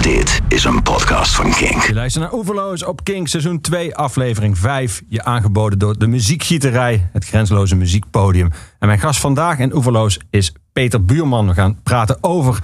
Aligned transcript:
Dit 0.00 0.40
is 0.48 0.64
een 0.64 0.82
podcast 0.82 1.34
van 1.34 1.50
Kink. 1.50 1.82
Je 1.82 1.94
luistert 1.94 2.24
naar 2.24 2.34
Oeverloos 2.34 2.84
op 2.84 3.04
King, 3.04 3.28
seizoen 3.28 3.60
2, 3.60 3.96
aflevering 3.96 4.58
5. 4.58 5.02
Je 5.08 5.24
aangeboden 5.24 5.78
door 5.78 5.98
de 5.98 6.06
Muziekgieterij, 6.06 7.08
het 7.12 7.24
grenzeloze 7.24 7.76
muziekpodium. 7.76 8.50
En 8.78 8.86
mijn 8.86 8.98
gast 8.98 9.20
vandaag 9.20 9.58
in 9.58 9.74
Oeverloos 9.74 10.18
is 10.30 10.52
Peter 10.72 11.04
Buurman. 11.04 11.46
We 11.46 11.54
gaan 11.54 11.78
praten 11.82 12.18
over 12.20 12.58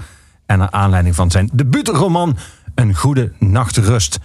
en 0.47 0.59
naar 0.59 0.71
aanleiding 0.71 1.15
van 1.15 1.31
zijn 1.31 1.51
debuutroman 1.53 2.37
Een 2.75 2.95
Goede 2.95 3.33
Nachtrust. 3.39 4.19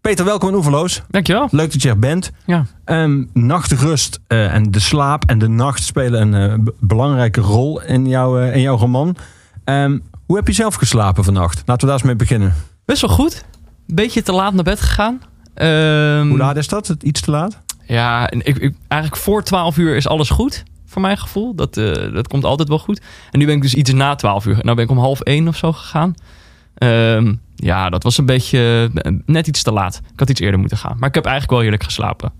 Peter, 0.00 0.24
welkom 0.24 0.48
in 0.48 0.54
Oeverloos. 0.54 1.02
Dankjewel. 1.08 1.48
Leuk 1.50 1.72
dat 1.72 1.82
je 1.82 1.88
er 1.88 1.98
bent. 1.98 2.32
Ja. 2.46 2.66
Ehm, 2.84 3.24
nachtrust 3.32 4.20
eh, 4.26 4.54
en 4.54 4.70
de 4.70 4.80
slaap 4.80 5.24
en 5.26 5.38
de 5.38 5.48
nacht 5.48 5.82
spelen 5.82 6.34
een 6.34 6.50
eh, 6.50 6.72
belangrijke 6.80 7.40
rol 7.40 7.82
in, 7.82 8.06
jouw 8.06 8.38
eh, 8.38 8.54
in 8.54 8.60
jouw 8.60 8.76
roman. 8.76 9.16
Ehm, 9.64 9.98
hoe 10.26 10.36
heb 10.36 10.46
je 10.46 10.52
zelf 10.52 10.74
geslapen 10.74 11.24
vannacht? 11.24 11.62
Laten 11.66 11.76
we 11.80 11.86
daar 11.86 11.94
eens 11.94 12.02
mee 12.02 12.16
beginnen. 12.16 12.54
Best 12.84 13.00
wel 13.00 13.10
goed. 13.10 13.44
Beetje 13.86 14.22
te 14.22 14.32
laat 14.32 14.54
naar 14.54 14.64
bed 14.64 14.80
gegaan. 14.80 15.20
Ehm, 15.54 16.28
Hoe 16.28 16.38
laat 16.38 16.56
is 16.56 16.68
dat? 16.68 16.94
Iets 17.02 17.20
te 17.20 17.30
laat? 17.30 17.60
Ja, 17.86 18.30
ik, 18.30 18.46
ik, 18.58 18.74
eigenlijk 18.88 19.22
voor 19.22 19.42
12 19.42 19.76
uur 19.76 19.96
is 19.96 20.08
alles 20.08 20.30
goed. 20.30 20.62
Voor 20.86 21.02
mijn 21.02 21.18
gevoel. 21.18 21.54
Dat, 21.54 21.76
eh, 21.76 22.12
dat 22.12 22.28
komt 22.28 22.44
altijd 22.44 22.68
wel 22.68 22.78
goed. 22.78 23.00
En 23.30 23.38
nu 23.38 23.46
ben 23.46 23.54
ik 23.54 23.62
dus 23.62 23.74
iets 23.74 23.92
na 23.92 24.14
12 24.14 24.46
uur. 24.46 24.58
Nou 24.62 24.74
ben 24.76 24.84
ik 24.84 24.90
om 24.90 24.98
half 24.98 25.20
1 25.20 25.48
of 25.48 25.56
zo 25.56 25.72
gegaan. 25.72 26.14
Ehm, 26.74 27.34
ja, 27.56 27.90
dat 27.90 28.02
was 28.02 28.18
een 28.18 28.26
beetje 28.26 28.90
eh, 28.94 29.12
net 29.26 29.46
iets 29.46 29.62
te 29.62 29.72
laat. 29.72 30.00
Ik 30.12 30.18
had 30.20 30.30
iets 30.30 30.40
eerder 30.40 30.60
moeten 30.60 30.78
gaan. 30.78 30.96
Maar 30.98 31.08
ik 31.08 31.14
heb 31.14 31.24
eigenlijk 31.24 31.52
wel 31.52 31.60
heerlijk 31.60 31.82
geslapen. 31.84 32.32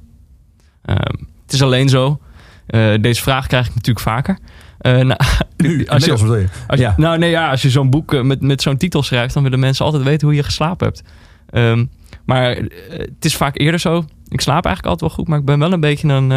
Ehm, 0.82 1.16
het 1.44 1.52
is 1.52 1.62
alleen 1.62 1.88
zo. 1.88 2.20
eh, 2.66 2.94
deze 3.00 3.22
vraag 3.22 3.46
krijg 3.46 3.66
ik 3.66 3.74
natuurlijk 3.74 4.06
vaker. 4.06 4.38
Eh, 4.84 4.92
nou, 4.92 5.16
Nu, 5.56 5.86
als 5.86 6.04
je, 6.04 6.10
inmiddels 6.10 6.20
bedoel 6.20 6.36
je? 6.36 6.46
Als 6.66 6.78
je- 6.80 6.84
Ja. 6.86 6.94
Nou 6.96 7.18
nee, 7.18 7.30
ja, 7.30 7.50
als 7.50 7.62
je 7.62 7.70
zo'n 7.70 7.90
boek 7.90 8.14
eh, 8.14 8.22
met, 8.22 8.40
met 8.40 8.62
zo'n 8.62 8.76
titel 8.76 9.02
schrijft, 9.02 9.34
dan 9.34 9.42
willen 9.42 9.58
mensen 9.58 9.84
altijd 9.84 10.02
weten 10.02 10.26
hoe 10.26 10.36
je 10.36 10.42
geslapen 10.42 10.86
hebt. 10.86 11.02
Ehm, 11.50 11.84
maar 12.24 12.50
eh, 12.52 12.62
het 12.98 13.24
is 13.24 13.36
vaak 13.36 13.58
eerder 13.60 13.80
zo. 13.80 14.04
Ik 14.28 14.40
slaap 14.40 14.64
eigenlijk 14.64 14.86
altijd 14.86 15.00
wel 15.00 15.18
goed, 15.18 15.28
maar 15.28 15.38
ik 15.38 15.44
ben 15.44 15.58
wel 15.58 15.72
een 15.72 15.80
beetje 15.80 16.08
een, 16.08 16.30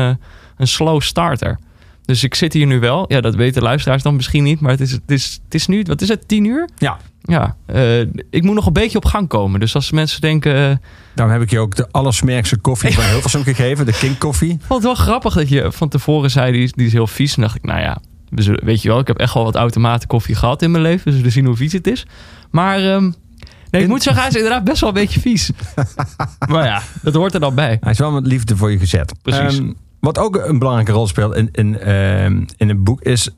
een 0.58 0.68
slow 0.68 1.02
starter. 1.02 1.60
Dus 2.06 2.24
ik 2.24 2.36
zit 2.36 2.54
hier 2.54 2.66
nu 2.66 2.80
wel. 2.80 3.06
Ja, 3.08 3.22
dat 3.22 3.36
weten 3.36 3.62
luisteraars 3.62 4.04
dan 4.04 4.16
misschien 4.16 4.44
niet. 4.44 4.60
Maar 4.60 4.72
het 4.72 4.80
is, 4.82 4.92
het 4.92 5.12
is, 5.12 5.40
het 5.44 5.54
is 5.54 5.68
nu, 5.68 5.84
wat 5.88 6.02
is 6.02 6.08
het, 6.08 6.28
tien 6.28 6.46
uur? 6.46 6.70
Ja. 6.78 6.98
Ja, 7.22 7.56
ik 8.30 8.44
moet 8.44 8.56
nog 8.56 8.66
een 8.66 8.74
beetje 8.74 8.98
op 8.98 9.06
gang 9.06 9.28
komen. 9.28 9.60
Dus 9.60 9.76
als 9.76 9.92
mensen 9.92 10.22
denken... 10.22 10.82
Daarom 11.14 11.34
heb 11.36 11.44
ik 11.44 11.50
je 11.50 11.60
ook 11.60 11.76
de 11.76 11.88
allersmerkste 11.92 12.58
koffie 12.58 12.94
van 13.00 13.04
Hilversum 13.04 13.44
gegeven. 13.44 13.86
De 13.86 13.92
King 14.00 14.18
koffie. 14.18 14.50
Vond 14.50 14.68
het 14.74 14.84
wel 14.84 14.96
grappig 14.96 15.34
dat 15.34 15.50
je 15.50 15.72
van 15.72 15.90
tevoren 15.90 16.32
zei, 16.32 16.52
die 16.52 16.64
is, 16.64 16.72
die 16.72 16.86
is 16.86 16.94
heel 16.94 17.08
vies. 17.08 17.36
En 17.36 17.42
dacht 17.42 17.56
ik, 17.56 17.64
nou 17.64 17.80
ja, 17.80 17.98
we 18.30 18.42
zullen, 18.42 18.66
weet 18.66 18.82
je 18.82 18.88
wel, 18.90 19.00
ik 19.00 19.08
heb 19.08 19.18
echt 19.18 19.34
wel 19.34 19.44
wat 19.44 19.56
automaten 19.56 20.08
koffie 20.08 20.36
gehad 20.36 20.62
in 20.62 20.72
mijn 20.72 20.84
leven. 20.84 21.04
Dus 21.04 21.12
we 21.14 21.18
zullen 21.18 21.32
zien 21.32 21.46
hoe 21.46 21.56
vies 21.56 21.74
het 21.74 21.88
is. 21.88 22.06
Maar 22.52 22.80
ehm, 22.80 23.12
nee, 23.72 23.82
ik 23.82 23.88
moet 23.88 24.04
zeggen, 24.04 24.22
hij 24.22 24.32
is 24.32 24.38
inderdaad 24.38 24.64
best 24.64 24.80
wel 24.80 24.90
een 24.90 24.96
beetje 24.96 25.20
vies. 25.20 25.52
maar 26.52 26.66
ja, 26.66 26.82
dat 27.02 27.14
hoort 27.14 27.34
er 27.34 27.40
dan 27.40 27.56
bij. 27.56 27.78
Hij 27.80 27.92
is 27.92 28.00
wel 28.00 28.12
met 28.12 28.28
liefde 28.28 28.58
voor 28.58 28.72
je 28.72 28.78
gezet. 28.80 29.14
Precies. 29.22 29.60
Ehm, 29.60 29.72
wat 30.00 30.18
ook 30.18 30.36
een 30.36 30.60
belangrijke 30.60 30.92
rol 30.92 31.08
speelt 31.08 31.36
in, 31.36 31.50
in, 31.52 31.80
ehm, 31.80 32.44
in 32.58 32.70
het 32.70 32.84
boek 32.84 33.02
is 33.02 33.30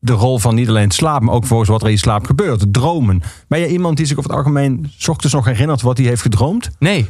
de 0.00 0.12
rol 0.12 0.38
van 0.38 0.54
niet 0.54 0.68
alleen 0.68 0.90
slaap, 0.90 1.22
maar 1.22 1.34
ook 1.34 1.44
volgens 1.46 1.68
wat 1.68 1.80
er 1.80 1.86
in 1.86 1.92
je 1.92 1.98
slaap 1.98 2.26
gebeurt. 2.26 2.72
Dromen. 2.72 3.22
Ben 3.48 3.60
je 3.60 3.68
iemand 3.68 3.96
die 3.96 4.06
zich 4.06 4.18
over 4.18 4.30
het 4.30 4.38
algemeen 4.38 4.92
's 4.98 5.08
ochtends 5.08 5.34
nog 5.34 5.44
herinnert 5.44 5.82
wat 5.82 5.98
hij 5.98 6.06
heeft 6.06 6.22
gedroomd? 6.22 6.70
Nee, 6.78 7.08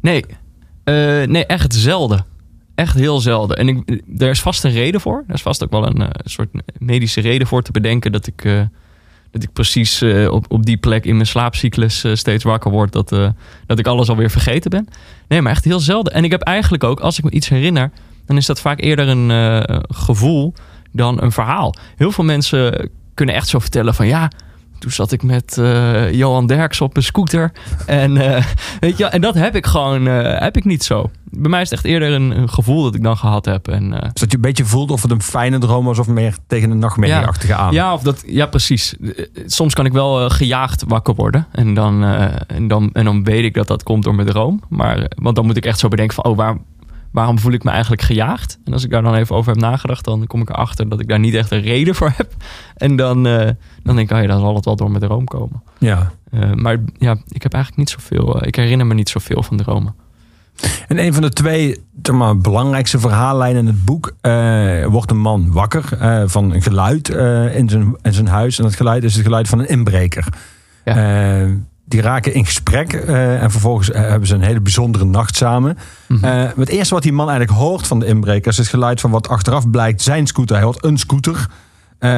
nee, 0.00 0.24
Eh, 0.84 0.94
nee, 1.26 1.46
echt 1.46 1.74
zelden. 1.74 2.24
Echt 2.80 2.94
heel 2.94 3.20
zelden. 3.20 3.56
En 3.56 3.68
ik, 3.68 4.02
er 4.18 4.30
is 4.30 4.40
vast 4.40 4.64
een 4.64 4.70
reden 4.70 5.00
voor. 5.00 5.24
Er 5.26 5.34
is 5.34 5.42
vast 5.42 5.64
ook 5.64 5.70
wel 5.70 5.86
een 5.86 6.02
eh, 6.02 6.08
soort 6.24 6.48
medische 6.78 7.20
reden 7.20 7.46
voor 7.46 7.62
te 7.62 7.72
bedenken 7.72 8.12
dat 8.12 8.26
ik, 8.26 8.44
eh, 8.44 8.60
dat 9.30 9.42
ik 9.42 9.52
precies 9.52 10.02
eh, 10.02 10.32
op, 10.32 10.44
op 10.48 10.66
die 10.66 10.76
plek 10.76 11.04
in 11.04 11.14
mijn 11.14 11.26
slaapcyclus 11.26 12.04
steeds 12.12 12.44
wakker 12.44 12.70
word. 12.70 12.92
Dat, 12.92 13.08
dat 13.66 13.78
ik 13.78 13.86
alles 13.86 14.08
alweer 14.08 14.30
vergeten 14.30 14.70
ben. 14.70 14.86
Nee, 15.28 15.42
maar 15.42 15.52
echt 15.52 15.64
heel 15.64 15.80
zelden. 15.80 16.12
En 16.12 16.24
ik 16.24 16.30
heb 16.30 16.40
eigenlijk 16.40 16.84
ook, 16.84 17.00
als 17.00 17.18
ik 17.18 17.24
me 17.24 17.30
iets 17.30 17.48
herinner, 17.48 17.90
dan 18.26 18.36
is 18.36 18.46
dat 18.46 18.60
vaak 18.60 18.80
eerder 18.80 19.08
een 19.08 19.64
gevoel 19.88 20.54
dan 20.92 21.22
een 21.22 21.32
verhaal. 21.32 21.74
Heel 21.96 22.12
veel 22.12 22.24
mensen 22.24 22.90
kunnen 23.14 23.34
echt 23.34 23.48
zo 23.48 23.58
vertellen 23.58 23.94
van 23.94 24.06
ja. 24.06 24.30
Toen 24.78 24.90
zat 24.90 25.12
ik 25.12 25.22
met 25.22 25.60
Johan 26.10 26.46
Derks 26.46 26.80
op 26.80 26.96
een 26.96 27.02
scooter. 27.02 27.52
En, 27.86 28.14
weet 28.80 28.98
je, 28.98 29.04
en 29.04 29.20
dat 29.20 29.34
heb 29.34 29.56
ik 29.56 29.66
gewoon 29.66 30.06
heb 30.06 30.56
ik 30.56 30.64
niet 30.64 30.84
zo. 30.84 31.10
Bij 31.30 31.50
mij 31.50 31.60
is 31.60 31.70
het 31.70 31.78
echt 31.78 31.88
eerder 31.88 32.12
een, 32.12 32.38
een 32.38 32.48
gevoel 32.48 32.82
dat 32.82 32.94
ik 32.94 33.02
dan 33.02 33.16
gehad 33.16 33.44
heb. 33.44 33.68
En, 33.68 33.92
eh, 33.92 34.00
Dus 34.02 34.20
dat 34.20 34.30
je 34.30 34.36
een 34.36 34.42
beetje 34.42 34.64
voelt 34.64 34.90
of 34.90 35.02
het 35.02 35.10
een 35.10 35.22
fijne 35.22 35.58
droom 35.58 35.84
was 35.84 35.98
of 35.98 36.06
meer 36.08 36.36
tegen 36.46 36.70
een 36.70 36.78
nachtmerrieachtige 36.78 37.54
aan. 37.54 37.72
ja, 37.72 37.92
of 37.92 38.02
dat, 38.02 38.22
ja, 38.26 38.46
precies. 38.46 38.96
Eh, 38.98 39.26
Soms 39.46 39.74
kan 39.74 39.86
ik 39.86 39.92
wel 39.92 40.24
eh, 40.24 40.30
gejaagd 40.30 40.84
wakker 40.88 41.14
worden. 41.14 41.46
En 41.52 41.74
dan, 41.74 42.04
eh, 42.04 42.24
en, 42.46 42.68
dan, 42.68 42.90
en 42.92 43.04
dan 43.04 43.24
weet 43.24 43.44
ik 43.44 43.54
dat 43.54 43.66
dat 43.66 43.82
komt 43.82 44.02
door 44.04 44.14
mijn 44.14 44.28
droom. 44.28 44.60
Maar, 44.68 44.98
eh, 44.98 45.04
want 45.22 45.36
dan 45.36 45.46
moet 45.46 45.56
ik 45.56 45.64
echt 45.64 45.78
zo 45.78 45.88
bedenken 45.88 46.14
van... 46.14 46.24
Oh, 46.24 46.36
waar, 46.36 46.56
waarom 47.10 47.38
voel 47.38 47.52
ik 47.52 47.64
me 47.64 47.70
eigenlijk 47.70 48.02
gejaagd? 48.02 48.58
En 48.64 48.72
als 48.72 48.84
ik 48.84 48.90
daar 48.90 49.02
dan 49.02 49.14
even 49.14 49.36
over 49.36 49.52
heb 49.52 49.60
nagedacht... 49.60 50.04
dan 50.04 50.26
kom 50.26 50.40
ik 50.40 50.48
erachter 50.50 50.88
dat 50.88 51.00
ik 51.00 51.08
daar 51.08 51.18
niet 51.18 51.34
echt 51.34 51.50
een 51.50 51.60
reden 51.60 51.94
voor 51.94 52.12
heb. 52.16 52.32
En 52.76 52.96
dan, 52.96 53.26
eh, 53.26 53.48
dan 53.82 53.96
denk 53.96 54.10
ik... 54.10 54.16
Oh 54.16 54.22
ja, 54.22 54.28
dan 54.28 54.40
zal 54.40 54.54
het 54.54 54.64
wel 54.64 54.76
door 54.76 54.88
mijn 54.90 55.02
droom 55.02 55.24
komen. 55.24 55.62
ja. 55.78 56.10
Eh, 56.30 56.52
maar 56.52 56.76
ja, 56.98 57.16
ik 57.28 57.42
heb 57.42 57.52
eigenlijk 57.54 57.76
niet 57.76 57.90
zoveel... 58.00 58.40
eh, 58.40 58.46
ik 58.46 58.56
herinner 58.56 58.86
me 58.86 58.94
niet 58.94 59.08
zoveel 59.08 59.42
van 59.42 59.56
dromen. 59.56 59.94
En 60.88 60.98
een 60.98 61.12
van 61.12 61.22
de 61.22 61.30
twee 61.30 61.84
zeg 62.02 62.14
maar, 62.14 62.38
belangrijkste 62.38 62.98
verhaallijnen 62.98 63.60
in 63.60 63.66
het 63.66 63.84
boek 63.84 64.12
eh, 64.20 64.86
wordt 64.86 65.10
een 65.10 65.20
man 65.20 65.52
wakker 65.52 65.84
eh, 65.98 66.22
van 66.26 66.52
een 66.52 66.62
geluid 66.62 67.08
eh, 67.08 67.56
in, 67.56 67.68
zijn, 67.68 67.96
in 68.02 68.12
zijn 68.12 68.28
huis. 68.28 68.58
En 68.58 68.64
dat 68.64 68.74
geluid 68.74 69.04
is 69.04 69.14
het 69.14 69.24
geluid 69.24 69.48
van 69.48 69.58
een 69.58 69.68
inbreker. 69.68 70.26
Ja. 70.84 71.46
Die 71.84 72.00
raken 72.00 72.34
in 72.34 72.46
gesprek 72.46 72.92
en 72.92 73.50
vervolgens 73.50 73.90
hebben 73.92 74.28
ze 74.28 74.34
een 74.34 74.42
hele 74.42 74.60
bijzondere 74.60 75.04
nacht 75.04 75.36
samen. 75.36 75.78
Eh, 76.22 76.44
het 76.56 76.68
eerste 76.68 76.94
wat 76.94 77.02
die 77.02 77.12
man 77.12 77.28
eigenlijk 77.28 77.58
hoort 77.58 77.86
van 77.86 77.98
de 77.98 78.06
inbreker 78.06 78.50
is 78.50 78.56
het 78.56 78.68
geluid 78.68 79.00
van 79.00 79.10
wat 79.10 79.28
achteraf 79.28 79.70
blijkt 79.70 80.02
zijn 80.02 80.26
scooter. 80.26 80.56
Hij 80.56 80.64
hoort 80.64 80.84
een 80.84 80.98
scooter. 80.98 81.46
Eh, 82.00 82.10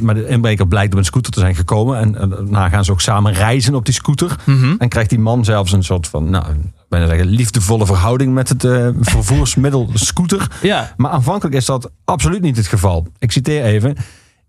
maar 0.00 0.14
de 0.14 0.28
inbreker 0.28 0.66
blijkt 0.66 0.92
op 0.92 0.98
een 0.98 1.04
scooter 1.04 1.32
te 1.32 1.40
zijn 1.40 1.54
gekomen. 1.54 1.98
En, 1.98 2.28
daarna 2.28 2.68
gaan 2.68 2.84
ze 2.84 2.92
ook 2.92 3.00
samen 3.00 3.32
reizen 3.32 3.74
op 3.74 3.84
die 3.84 3.94
scooter. 3.94 4.36
Mhm. 4.44 4.74
En 4.78 4.88
krijgt 4.88 5.10
die 5.10 5.18
man 5.18 5.44
zelfs 5.44 5.72
een 5.72 5.82
soort 5.84 6.08
van, 6.08 6.30
nou, 6.30 6.44
bijna 6.88 7.06
zeggen, 7.06 7.26
liefdevolle 7.26 7.86
verhouding 7.86 8.34
met 8.34 8.48
het 8.48 8.64
eh, 8.64 8.88
vervoersmiddel 9.00 9.90
scooter. 9.94 10.50
Ja, 10.62 10.92
Maar 10.96 11.10
aanvankelijk 11.10 11.54
is 11.56 11.64
dat 11.64 11.90
absoluut 12.04 12.42
niet 12.42 12.56
het 12.56 12.66
geval. 12.66 13.06
Ik 13.18 13.32
citeer 13.32 13.64
even. 13.64 13.96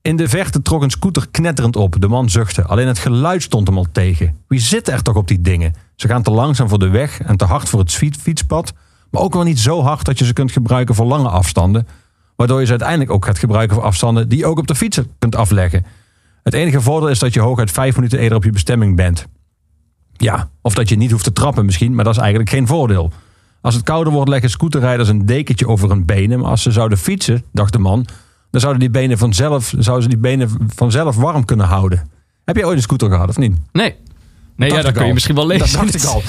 In 0.01 0.15
de 0.15 0.29
verte 0.29 0.61
trok 0.61 0.81
een 0.83 0.89
scooter 0.89 1.27
knetterend 1.31 1.75
op. 1.75 1.95
De 2.01 2.07
man 2.07 2.29
zuchtte. 2.29 2.63
Alleen 2.63 2.87
het 2.87 2.99
geluid 2.99 3.43
stond 3.43 3.67
hem 3.67 3.77
al 3.77 3.87
tegen. 3.91 4.35
Wie 4.47 4.59
zit 4.59 4.87
er 4.87 5.01
toch 5.01 5.15
op 5.15 5.27
die 5.27 5.41
dingen? 5.41 5.73
Ze 5.95 6.07
gaan 6.07 6.23
te 6.23 6.31
langzaam 6.31 6.69
voor 6.69 6.79
de 6.79 6.89
weg 6.89 7.21
en 7.21 7.37
te 7.37 7.45
hard 7.45 7.69
voor 7.69 7.79
het 7.79 7.91
fiets- 7.91 8.17
fietspad. 8.17 8.73
Maar 9.11 9.21
ook 9.21 9.33
wel 9.33 9.43
niet 9.43 9.59
zo 9.59 9.81
hard 9.81 10.05
dat 10.05 10.19
je 10.19 10.25
ze 10.25 10.33
kunt 10.33 10.51
gebruiken 10.51 10.95
voor 10.95 11.05
lange 11.05 11.29
afstanden. 11.29 11.87
Waardoor 12.37 12.59
je 12.59 12.65
ze 12.65 12.71
uiteindelijk 12.71 13.11
ook 13.11 13.25
gaat 13.25 13.39
gebruiken 13.39 13.75
voor 13.75 13.85
afstanden 13.85 14.29
die 14.29 14.37
je 14.37 14.45
ook 14.45 14.57
op 14.57 14.67
de 14.67 14.75
fiets 14.75 14.99
kunt 15.19 15.35
afleggen. 15.35 15.85
Het 16.43 16.53
enige 16.53 16.81
voordeel 16.81 17.09
is 17.09 17.19
dat 17.19 17.33
je 17.33 17.39
hooguit 17.39 17.71
vijf 17.71 17.95
minuten 17.95 18.19
eerder 18.19 18.37
op 18.37 18.43
je 18.43 18.51
bestemming 18.51 18.95
bent. 18.95 19.27
Ja, 20.13 20.49
of 20.61 20.73
dat 20.73 20.89
je 20.89 20.95
niet 20.95 21.11
hoeft 21.11 21.23
te 21.23 21.33
trappen 21.33 21.65
misschien, 21.65 21.95
maar 21.95 22.03
dat 22.03 22.13
is 22.13 22.19
eigenlijk 22.19 22.49
geen 22.49 22.67
voordeel. 22.67 23.11
Als 23.61 23.75
het 23.75 23.83
kouder 23.83 24.13
wordt, 24.13 24.29
leggen 24.29 24.49
scooterrijders 24.49 25.09
een 25.09 25.25
dekentje 25.25 25.67
over 25.67 25.89
hun 25.89 26.05
benen. 26.05 26.39
Maar 26.39 26.49
als 26.49 26.61
ze 26.61 26.71
zouden 26.71 26.97
fietsen, 26.97 27.43
dacht 27.51 27.73
de 27.73 27.79
man, 27.79 28.05
dan 28.51 28.61
zouden 28.61 28.81
die 28.81 28.89
benen 28.89 29.17
vanzelf, 29.17 29.73
zouden 29.77 30.03
ze 30.03 30.09
die 30.09 30.17
benen 30.17 30.49
vanzelf 30.75 31.15
warm 31.15 31.45
kunnen 31.45 31.65
houden. 31.65 32.09
Heb 32.45 32.55
je 32.55 32.65
ooit 32.65 32.75
een 32.75 32.81
scooter 32.81 33.09
gehad 33.09 33.29
of 33.29 33.37
niet? 33.37 33.57
nee. 33.71 33.95
Nee, 34.55 34.69
ja, 34.69 34.75
dat 34.75 34.87
ik 34.87 34.93
kun 34.93 35.05
je 35.05 35.13
misschien 35.13 35.35
wel 35.35 35.47
lezen. 35.47 35.71
Dat 35.71 35.91
dacht 35.91 35.95
ik 35.95 36.03
al. 36.03 36.21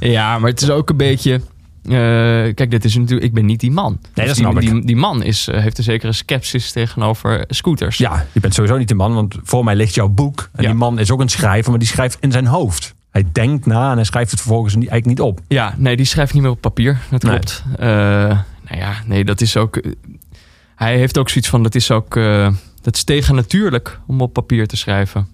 Ja, 0.10 0.38
maar 0.38 0.50
het 0.50 0.62
is 0.62 0.70
ook 0.70 0.90
een 0.90 0.96
beetje. 0.96 1.40
Eh, 1.88 2.54
kijk, 2.54 2.70
dit 2.70 2.84
is 2.84 2.96
natuurlijk. 2.96 3.26
Ik 3.26 3.34
ben 3.34 3.44
niet 3.46 3.60
die 3.60 3.70
man. 3.70 3.98
dat 4.14 4.26
Dus 4.26 4.36
snap 4.36 4.60
die, 4.60 4.72
die, 4.72 4.84
die 4.84 4.96
man 4.96 5.22
is, 5.22 5.48
eh, 5.48 5.60
heeft 5.60 5.78
een 5.78 5.84
zekere 5.84 6.12
sceptisch 6.12 6.72
tegenover 6.72 7.44
scooters. 7.48 7.98
Ja, 7.98 8.26
je 8.32 8.40
bent 8.40 8.54
sowieso 8.54 8.76
niet 8.78 8.88
de 8.88 8.94
man, 8.94 9.14
want 9.14 9.36
voor 9.42 9.64
mij 9.64 9.76
ligt 9.76 9.94
jouw 9.94 10.08
boek. 10.08 10.48
En 10.52 10.62
Ja. 10.62 10.68
die 10.68 10.78
man 10.78 10.98
is 10.98 11.10
ook 11.10 11.20
een 11.20 11.28
schrijver, 11.28 11.70
maar 11.70 11.78
die 11.78 11.88
schrijft 11.88 12.16
in 12.20 12.32
zijn 12.32 12.46
hoofd. 12.46 12.94
Hij 13.10 13.24
denkt 13.32 13.66
na 13.66 13.90
en 13.90 13.96
hij 13.96 14.04
schrijft 14.04 14.30
het 14.30 14.40
vervolgens 14.40 14.74
eigenlijk 14.74 15.06
niet 15.06 15.20
op. 15.20 15.40
Ja, 15.48 15.74
nee, 15.76 15.96
die 15.96 16.06
schrijft 16.06 16.32
niet 16.34 16.42
meer 16.42 16.50
op 16.52 16.60
papier. 16.60 16.98
Dat 17.10 17.22
Nee. 17.22 17.32
klopt. 17.32 17.64
Eh, 17.78 17.86
nou 17.86 18.78
ja, 18.80 18.92
nee, 19.06 19.24
dat 19.24 19.40
is 19.40 19.56
ook. 19.56 19.80
hij 20.76 20.96
heeft 20.96 21.18
ook 21.18 21.28
zoiets 21.28 21.48
van. 21.50 21.62
Dat 21.62 21.74
is 21.74 21.90
ook. 21.90 22.14
dat 22.82 22.94
is 22.96 23.04
tegennatuurlijk 23.04 24.00
om 24.06 24.20
op 24.20 24.32
papier 24.32 24.66
te 24.66 24.76
schrijven. 24.76 25.28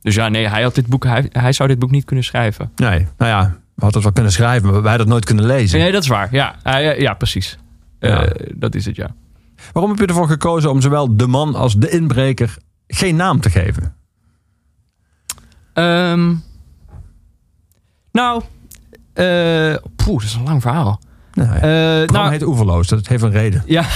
Dus 0.00 0.14
ja, 0.14 0.28
nee, 0.28 0.48
hij, 0.48 0.62
had 0.62 0.74
dit 0.74 0.86
boek, 0.86 1.04
hij, 1.04 1.26
hij 1.32 1.52
zou 1.52 1.68
dit 1.68 1.78
boek 1.78 1.90
niet 1.90 2.04
kunnen 2.04 2.24
schrijven. 2.24 2.70
Nee, 2.76 3.06
nou 3.16 3.30
ja, 3.30 3.56
we 3.78 3.84
hadden 3.84 3.92
het 3.92 4.02
wel 4.02 4.12
kunnen 4.12 4.32
schrijven, 4.32 4.62
maar 4.70 4.72
wij 4.82 4.88
hadden 4.90 5.00
het 5.00 5.08
nooit 5.08 5.24
kunnen 5.24 5.44
lezen. 5.46 5.78
Nee, 5.78 5.92
dat 5.92 6.02
is 6.02 6.08
waar. 6.08 6.28
Ja, 6.30 6.54
hij- 6.62 7.00
ja 7.00 7.14
precies. 7.14 7.58
Eh, 7.98 8.10
Ja. 8.10 8.32
dat 8.54 8.74
is 8.74 8.84
het, 8.84 8.96
ja. 8.96 9.14
Waarom 9.72 9.90
heb 9.90 10.00
je 10.00 10.06
ervoor 10.06 10.28
gekozen 10.28 10.70
om 10.70 10.80
zowel 10.80 11.16
de 11.16 11.26
man 11.26 11.54
als 11.54 11.74
de 11.74 11.90
inbreker 11.90 12.56
geen 12.86 13.16
naam 13.16 13.40
te 13.40 13.50
geven? 13.50 13.94
Ehm, 15.72 16.34
nou, 18.12 18.42
poeh, 19.96 20.18
dat 20.20 20.22
is 20.22 20.34
een 20.34 20.42
lang 20.44 20.62
verhaal. 20.62 21.00
Programma 21.30 22.04
nou, 22.06 22.30
heet 22.30 22.42
Oeverloos, 22.42 22.88
dat 22.88 23.06
heeft 23.06 23.22
een 23.22 23.30
reden. 23.30 23.62
ja. 23.66 23.84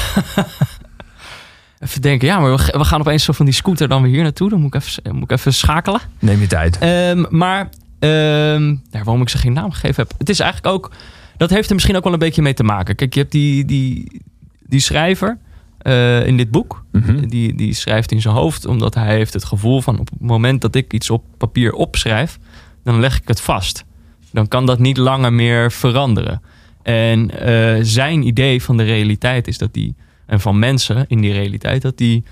Even 1.78 2.02
denken, 2.02 2.28
ja, 2.28 2.38
maar 2.38 2.50
we, 2.56 2.78
we 2.78 2.84
gaan 2.84 3.00
opeens 3.00 3.24
zo 3.24 3.32
van 3.32 3.44
die 3.44 3.54
scooter 3.54 3.88
dan 3.88 4.02
weer 4.02 4.12
hier 4.12 4.22
naartoe. 4.22 4.48
Dan 4.50 4.60
moet 4.60 4.74
ik 4.74 4.82
even, 4.82 5.14
moet 5.14 5.30
ik 5.30 5.38
even 5.38 5.54
schakelen. 5.54 6.00
Neem 6.18 6.40
je 6.40 6.46
tijd. 6.46 6.78
Ehm, 6.78 7.24
maar 7.28 7.68
ehm, 8.02 8.68
ja, 8.68 9.02
waarom 9.04 9.22
ik 9.22 9.28
ze 9.28 9.38
geen 9.38 9.52
naam 9.52 9.70
gegeven 9.70 10.02
heb. 10.02 10.18
Het 10.18 10.28
is 10.28 10.40
eigenlijk 10.40 10.74
ook. 10.74 10.90
Dat 11.36 11.50
heeft 11.50 11.68
er 11.68 11.74
misschien 11.74 11.96
ook 11.96 12.04
wel 12.04 12.12
een 12.12 12.18
beetje 12.18 12.42
mee 12.42 12.54
te 12.54 12.64
maken. 12.64 12.94
Kijk, 12.96 13.14
je 13.14 13.20
hebt 13.20 13.32
die, 13.32 13.64
die, 13.64 14.20
die 14.66 14.80
schrijver 14.80 15.38
eh, 15.78 16.26
in 16.26 16.36
dit 16.36 16.50
boek. 16.50 16.84
Mhm. 16.92 17.28
Die, 17.28 17.54
die 17.54 17.74
schrijft 17.74 18.12
in 18.12 18.20
zijn 18.20 18.34
hoofd, 18.34 18.66
omdat 18.66 18.94
hij 18.94 19.14
heeft 19.16 19.32
het 19.32 19.44
gevoel 19.44 19.80
van 19.80 19.98
op 19.98 20.10
het 20.10 20.20
moment 20.20 20.60
dat 20.60 20.74
ik 20.74 20.92
iets 20.92 21.10
op 21.10 21.24
papier 21.38 21.72
opschrijf, 21.72 22.38
dan 22.84 23.00
leg 23.00 23.16
ik 23.16 23.28
het 23.28 23.40
vast. 23.40 23.84
Dan 24.32 24.48
kan 24.48 24.66
dat 24.66 24.78
niet 24.78 24.96
langer 24.96 25.32
meer 25.32 25.72
veranderen. 25.72 26.42
En 26.82 27.40
eh, 27.40 27.78
zijn 27.82 28.26
idee 28.26 28.62
van 28.62 28.76
de 28.76 28.82
realiteit 28.82 29.48
is 29.48 29.58
dat 29.58 29.72
die, 29.72 29.94
en 30.26 30.40
van 30.40 30.58
mensen 30.58 31.04
in 31.08 31.20
die 31.20 31.32
realiteit, 31.32 31.82
dat 31.82 31.96
die 31.96 32.24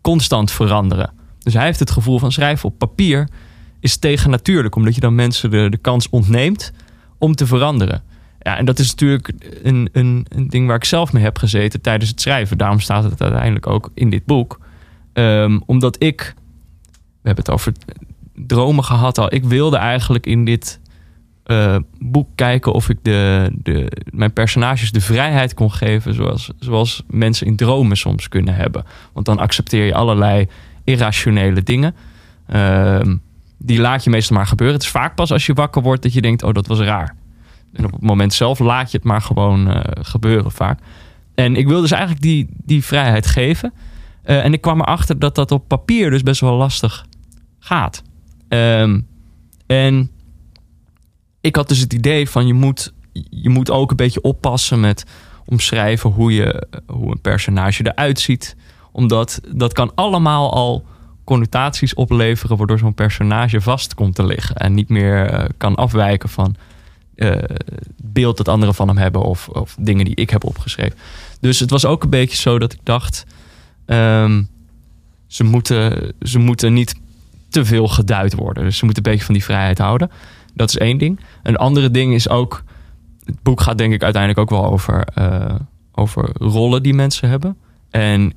constant 0.00 0.50
veranderen. 0.50 1.12
Dus 1.38 1.54
hij 1.54 1.64
heeft 1.64 1.78
het 1.78 1.90
gevoel 1.90 2.18
van 2.18 2.32
schrijven 2.32 2.68
op 2.68 2.78
papier 2.78 3.28
is 3.84 3.96
tegennatuurlijk, 3.96 4.74
omdat 4.74 4.94
je 4.94 5.00
dan 5.00 5.14
mensen 5.14 5.50
de, 5.50 5.78
kans 5.80 6.08
ontneemt 6.08 6.72
om 7.18 7.34
te 7.34 7.46
veranderen. 7.46 8.02
Ja, 8.40 8.56
en 8.56 8.64
dat 8.64 8.78
is 8.78 8.90
natuurlijk 8.90 9.32
een, 9.62 9.88
een, 9.92 10.26
een 10.28 10.48
ding 10.48 10.66
waar 10.66 10.76
ik 10.76 10.84
zelf 10.84 11.12
mee 11.12 11.22
heb 11.22 11.38
gezeten 11.38 11.80
tijdens 11.80 12.10
het 12.10 12.20
schrijven. 12.20 12.58
Daarom 12.58 12.80
staat 12.80 13.04
het 13.04 13.22
uiteindelijk 13.22 13.66
ook 13.66 13.90
in 13.94 14.10
dit 14.10 14.24
boek. 14.24 14.60
Ehm, 15.12 15.60
omdat 15.66 16.02
ik, 16.02 16.34
we 16.94 17.26
hebben 17.28 17.44
het 17.44 17.50
over 17.50 17.72
dromen 18.34 18.84
gehad 18.84 19.18
al. 19.18 19.34
Ik 19.34 19.44
wilde 19.44 19.76
eigenlijk 19.76 20.26
in 20.26 20.44
dit 20.44 20.80
eh, 21.44 21.76
boek 21.98 22.28
kijken 22.34 22.72
of 22.72 22.88
ik 22.88 22.98
de, 23.02 23.50
de, 23.62 23.90
mijn 24.10 24.32
personages 24.32 24.92
de 24.92 25.00
vrijheid 25.00 25.54
kon 25.54 25.72
geven. 25.72 26.14
Zoals, 26.14 26.50
zoals 26.58 27.02
mensen 27.06 27.46
in 27.46 27.56
dromen 27.56 27.96
soms 27.96 28.28
kunnen 28.28 28.54
hebben. 28.54 28.84
Want 29.12 29.26
dan 29.26 29.38
accepteer 29.38 29.84
je 29.84 29.94
allerlei 29.94 30.48
irrationele 30.84 31.62
dingen. 31.62 31.94
Ehm, 32.46 33.16
die 33.58 33.80
laat 33.80 34.04
je 34.04 34.10
meestal 34.10 34.36
maar 34.36 34.46
gebeuren. 34.46 34.76
Het 34.76 34.84
is 34.84 34.90
vaak 34.90 35.14
pas 35.14 35.32
als 35.32 35.46
je 35.46 35.54
wakker 35.54 35.82
wordt 35.82 36.02
dat 36.02 36.12
je 36.12 36.20
denkt: 36.20 36.42
oh, 36.42 36.52
dat 36.52 36.66
was 36.66 36.78
raar. 36.78 37.16
En 37.72 37.84
op 37.84 37.92
het 37.92 38.02
moment 38.02 38.32
zelf 38.32 38.58
laat 38.58 38.90
je 38.90 38.96
het 38.96 39.06
maar 39.06 39.22
gewoon 39.22 39.68
eh, 39.68 40.04
gebeuren 40.04 40.52
vaak. 40.52 40.80
En 41.34 41.56
ik 41.56 41.66
wilde 41.66 41.82
dus 41.82 41.90
eigenlijk 41.90 42.22
die, 42.22 42.48
die 42.50 42.84
vrijheid 42.84 43.26
geven. 43.26 43.72
Eh, 44.22 44.44
en 44.44 44.52
ik 44.52 44.60
kwam 44.60 44.80
erachter 44.80 45.18
dat 45.18 45.34
dat 45.34 45.52
op 45.52 45.68
papier 45.68 46.10
dus 46.10 46.22
best 46.22 46.40
wel 46.40 46.56
lastig 46.56 47.06
gaat. 47.58 48.02
Ehm, 48.48 49.00
en 49.66 50.10
ik 51.40 51.56
had 51.56 51.68
dus 51.68 51.80
het 51.80 51.92
idee 51.92 52.28
van 52.28 52.46
je 52.46 52.54
moet, 52.54 52.92
je 53.30 53.48
moet 53.48 53.70
ook 53.70 53.90
een 53.90 53.96
beetje 53.96 54.22
oppassen 54.22 54.80
met 54.80 55.04
omschrijven 55.44 56.10
hoe, 56.10 56.32
je, 56.32 56.66
hoe 56.86 57.10
een 57.10 57.20
personage 57.20 57.92
eruit 57.92 58.20
ziet. 58.20 58.56
Omdat 58.92 59.40
dat 59.54 59.72
kan 59.72 59.92
allemaal 59.94 60.52
al 60.52 60.84
connotaties 61.24 61.94
opleveren 61.94 62.56
waardoor 62.56 62.78
zo'n 62.78 62.94
personage 62.94 63.60
vast 63.60 63.94
komt 63.94 64.14
te 64.14 64.24
liggen. 64.24 64.56
En 64.56 64.74
niet 64.74 64.88
meer 64.88 65.26
eh, 65.26 65.48
kan 65.56 65.74
afwijken 65.74 66.28
van 66.28 66.56
eh, 67.14 67.28
het 67.30 67.94
beeld 67.96 68.36
dat 68.36 68.48
anderen 68.48 68.74
van 68.74 68.88
hem 68.88 68.96
hebben 68.96 69.22
of, 69.22 69.48
of 69.48 69.76
dingen 69.78 70.04
die 70.04 70.14
ik 70.14 70.30
heb 70.30 70.44
opgeschreven. 70.44 70.98
Dus 71.40 71.60
het 71.60 71.70
was 71.70 71.84
ook 71.84 72.02
een 72.02 72.10
beetje 72.10 72.36
zo 72.36 72.58
dat 72.58 72.72
ik 72.72 72.80
dacht, 72.82 73.26
ehm, 73.86 74.42
ze, 75.26 75.44
moeten, 75.44 76.12
ze 76.22 76.38
moeten 76.38 76.72
niet 76.72 76.94
te 77.48 77.64
veel 77.64 77.88
geduid 77.88 78.34
worden. 78.34 78.64
Dus 78.64 78.76
ze 78.76 78.84
moeten 78.84 79.04
een 79.04 79.10
beetje 79.10 79.26
van 79.26 79.34
die 79.34 79.44
vrijheid 79.44 79.78
houden. 79.78 80.10
Dat 80.54 80.68
is 80.68 80.78
één 80.78 80.98
ding. 80.98 81.20
Een 81.42 81.56
andere 81.56 81.90
ding 81.90 82.14
is 82.14 82.28
ook, 82.28 82.62
het 83.24 83.42
boek 83.42 83.60
gaat 83.60 83.78
denk 83.78 83.92
ik 83.92 84.02
uiteindelijk 84.02 84.40
ook 84.40 84.60
wel 84.60 84.72
over, 84.72 85.04
eh, 85.14 85.54
over 85.92 86.30
rollen 86.32 86.82
die 86.82 86.94
mensen 86.94 87.28
hebben. 87.28 87.56
En 87.90 88.34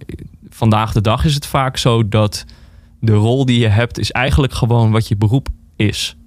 vandaag 0.50 0.94
de 0.94 1.02
dag 1.02 1.26
is 1.26 1.34
het 1.34 1.46
vaak 1.46 1.78
zo 1.78 2.08
dat 2.08 2.46
de 3.00 3.14
rol 3.14 3.46
die 3.46 3.60
je 3.60 3.68
hebt 3.68 4.00
is 4.00 4.12
eigenlijk 4.12 4.54
gewoon 4.54 4.92
wat 4.92 5.08
je 5.08 5.16
beroep 5.16 5.48
is. 5.76 6.18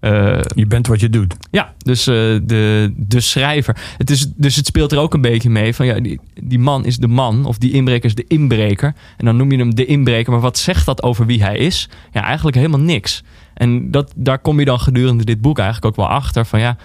Eh, 0.00 0.40
Je 0.54 0.66
bent 0.66 0.86
wat 0.86 1.00
je 1.00 1.10
doet. 1.10 1.34
ja, 1.50 1.74
dus 1.78 2.06
eh, 2.06 2.14
de, 2.42 2.92
de 2.96 3.20
schrijver. 3.20 3.76
Het 3.98 4.10
is, 4.10 4.26
dus 4.36 4.56
het 4.56 4.66
speelt 4.66 4.92
er 4.92 4.98
ook 4.98 5.14
een 5.14 5.20
beetje 5.20 5.50
mee 5.50 5.74
van 5.74 5.86
ja, 5.86 6.00
die, 6.00 6.20
die 6.42 6.58
man 6.58 6.84
is 6.84 6.96
de 6.96 7.08
man 7.08 7.44
of 7.44 7.58
die 7.58 7.72
inbreker 7.72 8.04
is 8.04 8.14
de 8.14 8.24
inbreker. 8.28 8.94
En 9.16 9.24
dan 9.24 9.36
noem 9.36 9.50
je 9.52 9.58
hem 9.58 9.74
de 9.74 9.84
inbreker, 9.86 10.32
maar 10.32 10.40
wat 10.40 10.58
zegt 10.58 10.86
dat 10.86 11.02
over 11.02 11.26
wie 11.26 11.42
hij 11.42 11.56
is? 11.58 11.88
Ja, 12.12 12.22
eigenlijk 12.22 12.56
helemaal 12.56 12.80
niks. 12.80 13.22
En 13.54 13.90
dat, 13.90 14.12
daar 14.16 14.38
kom 14.38 14.58
je 14.58 14.64
dan 14.64 14.80
gedurende 14.80 15.24
dit 15.24 15.40
boek 15.40 15.58
eigenlijk 15.58 15.86
ook 15.86 16.06
wel 16.06 16.14
achter 16.16 16.46
van 16.46 16.60
ja, 16.60 16.76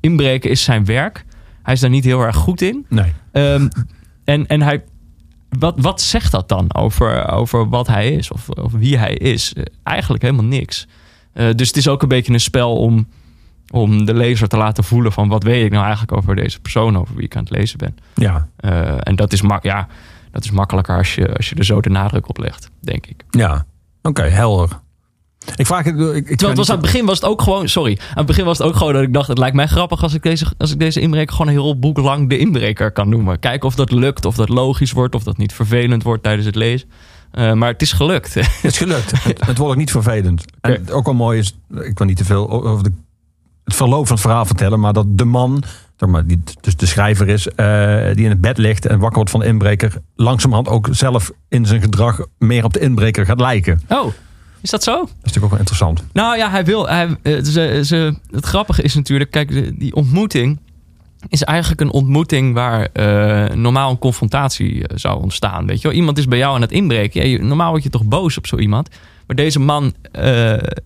inbreken 0.00 0.50
is 0.50 0.62
zijn 0.64 0.84
werk. 0.84 1.24
Hij 1.62 1.74
is 1.74 1.80
daar 1.80 1.90
niet 1.90 2.04
heel 2.04 2.20
erg 2.20 2.36
goed 2.36 2.60
in. 2.62 2.86
Nee. 2.88 3.12
Ehm, 3.32 3.68
en 4.24 4.46
en 4.46 4.62
hij, 4.62 4.82
wat, 5.58 5.74
wat 5.76 6.00
zegt 6.00 6.32
dat 6.32 6.48
dan 6.48 6.74
over, 6.74 7.30
over 7.30 7.68
wat 7.68 7.86
hij 7.86 8.12
is 8.12 8.30
of, 8.30 8.48
of 8.48 8.72
wie 8.72 8.98
hij 8.98 9.14
is? 9.14 9.52
Eh, 9.52 9.62
Eigenlijk 9.82 10.22
helemaal 10.22 10.44
niks. 10.44 10.86
Eh, 11.32 11.46
dus 11.54 11.68
het 11.68 11.76
is 11.76 11.88
ook 11.88 12.02
een 12.02 12.08
beetje 12.08 12.32
een 12.32 12.40
spel 12.40 12.76
om, 12.76 13.08
om 13.70 14.04
de 14.04 14.14
lezer 14.14 14.48
te 14.48 14.56
laten 14.56 14.84
voelen 14.84 15.12
van 15.12 15.28
wat 15.28 15.42
weet 15.42 15.64
ik 15.64 15.70
nou 15.70 15.82
eigenlijk 15.82 16.12
over 16.16 16.36
deze 16.36 16.60
persoon, 16.60 16.98
over 16.98 17.14
wie 17.14 17.24
ik 17.24 17.36
aan 17.36 17.44
het 17.44 17.52
lezen 17.52 17.78
ben. 17.78 17.96
Ja. 18.14 18.48
Eh, 18.56 18.96
en 18.98 19.16
dat 19.16 19.32
is, 19.32 19.42
mak 19.42 19.62
ja, 19.62 19.88
dat 20.30 20.44
is 20.44 20.50
makkelijker 20.50 20.96
als 20.96 21.14
je, 21.14 21.36
als 21.36 21.48
je 21.48 21.54
er 21.54 21.64
zo 21.64 21.80
de 21.80 21.90
nadruk 21.90 22.28
op 22.28 22.38
legt, 22.38 22.70
denk 22.80 23.06
ik. 23.06 23.24
Ja. 23.30 23.66
Oké, 24.02 24.22
helder. 24.22 24.80
Ik 25.56 25.66
vraag 25.66 25.84
het. 25.84 25.94
Ik, 25.94 26.16
ik 26.16 26.26
Terwijl 26.26 26.48
het 26.48 26.56
was 26.56 26.70
aan 26.70 26.76
het 26.76 26.84
begin 26.84 27.04
was 27.04 27.20
het 27.20 27.30
ook 27.30 27.42
gewoon, 27.42 27.68
sorry, 27.68 27.98
aan 28.00 28.16
het 28.16 28.26
begin 28.26 28.44
was 28.44 28.58
het 28.58 28.66
ook 28.66 28.76
gewoon 28.76 28.92
dat 28.92 29.02
ik 29.02 29.12
dacht, 29.12 29.28
het 29.28 29.38
lijkt 29.38 29.56
mij 29.56 29.66
grappig 29.66 30.02
als 30.02 30.14
ik 30.14 30.22
deze, 30.22 30.46
als 30.58 30.72
ik 30.72 30.78
deze 30.78 31.00
inbreker 31.00 31.32
gewoon 31.32 31.46
een 31.46 31.60
heel 31.60 31.78
boek 31.78 31.98
lang 31.98 32.28
de 32.28 32.38
inbreker 32.38 32.92
kan 32.92 33.08
noemen. 33.08 33.38
Kijken 33.38 33.68
of 33.68 33.74
dat 33.74 33.90
lukt, 33.90 34.24
of 34.24 34.34
dat 34.34 34.48
logisch 34.48 34.92
wordt, 34.92 35.14
of 35.14 35.22
dat 35.22 35.36
niet 35.36 35.52
vervelend 35.52 36.02
wordt 36.02 36.22
tijdens 36.22 36.46
het 36.46 36.54
lezen. 36.54 36.88
Eh, 37.30 37.52
maar 37.52 37.68
het 37.68 37.82
is 37.82 37.92
gelukt. 37.92 38.34
Het 38.34 38.58
is 38.62 38.78
gelukt. 38.78 39.10
het, 39.24 39.46
het 39.46 39.58
wordt 39.58 39.72
ook 39.72 39.76
niet 39.78 39.90
vervelend. 39.90 40.44
En 40.60 40.90
ook 40.90 41.04
wel 41.04 41.14
mooi 41.14 41.38
is, 41.38 41.58
ik 41.70 41.98
wil 41.98 42.06
niet 42.06 42.16
te 42.16 42.24
veel 42.24 42.50
over 42.50 42.84
de, 42.84 42.92
het 43.64 43.74
verloop 43.74 44.06
van 44.06 44.16
het 44.16 44.24
verhaal 44.24 44.44
vertellen, 44.44 44.80
maar 44.80 44.92
dat 44.92 45.06
de 45.08 45.24
man, 45.24 45.62
zeg 45.96 46.08
maar, 46.08 46.26
die 46.26 46.42
dus 46.60 46.76
de 46.76 46.86
schrijver 46.86 47.28
is, 47.28 47.48
eh, 47.48 48.14
die 48.14 48.24
in 48.24 48.30
het 48.30 48.40
bed 48.40 48.58
ligt 48.58 48.86
en 48.86 48.98
wakker 48.98 49.16
wordt 49.16 49.30
van 49.30 49.40
de 49.40 49.46
inbreker, 49.46 49.94
langzamerhand 50.16 50.68
ook 50.68 50.88
zelf 50.90 51.32
in 51.48 51.66
zijn 51.66 51.80
gedrag 51.80 52.26
meer 52.38 52.64
op 52.64 52.72
de 52.72 52.80
inbreker 52.80 53.26
gaat 53.26 53.40
lijken. 53.40 53.80
Oh, 53.88 54.12
is 54.62 54.70
dat 54.70 54.82
zo? 54.82 55.02
is 55.02 55.08
natuurlijk 55.16 55.44
ook 55.44 55.50
wel 55.50 55.58
interessant. 55.58 56.04
Nou 56.12 56.36
ja, 56.36 56.50
hij 56.50 56.64
wil. 56.64 56.88
Hij, 56.88 57.16
eh, 57.22 57.42
ze, 57.42 57.80
ze, 57.84 58.14
het 58.30 58.44
grappige 58.44 58.82
is 58.82 58.94
natuurlijk, 58.94 59.30
kijk, 59.30 59.78
die 59.78 59.94
ontmoeting 59.94 60.58
is 61.28 61.42
eigenlijk 61.42 61.80
een 61.80 61.90
ontmoeting 61.90 62.54
waar 62.54 62.88
eh, 62.92 63.56
normaal 63.56 63.90
een 63.90 63.98
confrontatie 63.98 64.86
eh, 64.86 64.96
zou 64.96 65.22
ontstaan. 65.22 65.66
Weet 65.66 65.80
je 65.80 65.88
wel? 65.88 65.96
Iemand 65.96 66.18
is 66.18 66.28
bij 66.28 66.38
jou 66.38 66.54
aan 66.54 66.60
het 66.60 66.72
inbreken. 66.72 67.28
Ja, 67.28 67.42
normaal 67.42 67.70
word 67.70 67.82
je 67.82 67.90
toch 67.90 68.04
boos 68.04 68.38
op 68.38 68.46
zo 68.46 68.56
iemand. 68.56 68.88
Maar 69.26 69.36
deze 69.36 69.60
man, 69.60 69.94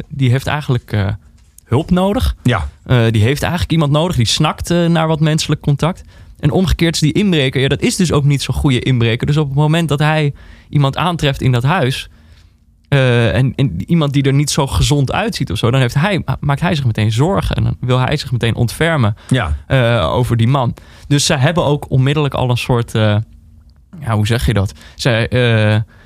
die 0.09 0.31
heeft 0.31 0.47
eigenlijk 0.47 1.17
hulp 1.65 1.91
nodig. 1.91 2.37
Ja, 2.43 2.69
die 3.11 3.23
heeft 3.23 3.43
eigenlijk 3.43 3.73
iemand 3.73 3.93
nodig 3.93 4.17
die 4.17 4.27
snakt 4.27 4.69
naar 4.69 5.09
wat 5.09 5.21
menselijk 5.21 5.61
contact. 5.61 6.03
En 6.41 6.51
omgekeerd 6.51 6.95
is 6.95 7.01
die 7.01 7.13
inbreker, 7.13 7.61
ja, 7.61 7.69
dat 7.69 7.81
is 7.81 7.97
dus 7.97 8.13
ook 8.13 8.25
niet 8.25 8.43
zo'n 8.43 8.55
goede 8.55 8.81
inbreker. 8.81 9.27
Dus 9.27 9.37
op 9.37 9.49
het 9.49 9.57
moment 9.57 9.89
dat 9.89 9.99
hij 9.99 10.33
iemand 10.69 10.97
aantreft 10.97 11.41
in 11.41 11.53
dat 11.53 11.63
huis. 11.63 12.09
Eh, 12.89 13.35
en, 13.35 13.53
en 13.55 13.83
iemand 13.91 14.13
die 14.13 14.23
er 14.23 14.33
niet 14.33 14.51
zo 14.51 14.67
gezond 14.67 15.13
uitziet 15.13 15.51
of 15.51 15.59
zo, 15.59 15.71
dan 15.71 15.81
heeft 15.81 15.95
hij, 15.95 16.25
maakt 16.41 16.61
hij 16.61 16.75
zich 16.75 16.85
meteen 16.85 17.13
zorgen. 17.13 17.57
En 17.57 17.65
dan 17.65 17.77
wil 17.81 17.99
hij 17.99 18.17
zich 18.17 18.33
meteen 18.33 18.55
ontfermen 18.55 19.17
ja, 19.29 19.57
eh, 19.67 20.13
over 20.13 20.37
die 20.37 20.49
man. 20.49 20.75
Dus 21.09 21.27
zij 21.27 21.37
hebben 21.39 21.65
ook 21.65 21.91
onmiddellijk 21.91 22.35
al 22.35 22.51
een 22.51 22.57
soort. 22.57 22.95
eh, 22.95 23.17
ja, 24.01 24.15
hoe 24.15 24.27
zeg 24.27 24.47
je 24.47 24.53
dat? 24.53 24.73
Zij, 24.95 25.29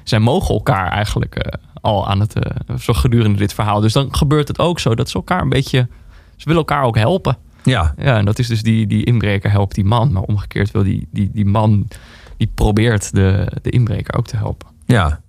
zij 0.04 0.18
mogen 0.18 0.54
elkaar 0.54 0.88
eigenlijk 0.92 1.58
al 1.80 2.08
aan 2.08 2.20
het. 2.20 2.32
zo 2.80 2.92
gedurende 2.92 3.38
dit 3.38 3.54
verhaal. 3.54 3.80
Dus 3.80 3.92
dan 3.92 4.14
gebeurt 4.14 4.48
het 4.48 4.58
ook 4.58 4.78
zo 4.78 4.94
dat 4.94 5.08
ze 5.08 5.14
elkaar 5.16 5.42
een 5.42 5.48
beetje. 5.48 5.88
Ze 6.36 6.44
willen 6.44 6.58
elkaar 6.60 6.82
ook 6.84 6.96
helpen. 6.96 7.36
ja. 7.62 7.94
Ja, 7.98 8.16
en 8.16 8.24
dat 8.24 8.38
is 8.38 8.46
dus 8.46 8.62
die, 8.62 8.86
die 8.86 9.04
inbreker 9.04 9.50
helpt 9.50 9.74
die 9.74 9.84
man. 9.84 10.12
Maar 10.12 10.22
omgekeerd 10.22 10.70
wil 10.70 10.82
die, 10.82 11.08
die, 11.12 11.30
die 11.32 11.44
man. 11.44 11.88
die 12.36 12.50
probeert 12.54 13.14
de, 13.14 13.52
de 13.62 13.70
inbreker 13.70 14.14
ook 14.18 14.26
te 14.26 14.36
helpen. 14.36 14.68
Ja. 14.86 15.20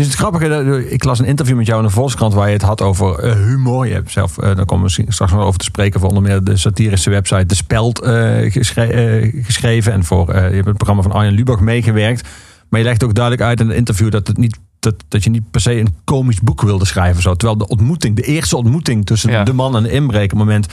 Dus 0.00 0.08
het 0.08 0.18
grappige, 0.18 0.48
dat- 0.48 0.92
ik 0.92 1.04
las 1.04 1.18
een 1.18 1.24
interview 1.24 1.56
met 1.56 1.66
jou 1.66 1.80
in 1.80 1.86
de 1.86 1.92
Volkskrant 1.92 2.34
waar 2.34 2.46
je 2.46 2.52
het 2.52 2.62
had 2.62 2.82
over 2.82 3.18
eh, 3.18 3.32
humor. 3.32 3.86
Je 3.86 3.92
hebt 3.92 4.10
zelf, 4.10 4.38
eh, 4.38 4.56
daar 4.56 4.64
komen 4.64 4.86
we 4.96 5.04
straks 5.08 5.32
nog 5.32 5.42
over 5.44 5.58
te 5.58 5.64
spreken, 5.64 6.00
voor 6.00 6.08
onder 6.08 6.22
meer 6.22 6.44
de 6.44 6.56
satirische 6.56 7.10
website 7.10 7.46
De 7.46 7.54
Speld 7.54 8.00
eh, 8.00 8.52
geschre- 8.52 8.84
eh, 8.86 9.44
geschreven. 9.44 9.92
En 9.92 10.04
voor, 10.04 10.28
eh, 10.30 10.48
je 10.48 10.54
hebt 10.54 10.66
het 10.66 10.76
programma 10.76 11.02
van 11.02 11.12
Arjen 11.12 11.32
Lubach 11.32 11.60
meegewerkt. 11.60 12.28
Maar 12.68 12.80
je 12.80 12.86
legt 12.86 13.04
ook 13.04 13.14
duidelijk 13.14 13.44
uit 13.44 13.60
in 13.60 13.66
het 13.68 13.76
interview 13.76 14.10
dat, 14.10 14.26
het 14.26 14.36
niet, 14.38 14.58
dat, 14.78 14.94
dat 15.08 15.24
je 15.24 15.30
niet 15.30 15.50
per 15.50 15.60
se 15.60 15.78
een 15.78 15.94
komisch 16.04 16.40
boek 16.40 16.62
wilde 16.62 16.84
schrijven. 16.86 17.22
Zo. 17.22 17.34
Terwijl 17.34 17.58
de 17.58 17.68
ontmoeting, 17.68 18.16
de 18.16 18.22
eerste 18.22 18.56
ontmoeting 18.56 19.06
tussen 19.06 19.30
Ja. 19.30 19.44
de 19.44 19.52
man 19.52 19.76
en 19.76 19.82
de 19.82 19.90
inbreker, 19.90 20.32
op 20.32 20.38
het 20.38 20.48
moment 20.48 20.66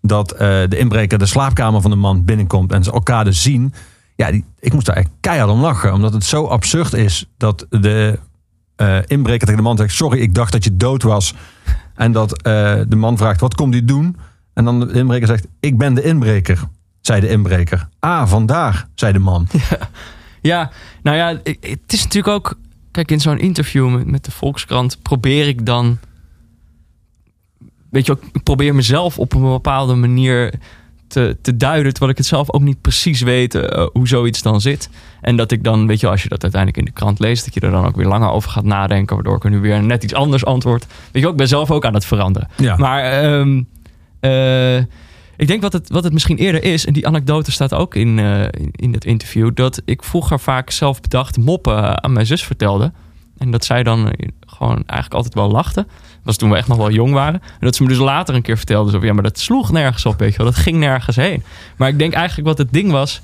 dat 0.00 0.32
eh, 0.32 0.38
de 0.68 0.78
inbreker 0.78 1.18
de 1.18 1.26
slaapkamer 1.26 1.80
van 1.80 1.90
de 1.90 1.96
man 1.96 2.24
binnenkomt 2.24 2.72
en 2.72 2.84
ze 2.84 2.92
elkaar 2.92 3.24
dus 3.24 3.42
zien. 3.42 3.74
Ja, 4.16 4.30
die, 4.30 4.44
ik 4.60 4.72
moest 4.72 4.86
daar 4.86 4.96
echt 4.96 5.08
keihard 5.20 5.50
om 5.50 5.60
lachen. 5.60 5.92
Omdat 5.92 6.12
het 6.12 6.24
zo 6.24 6.46
absurd 6.46 6.92
is 6.94 7.26
dat 7.36 7.66
de 7.70 8.18
eh, 8.76 8.98
inbreker 9.06 9.46
tegen 9.46 9.56
de 9.56 9.68
man 9.68 9.76
zegt... 9.76 9.94
sorry, 9.94 10.20
ik 10.20 10.34
dacht 10.34 10.52
dat 10.52 10.64
je 10.64 10.76
dood 10.76 11.02
was. 11.02 11.34
En 11.94 12.12
dat 12.12 12.42
eh, 12.42 12.80
de 12.88 12.96
man 12.96 13.16
vraagt, 13.16 13.40
wat 13.40 13.54
komt 13.54 13.74
u 13.74 13.84
doen? 13.84 14.16
En 14.54 14.64
dan 14.64 14.80
de 14.80 14.92
inbreker 14.92 15.26
zegt, 15.26 15.46
ik 15.60 15.78
ben 15.78 15.94
de 15.94 16.02
inbreker, 16.02 16.62
zei 17.00 17.20
de 17.20 17.28
inbreker. 17.28 17.88
Ah, 17.98 18.28
vandaar, 18.28 18.88
zei 18.94 19.12
de 19.12 19.18
man. 19.18 19.48
Ja, 20.42 20.70
nou 21.02 21.16
ja, 21.16 21.40
het 21.60 21.92
is 21.92 22.02
natuurlijk 22.02 22.34
ook... 22.34 22.58
Kijk, 22.90 23.10
in 23.10 23.20
zo'n 23.20 23.38
interview 23.38 23.94
met, 23.94 24.06
met 24.06 24.24
de 24.24 24.30
Volkskrant 24.30 25.02
probeer 25.02 25.48
ik 25.48 25.66
dan... 25.66 25.98
Weet 27.90 28.06
je 28.06 28.18
ik 28.32 28.42
probeer 28.42 28.74
mezelf 28.74 29.18
op 29.18 29.32
een 29.34 29.42
bepaalde 29.42 29.94
manier 29.94 30.54
te, 31.12 31.36
te 31.42 31.56
duiden... 31.56 31.90
terwijl 31.90 32.12
ik 32.12 32.18
het 32.18 32.26
zelf 32.26 32.52
ook 32.52 32.60
niet 32.60 32.80
precies 32.80 33.20
weet 33.20 33.54
eh, 33.54 33.86
hoe 33.92 34.08
zoiets 34.08 34.42
dan 34.42 34.60
zit. 34.60 34.90
En 35.20 35.36
dat 35.36 35.52
ik 35.52 35.64
dan, 35.64 35.86
weet 35.86 36.00
je, 36.00 36.08
als 36.08 36.22
je 36.22 36.28
dat 36.28 36.42
uiteindelijk 36.42 36.80
in 36.80 36.92
de 36.92 36.98
krant 37.00 37.18
leest... 37.18 37.44
dat 37.44 37.54
je 37.54 37.60
er 37.60 37.70
dan 37.70 37.86
ook 37.86 37.96
weer 37.96 38.06
langer 38.06 38.30
over 38.30 38.50
gaat 38.50 38.64
nadenken... 38.64 39.14
waardoor 39.14 39.36
ik 39.36 39.44
er 39.44 39.50
nu 39.50 39.60
weer 39.60 39.82
net 39.82 40.04
iets 40.04 40.14
anders 40.14 40.44
antwoord. 40.44 40.86
Weet 41.12 41.22
je 41.22 41.26
ook, 41.26 41.32
ik 41.32 41.38
ben 41.38 41.48
zelf 41.48 41.70
ook 41.70 41.84
aan 41.84 41.94
het 41.94 42.04
veranderen. 42.04 42.48
Ja. 42.56 42.76
Maar 42.76 43.02
ehm, 43.02 43.62
eh, 44.20 44.76
ik 45.36 45.46
denk 45.46 45.62
wat 45.62 45.72
het, 45.72 45.90
wat 45.90 46.04
het 46.04 46.12
misschien 46.12 46.36
eerder 46.36 46.64
is, 46.64 46.86
en 46.86 46.92
die 46.92 47.06
anekdote 47.06 47.52
staat 47.52 47.74
ook 47.74 47.94
in, 47.94 48.18
eh, 48.18 48.42
in, 48.42 48.70
in 48.70 48.92
het 48.92 49.04
interview, 49.04 49.50
dat 49.54 49.82
ik 49.84 50.02
vroeger 50.02 50.40
vaak 50.40 50.70
zelf 50.70 51.00
bedacht 51.00 51.36
moppen 51.38 52.02
aan 52.02 52.12
mijn 52.12 52.26
zus 52.26 52.44
vertelde. 52.44 52.92
En 53.38 53.50
dat 53.50 53.64
zij 53.64 53.82
dan 53.82 54.12
gewoon 54.46 54.76
eigenlijk 54.76 55.14
altijd 55.14 55.34
wel 55.34 55.50
lachte. 55.50 55.86
Dat 56.24 56.30
was 56.30 56.36
toen 56.36 56.50
we 56.50 56.56
echt 56.56 56.68
nog 56.68 56.76
wel 56.76 56.90
jong 56.90 57.12
waren. 57.12 57.40
En 57.42 57.58
dat 57.60 57.76
ze 57.76 57.82
me 57.82 57.88
dus 57.88 57.98
later 57.98 58.34
een 58.34 58.42
keer 58.42 58.56
vertelde. 58.56 58.90
Zo, 58.90 59.04
ja, 59.04 59.12
maar 59.12 59.22
dat 59.22 59.38
sloeg 59.38 59.72
nergens 59.72 60.06
op, 60.06 60.18
weet 60.18 60.30
je 60.30 60.36
wel. 60.36 60.46
Dat 60.46 60.56
ging 60.56 60.76
nergens 60.76 61.16
heen. 61.16 61.42
Maar 61.76 61.88
ik 61.88 61.98
denk 61.98 62.12
eigenlijk 62.12 62.48
wat 62.48 62.58
het 62.58 62.72
ding 62.72 62.90
was, 62.90 63.20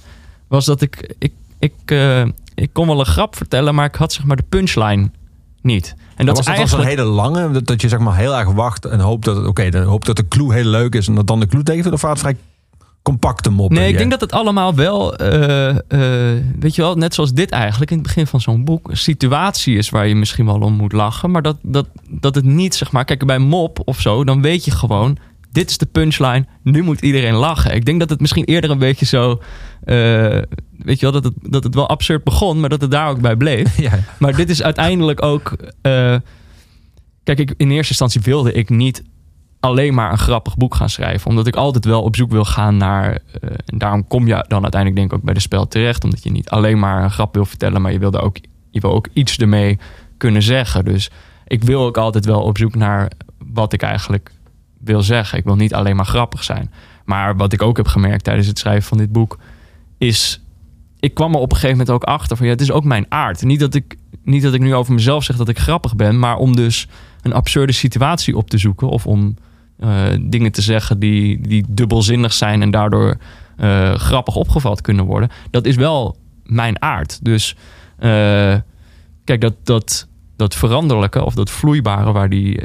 was 0.49 0.65
dat 0.65 0.81
ik... 0.81 1.15
ik, 1.19 1.33
ik, 1.59 1.73
eh, 1.85 2.25
ik 2.55 2.71
kon 2.73 2.87
wel 2.87 2.99
een 3.01 3.07
grap 3.07 3.37
vertellen, 3.37 3.75
maar 3.75 3.87
ik 3.87 3.95
had 3.95 4.13
zeg 4.13 4.25
maar 4.25 4.37
de 4.37 4.45
punchline 4.49 5.11
niet. 5.63 5.95
En 6.17 6.27
dat 6.27 6.37
was 6.37 6.47
dat 6.47 6.55
eigenlijk... 6.55 6.89
hele 6.89 7.03
lange, 7.03 7.51
dat, 7.51 7.67
dat 7.67 7.81
je 7.81 7.89
zeg 7.89 7.99
maar 7.99 8.17
heel 8.17 8.37
erg 8.37 8.51
wacht 8.53 8.85
en 8.85 9.01
hoopt 9.01 9.25
dat, 9.25 9.47
oké, 9.47 9.71
dan 9.71 9.83
hoopt 9.83 10.07
dat 10.07 10.17
de 10.17 10.29
clue 10.29 10.53
heel 10.53 10.65
leuk 10.65 10.95
is 10.95 11.09
en 11.09 11.15
dat 11.15 11.27
dan 11.27 11.41
de 11.41 11.47
clue 11.47 11.63
tegen 11.63 11.93
of 11.93 12.03
het 12.03 12.19
vrij 12.19 12.37
compacte 13.09 13.51
moppen? 13.51 13.77
Nee, 13.77 13.89
ik 13.89 13.99
denk 13.99 14.11
dat 14.11 14.21
het 14.21 14.33
allemaal 14.33 14.75
wel, 14.75 15.17
eh, 15.17 15.69
eh, 15.69 16.43
weet 16.59 16.75
je 16.75 16.83
wel, 16.83 16.95
net 16.95 17.15
zoals 17.15 17.33
dit 17.33 17.51
eigenlijk 17.51 17.91
in 17.91 17.97
het 17.97 18.07
begin 18.07 18.27
van 18.27 18.41
zo'n 18.41 18.65
boek, 18.65 18.89
een 18.89 18.97
situatie 18.97 19.77
is 19.77 19.91
waar 19.91 20.09
je 20.09 20.15
misschien 20.15 20.47
wel 20.47 20.61
om 20.61 20.73
moet 20.73 20.93
lachen, 20.93 21.31
maar 21.31 21.43
dat, 21.43 21.57
dat, 21.63 21.89
dat 22.09 22.35
het 22.35 22.45
niet, 22.45 22.75
zeg 22.75 22.93
maar, 22.93 23.05
kijk 23.05 23.27
bij 23.27 23.39
mop 23.39 23.81
of 23.85 24.01
zo, 24.01 24.25
dan 24.25 24.43
weet 24.43 24.65
je 24.65 24.71
gewoon, 24.71 25.19
dit 25.53 25.71
is 25.71 25.79
de 25.79 25.87
punchline, 25.87 26.47
nu 26.63 26.83
moet 26.83 27.01
iedereen 27.01 27.35
lachen. 27.35 27.75
Ik 27.75 27.85
denk 27.85 28.01
dat 28.01 28.11
het 28.11 28.21
misschien 28.21 28.45
eerder 28.45 28.71
een 28.71 28.79
beetje 28.79 29.07
zo, 29.07 29.41
eh, 29.85 29.97
weet 30.79 31.01
je 31.01 31.11
wel, 31.11 31.13
dat 31.13 31.25
het, 31.25 31.35
dat 31.43 31.65
het 31.65 31.75
wel 31.75 31.89
absurd 31.89 32.25
begon, 32.25 32.61
maar 32.61 32.69
dat 32.69 32.81
het 32.81 32.91
daar 32.91 33.09
ook 33.09 33.21
bij 33.21 33.37
bleef. 33.37 33.79
Ja, 33.89 33.99
Maar 34.19 34.37
dit 34.37 34.51
is 34.51 34.63
uiteindelijk 34.63 35.23
ook. 35.23 35.57
kijk, 37.23 37.39
ik, 37.39 37.55
in 37.57 37.71
eerste 37.71 37.91
instantie 37.91 38.21
wilde 38.21 38.53
ik 38.53 38.69
niet 38.69 39.03
alleen 39.61 39.95
maar 39.95 40.13
een 40.13 40.19
grappig 40.19 40.57
boek 40.57 40.75
gaan 40.75 40.89
schrijven. 40.89 41.31
Omdat 41.31 41.47
ik 41.47 41.57
altijd 41.57 41.85
wel 41.85 42.03
op 42.03 42.17
zoek 42.17 42.31
wil 42.31 42.45
gaan 42.45 42.77
naar. 42.77 43.11
eh, 43.41 43.51
en 43.67 43.79
daarom 43.79 44.07
kom 44.07 44.27
je 44.27 44.45
dan 44.49 44.63
uiteindelijk 44.63 44.95
denk 44.97 45.13
ik 45.13 45.19
ook 45.19 45.25
bij 45.25 45.35
de 45.35 45.41
spel 45.41 45.69
terecht. 45.69 46.05
Omdat 46.05 46.23
je 46.23 46.31
niet 46.31 46.49
alleen 46.49 46.79
maar 46.79 47.03
een 47.03 47.11
grap 47.11 47.35
wil 47.35 47.45
vertellen, 47.45 47.83
maar 47.83 47.93
je 47.93 47.99
wil, 47.99 48.13
er 48.13 48.23
ook, 48.23 48.37
je 48.71 48.81
wil 48.81 48.93
ook 48.93 49.09
iets 49.13 49.39
ermee 49.39 49.79
kunnen 50.17 50.43
zeggen. 50.43 50.85
Dus 50.85 51.11
ik 51.47 51.63
wil 51.63 51.85
ook 51.85 51.97
altijd 51.97 52.25
wel 52.25 52.43
op 52.43 52.59
zoek 52.59 52.75
naar 52.75 53.11
wat 53.53 53.73
ik 53.73 53.83
eigenlijk 53.83 54.33
wil 54.79 55.03
zeggen. 55.03 55.39
Ik 55.39 55.45
wil 55.45 55.57
niet 55.57 55.75
alleen 55.75 55.97
maar 55.97 56.07
grappig 56.07 56.45
zijn. 56.45 56.73
Maar 57.05 57.37
wat 57.37 57.53
ik 57.53 57.63
ook 57.63 57.77
heb 57.77 57.87
gemerkt 57.87 58.25
tijdens 58.25 58.47
het 58.47 58.59
schrijven 58.59 58.89
van 58.89 58.99
dit 58.99 59.13
boek 59.13 59.39
is 59.99 60.41
ik 61.01 61.15
kwam 61.15 61.35
er 61.35 61.41
op 61.41 61.51
een 61.51 61.57
gegeven 61.57 61.77
moment 61.77 61.95
ook 61.95 62.05
achter 62.05 62.37
van 62.37 62.47
ja, 62.47 62.53
het 62.53 62.61
is 62.61 62.71
ook 62.71 62.85
mijn 62.85 63.07
aard. 63.09 63.43
Niet 63.43 63.61
dat 63.61 63.75
ik, 63.75 63.97
niet 64.23 64.43
dat 64.43 64.55
ik 64.55 64.61
nu 64.61 64.75
over 64.75 64.95
mezelf 64.95 65.25
zeg 65.25 65.37
dat 65.37 65.49
ik 65.49 65.59
grappig 65.59 65.97
ben, 65.97 66.19
maar 66.19 66.37
om 66.37 66.57
dus 66.57 66.89
een 67.23 67.33
absurde 67.33 67.73
situatie 67.73 68.37
op 68.37 68.51
te 68.51 68.59
zoeken 68.59 68.89
of 68.89 69.07
om 69.07 69.37
eh, 69.79 70.05
dingen 70.21 70.53
te 70.53 70.63
zeggen 70.63 70.99
die, 70.99 71.41
die 71.41 71.65
dubbelzinnig 71.69 72.33
zijn 72.33 72.63
en 72.63 72.71
daardoor 72.71 73.17
eh, 73.57 73.95
grappig 73.95 74.35
opgevat 74.37 74.81
kunnen 74.81 75.05
worden. 75.05 75.31
Dat 75.51 75.67
is 75.67 75.77
wel 75.77 76.17
mijn 76.45 76.83
aard. 76.83 77.25
Dus 77.25 77.57
eh, 77.99 78.57
kijk, 79.25 79.41
dat, 79.41 79.55
dat, 79.63 80.09
dat 80.37 80.55
veranderlijke 80.55 81.25
of 81.25 81.35
dat 81.35 81.51
vloeibare 81.51 82.13
waar 82.13 82.29
die, 82.29 82.63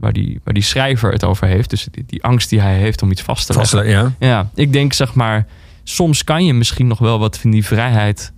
waar 0.00 0.12
die, 0.12 0.40
waar 0.44 0.54
die 0.54 0.62
schrijver 0.62 1.12
het 1.12 1.24
over 1.24 1.46
heeft, 1.46 1.70
dus 1.70 1.88
die, 1.90 2.04
die 2.06 2.22
angst 2.22 2.50
die 2.50 2.60
hij 2.60 2.76
heeft 2.76 3.02
om 3.02 3.10
iets 3.10 3.22
vast 3.22 3.46
te 3.46 3.54
leggen. 3.54 3.78
vast, 3.78 3.90
ja. 3.90 4.12
Ja, 4.18 4.50
ik 4.54 4.72
denk 4.72 4.92
zeg 4.92 5.14
maar, 5.14 5.46
soms 5.82 6.24
kan 6.24 6.44
je 6.44 6.54
misschien 6.54 6.86
nog 6.86 6.98
wel 6.98 7.18
wat 7.18 7.38
van 7.38 7.50
die 7.50 7.64
vrijheid 7.64 8.32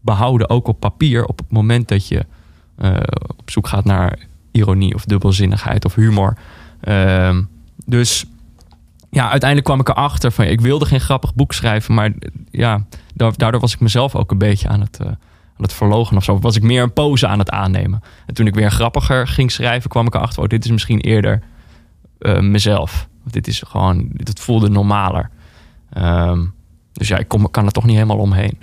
behouden, 0.00 0.50
ook 0.50 0.68
op 0.68 0.80
papier, 0.80 1.24
op 1.24 1.38
het 1.38 1.50
moment 1.50 1.88
dat 1.88 2.08
je 2.08 2.26
op 3.36 3.50
zoek 3.50 3.68
gaat 3.68 3.84
naar 3.84 4.18
ironie 4.50 4.94
of 4.94 5.04
dubbelzinnigheid 5.04 5.84
of 5.84 5.94
humor. 5.94 6.36
Ehm, 6.82 7.42
dus 7.86 8.24
ja, 9.10 9.22
uiteindelijk 9.30 9.64
kwam 9.64 9.80
ik 9.80 9.88
erachter 9.88 10.32
van, 10.32 10.44
ik 10.44 10.60
wilde 10.60 10.84
geen 10.84 11.00
grappig 11.00 11.34
boek 11.34 11.52
schrijven, 11.52 11.94
maar 11.94 12.12
ja, 12.50 12.84
da- 13.14 13.32
daardoor 13.36 13.60
was 13.60 13.72
ik 13.74 13.80
mezelf 13.80 14.14
ook 14.14 14.30
een 14.30 14.38
beetje 14.38 14.68
aan 14.68 14.80
het, 14.80 14.98
eh, 15.00 15.06
aan 15.06 15.16
het 15.68 15.72
verlogen 15.72 16.16
of 16.16 16.24
zo. 16.24 16.38
Was 16.38 16.56
ik 16.56 16.62
meer 16.62 16.82
een 16.82 16.92
pose 16.92 17.26
aan 17.26 17.38
het 17.38 17.50
aannemen. 17.50 18.02
En 18.26 18.34
toen 18.34 18.46
ik 18.46 18.54
weer 18.54 18.70
grappiger 18.70 19.26
ging 19.26 19.50
schrijven, 19.52 19.90
kwam 19.90 20.06
ik 20.06 20.14
erachter, 20.14 20.42
oh, 20.42 20.48
dit 20.48 20.64
is 20.64 20.70
misschien 20.70 21.00
eerder 21.00 21.42
eh, 22.18 22.40
mezelf. 22.40 23.08
Dit 23.24 23.46
is 23.46 23.62
gewoon, 23.66 24.08
dit 24.12 24.40
voelde 24.40 24.68
normaler. 24.68 25.30
Ehm, 25.92 26.40
dus 26.92 27.08
ja, 27.08 27.18
ik 27.18 27.28
kom, 27.28 27.50
kan 27.50 27.66
er 27.66 27.72
toch 27.72 27.84
niet 27.84 27.94
helemaal 27.94 28.16
omheen. 28.18 28.58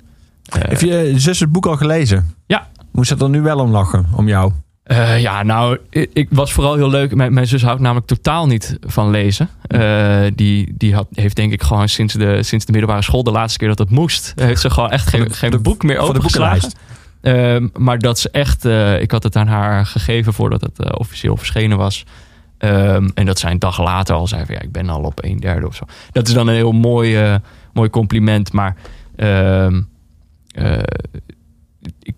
Heb 0.58 0.80
je 0.80 0.96
eh, 0.98 1.14
zus 1.16 1.40
het 1.40 1.52
boek 1.52 1.66
al 1.66 1.76
gelezen? 1.76 2.34
Ja. 2.46 2.68
Moest 2.92 3.08
ze 3.08 3.16
er 3.24 3.28
nu 3.30 3.40
wel 3.40 3.58
om 3.58 3.70
lachen, 3.70 4.06
om 4.16 4.28
jou? 4.28 4.52
Eh, 4.90 5.20
ja, 5.20 5.42
nou, 5.42 5.78
ik, 5.90 6.10
ik 6.12 6.28
was 6.30 6.52
vooral 6.52 6.74
heel 6.74 6.90
leuk. 6.90 7.14
Mijn, 7.14 7.32
mijn 7.34 7.46
zus 7.46 7.62
houdt 7.62 7.80
namelijk 7.80 8.06
totaal 8.06 8.46
niet 8.46 8.76
van 8.86 9.10
lezen. 9.10 9.48
Eh, 9.62 10.22
die 10.34 10.74
die 10.76 10.94
had, 10.94 11.06
heeft 11.14 11.36
denk 11.36 11.52
ik 11.52 11.62
gewoon 11.62 11.88
sinds 11.88 12.14
de, 12.14 12.42
sinds 12.42 12.64
de 12.64 12.72
middelbare 12.72 13.02
school, 13.02 13.22
de 13.22 13.30
laatste 13.30 13.58
keer 13.58 13.68
dat 13.68 13.78
het 13.78 13.90
moest, 13.90 14.32
heeft 14.36 14.60
ze 14.60 14.70
gewoon 14.70 14.90
echt 14.90 15.06
geen, 15.08 15.24
de- 15.24 15.30
geen 15.34 15.50
de- 15.50 15.58
boek 15.58 15.82
meer 15.82 15.98
opengeslagen. 15.98 16.72
Ehm, 17.20 17.68
maar 17.78 17.98
dat 17.98 18.18
ze 18.18 18.30
echt, 18.30 18.64
eh, 18.64 19.00
ik 19.00 19.10
had 19.10 19.22
het 19.22 19.36
aan 19.36 19.46
haar 19.46 19.86
gegeven 19.86 20.32
voordat 20.32 20.60
het 20.60 20.98
officieel 20.98 21.36
verschenen 21.36 21.78
was. 21.78 22.04
Ehm, 22.58 23.08
en 23.14 23.26
dat 23.26 23.38
zij 23.38 23.50
een 23.50 23.58
dag 23.58 23.82
later 23.82 24.14
al 24.14 24.26
zei 24.26 24.44
van 24.44 24.54
ja, 24.54 24.60
ik 24.60 24.72
ben 24.72 24.88
al 24.88 25.02
op 25.02 25.24
een 25.24 25.36
derde 25.36 25.66
of 25.66 25.74
zo. 25.74 25.84
Dat 26.12 26.28
is 26.28 26.34
dan 26.34 26.48
een 26.48 26.54
heel 26.54 26.72
mooi, 26.72 27.38
mooi 27.72 27.90
compliment. 27.90 28.52
Maar 28.52 28.76
ehm, 29.16 29.80
eh, 30.54 30.78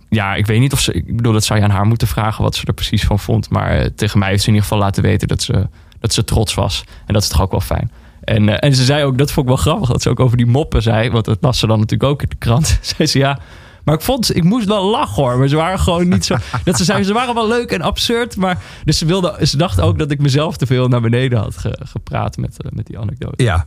ja, 0.08 0.34
ik 0.34 0.46
weet 0.46 0.60
niet 0.60 0.72
of 0.72 0.80
ze. 0.80 0.92
Ik 0.92 1.16
bedoel, 1.16 1.32
dat 1.32 1.44
zou 1.44 1.58
je 1.58 1.64
aan 1.64 1.70
haar 1.70 1.86
moeten 1.86 2.08
vragen 2.08 2.42
wat 2.44 2.54
ze 2.54 2.66
er 2.66 2.72
precies 2.72 3.04
van 3.04 3.18
vond. 3.18 3.50
Maar 3.50 3.70
eh, 3.70 3.86
tegen 3.96 4.18
mij 4.18 4.28
heeft 4.28 4.42
ze 4.42 4.48
in 4.48 4.54
ieder 4.54 4.68
geval 4.68 4.84
laten 4.84 5.02
weten 5.02 5.28
dat 5.28 5.42
ze, 5.42 5.68
dat 6.00 6.12
ze 6.12 6.24
trots 6.24 6.54
was. 6.54 6.84
En 7.06 7.12
dat 7.14 7.22
is 7.22 7.28
toch 7.28 7.42
ook 7.42 7.50
wel 7.50 7.60
fijn. 7.60 7.90
En, 8.24 8.48
eh, 8.48 8.68
en 8.68 8.74
ze 8.76 8.84
zei 8.84 9.04
ook, 9.04 9.18
dat 9.18 9.32
vond 9.32 9.48
ik 9.48 9.54
wel 9.54 9.62
grappig, 9.62 9.88
dat 9.88 10.02
ze 10.02 10.08
ook 10.10 10.20
over 10.20 10.36
die 10.36 10.46
moppen 10.46 10.82
zei. 10.82 11.10
Want 11.10 11.24
dat 11.24 11.38
las 11.40 11.58
ze 11.58 11.66
dan 11.66 11.78
natuurlijk 11.80 12.10
ook 12.10 12.22
in 12.22 12.28
de 12.28 12.36
krant. 12.36 12.78
zei 12.96 13.08
ze 13.08 13.18
ja. 13.18 13.38
Maar 13.84 13.94
ik 13.94 14.00
vond, 14.00 14.36
ik 14.36 14.44
moest 14.44 14.66
wel 14.66 14.84
lachen 14.90 15.22
hoor. 15.22 15.38
Maar 15.38 15.48
ze 15.48 15.56
waren 15.56 15.78
gewoon 15.78 16.08
niet 16.08 16.24
zo. 16.24 16.36
Dat 16.64 16.76
ze 16.76 16.84
zei, 16.84 17.02
ze 17.02 17.12
waren 17.12 17.34
wel 17.34 17.48
leuk 17.48 17.70
en 17.70 17.80
absurd. 17.82 18.36
Maar 18.36 18.58
dus 18.84 18.98
ze, 18.98 19.06
wilde, 19.06 19.38
ze 19.46 19.56
dacht 19.56 19.80
ook 19.80 19.98
dat 19.98 20.10
ik 20.10 20.20
mezelf 20.20 20.56
te 20.56 20.66
veel 20.66 20.88
naar 20.88 21.00
beneden 21.00 21.38
had 21.38 21.56
ge- 21.58 21.78
gepraat 21.84 22.36
met, 22.36 22.62
eh, 22.62 22.70
met 22.72 22.86
die 22.86 22.98
anekdote. 22.98 23.42
Ja. 23.42 23.66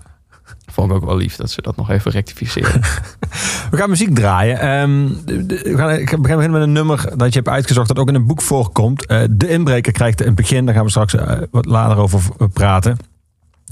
Vond 0.75 0.90
ik 0.90 0.96
ook 0.96 1.06
wel 1.06 1.18
lief 1.18 1.36
dat 1.36 1.52
ze 1.52 1.62
dat 1.62 1.75
nog 1.75 1.90
even 1.90 2.12
rectificeerde. 2.12 2.80
We 3.72 3.78
gaan 3.78 3.90
muziek 3.90 4.16
draaien. 4.16 4.60
Ehm, 4.60 5.08
we 5.46 5.78
gaan, 5.78 5.90
ik 5.90 6.10
ga 6.10 6.18
beginnen 6.18 6.52
met 6.52 6.62
een 6.62 6.72
nummer 6.72 7.18
dat 7.18 7.34
je 7.34 7.40
hebt 7.40 7.48
uitgezocht 7.48 7.88
dat 7.88 8.00
ook 8.00 8.08
in 8.08 8.16
een 8.16 8.25
boek 8.25 8.42
voorkomt. 8.42 9.06
Eh, 9.06 9.22
de 9.30 9.50
inbreker 9.50 9.92
krijgt 9.92 10.25
een 10.25 10.36
begin. 10.36 10.66
Daar 10.66 10.75
gaan 10.75 10.84
we 10.84 10.90
straks 10.90 11.16
eh, 11.16 11.38
wat 11.52 11.66
later 11.66 11.98
over 11.98 12.22
praten. 12.54 12.98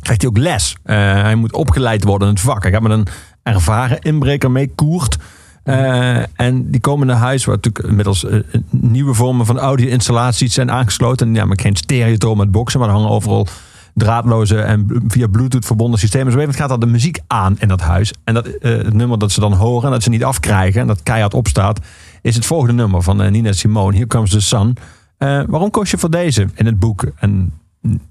Krijgt 0.01 0.21
hij 0.21 0.29
ook 0.29 0.37
les. 0.37 0.75
Eh, 0.83 0.95
hij 0.95 1.35
moet 1.35 1.53
opgeleid 1.53 2.03
worden 2.03 2.27
in 2.27 2.33
het 2.33 2.43
vak. 2.43 2.63
Hij 2.63 2.71
gaat 2.71 2.81
met 2.81 2.91
een 2.91 3.07
ervaren 3.43 3.99
inbreker 3.99 4.51
mee 4.51 4.71
koert. 4.75 5.17
En 6.33 6.71
die 6.71 6.79
komen 6.79 7.07
naar 7.07 7.17
huis 7.17 7.45
waar 7.45 7.55
natuurlijk 7.55 7.85
inmiddels 7.85 8.25
nieuwe 8.69 9.13
vormen 9.13 9.45
van 9.45 9.59
audio-installaties 9.59 10.53
zijn 10.53 10.71
aangesloten. 10.71 11.31
Namelijk 11.31 11.61
geen 11.61 11.75
stereotoon 11.75 12.37
met 12.37 12.51
boksen, 12.51 12.79
maar 12.79 12.89
er 12.89 12.95
hangen 12.95 13.09
overal 13.09 13.47
draadloze 13.93 14.61
en 14.61 15.03
via 15.07 15.27
Bluetooth 15.27 15.65
verbonden 15.65 15.99
systemen. 15.99 16.31
Zo 16.33 16.39
even 16.39 16.53
gaat 16.53 16.71
er 16.71 16.79
de 16.79 16.85
muziek 16.85 17.19
aan 17.27 17.55
in 17.59 17.67
dat 17.67 17.81
huis. 17.81 18.13
En 18.23 18.33
dat, 18.33 18.47
eh, 18.47 18.71
het 18.71 18.93
nummer 18.93 19.19
dat 19.19 19.31
ze 19.31 19.39
dan 19.39 19.53
horen 19.53 19.85
en 19.85 19.91
dat 19.91 20.03
ze 20.03 20.09
niet 20.09 20.23
afkrijgen 20.23 20.81
en 20.81 20.87
dat 20.87 21.03
keihard 21.03 21.33
opstaat, 21.33 21.79
is 22.21 22.35
het 22.35 22.45
volgende 22.45 22.73
nummer 22.73 23.01
van 23.01 23.21
eh, 23.21 23.31
Nina 23.31 23.51
Simone. 23.51 23.93
Here 23.93 24.07
Comes 24.07 24.29
the 24.31 24.41
Sun. 24.41 24.77
Eh, 25.17 25.41
waarom 25.47 25.69
koos 25.69 25.91
je 25.91 25.97
voor 25.97 26.11
deze 26.11 26.47
in 26.53 26.65
het 26.65 26.79
boek 26.79 27.05
en 27.15 27.53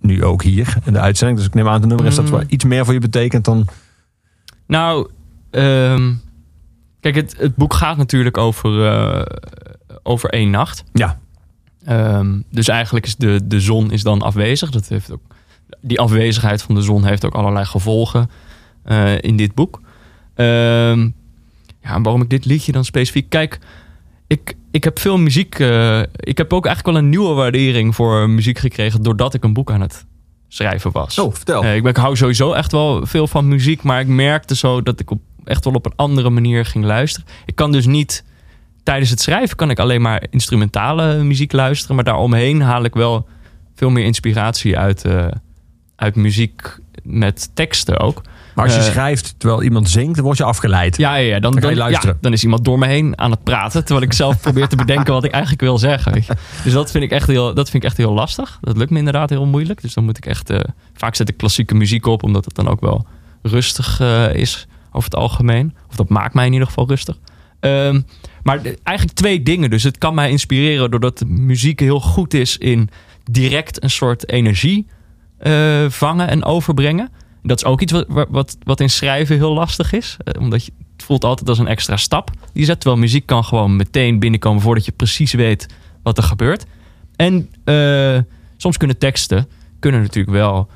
nu 0.00 0.24
ook 0.24 0.42
hier 0.42 0.76
in 0.84 0.92
de 0.92 1.00
uitzending? 1.00 1.38
Dus 1.38 1.48
ik 1.48 1.54
neem 1.54 1.66
aan 1.68 1.80
het 1.80 1.86
nummer 1.88 2.06
is 2.06 2.14
dat 2.14 2.24
Mm. 2.24 2.30
wel 2.30 2.44
iets 2.46 2.64
meer 2.64 2.84
voor 2.84 2.94
je 2.94 3.00
betekent 3.00 3.44
dan... 3.44 3.66
Nou, 4.66 5.10
ehm, 5.50 6.12
kijk, 7.00 7.14
het, 7.14 7.34
het 7.38 7.56
boek 7.56 7.74
gaat 7.74 7.96
natuurlijk 7.96 8.36
over, 8.36 8.70
over 10.02 10.30
één 10.30 10.50
nacht. 10.50 10.84
Ja. 10.92 11.18
Ehm, 11.84 12.40
dus 12.50 12.68
eigenlijk 12.68 13.06
is 13.06 13.16
de, 13.16 13.40
de 13.44 13.60
zon 13.60 13.90
is 13.90 14.02
dan 14.02 14.22
afwezig. 14.22 14.70
Dat 14.70 14.88
heeft 14.88 15.12
ook, 15.12 15.20
die 15.80 16.00
afwezigheid 16.00 16.62
van 16.62 16.74
de 16.74 16.82
zon 16.82 17.04
heeft 17.04 17.24
ook 17.24 17.34
allerlei 17.34 17.64
gevolgen 17.64 18.30
eh, 18.84 19.18
in 19.20 19.36
dit 19.36 19.54
boek. 19.54 19.80
Ehm, 20.34 21.00
ja, 21.82 21.94
en 21.94 22.02
waarom 22.02 22.22
ik 22.22 22.30
dit 22.30 22.44
liedje 22.44 22.72
dan 22.72 22.84
specifiek... 22.84 23.28
Kijk, 23.28 23.58
ik, 24.26 24.56
ik 24.70 24.84
heb 24.84 24.98
veel 24.98 25.18
muziek... 25.18 25.58
eh, 25.58 26.00
ik 26.16 26.38
heb 26.38 26.52
ook 26.52 26.66
eigenlijk 26.66 26.96
wel 26.96 27.04
een 27.04 27.10
nieuwe 27.10 27.34
waardering 27.34 27.94
voor 27.94 28.30
muziek 28.30 28.58
gekregen... 28.58 29.02
doordat 29.02 29.34
ik 29.34 29.44
een 29.44 29.52
boek 29.52 29.70
aan 29.70 29.80
het 29.80 30.04
schrijven 30.48 30.92
was. 30.92 31.18
Oh, 31.18 31.34
vertel. 31.34 31.62
Eh, 31.62 31.76
ik, 31.76 31.82
ben, 31.82 31.90
ik 31.90 31.96
hou 31.96 32.16
sowieso 32.16 32.52
echt 32.52 32.72
wel 32.72 33.06
veel 33.06 33.26
van 33.26 33.48
muziek, 33.48 33.82
maar 33.82 34.00
ik 34.00 34.06
merkte 34.06 34.56
zo 34.56 34.82
dat 34.82 35.00
ik 35.00 35.10
op, 35.10 35.20
echt 35.44 35.64
wel 35.64 35.74
op 35.74 35.86
een 35.86 35.96
andere 35.96 36.30
manier 36.30 36.64
ging 36.64 36.84
luisteren. 36.84 37.28
Ik 37.46 37.54
kan 37.54 37.72
dus 37.72 37.86
niet 37.86 38.24
tijdens 38.82 39.10
het 39.10 39.20
schrijven 39.20 39.56
kan 39.56 39.70
ik 39.70 39.78
alleen 39.78 40.02
maar 40.02 40.26
instrumentale 40.30 41.22
muziek 41.22 41.52
luisteren, 41.52 41.96
maar 41.96 42.04
daaromheen 42.04 42.60
haal 42.60 42.84
ik 42.84 42.94
wel 42.94 43.28
veel 43.74 43.90
meer 43.90 44.04
inspiratie 44.04 44.78
uit, 44.78 45.04
uit 46.02 46.14
muziek 46.16 46.78
met 47.02 47.50
teksten 47.54 47.98
ook. 48.00 48.22
Maar 48.54 48.64
als 48.64 48.74
je 48.74 48.80
Eh, 48.80 48.86
schrijft 48.86 49.34
terwijl 49.38 49.62
iemand 49.62 49.88
zingt, 49.90 50.14
dan 50.14 50.24
word 50.24 50.36
je 50.36 50.44
afgeleid. 50.44 50.96
Ja, 50.96 51.14
ja, 51.14 51.26
ja, 51.34 51.40
dan, 51.40 51.52
Dan 51.54 51.70
je 51.70 51.76
luisteren. 51.76 52.14
ja, 52.14 52.18
dan 52.20 52.32
is 52.32 52.42
iemand 52.42 52.64
door 52.64 52.78
me 52.78 52.86
heen 52.86 53.18
aan 53.18 53.30
het 53.30 53.42
praten. 53.44 53.84
Terwijl 53.84 54.06
ik 54.06 54.12
zelf 54.12 54.40
probeer 54.40 54.68
te 54.68 54.76
bedenken 54.76 55.12
wat 55.12 55.24
ik 55.24 55.30
eigenlijk 55.30 55.62
wil 55.62 55.78
zeggen. 55.78 56.12
Weet 56.12 56.26
je. 56.26 56.34
Dus 56.64 56.72
dat 56.72 56.90
vind, 56.90 57.04
ik 57.04 57.10
echt 57.10 57.26
heel, 57.26 57.54
dat 57.54 57.70
vind 57.70 57.82
ik 57.82 57.88
echt 57.88 57.98
heel 57.98 58.12
lastig. 58.12 58.58
Dat 58.60 58.76
lukt 58.76 58.90
me 58.90 58.98
inderdaad 58.98 59.30
heel 59.30 59.46
moeilijk. 59.46 59.82
Dus 59.82 59.94
dan 59.94 60.04
moet 60.04 60.16
ik 60.16 60.26
echt... 60.26 60.50
eh, 60.50 60.60
vaak 60.94 61.14
zet 61.14 61.28
ik 61.28 61.36
klassieke 61.36 61.74
muziek 61.74 62.06
op, 62.06 62.22
omdat 62.22 62.44
het 62.44 62.54
dan 62.54 62.68
ook 62.68 62.80
wel 62.80 63.06
rustig 63.42 64.00
eh, 64.00 64.34
is 64.34 64.66
over 64.92 65.10
het 65.10 65.18
algemeen. 65.18 65.74
Of 65.88 65.96
dat 65.96 66.08
maakt 66.08 66.34
mij 66.34 66.46
in 66.46 66.52
ieder 66.52 66.66
geval 66.68 66.88
rustig. 66.88 67.18
Ehm, 67.60 68.00
maar 68.42 68.62
de- 68.62 68.78
eigenlijk 68.82 69.16
twee 69.18 69.42
dingen. 69.42 69.70
Dus 69.70 69.82
het 69.82 69.98
kan 69.98 70.14
mij 70.14 70.30
inspireren 70.30 70.90
doordat 70.90 71.18
de 71.18 71.26
muziek 71.26 71.80
heel 71.80 72.00
goed 72.00 72.34
is 72.34 72.58
in 72.58 72.88
direct 73.30 73.82
een 73.82 73.90
soort 73.90 74.28
energie 74.30 74.86
eh, 75.42 75.84
vangen 75.88 76.28
en 76.28 76.44
overbrengen. 76.44 77.10
Dat 77.42 77.56
is 77.56 77.64
ook 77.64 77.80
iets 77.80 77.92
wat, 77.92 78.06
wat, 78.28 78.56
wat 78.62 78.80
in 78.80 78.90
schrijven 78.90 79.36
heel 79.36 79.52
lastig 79.52 79.92
is. 79.92 80.16
Eh, 80.24 80.40
omdat 80.40 80.64
je, 80.64 80.72
het 80.92 81.04
voelt 81.04 81.24
altijd 81.24 81.48
als 81.48 81.58
een 81.58 81.66
extra 81.66 81.96
stap. 81.96 82.30
Die 82.52 82.64
zet, 82.64 82.80
terwijl 82.80 83.00
muziek 83.00 83.26
kan 83.26 83.44
gewoon 83.44 83.76
meteen 83.76 84.18
binnenkomen 84.18 84.62
voordat 84.62 84.84
je 84.84 84.92
precies 84.92 85.32
weet 85.32 85.66
wat 86.02 86.18
er 86.18 86.22
gebeurt. 86.22 86.66
En 87.16 87.50
eh, 87.64 88.18
soms 88.56 88.76
kunnen 88.76 88.98
teksten 88.98 89.48
kunnen 89.78 90.00
natuurlijk 90.00 90.36
wel 90.36 90.68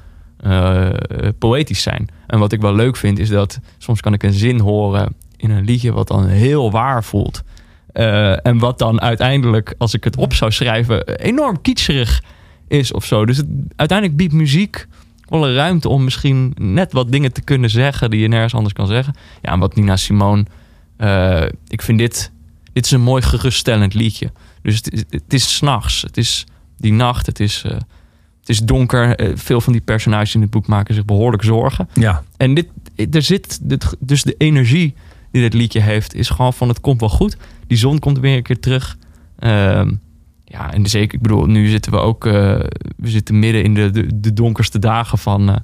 poëtisch 1.39 1.83
zijn. 1.83 2.09
En 2.27 2.39
wat 2.39 2.53
ik 2.53 2.61
wel 2.61 2.75
leuk 2.75 2.97
vind 2.97 3.19
is 3.19 3.29
dat 3.29 3.59
soms 3.79 4.01
kan 4.01 4.13
ik 4.13 4.23
een 4.23 4.33
zin 4.33 4.61
horen 4.61 5.15
in 5.37 5.51
een 5.51 5.65
liedje 5.65 5.93
wat 5.93 6.09
dan 6.09 6.27
heel 6.27 6.71
waar 6.71 7.05
voelt. 7.05 7.43
En 8.43 8.59
wat 8.59 8.79
dan 8.79 9.01
uiteindelijk, 9.01 9.75
als 9.79 9.95
ik 9.95 10.05
het 10.05 10.17
op 10.17 10.35
zou 10.35 10.51
schrijven, 10.51 11.19
enorm 11.19 11.61
kitscherig 11.61 12.23
is 12.69 12.93
of 12.93 13.05
zo. 13.05 13.27
Dus 13.27 13.37
het, 13.37 13.47
uiteindelijk 13.77 14.19
biedt 14.19 14.33
muziek 14.33 14.87
wel 15.29 15.47
een 15.47 15.55
ruimte 15.55 15.89
om 15.89 16.05
misschien 16.05 16.53
net 16.61 16.93
wat 16.93 17.13
dingen 17.13 17.33
te 17.33 17.43
kunnen 17.43 17.71
zeggen 17.71 18.11
die 18.11 18.21
je 18.21 18.29
nergens 18.29 18.55
anders 18.55 18.75
kan 18.75 18.87
zeggen. 18.87 19.15
Ja, 19.43 19.53
en 19.53 19.59
wat 19.59 19.75
Nina 19.77 19.97
Simone, 19.97 20.45
eh, 20.97 21.43
ik 21.69 21.83
vind 21.83 21.99
dit, 21.99 22.31
dit 22.73 22.85
is 22.85 22.91
een 22.91 23.01
mooi 23.03 23.23
geruststellend 23.23 23.95
liedje. 23.95 24.33
Dus 24.63 24.77
het, 24.77 24.93
is- 24.93 25.05
het 25.11 25.33
is 25.33 25.55
s'nachts, 25.57 26.03
het 26.03 26.17
is 26.17 26.45
die 26.77 26.93
nacht, 26.93 27.27
het 27.27 27.41
is, 27.41 27.63
eh, 27.67 27.73
het 28.41 28.49
is 28.49 28.59
donker. 28.59 29.17
Eh, 29.17 29.33
veel 29.35 29.61
van 29.61 29.73
die 29.73 29.83
personages 29.83 30.35
in 30.35 30.41
het 30.41 30.51
boek 30.51 30.67
maken 30.67 30.95
zich 30.95 31.05
behoorlijk 31.05 31.43
zorgen. 31.45 31.89
Ja. 31.93 32.23
En 32.37 32.55
dit, 32.55 32.69
er 33.11 33.23
zit, 33.23 33.59
dit, 33.63 33.97
dus 33.99 34.23
de 34.23 34.35
energie 34.39 34.95
die 35.31 35.43
dit 35.43 35.55
liedje 35.55 35.81
heeft, 35.81 36.15
is 36.15 36.29
gewoon 36.29 36.53
van 36.55 36.69
het 36.69 36.81
komt 36.81 37.01
wel 37.01 37.09
goed. 37.09 37.37
Die 37.67 37.79
zon 37.79 37.99
komt 37.99 38.19
weer 38.19 38.37
een 38.37 38.43
keer 38.43 38.61
terug. 38.61 38.97
Ehm, 39.39 39.93
ja, 40.57 40.73
en 40.73 40.87
zeker, 40.87 41.15
ik 41.15 41.23
bedoel, 41.23 41.47
nu 41.47 41.69
zitten 41.69 41.93
we 41.93 41.99
ook, 41.99 42.27
eh, 42.27 42.33
we 42.97 43.09
zitten 43.09 43.39
midden 43.39 43.63
in 43.63 43.75
de, 43.75 44.21
de, 44.21 44.33
donkerste 44.33 44.79
dagen 44.79 45.19
van, 45.19 45.49
eh, 45.49 45.57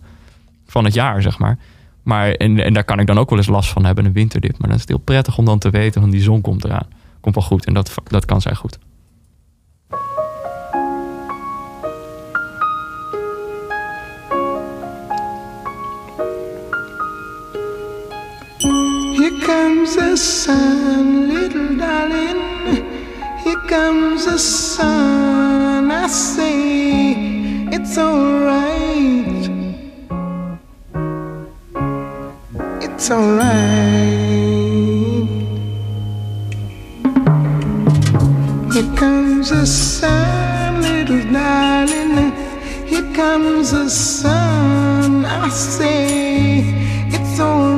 van 0.66 0.84
het 0.84 0.94
jaar, 0.94 1.22
zeg 1.22 1.38
maar. 1.38 1.58
Maar 2.02 2.30
en, 2.30 2.58
en 2.58 2.72
daar 2.72 2.84
kan 2.84 2.98
ik 2.98 3.06
dan 3.06 3.18
ook 3.18 3.30
wel 3.30 3.38
eens 3.38 3.48
last 3.48 3.70
van 3.70 3.84
hebben, 3.84 4.04
een 4.04 4.12
winterdip. 4.12 4.58
Maar 4.58 4.68
dan 4.68 4.76
is 4.76 4.80
het 4.80 4.88
heel 4.88 4.98
prettig 4.98 5.38
om 5.38 5.44
dan 5.44 5.58
te 5.58 5.70
weten 5.70 6.00
van 6.00 6.10
die 6.10 6.22
zon 6.22 6.40
komt 6.40 6.64
eraan. 6.64 6.86
Komt 7.20 7.34
wel 7.34 7.44
goed 7.44 7.66
en 7.66 7.74
dat, 7.74 7.94
dat 8.04 8.24
kan 8.24 8.40
zij 8.40 8.54
goed. 8.54 8.78
Here 19.16 19.38
comes 19.46 19.94
the 19.94 20.16
sun, 20.16 21.26
little 21.26 21.76
darling. 21.76 22.51
Here 23.44 23.60
comes 23.68 24.26
the 24.26 24.38
sun. 24.38 25.90
I 25.90 26.06
say 26.06 27.14
it's 27.72 27.98
alright. 27.98 29.50
It's 32.80 33.10
alright. 33.10 34.02
Here 38.72 38.94
comes 38.96 39.50
the 39.50 39.66
sun, 39.66 40.82
little 40.82 41.32
darling. 41.32 42.32
Here 42.86 43.12
comes 43.12 43.72
the 43.72 43.88
sun. 43.88 45.24
I 45.24 45.48
say 45.48 46.60
it's 47.08 47.40
alright. 47.40 47.71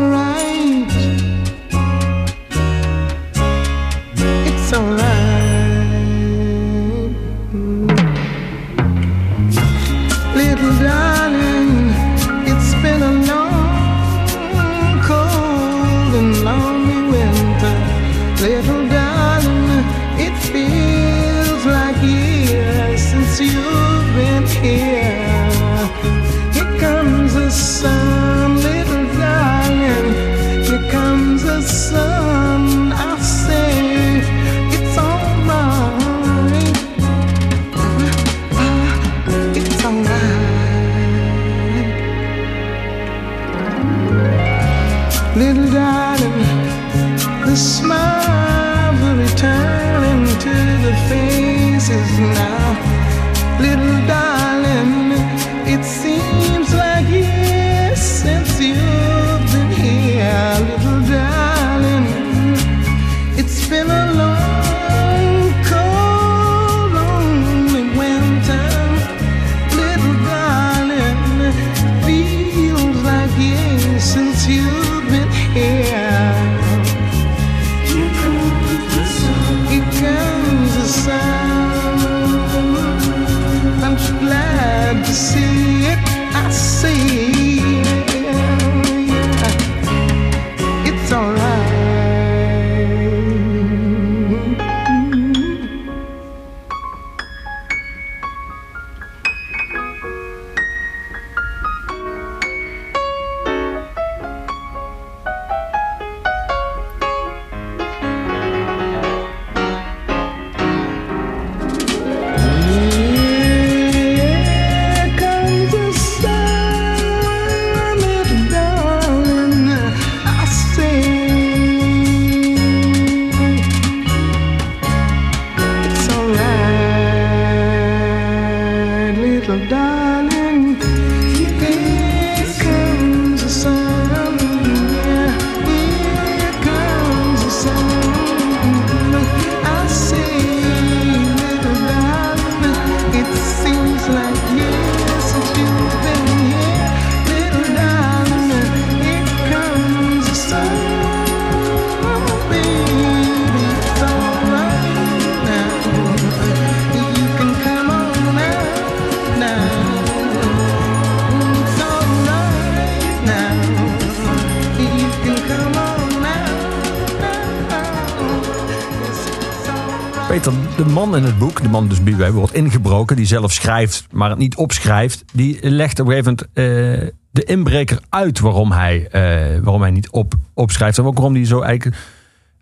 In 171.16 171.24
het 171.24 171.38
boek, 171.38 171.62
de 171.62 171.68
man 171.68 171.88
dus 171.88 172.02
bij 172.02 172.16
wij 172.16 172.32
wordt 172.32 172.54
ingebroken, 172.54 173.16
die 173.16 173.26
zelf 173.26 173.52
schrijft, 173.52 174.06
maar 174.10 174.30
het 174.30 174.38
niet 174.38 174.56
opschrijft, 174.56 175.24
die 175.32 175.70
legt 175.70 176.00
op 176.00 176.06
een 176.06 176.12
gegeven 176.12 176.38
moment 176.52 177.02
eh, 177.02 177.14
de 177.30 177.44
inbreker 177.44 177.98
uit 178.08 178.40
waarom 178.40 178.72
hij, 178.72 179.08
eh, 179.10 179.60
waarom 179.62 179.80
hij 179.80 179.90
niet 179.90 180.10
op, 180.10 180.34
opschrijft. 180.54 180.98
En 180.98 181.04
ook 181.04 181.14
waarom 181.14 181.34
hij 181.34 181.44
zo 181.44 181.60
eigenlijk 181.60 181.96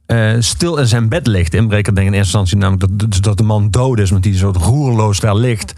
eh, 0.07 0.35
stil 0.39 0.77
in 0.77 0.87
zijn 0.87 1.09
bed 1.09 1.27
ligt. 1.27 1.51
De 1.51 1.57
inbreker 1.57 1.95
denkt 1.95 2.11
in 2.11 2.17
eerste 2.17 2.39
instantie 2.39 2.57
namelijk 2.57 3.23
dat, 3.23 3.39
de 3.39 3.45
man 3.45 3.71
dood 3.71 3.99
is, 3.99 4.11
want 4.11 4.23
die 4.23 4.37
zo 4.37 4.53
roerloos 4.55 5.21
daar 5.21 5.37
ligt. 5.37 5.75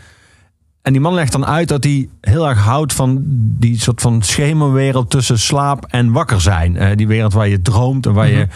En 0.83 0.93
die 0.93 1.01
man 1.01 1.15
legt 1.15 1.33
dan 1.33 1.47
uit 1.47 1.69
dat 1.69 1.85
hij 1.85 2.09
heel 2.21 2.49
erg 2.49 2.59
houdt 2.59 2.93
van 2.93 3.23
die 3.59 3.81
soort 3.81 4.01
van 4.01 4.23
schemerwereld 4.23 5.11
tussen 5.11 5.39
slaap 5.39 5.87
en 5.89 6.13
wakker 6.13 6.41
zijn. 6.41 6.97
Die 6.97 7.07
wereld 7.07 7.33
waar 7.33 7.49
je 7.49 7.63
droomt 7.63 8.07
en 8.07 8.13
waar 8.13 8.29
je. 8.29 8.47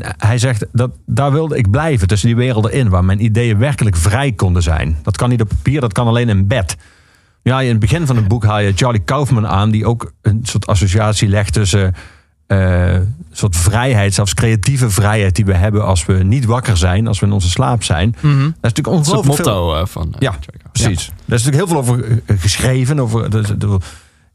En 0.00 0.14
hij 0.18 0.38
zegt 0.38 0.66
dat 0.72 0.90
daar 1.06 1.32
wilde 1.32 1.56
ik 1.56 1.70
blijven, 1.70 2.08
tussen 2.08 2.28
die 2.28 2.36
werelden 2.36 2.72
in, 2.72 2.88
waar 2.88 3.04
mijn 3.04 3.24
ideeën 3.24 3.58
werkelijk 3.58 3.96
vrij 3.96 4.32
konden 4.32 4.62
zijn. 4.62 4.96
Dat 5.02 5.16
kan 5.16 5.28
niet 5.28 5.40
op 5.40 5.48
papier, 5.48 5.80
dat 5.80 5.92
kan 5.92 6.06
alleen 6.06 6.28
in 6.28 6.46
bed. 6.46 6.76
Ja, 7.42 7.60
in 7.60 7.68
het 7.68 7.78
begin 7.78 8.06
van 8.06 8.16
het 8.16 8.28
boek 8.28 8.44
haal 8.44 8.58
je 8.60 8.72
Charlie 8.74 9.00
Kaufman 9.04 9.46
aan, 9.46 9.70
die 9.70 9.86
ook 9.86 10.12
een 10.22 10.40
soort 10.42 10.66
associatie 10.66 11.28
legt 11.28 11.52
tussen 11.52 11.94
eh, 12.46 12.92
een 12.94 13.14
soort 13.32 13.56
vrijheid, 13.56 14.14
zelfs 14.14 14.34
creatieve 14.34 14.90
vrijheid 14.90 15.36
die 15.36 15.44
we 15.44 15.54
hebben 15.54 15.84
als 15.84 16.06
we 16.06 16.12
niet 16.12 16.44
wakker 16.44 16.76
zijn, 16.76 17.06
als 17.06 17.20
we 17.20 17.26
in 17.26 17.32
onze 17.32 17.50
slaap 17.50 17.82
zijn. 17.82 18.10
Dat 18.10 18.22
is 18.22 18.30
natuurlijk 18.30 18.56
Dat 18.62 18.70
is 18.70 19.06
het 19.06 19.16
ongelooflijk 19.16 19.42
veel. 19.42 19.54
motto 19.64 19.80
eh, 19.80 19.86
van... 19.86 20.06
eh, 20.14 20.20
Ja, 20.20 20.34
precies. 20.72 21.06
Daar 21.24 21.36
is 21.38 21.44
natuurlijk 21.44 21.56
heel 21.56 21.66
veel 21.66 21.76
over 21.94 22.20
eh, 22.26 22.36
geschreven. 22.40 23.00
Over, 23.00 23.30
de, 23.30 23.56
de- 23.58 23.78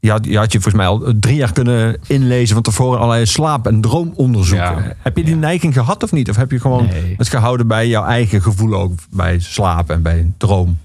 je, 0.00 0.10
had, 0.10 0.24
je 0.24 0.36
had 0.38 0.52
je 0.52 0.60
volgens 0.60 0.82
mij 0.82 0.86
al 0.86 1.12
drie 1.20 1.36
jaar 1.36 1.52
kunnen 1.52 1.96
inlezen 2.06 2.54
van 2.54 2.62
tevoren 2.62 2.98
allerlei 2.98 3.26
slaap- 3.26 3.66
en 3.66 3.80
droomonderzoeken. 3.80 4.66
Ja. 4.84 4.92
Heb 4.98 5.16
je 5.16 5.24
die 5.24 5.36
neiging 5.36 5.74
gehad 5.74 6.02
of 6.02 6.12
niet? 6.12 6.30
Of 6.30 6.36
heb 6.36 6.50
je 6.50 6.60
gewoon 6.60 6.86
Nee. 6.86 7.14
het 7.16 7.28
gehouden 7.28 7.66
bij 7.66 7.88
jouw 7.88 8.04
eigen 8.04 8.42
gevoel 8.42 8.74
ook 8.74 8.92
bij 9.10 9.38
slaap 9.38 9.90
en 9.90 10.02
bij 10.02 10.32
droom? 10.36 10.78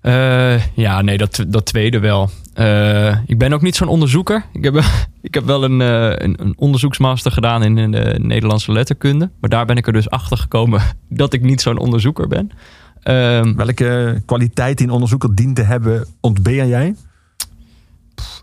Eh, 0.00 0.66
ja, 0.74 1.02
nee, 1.02 1.18
dat, 1.18 1.44
dat 1.48 1.66
tweede 1.66 1.98
wel. 1.98 2.30
Eh, 2.54 3.16
ik 3.26 3.38
ben 3.38 3.52
ook 3.52 3.62
niet 3.62 3.76
zo'n 3.76 3.88
onderzoeker. 3.88 4.44
Ik 4.52 4.64
heb, 4.64 4.74
ik 5.22 5.34
heb 5.34 5.44
wel 5.44 5.64
een, 5.64 5.80
eh, 5.80 6.24
een, 6.26 6.34
een 6.42 6.54
onderzoeksmaster 6.56 7.32
gedaan 7.32 7.62
in, 7.62 7.78
in 7.78 7.90
de 7.90 8.18
Nederlandse 8.22 8.72
letterkunde. 8.72 9.30
Maar 9.40 9.50
daar 9.50 9.66
ben 9.66 9.76
ik 9.76 9.86
er 9.86 9.92
dus 9.92 10.10
achter 10.10 10.36
gekomen 10.38 10.80
dat 11.08 11.32
ik 11.32 11.42
niet 11.42 11.60
zo'n 11.60 11.78
onderzoeker 11.78 12.28
ben. 12.28 12.50
Ehm, 13.02 13.54
Welke 13.54 14.22
kwaliteit 14.26 14.78
die 14.78 14.86
een 14.86 14.92
onderzoeker 14.92 15.34
dient 15.34 15.56
te 15.56 15.62
hebben, 15.62 16.06
ontbeer 16.20 16.66
jij? 16.66 16.94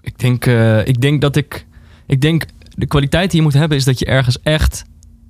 Ik, 0.04 0.20
denk, 0.20 0.46
eh, 0.46 0.88
ik 0.88 1.02
denk 1.02 1.22
dat 1.22 1.36
ik. 1.36 1.66
Ik 2.06 2.22
denk 2.22 2.46
de 2.76 2.86
kwaliteit 2.86 3.32
die 3.32 3.40
je 3.40 3.46
moet 3.46 3.54
hebben 3.54 3.78
is 3.78 3.84
dat 3.84 4.00
je 4.00 4.06
ergens 4.06 4.42
echt 4.42 4.86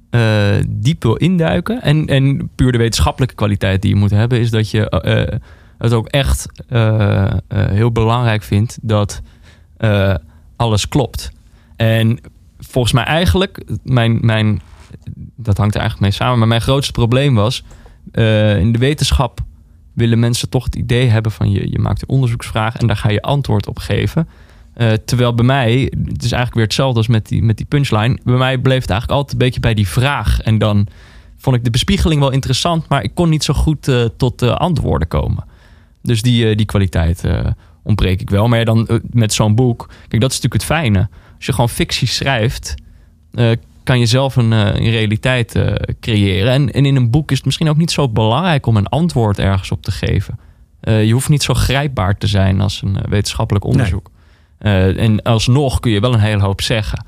eh, 0.09 0.55
diep 0.67 1.03
wil 1.03 1.15
induiken. 1.15 1.81
En, 1.81 2.07
en 2.07 2.49
puur 2.55 2.71
de 2.71 2.77
wetenschappelijke 2.77 3.36
kwaliteit 3.36 3.81
die 3.81 3.93
je 3.93 3.99
moet 3.99 4.12
hebben 4.12 4.39
is 4.39 4.49
dat 4.49 4.69
je 4.69 4.89
eh, 4.89 5.38
het 5.77 5.93
ook 5.93 6.07
echt 6.07 6.47
heel 7.47 7.91
belangrijk 7.91 8.43
vindt 8.43 8.77
dat 8.81 9.21
alles 10.55 10.88
klopt. 10.88 11.31
En 11.75 12.19
volgens 12.59 12.93
mij 12.93 13.03
eigenlijk, 13.03 13.63
mijn, 13.83 14.17
mijn, 14.21 14.62
dat 15.36 15.57
hangt 15.57 15.75
er 15.75 15.81
eigenlijk 15.81 15.99
mee 15.99 16.19
samen, 16.19 16.39
maar 16.39 16.47
mijn 16.47 16.62
grootste 16.62 16.91
probleem 16.91 17.36
was 17.36 17.63
in 18.59 18.71
de 18.71 18.79
wetenschap 18.79 19.41
willen 19.93 20.19
mensen 20.19 20.49
toch 20.49 20.63
het 20.63 20.75
idee 20.75 21.07
hebben 21.07 21.31
van 21.31 21.51
je, 21.51 21.71
je 21.71 21.79
maakt 21.79 22.01
een 22.01 22.09
onderzoeksvraag 22.09 22.75
en 22.77 22.88
daar 22.88 22.97
ga 22.97 23.09
je 23.09 23.21
antwoord 23.21 23.67
op 23.67 23.79
geven. 23.79 24.27
Eh, 24.73 24.91
terwijl 25.05 25.33
bij 25.36 25.45
mij, 25.45 25.91
het 26.05 26.23
is 26.23 26.31
eigenlijk 26.31 26.53
weer 26.53 26.63
hetzelfde 26.63 26.97
als 26.97 27.07
met 27.07 27.27
die, 27.27 27.43
met 27.43 27.57
die 27.57 27.65
punchline. 27.65 28.19
Bij 28.23 28.38
mij 28.38 28.57
bleef 28.57 28.81
het 28.81 28.89
eigenlijk 28.89 29.19
altijd 29.19 29.31
een 29.31 29.45
beetje 29.45 29.59
bij 29.59 29.73
die 29.73 29.88
vraag. 29.88 30.41
En 30.41 30.57
dan 30.57 30.88
vond 31.43 31.55
ik 31.55 31.63
de 31.63 31.69
bespiegeling 31.69 32.19
wel 32.19 32.31
interessant, 32.31 32.88
maar 32.88 33.03
ik 33.03 33.12
kon 33.13 33.29
niet 33.29 33.43
zo 33.43 33.53
goed 33.53 33.88
eh, 33.88 34.05
tot 34.17 34.41
eh, 34.41 34.55
antwoorden 34.55 35.07
komen. 35.07 35.45
Dus 36.01 36.21
die, 36.21 36.49
eh, 36.49 36.57
die 36.57 36.65
kwaliteit 36.65 37.23
ontbreek 37.83 38.21
ik 38.21 38.29
wel. 38.29 38.47
Maar 38.47 38.59
ja, 38.59 38.65
dan 38.65 39.01
met 39.09 39.33
zo'n 39.33 39.55
boek, 39.55 39.88
kijk, 40.07 40.21
dat 40.21 40.31
is 40.31 40.41
natuurlijk 40.41 40.53
het 40.53 40.63
fijne. 40.63 41.07
Als 41.36 41.45
je 41.45 41.51
gewoon 41.51 41.69
fictie 41.69 42.07
schrijft, 42.07 42.75
kan 43.83 43.99
je 43.99 44.05
zelf 44.05 44.36
een, 44.36 44.51
een 44.51 44.89
realiteit 44.89 45.59
creëren. 45.99 46.51
En, 46.51 46.71
en 46.71 46.86
in 46.86 46.95
een 46.95 47.09
boek 47.09 47.31
is 47.31 47.38
het 47.38 47.45
misschien 47.45 47.69
ook 47.69 47.77
niet 47.77 47.91
zo 47.91 48.09
belangrijk 48.09 48.65
om 48.65 48.77
een 48.77 48.88
antwoord 48.88 49.39
ergens 49.39 49.71
op 49.71 49.81
te 49.81 49.91
geven. 49.91 50.39
Je 50.81 51.12
hoeft 51.12 51.29
niet 51.29 51.43
zo 51.43 51.53
grijpbaar 51.53 52.17
te 52.17 52.27
zijn 52.27 52.62
als 52.62 52.81
een 52.81 52.97
wetenschappelijk 53.09 53.65
onderzoek. 53.65 54.09
Eh, 54.63 54.99
en 54.99 55.21
alsnog 55.21 55.80
kun 55.80 55.91
je 55.91 55.99
wel 55.99 56.13
een 56.13 56.19
hele 56.19 56.41
hoop 56.41 56.62
zeggen. 56.62 57.06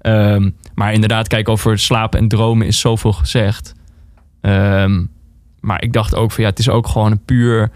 Ehm, 0.00 0.50
maar 0.74 0.92
inderdaad, 0.92 1.28
kijk, 1.28 1.48
over 1.48 1.78
slapen 1.78 2.18
en 2.18 2.28
dromen 2.28 2.66
is 2.66 2.80
zoveel 2.80 3.12
gezegd. 3.12 3.74
Ehm, 4.40 5.04
maar 5.60 5.82
ik 5.82 5.92
dacht 5.92 6.14
ook 6.14 6.32
van 6.32 6.44
ja, 6.44 6.50
het 6.50 6.58
is 6.58 6.68
ook 6.68 6.86
gewoon 6.86 7.10
een 7.10 7.24
puur 7.24 7.70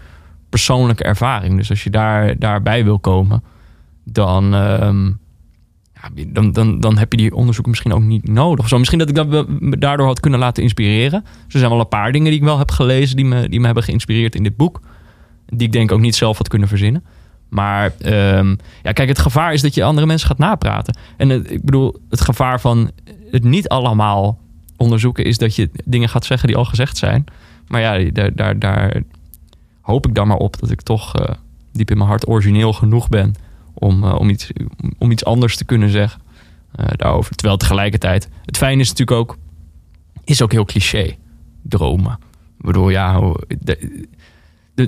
persoonlijke 0.49 1.03
ervaring. 1.03 1.57
Dus 1.57 1.69
als 1.69 1.83
je 1.83 1.89
daar, 1.89 2.39
daarbij 2.39 2.83
wil 2.83 2.99
komen, 2.99 3.43
dan, 4.03 4.53
ehm, 4.53 5.11
dan, 6.27 6.51
dan, 6.51 6.79
dan 6.79 6.97
heb 6.97 7.11
je 7.11 7.17
die 7.17 7.35
onderzoeken 7.35 7.71
misschien 7.71 7.93
ook 7.93 8.03
niet 8.03 8.27
nodig. 8.27 8.67
Zo, 8.67 8.77
misschien 8.77 8.99
dat 8.99 9.09
ik 9.09 9.15
dat 9.15 9.45
daardoor 9.59 10.07
had 10.07 10.19
kunnen 10.19 10.39
laten 10.39 10.63
inspireren. 10.63 11.23
Dus 11.23 11.53
er 11.53 11.59
zijn 11.59 11.71
wel 11.71 11.79
een 11.79 11.87
paar 11.87 12.11
dingen 12.11 12.31
die 12.31 12.39
ik 12.39 12.45
wel 12.45 12.57
heb 12.57 12.71
gelezen 12.71 13.15
die 13.15 13.25
me, 13.25 13.49
die 13.49 13.59
me 13.59 13.65
hebben 13.65 13.83
geïnspireerd 13.83 14.35
in 14.35 14.43
dit 14.43 14.55
boek. 14.55 14.81
Die 15.45 15.67
ik 15.67 15.73
denk 15.73 15.91
ook 15.91 15.99
niet 15.99 16.15
zelf 16.15 16.37
had 16.37 16.47
kunnen 16.47 16.67
verzinnen. 16.67 17.03
Maar 17.51 17.93
ehm, 17.97 18.55
ja, 18.83 18.91
kijk, 18.91 19.09
het 19.09 19.19
gevaar 19.19 19.53
is 19.53 19.61
dat 19.61 19.73
je 19.73 19.83
andere 19.83 20.07
mensen 20.07 20.27
gaat 20.27 20.37
napraten. 20.37 20.97
En 21.17 21.31
ik 21.51 21.63
bedoel, 21.63 22.01
het 22.09 22.21
gevaar 22.21 22.61
van 22.61 22.91
het 23.31 23.43
niet 23.43 23.67
allemaal 23.67 24.39
onderzoeken 24.77 25.25
is 25.25 25.37
dat 25.37 25.55
je 25.55 25.69
dingen 25.85 26.09
gaat 26.09 26.25
zeggen 26.25 26.47
die 26.47 26.57
al 26.57 26.65
gezegd 26.65 26.97
zijn. 26.97 27.23
Maar 27.67 27.81
ja, 27.81 28.11
daar, 28.11 28.35
daar, 28.35 28.59
daar 28.59 29.01
hoop 29.81 30.07
ik 30.07 30.15
dan 30.15 30.27
maar 30.27 30.37
op 30.37 30.59
dat 30.59 30.71
ik 30.71 30.81
toch 30.81 31.15
eh, 31.15 31.35
diep 31.71 31.91
in 31.91 31.97
mijn 31.97 32.09
hart 32.09 32.27
origineel 32.27 32.73
genoeg 32.73 33.09
ben 33.09 33.33
om, 33.73 34.03
eh, 34.03 34.15
om, 34.15 34.29
iets, 34.29 34.51
om 34.97 35.11
iets 35.11 35.25
anders 35.25 35.57
te 35.57 35.65
kunnen 35.65 35.89
zeggen 35.89 36.21
eh, 36.71 36.85
daarover. 36.95 37.35
Terwijl 37.35 37.57
tegelijkertijd, 37.57 38.29
het 38.45 38.57
fijne 38.57 38.81
is 38.81 38.89
natuurlijk 38.89 39.17
ook, 39.17 39.37
is 40.23 40.41
ook 40.41 40.51
heel 40.51 40.65
cliché, 40.65 41.15
dromen. 41.61 42.17
Ik 42.57 42.65
bedoel, 42.65 42.89
ja, 42.89 43.33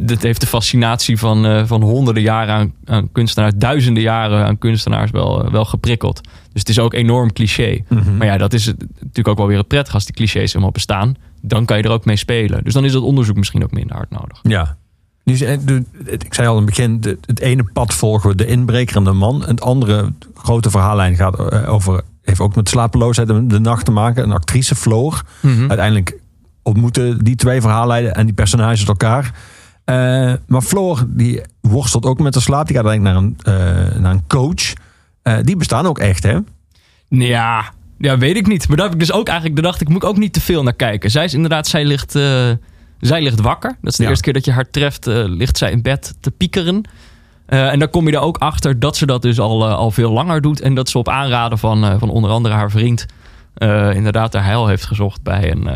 dat 0.01 0.21
heeft 0.21 0.41
de 0.41 0.47
fascinatie 0.47 1.17
van, 1.17 1.45
eh, 1.45 1.65
van 1.65 1.82
honderden 1.82 2.23
jaren 2.23 2.53
aan, 2.56 2.73
aan 2.86 3.12
kunstenaars, 3.12 3.53
duizenden 3.56 4.03
jaren 4.03 4.45
aan 4.45 4.58
kunstenaars 4.58 5.12
wel, 5.12 5.43
eh, 5.45 5.51
wel 5.51 5.65
geprikkeld. 5.65 6.21
Dus 6.23 6.62
het 6.62 6.69
is 6.69 6.79
ook 6.79 6.93
enorm 6.93 7.34
cliché. 7.34 7.84
Maar 8.17 8.27
ja, 8.27 8.38
dat 8.38 8.53
is 8.53 8.65
het- 8.65 8.79
natuurlijk 8.99 9.27
ook 9.27 9.38
wel 9.38 9.47
weer 9.47 9.58
het 9.58 9.67
prettig 9.67 9.93
als 9.93 10.06
die 10.06 10.15
clichés 10.15 10.51
helemaal 10.51 10.71
bestaan. 10.73 11.15
Dan 11.41 11.65
kan 11.65 11.77
je 11.77 11.84
er 11.84 11.91
ook 11.91 12.06
mee 12.06 12.15
spelen. 12.15 12.63
Dus 12.63 12.73
dan 12.73 12.86
is 12.86 12.91
dat 12.91 13.01
onderzoek 13.03 13.36
misschien 13.36 13.63
ook 13.63 13.71
minder 13.71 13.95
hard 13.95 14.10
nodig. 14.10 14.39
Ja. 14.43 14.77
Dus, 15.23 15.41
ik 16.06 16.34
zei 16.34 16.47
al 16.47 16.58
in 16.58 16.65
het 16.65 16.75
begin, 16.75 17.17
het 17.25 17.39
ene 17.39 17.63
pad 17.73 17.93
volgen 17.93 18.29
we 18.29 18.36
de 18.36 18.45
inbreker 18.45 18.95
en 18.95 19.03
de 19.03 19.12
man. 19.12 19.41
En 19.43 19.49
het 19.49 19.62
andere 19.62 20.13
grote 20.36 20.69
verhaallijn 20.69 21.15
gaat 21.15 21.39
eh, 21.51 21.73
over, 21.73 22.01
heeft 22.21 22.39
ook 22.39 22.56
met 22.56 22.69
slapeloosheid 22.69 23.29
en 23.29 23.47
de 23.47 23.60
nacht 23.60 23.86
te 23.86 23.91
maken. 23.91 24.23
Een 24.23 24.32
actrice, 24.32 24.75
Floor. 24.75 25.21
Uiteindelijk 25.67 26.17
ontmoeten 26.63 27.23
die 27.23 27.36
twee 27.36 27.62
verhaallijnen 27.62 28.13
en 28.15 28.25
die 28.25 28.34
personages 28.36 28.86
elkaar. 28.86 29.32
Eh, 29.85 30.33
maar 30.47 30.61
Floor, 30.61 31.03
die 31.07 31.41
worstelt 31.61 32.05
ook 32.05 32.19
met 32.19 32.33
de 32.33 32.39
slaap. 32.39 32.67
Die 32.67 32.75
gaat 32.75 32.85
eigenlijk 32.85 33.15
naar 33.15 33.23
een, 33.23 33.37
eh, 33.93 33.99
naar 33.99 34.11
een 34.11 34.27
coach. 34.27 34.73
Eh, 35.21 35.37
die 35.41 35.55
bestaan 35.57 35.85
ook 35.85 35.99
echt, 35.99 36.23
hè? 36.23 36.37
Ja, 37.07 37.63
ja, 37.97 38.17
weet 38.17 38.35
ik 38.35 38.47
niet. 38.47 38.67
Maar 38.67 38.77
daar 38.77 38.85
heb 38.85 38.95
ik 38.95 38.99
dus 38.99 39.11
ook 39.11 39.27
eigenlijk, 39.27 39.61
daar 39.61 39.71
dacht 39.71 39.81
ik, 39.81 39.89
moet 39.89 40.03
ook 40.03 40.17
niet 40.17 40.33
te 40.33 40.41
veel 40.41 40.63
naar 40.63 40.73
kijken. 40.73 41.11
Zij 41.11 41.23
is 41.23 41.33
inderdaad, 41.33 41.67
zij 41.67 41.85
ligt, 41.85 42.11
zij 42.99 43.21
ligt 43.21 43.41
wakker. 43.41 43.75
Dat 43.81 43.91
is 43.91 43.97
de 43.97 44.03
Ja. 44.03 44.09
eerste 44.09 44.23
keer 44.23 44.33
dat 44.33 44.45
je 44.45 44.51
haar 44.51 44.69
treft, 44.69 45.05
ligt 45.05 45.57
zij 45.57 45.71
in 45.71 45.81
bed 45.81 46.15
te 46.19 46.31
piekeren. 46.31 46.81
En 47.45 47.79
dan 47.79 47.89
kom 47.89 48.07
je 48.07 48.13
er 48.13 48.19
ook 48.21 48.37
achter 48.37 48.79
dat 48.79 48.97
ze 48.97 49.05
dat 49.05 49.21
dus 49.21 49.39
al, 49.39 49.67
al 49.67 49.91
veel 49.91 50.11
langer 50.11 50.41
doet. 50.41 50.61
En 50.61 50.73
dat 50.75 50.89
ze 50.89 50.97
op 50.97 51.09
aanraden 51.09 51.57
van, 51.57 51.99
van 51.99 52.09
onder 52.09 52.31
andere 52.31 52.55
haar 52.55 52.71
vriend 52.71 53.05
inderdaad 53.93 54.33
haar 54.33 54.43
heil 54.45 54.67
heeft 54.67 54.85
gezocht 54.85 55.23
bij 55.23 55.51
een, 55.51 55.69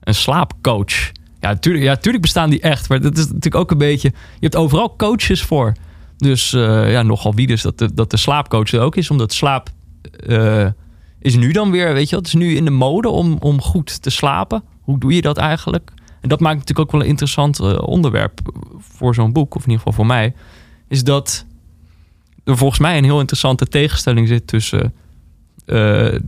een 0.00 0.14
slaapcoach. 0.14 1.12
Ja 1.42 1.56
tuurlijk, 1.56 1.84
ja, 1.84 1.96
tuurlijk 1.96 2.22
bestaan 2.22 2.50
die 2.50 2.60
echt. 2.60 2.88
Maar 2.88 3.00
dat 3.00 3.18
is 3.18 3.26
natuurlijk 3.26 3.54
ook 3.54 3.70
een 3.70 3.78
beetje... 3.78 4.08
Je 4.08 4.40
hebt 4.40 4.56
overal 4.56 4.96
coaches 4.96 5.42
voor. 5.42 5.72
Dus 6.16 6.52
eh, 6.52 6.90
ja, 6.92 7.02
nogal 7.02 7.34
wie 7.34 7.46
dus 7.46 7.62
dat 7.62 7.78
de, 7.78 7.94
dat 7.94 8.10
de 8.10 8.16
slaapcoach 8.16 8.72
er 8.72 8.80
ook 8.80 8.96
is. 8.96 9.10
Omdat 9.10 9.32
slaap 9.32 9.68
eh, 10.26 10.66
is 11.18 11.36
nu 11.36 11.52
dan 11.52 11.70
weer, 11.70 11.94
weet 11.94 12.08
je 12.08 12.16
het 12.16 12.26
is 12.26 12.34
nu 12.34 12.56
in 12.56 12.64
de 12.64 12.70
mode 12.70 13.08
om, 13.08 13.36
om 13.40 13.60
goed 13.60 14.02
te 14.02 14.10
slapen. 14.10 14.62
Hoe 14.80 14.98
doe 14.98 15.14
je 15.14 15.22
dat 15.22 15.36
eigenlijk? 15.36 15.92
En 16.20 16.28
dat 16.28 16.40
maakt 16.40 16.58
natuurlijk 16.58 16.86
ook 16.86 16.92
wel 16.92 17.00
een 17.00 17.06
interessant 17.06 17.60
eh, 17.60 17.78
onderwerp 17.78 18.40
voor 18.78 19.14
zo'n 19.14 19.32
boek, 19.32 19.54
of 19.54 19.62
in 19.62 19.70
ieder 19.70 19.78
geval 19.78 19.92
voor 19.92 20.06
mij. 20.06 20.34
Is 20.88 21.04
dat 21.04 21.46
er 22.44 22.56
volgens 22.56 22.80
mij 22.80 22.98
een 22.98 23.04
heel 23.04 23.20
interessante 23.20 23.66
tegenstelling 23.66 24.28
zit 24.28 24.46
tussen, 24.46 24.94
eh, 25.64 26.18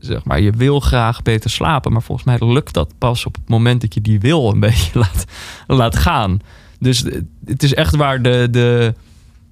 zeg 0.00 0.24
maar, 0.24 0.40
je 0.40 0.50
wil 0.50 0.80
graag 0.80 1.22
beter 1.22 1.50
slapen, 1.50 1.92
maar 1.92 2.02
volgens 2.02 2.26
mij 2.26 2.48
lukt 2.48 2.74
dat 2.74 2.92
pas 2.98 3.26
op 3.26 3.34
het 3.34 3.48
moment 3.48 3.80
dat 3.80 3.94
je 3.94 4.00
die 4.00 4.20
wil 4.20 4.50
een 4.50 4.60
beetje 4.70 4.98
laat, 4.98 5.24
laat 5.66 5.96
gaan. 5.96 6.40
Dus 6.78 7.04
het 7.44 7.62
is 7.62 7.74
echt 7.74 7.96
waar 7.96 8.22
de, 8.22 8.48
de, 8.50 8.94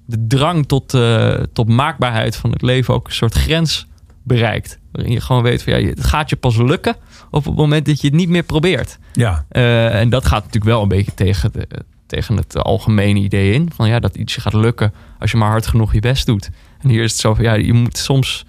de 0.05 0.25
drang 0.27 0.67
tot, 0.67 0.93
eh, 0.93 1.33
tot 1.53 1.67
maakbaarheid 1.67 2.35
van 2.35 2.51
het 2.51 2.61
leven 2.61 2.93
ook 2.93 3.07
een 3.07 3.13
soort 3.13 3.33
grens 3.33 3.87
bereikt. 4.23 4.79
Waarin 4.91 5.13
je 5.13 5.21
gewoon 5.21 5.43
weet 5.43 5.63
van 5.63 5.81
ja, 5.81 5.87
het 5.87 6.03
gaat 6.03 6.29
je 6.29 6.35
pas 6.35 6.57
lukken 6.57 6.95
op 7.31 7.45
het 7.45 7.55
moment 7.55 7.85
dat 7.85 8.01
je 8.01 8.07
het 8.07 8.15
niet 8.15 8.29
meer 8.29 8.43
probeert. 8.43 8.97
Ja, 9.13 9.45
Eh, 9.49 9.99
en 9.99 10.09
dat 10.09 10.25
gaat 10.25 10.43
natuurlijk 10.43 10.65
wel 10.65 10.81
een 10.81 10.87
beetje 10.87 11.13
tegen, 11.13 11.51
de, 11.51 11.67
tegen 12.07 12.35
het 12.35 12.57
algemene 12.57 13.19
idee 13.19 13.53
in. 13.53 13.71
Van 13.75 13.87
ja, 13.87 13.99
dat 13.99 14.15
iets 14.15 14.35
je 14.35 14.41
gaat 14.41 14.53
lukken 14.53 14.93
als 15.19 15.31
je 15.31 15.37
maar 15.37 15.49
hard 15.49 15.67
genoeg 15.67 15.93
je 15.93 15.99
best 15.99 16.25
doet. 16.25 16.49
En 16.81 16.89
hier 16.89 17.03
is 17.03 17.11
het 17.11 17.21
zo 17.21 17.33
van 17.33 17.43
ja, 17.43 17.53
je 17.53 17.73
moet 17.73 17.97
soms 17.97 18.45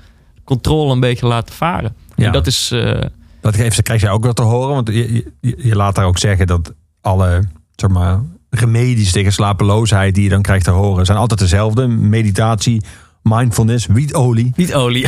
controle 0.46 0.92
een 0.92 1.00
beetje 1.00 1.26
laten 1.26 1.54
varen. 1.54 1.94
Ja. 2.16 2.26
En 2.26 2.32
dat 2.32 2.46
is. 2.46 2.70
eh, 2.70 3.00
dat 3.40 3.56
geeft, 3.56 3.82
krijg 3.82 4.00
je 4.00 4.08
ook 4.08 4.24
wel 4.24 4.32
te 4.32 4.42
horen. 4.42 4.74
Want 4.74 4.88
je, 4.88 5.32
je, 5.40 5.54
je 5.58 5.76
laat 5.76 5.94
daar 5.94 6.04
ook 6.06 6.18
zeggen 6.18 6.46
dat 6.46 6.72
alle 7.00 7.42
zeg 7.74 7.90
maar, 7.90 8.20
remedies 8.50 9.12
tegen 9.12 9.32
slapeloosheid 9.32 10.14
die 10.14 10.24
je 10.24 10.28
dan 10.30 10.42
krijgt 10.42 10.64
te 10.64 10.70
horen, 10.70 11.06
zijn 11.06 11.18
altijd 11.18 11.40
dezelfde. 11.40 11.86
Meditatie, 11.86 12.82
mindfulness, 13.22 13.86
wietolie. 13.86 14.52
Niet 14.56 14.74
olie. 14.74 15.06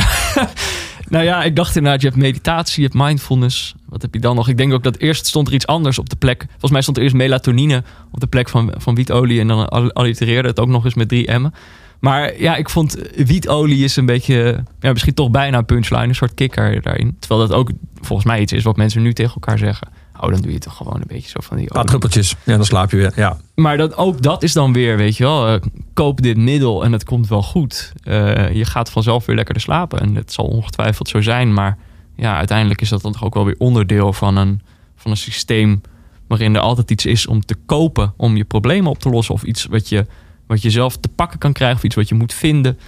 nou 1.09 1.23
ja, 1.23 1.43
ik 1.43 1.55
dacht 1.55 1.75
inderdaad, 1.75 2.01
je 2.01 2.07
hebt 2.07 2.19
meditatie, 2.19 2.81
je 2.83 2.89
hebt 2.91 3.03
mindfulness. 3.03 3.75
Wat 3.85 4.01
heb 4.01 4.13
je 4.13 4.19
dan 4.19 4.35
nog? 4.35 4.47
Ik 4.47 4.57
denk 4.57 4.73
ook 4.73 4.83
dat 4.83 4.97
eerst 4.97 5.25
stond 5.25 5.47
er 5.47 5.53
iets 5.53 5.67
anders 5.67 5.99
op 5.99 6.09
de 6.09 6.15
plek. 6.15 6.45
Volgens 6.49 6.71
mij 6.71 6.81
stond 6.81 6.97
er 6.97 7.03
eerst 7.03 7.15
melatonine 7.15 7.83
op 8.11 8.19
de 8.19 8.27
plek 8.27 8.49
van, 8.49 8.73
van 8.77 8.95
wietolie. 8.95 9.39
En 9.39 9.47
dan 9.47 9.69
al- 9.69 9.91
allitereerde 9.93 10.47
het 10.47 10.59
ook 10.59 10.67
nog 10.67 10.85
eens 10.85 10.93
met 10.93 11.07
drie 11.09 11.31
M'en. 11.39 11.53
Maar 11.99 12.41
ja, 12.41 12.55
ik 12.55 12.69
vond 12.69 12.97
wietolie 13.15 13.83
is 13.83 13.95
een 13.95 14.05
beetje, 14.05 14.63
ja, 14.79 14.91
misschien 14.91 15.13
toch 15.13 15.31
bijna 15.31 15.57
een 15.57 15.65
punchline, 15.65 16.07
een 16.07 16.15
soort 16.15 16.33
kikker 16.33 16.81
daarin. 16.81 17.15
Terwijl 17.19 17.47
dat 17.47 17.57
ook 17.57 17.71
volgens 18.01 18.27
mij 18.27 18.41
iets 18.41 18.53
is 18.53 18.63
wat 18.63 18.77
mensen 18.77 19.01
nu 19.01 19.13
tegen 19.13 19.33
elkaar 19.33 19.57
zeggen. 19.57 19.87
Oh, 20.21 20.29
dan 20.29 20.41
doe 20.41 20.51
je 20.51 20.59
toch 20.59 20.75
gewoon 20.75 20.95
een 20.95 21.07
beetje 21.07 21.29
zo 21.29 21.39
van 21.41 21.57
die 21.57 21.73
olie. 21.73 21.87
druppeltjes. 21.87 22.35
Ja, 22.43 22.55
dan 22.55 22.65
slaap 22.65 22.91
je 22.91 22.97
weer. 22.97 23.11
Ja. 23.15 23.37
Maar 23.55 23.77
dat, 23.77 23.97
ook 23.97 24.21
dat 24.21 24.43
is 24.43 24.53
dan 24.53 24.73
weer, 24.73 24.97
weet 24.97 25.17
je 25.17 25.23
wel, 25.23 25.47
eh, 25.47 25.61
koop 25.93 26.21
dit 26.21 26.37
middel 26.37 26.83
en 26.83 26.91
het 26.91 27.03
komt 27.03 27.27
wel 27.27 27.43
goed. 27.43 27.93
Eh, 28.03 28.53
je 28.53 28.65
gaat 28.65 28.91
vanzelf 28.91 29.25
weer 29.25 29.35
lekkerder 29.35 29.63
slapen. 29.63 29.99
En 29.99 30.15
het 30.15 30.31
zal 30.31 30.45
ongetwijfeld 30.45 31.07
zo 31.07 31.21
zijn. 31.21 31.53
Maar 31.53 31.77
ja, 32.15 32.37
uiteindelijk 32.37 32.81
is 32.81 32.89
dat 32.89 33.01
dan 33.01 33.11
toch 33.11 33.23
ook 33.23 33.33
wel 33.33 33.45
weer 33.45 33.55
onderdeel 33.57 34.13
van 34.13 34.37
een, 34.37 34.61
van 34.95 35.11
een 35.11 35.17
systeem 35.17 35.81
waarin 36.27 36.55
er 36.55 36.61
altijd 36.61 36.91
iets 36.91 37.05
is 37.05 37.27
om 37.27 37.45
te 37.45 37.55
kopen, 37.65 38.13
om 38.17 38.37
je 38.37 38.43
problemen 38.43 38.91
op 38.91 38.99
te 38.99 39.09
lossen. 39.09 39.33
Of 39.33 39.43
iets 39.43 39.65
wat 39.65 39.89
je, 39.89 40.05
wat 40.49 40.61
je 40.61 40.69
zelf 40.69 40.97
te 40.97 41.09
pakken 41.09 41.39
kan 41.39 41.53
krijgen, 41.53 41.77
of 41.77 41.83
iets 41.83 41.95
wat 41.95 42.09
je 42.09 42.15
moet 42.15 42.33
vinden. 42.33 42.79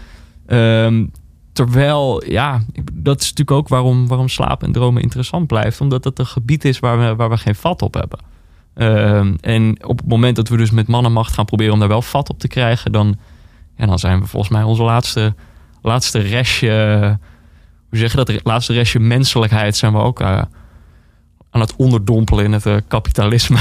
Ehm, 0.45 1.05
terwijl, 1.53 2.23
ja, 2.25 2.61
dat 2.93 3.21
is 3.21 3.29
natuurlijk 3.29 3.57
ook 3.57 3.67
waarom, 3.67 4.07
waarom 4.07 4.29
slapen 4.29 4.67
en 4.67 4.73
dromen 4.73 5.01
interessant 5.01 5.47
blijft. 5.47 5.81
Omdat 5.81 6.03
het 6.03 6.19
een 6.19 6.25
gebied 6.25 6.65
is 6.65 6.79
waar 6.79 6.99
we, 6.99 7.15
waar 7.15 7.29
we 7.29 7.37
geen 7.37 7.55
vat 7.55 7.81
op 7.81 7.93
hebben. 7.93 8.19
Ehm, 8.73 9.33
en 9.41 9.85
op 9.85 9.97
het 9.97 10.07
moment 10.07 10.35
dat 10.35 10.49
we 10.49 10.57
dus 10.57 10.71
met 10.71 10.87
mannenmacht 10.87 11.33
gaan 11.33 11.45
proberen 11.45 11.73
om 11.73 11.79
daar 11.79 11.87
wel 11.87 12.01
vat 12.01 12.29
op 12.29 12.39
te 12.39 12.47
krijgen, 12.47 12.91
dan, 12.91 13.17
ja, 13.77 13.85
dan 13.85 13.99
zijn 13.99 14.19
we 14.19 14.27
volgens 14.27 14.51
mij 14.51 14.63
onze 14.63 14.83
laatste, 14.83 15.35
laatste 15.81 16.19
restje, 16.19 16.69
hoe 17.89 17.99
zeg 17.99 18.11
je 18.11 18.17
dat, 18.17 18.43
laatste 18.43 18.73
restje 18.73 18.99
menselijkheid 18.99 19.75
zijn 19.77 19.93
we 19.93 19.99
ook 19.99 20.19
eh, 20.19 20.41
aan 21.49 21.61
het 21.61 21.75
onderdompelen 21.75 22.45
in 22.45 22.51
het 22.51 22.65
eh, 22.65 22.75
kapitalisme. 22.87 23.57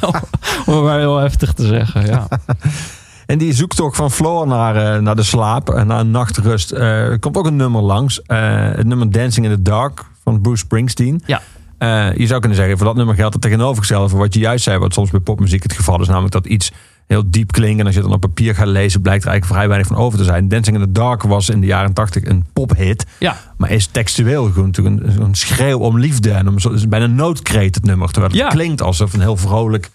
om 0.66 0.82
maar 0.82 0.98
heel 0.98 1.16
heftig 1.16 1.52
te 1.52 1.66
zeggen, 1.66 2.06
ja. 2.06 2.28
En 3.32 3.38
die 3.38 3.52
zoektocht 3.52 3.96
van 3.96 4.10
Floor 4.10 4.46
naar, 4.46 4.76
eh, 4.94 5.00
naar 5.00 5.16
de 5.16 5.22
slaap 5.22 5.70
en 5.70 5.86
naar 5.86 6.00
een 6.00 6.10
nachtrust. 6.10 6.70
eh, 6.70 6.82
er 6.88 7.18
komt 7.18 7.36
ook 7.36 7.46
een 7.46 7.56
nummer 7.56 7.82
langs. 7.82 8.22
Eh, 8.22 8.38
het 8.72 8.86
nummer 8.86 9.10
Dancing 9.10 9.46
in 9.46 9.52
the 9.52 9.62
Dark 9.62 10.04
van 10.24 10.40
Bruce 10.40 10.56
Springsteen. 10.64 11.22
Ja. 11.26 11.42
Eh, 11.78 12.16
je 12.16 12.26
zou 12.26 12.40
kunnen 12.40 12.58
zeggen, 12.58 12.76
voor 12.76 12.86
dat 12.86 12.96
nummer 12.96 13.14
geldt 13.14 13.32
het 13.32 13.42
tegenovergestelde 13.42 14.08
van 14.08 14.18
wat 14.18 14.34
je 14.34 14.40
juist 14.40 14.64
zei, 14.64 14.78
wat 14.78 14.92
soms 14.92 15.10
bij 15.10 15.20
popmuziek 15.20 15.62
het 15.62 15.72
geval 15.72 16.00
is, 16.00 16.06
namelijk 16.06 16.32
dat 16.32 16.46
iets 16.46 16.72
heel 17.06 17.22
diep 17.26 17.52
klinkt 17.52 17.78
en 17.80 17.84
als 17.86 17.94
je 17.94 18.00
het 18.00 18.08
dan 18.08 18.18
op 18.18 18.24
papier 18.24 18.54
gaat 18.54 18.66
lezen, 18.66 19.00
blijkt 19.00 19.22
er 19.24 19.30
eigenlijk 19.30 19.58
vrij 19.58 19.68
weinig 19.68 19.88
van 19.88 20.04
over 20.04 20.18
te 20.18 20.24
zijn. 20.24 20.48
Dancing 20.48 20.76
in 20.76 20.82
the 20.82 20.92
Dark 20.92 21.22
was 21.22 21.48
in 21.48 21.60
de 21.60 21.66
jaren 21.66 21.92
80 21.92 22.24
een 22.24 22.44
pophit, 22.52 23.06
Ja, 23.18 23.36
maar 23.56 23.70
is 23.70 23.86
textueel 23.86 24.44
gewoon 24.44 24.66
natuurlijk 24.66 25.02
een, 25.04 25.22
een 25.22 25.34
schreeuw 25.34 25.78
om 25.78 25.98
liefde 25.98 26.30
en 26.30 26.48
om, 26.48 26.56
is 26.74 26.88
bijna 26.88 27.04
een 27.04 27.14
noodkreet 27.14 27.74
het 27.74 27.84
nummer, 27.84 28.08
terwijl 28.10 28.32
het 28.32 28.42
Ja. 28.42 28.48
klinkt 28.48 28.82
alsof 28.82 29.12
een 29.12 29.20
heel 29.20 29.36
vrolijk 29.36 29.90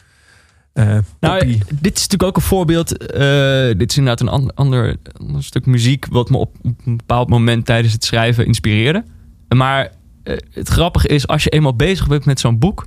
eh 0.78 0.98
Nou, 1.20 1.46
dit 1.74 1.96
is 1.98 2.02
natuurlijk 2.02 2.24
ook 2.24 2.36
een 2.36 2.42
voorbeeld. 2.42 2.98
eh, 2.98 3.78
dit 3.78 3.90
is 3.92 3.98
inderdaad 3.98 4.22
een 4.22 4.34
an- 4.34 4.54
ander, 4.56 4.96
ander 5.20 5.44
stuk 5.44 5.66
muziek 5.66 6.06
wat 6.10 6.30
me 6.30 6.38
op 6.38 6.56
een 6.64 6.98
bepaald 6.98 7.30
moment 7.30 7.66
tijdens 7.66 7.94
het 7.94 8.04
schrijven 8.04 8.46
inspireerde. 8.46 9.04
Maar 9.56 9.92
eh, 10.24 10.38
het 10.52 10.68
grappige 10.68 11.08
is, 11.08 11.28
als 11.28 11.44
je 11.44 11.50
eenmaal 11.50 11.76
bezig 11.76 12.08
bent 12.08 12.26
met 12.26 12.40
zo'n 12.40 12.60
boek. 12.60 12.86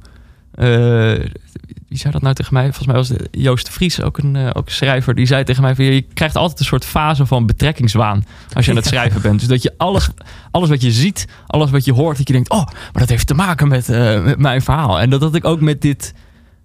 wie 1.88 1.98
zei 1.98 2.12
dat 2.12 2.22
nou 2.22 2.34
tegen 2.34 2.54
mij? 2.54 2.64
Volgens 2.64 2.86
mij 2.86 2.96
was 2.96 3.08
het 3.08 3.28
Joost 3.30 3.66
de 3.66 3.72
Vries, 3.72 4.00
ook 4.02 4.18
een, 4.18 4.54
ook 4.54 4.66
een 4.66 4.72
schrijver. 4.72 5.14
Die 5.14 5.26
zei 5.26 5.44
tegen 5.44 5.62
mij: 5.62 5.74
van, 5.74 5.84
je 5.84 6.02
krijgt 6.14 6.36
altijd 6.36 6.58
een 6.60 6.64
soort 6.64 6.84
fase 6.84 7.26
van 7.26 7.46
betrekkingswaan. 7.46 8.24
Als 8.52 8.64
je 8.64 8.70
aan 8.70 8.76
het 8.76 8.86
schrijven 8.86 9.22
bent. 9.22 9.38
Dus 9.38 9.48
dat 9.48 9.62
je 9.62 9.74
alles, 9.76 10.08
alles 10.50 10.68
wat 10.68 10.82
je 10.82 10.90
ziet, 10.92 11.26
alles 11.46 11.70
wat 11.70 11.84
je 11.84 11.92
hoort, 11.92 12.16
dat 12.16 12.26
je 12.26 12.32
denkt: 12.32 12.50
oh, 12.50 12.66
maar 12.66 12.92
dat 12.92 13.08
heeft 13.08 13.26
te 13.26 13.34
maken 13.34 13.68
met, 13.68 13.88
met 14.24 14.38
mijn 14.38 14.62
verhaal. 14.62 15.00
En 15.00 15.10
dat 15.10 15.20
had 15.20 15.34
ik 15.34 15.44
ook 15.44 15.60
met 15.60 15.80
dit, 15.82 16.14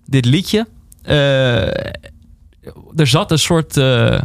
dit 0.06 0.26
liedje. 0.26 0.68
Eh, 1.06 1.68
er 2.96 3.08
zat 3.08 3.32
een 3.32 3.40
soort. 3.40 3.78
eh, 3.78 4.20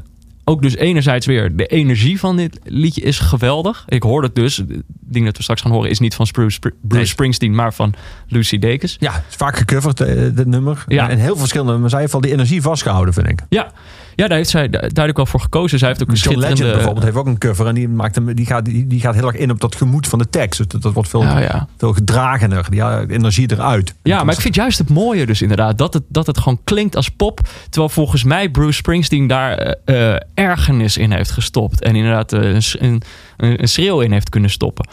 ook 0.45 0.63
dus 0.63 0.77
enerzijds 0.77 1.27
weer 1.27 1.57
de 1.57 1.67
energie 1.67 2.19
van 2.19 2.37
dit 2.37 2.59
liedje 2.65 3.01
is 3.01 3.19
geweldig. 3.19 3.85
Ik 3.89 4.03
hoorde 4.03 4.27
het 4.27 4.37
dus. 4.37 4.57
Het 4.57 4.83
ding 5.01 5.25
dat 5.25 5.37
we 5.37 5.43
straks 5.43 5.61
gaan 5.61 5.71
horen 5.71 5.91
is 5.91 5.99
niet 5.99 6.15
van 6.15 6.27
Bruce, 6.33 6.59
Bruce 6.59 6.77
Nee. 6.89 7.05
Springsteen, 7.05 7.55
maar 7.55 7.75
van 7.75 7.95
Lucy 8.29 8.59
Dacus. 8.59 8.97
Ja, 9.01 9.13
het 9.13 9.23
is 9.29 9.37
vaak 9.37 9.57
gecoverd, 9.57 10.01
eh, 10.01 10.15
dit 10.35 10.47
nummer. 10.47 10.85
Ja. 10.89 11.09
En 11.09 11.19
heel 11.19 11.27
veel 11.27 11.37
verschillende, 11.37 11.79
maar 11.79 11.91
zij 11.91 12.01
heeft 12.01 12.15
al 12.15 12.21
die 12.21 12.33
energie 12.33 12.63
vastgehouden, 12.63 13.15
vind 13.15 13.29
ik. 13.29 13.41
Ja, 13.49 13.73
ja, 14.21 14.29
daar 14.29 14.37
heeft 14.37 14.51
zij 14.51 14.69
du- 14.69 14.79
duidelijk 14.79 15.17
wel 15.17 15.27
voor 15.27 15.41
gekozen. 15.41 15.79
Zij 15.79 15.89
heeft 15.89 16.03
ook 16.03 16.09
een 16.09 16.15
John 16.15 16.29
Legend 16.29 16.47
schitterende... 16.59 16.77
bijvoorbeeld 16.77 17.05
heeft 17.05 17.17
ook 17.17 17.27
een 17.27 17.39
cover 17.39 17.67
en 17.67 17.75
die, 17.75 17.89
maakt 17.89 18.15
hem, 18.15 18.35
die, 18.35 18.47
gaat, 18.47 18.65
die, 18.65 18.87
die 18.87 19.01
gaat 19.01 19.15
heel 19.15 19.27
erg 19.27 19.37
in 19.37 19.51
op 19.51 19.61
dat 19.61 19.75
gemoed 19.75 20.07
van 20.09 20.19
de 20.19 20.29
tekst. 20.29 20.59
Dus 20.59 20.69
dat, 20.69 20.83
dat 20.83 20.93
wordt 20.93 21.09
veel, 21.09 21.23
Ja, 21.23 21.39
ja. 21.39 21.69
veel 21.77 21.93
gedragener. 21.93 22.67
Die 22.71 22.83
energie 23.09 23.53
eruit. 23.53 23.95
Ja, 24.03 24.25
maar 24.25 24.35
ik 24.35 24.41
vind 24.41 24.55
juist 24.55 24.79
het 24.79 24.89
mooie 24.89 25.27
dus 25.27 25.43
inderdaad. 25.43 25.79
Dat 25.79 25.95
het, 25.95 26.03
dat 26.09 26.27
het 26.27 26.39
gewoon 26.39 26.61
klinkt 26.65 26.97
als 26.97 27.09
pop. 27.09 27.41
Terwijl 27.69 27.93
volgens 27.93 28.25
mij 28.25 28.51
Bruce 28.51 28.73
Springsteen 28.73 29.27
daar 29.27 29.59
eh, 29.59 30.15
eh, 30.15 30.21
ergernis 30.35 30.97
in 30.97 31.13
heeft 31.13 31.31
gestopt. 31.31 31.83
En 31.83 31.97
inderdaad 31.97 32.33
eh, 32.33 32.41
een, 32.41 32.63
een, 32.79 33.03
een 33.37 33.69
schreeuw 33.69 34.01
in 34.01 34.13
heeft 34.13 34.29
kunnen 34.29 34.51
stoppen. 34.51 34.89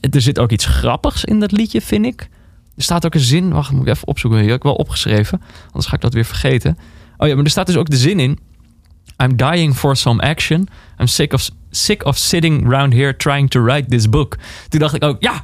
Er 0.00 0.20
zit 0.20 0.38
ook 0.38 0.50
iets 0.50 0.66
grappigs 0.66 1.24
in 1.24 1.40
dat 1.40 1.52
liedje, 1.52 1.80
vind 1.80 2.06
ik. 2.06 2.28
Er 2.76 2.82
staat 2.82 3.06
ook 3.06 3.14
een 3.14 3.20
zin. 3.20 3.52
Wacht, 3.52 3.70
moet 3.70 3.86
ik 3.86 3.94
even 3.94 4.08
opzoeken. 4.08 4.40
Die 4.40 4.48
heb 4.48 4.56
ik 4.58 4.62
wel 4.64 4.74
opgeschreven. 4.74 5.40
Anders 5.66 5.86
ga 5.86 5.94
ik 5.94 6.00
dat 6.00 6.14
weer 6.14 6.24
vergeten. 6.24 6.78
Oh 7.16 7.28
ja, 7.28 7.34
maar 7.34 7.44
er 7.44 7.50
staat 7.50 7.66
dus 7.66 7.76
ook 7.76 7.90
de 7.90 7.96
zin 7.96 8.20
in. 8.20 8.38
I'm 9.22 9.36
dying 9.36 9.76
for 9.76 9.96
some 9.96 10.22
action. 10.22 10.68
I'm 10.98 11.06
sick 11.06 11.32
of, 11.32 11.48
sick 11.70 12.04
of 12.04 12.16
sitting 12.16 12.66
around 12.66 12.92
here 12.92 13.16
trying 13.16 13.50
to 13.50 13.62
write 13.62 13.88
this 13.88 14.08
book. 14.08 14.36
Toen 14.68 14.80
dacht 14.80 14.94
ik 14.94 15.04
ook, 15.04 15.16
ja, 15.22 15.42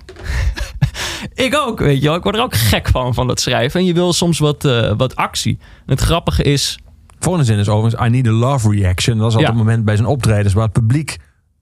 ik 1.47 1.55
ook, 1.57 1.79
weet 1.79 2.01
je 2.01 2.07
wel. 2.07 2.15
Ik 2.17 2.23
word 2.23 2.35
er 2.37 2.43
ook 2.43 2.55
gek 2.55 2.89
van, 2.89 3.15
van 3.15 3.27
dat 3.27 3.41
schrijven. 3.41 3.81
En 3.81 3.87
je 3.87 3.93
wil 3.95 4.13
soms 4.13 4.39
wat, 4.39 4.65
eh, 4.65 4.93
wat 4.97 5.17
actie. 5.17 5.59
En 5.61 5.93
het 5.93 6.01
grappige 6.01 6.43
is... 6.43 6.79
Volgende 7.19 7.47
zin 7.47 7.59
is 7.59 7.69
overigens, 7.69 8.07
I 8.07 8.11
need 8.11 8.27
a 8.27 8.31
love 8.31 8.71
reaction. 8.71 9.19
Dat 9.19 9.27
is 9.29 9.35
altijd 9.35 9.53
Ja. 9.53 9.59
het 9.59 9.67
moment 9.67 9.85
bij 9.85 9.97
zijn 9.97 10.09
optredens 10.09 10.55
waar 10.55 10.65
het 10.65 10.73
publiek 10.73 11.17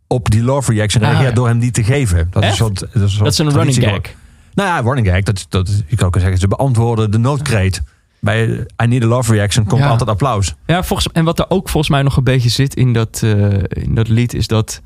op 0.06 0.30
die 0.30 0.42
love 0.42 0.72
reaction 0.72 1.02
Ah, 1.02 1.08
reageert 1.08 1.30
ja. 1.30 1.34
door 1.36 1.46
hem 1.48 1.58
die 1.58 1.70
te 1.70 1.84
geven. 1.84 2.28
Dat 2.30 2.42
is, 2.42 2.48
een 2.48 2.56
soort, 2.56 2.80
dat 2.80 2.88
is 2.94 3.00
een, 3.00 3.08
soort 3.08 3.24
Dat 3.24 3.32
is 3.32 3.38
een 3.38 3.50
running 3.50 3.76
gag. 3.76 4.14
Nou 4.54 4.68
ja, 4.68 4.80
running 4.80 5.08
gag. 5.08 5.22
Dat, 5.22 5.46
dat, 5.48 5.82
je 5.86 5.96
kan 5.96 6.06
ook 6.06 6.18
zeggen, 6.18 6.38
ze 6.38 6.48
beantwoorden 6.48 7.10
de 7.10 7.18
noodkreet. 7.18 7.82
Bij 8.20 8.66
I 8.82 8.86
need 8.86 9.02
a 9.02 9.06
love 9.06 9.32
reaction 9.32 9.64
komt 9.64 9.82
Ja. 9.82 9.88
altijd 9.88 10.08
applaus. 10.08 10.54
Ja, 10.66 10.82
volgens, 10.82 11.12
en 11.12 11.24
wat 11.24 11.38
er 11.38 11.44
ook 11.48 11.68
volgens 11.68 11.92
mij 11.92 12.02
nog 12.02 12.16
een 12.16 12.24
beetje 12.24 12.48
zit 12.48 12.74
in 12.74 12.92
dat, 12.92 13.20
eh, 13.24 13.52
in 13.68 13.94
dat 13.94 14.08
lied... 14.08 14.34
is 14.34 14.46
dat 14.46 14.80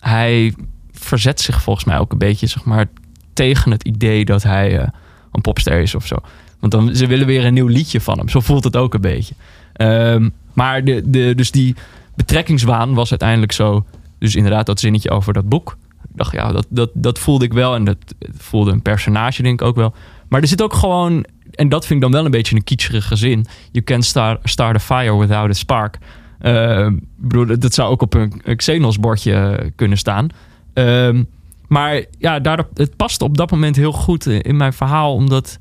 hij 0.00 0.54
verzet 0.92 1.40
zich 1.40 1.62
volgens 1.62 1.84
mij 1.84 1.98
ook 1.98 2.12
een 2.12 2.18
beetje... 2.18 2.46
zeg 2.46 2.64
maar, 2.64 2.86
tegen 3.32 3.70
het 3.70 3.82
idee 3.84 4.24
dat 4.24 4.42
hij 4.42 4.78
eh, 4.78 4.88
een 5.32 5.40
popster 5.40 5.80
is 5.80 5.94
of 5.94 6.06
zo. 6.06 6.16
Want 6.60 6.72
dan, 6.72 6.94
ze 6.96 7.06
willen 7.06 7.26
weer 7.26 7.44
een 7.44 7.54
nieuw 7.54 7.66
liedje 7.66 8.00
van 8.00 8.18
hem. 8.18 8.28
Zo 8.28 8.40
voelt 8.40 8.64
het 8.64 8.76
ook 8.76 8.94
een 8.94 9.00
beetje. 9.00 9.34
Ehm, 9.72 10.28
maar 10.52 10.84
de, 10.84 11.02
de, 11.04 11.34
dus 11.34 11.50
die 11.50 11.74
betrekkingswaan 12.14 12.94
was 12.94 13.10
uiteindelijk 13.10 13.52
zo... 13.52 13.84
dus 14.18 14.34
inderdaad 14.34 14.66
dat 14.66 14.80
zinnetje 14.80 15.10
over 15.10 15.32
dat 15.32 15.48
boek. 15.48 15.76
Ik 16.02 16.16
dacht, 16.16 16.32
ja, 16.32 16.52
dat, 16.52 16.66
dat, 16.68 16.90
dat 16.94 17.18
voelde 17.18 17.44
ik 17.44 17.52
wel. 17.52 17.74
En 17.74 17.84
dat 17.84 17.96
voelde 18.36 18.70
een 18.72 18.82
personage 18.82 19.42
denk 19.42 19.60
ik 19.60 19.66
ook 19.66 19.76
wel. 19.76 19.94
Maar 20.28 20.40
er 20.40 20.48
zit 20.48 20.62
ook 20.62 20.74
gewoon... 20.74 21.24
en 21.60 21.68
dat 21.68 21.86
vind 21.86 21.94
ik 21.94 22.00
dan 22.00 22.14
wel 22.14 22.24
een 22.24 22.30
beetje 22.30 22.56
een 22.56 22.64
kitscherige 22.64 23.16
zin. 23.16 23.46
You 23.72 23.84
can 23.84 24.02
start, 24.02 24.40
start 24.48 24.76
a 24.76 24.78
fire 24.78 25.18
without 25.18 25.50
a 25.50 25.52
spark. 25.52 25.98
Eh, 26.38 26.88
bedoel, 27.16 27.58
dat- 27.58 27.74
zou 27.74 27.90
ook 27.90 28.02
op 28.02 28.14
een, 28.14 28.40
een 28.44 28.56
Xenos 28.56 28.98
bordje 28.98 29.72
kunnen 29.76 29.98
staan. 29.98 30.28
Ehm, 30.74 31.22
maar 31.68 32.04
ja, 32.18 32.38
daardoor, 32.40 32.68
het 32.74 32.96
past 32.96 33.22
op 33.22 33.36
dat 33.36 33.50
moment 33.50 33.76
heel 33.76 33.92
goed 33.92 34.26
in 34.26 34.56
mijn 34.56 34.72
verhaal. 34.72 35.14
Omdat 35.14 35.58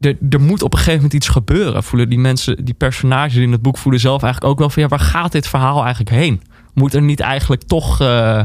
er, 0.00 0.16
er 0.30 0.40
moet 0.40 0.62
op 0.62 0.72
een 0.72 0.78
gegeven 0.78 0.94
moment 0.94 1.14
iets 1.14 1.28
gebeuren. 1.28 1.82
Voelen 1.82 2.08
die 2.08 2.18
mensen, 2.18 2.64
die 2.64 2.74
personages 2.74 3.36
in 3.36 3.52
het 3.52 3.62
boek 3.62 3.78
voelen 3.78 4.00
zelf 4.00 4.22
eigenlijk 4.22 4.52
ook 4.52 4.58
wel 4.58 4.70
van... 4.70 4.82
ja, 4.82 4.88
waar 4.88 4.98
gaat 4.98 5.32
dit 5.32 5.48
verhaal 5.48 5.80
eigenlijk 5.84 6.16
heen? 6.16 6.42
Moet 6.74 6.94
er 6.94 7.02
niet 7.02 7.20
eigenlijk 7.20 7.62
toch 7.62 8.00
eh, 8.00 8.42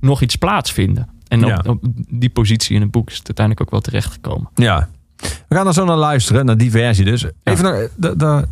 nog 0.00 0.22
iets 0.22 0.36
plaatsvinden? 0.36 1.08
En 1.28 1.44
op, 1.44 1.50
Ja. 1.50 1.62
op 1.66 1.78
die 2.08 2.30
positie 2.30 2.74
in 2.74 2.80
het 2.82 2.90
boek 2.90 3.10
is 3.10 3.16
het 3.16 3.26
uiteindelijk 3.26 3.66
ook 3.66 3.72
wel 3.72 3.80
terechtgekomen. 3.80 4.48
Ja. 4.54 4.88
We 5.48 5.54
gaan 5.54 5.66
er 5.66 5.72
zo 5.72 5.84
naar 5.84 5.96
luisteren, 5.96 6.46
naar 6.46 6.56
die 6.56 6.70
versie 6.70 7.04
dus. 7.04 7.26
Even 7.42 7.64
nog, 7.64 7.88
de, 7.96 8.16
de, 8.16 8.44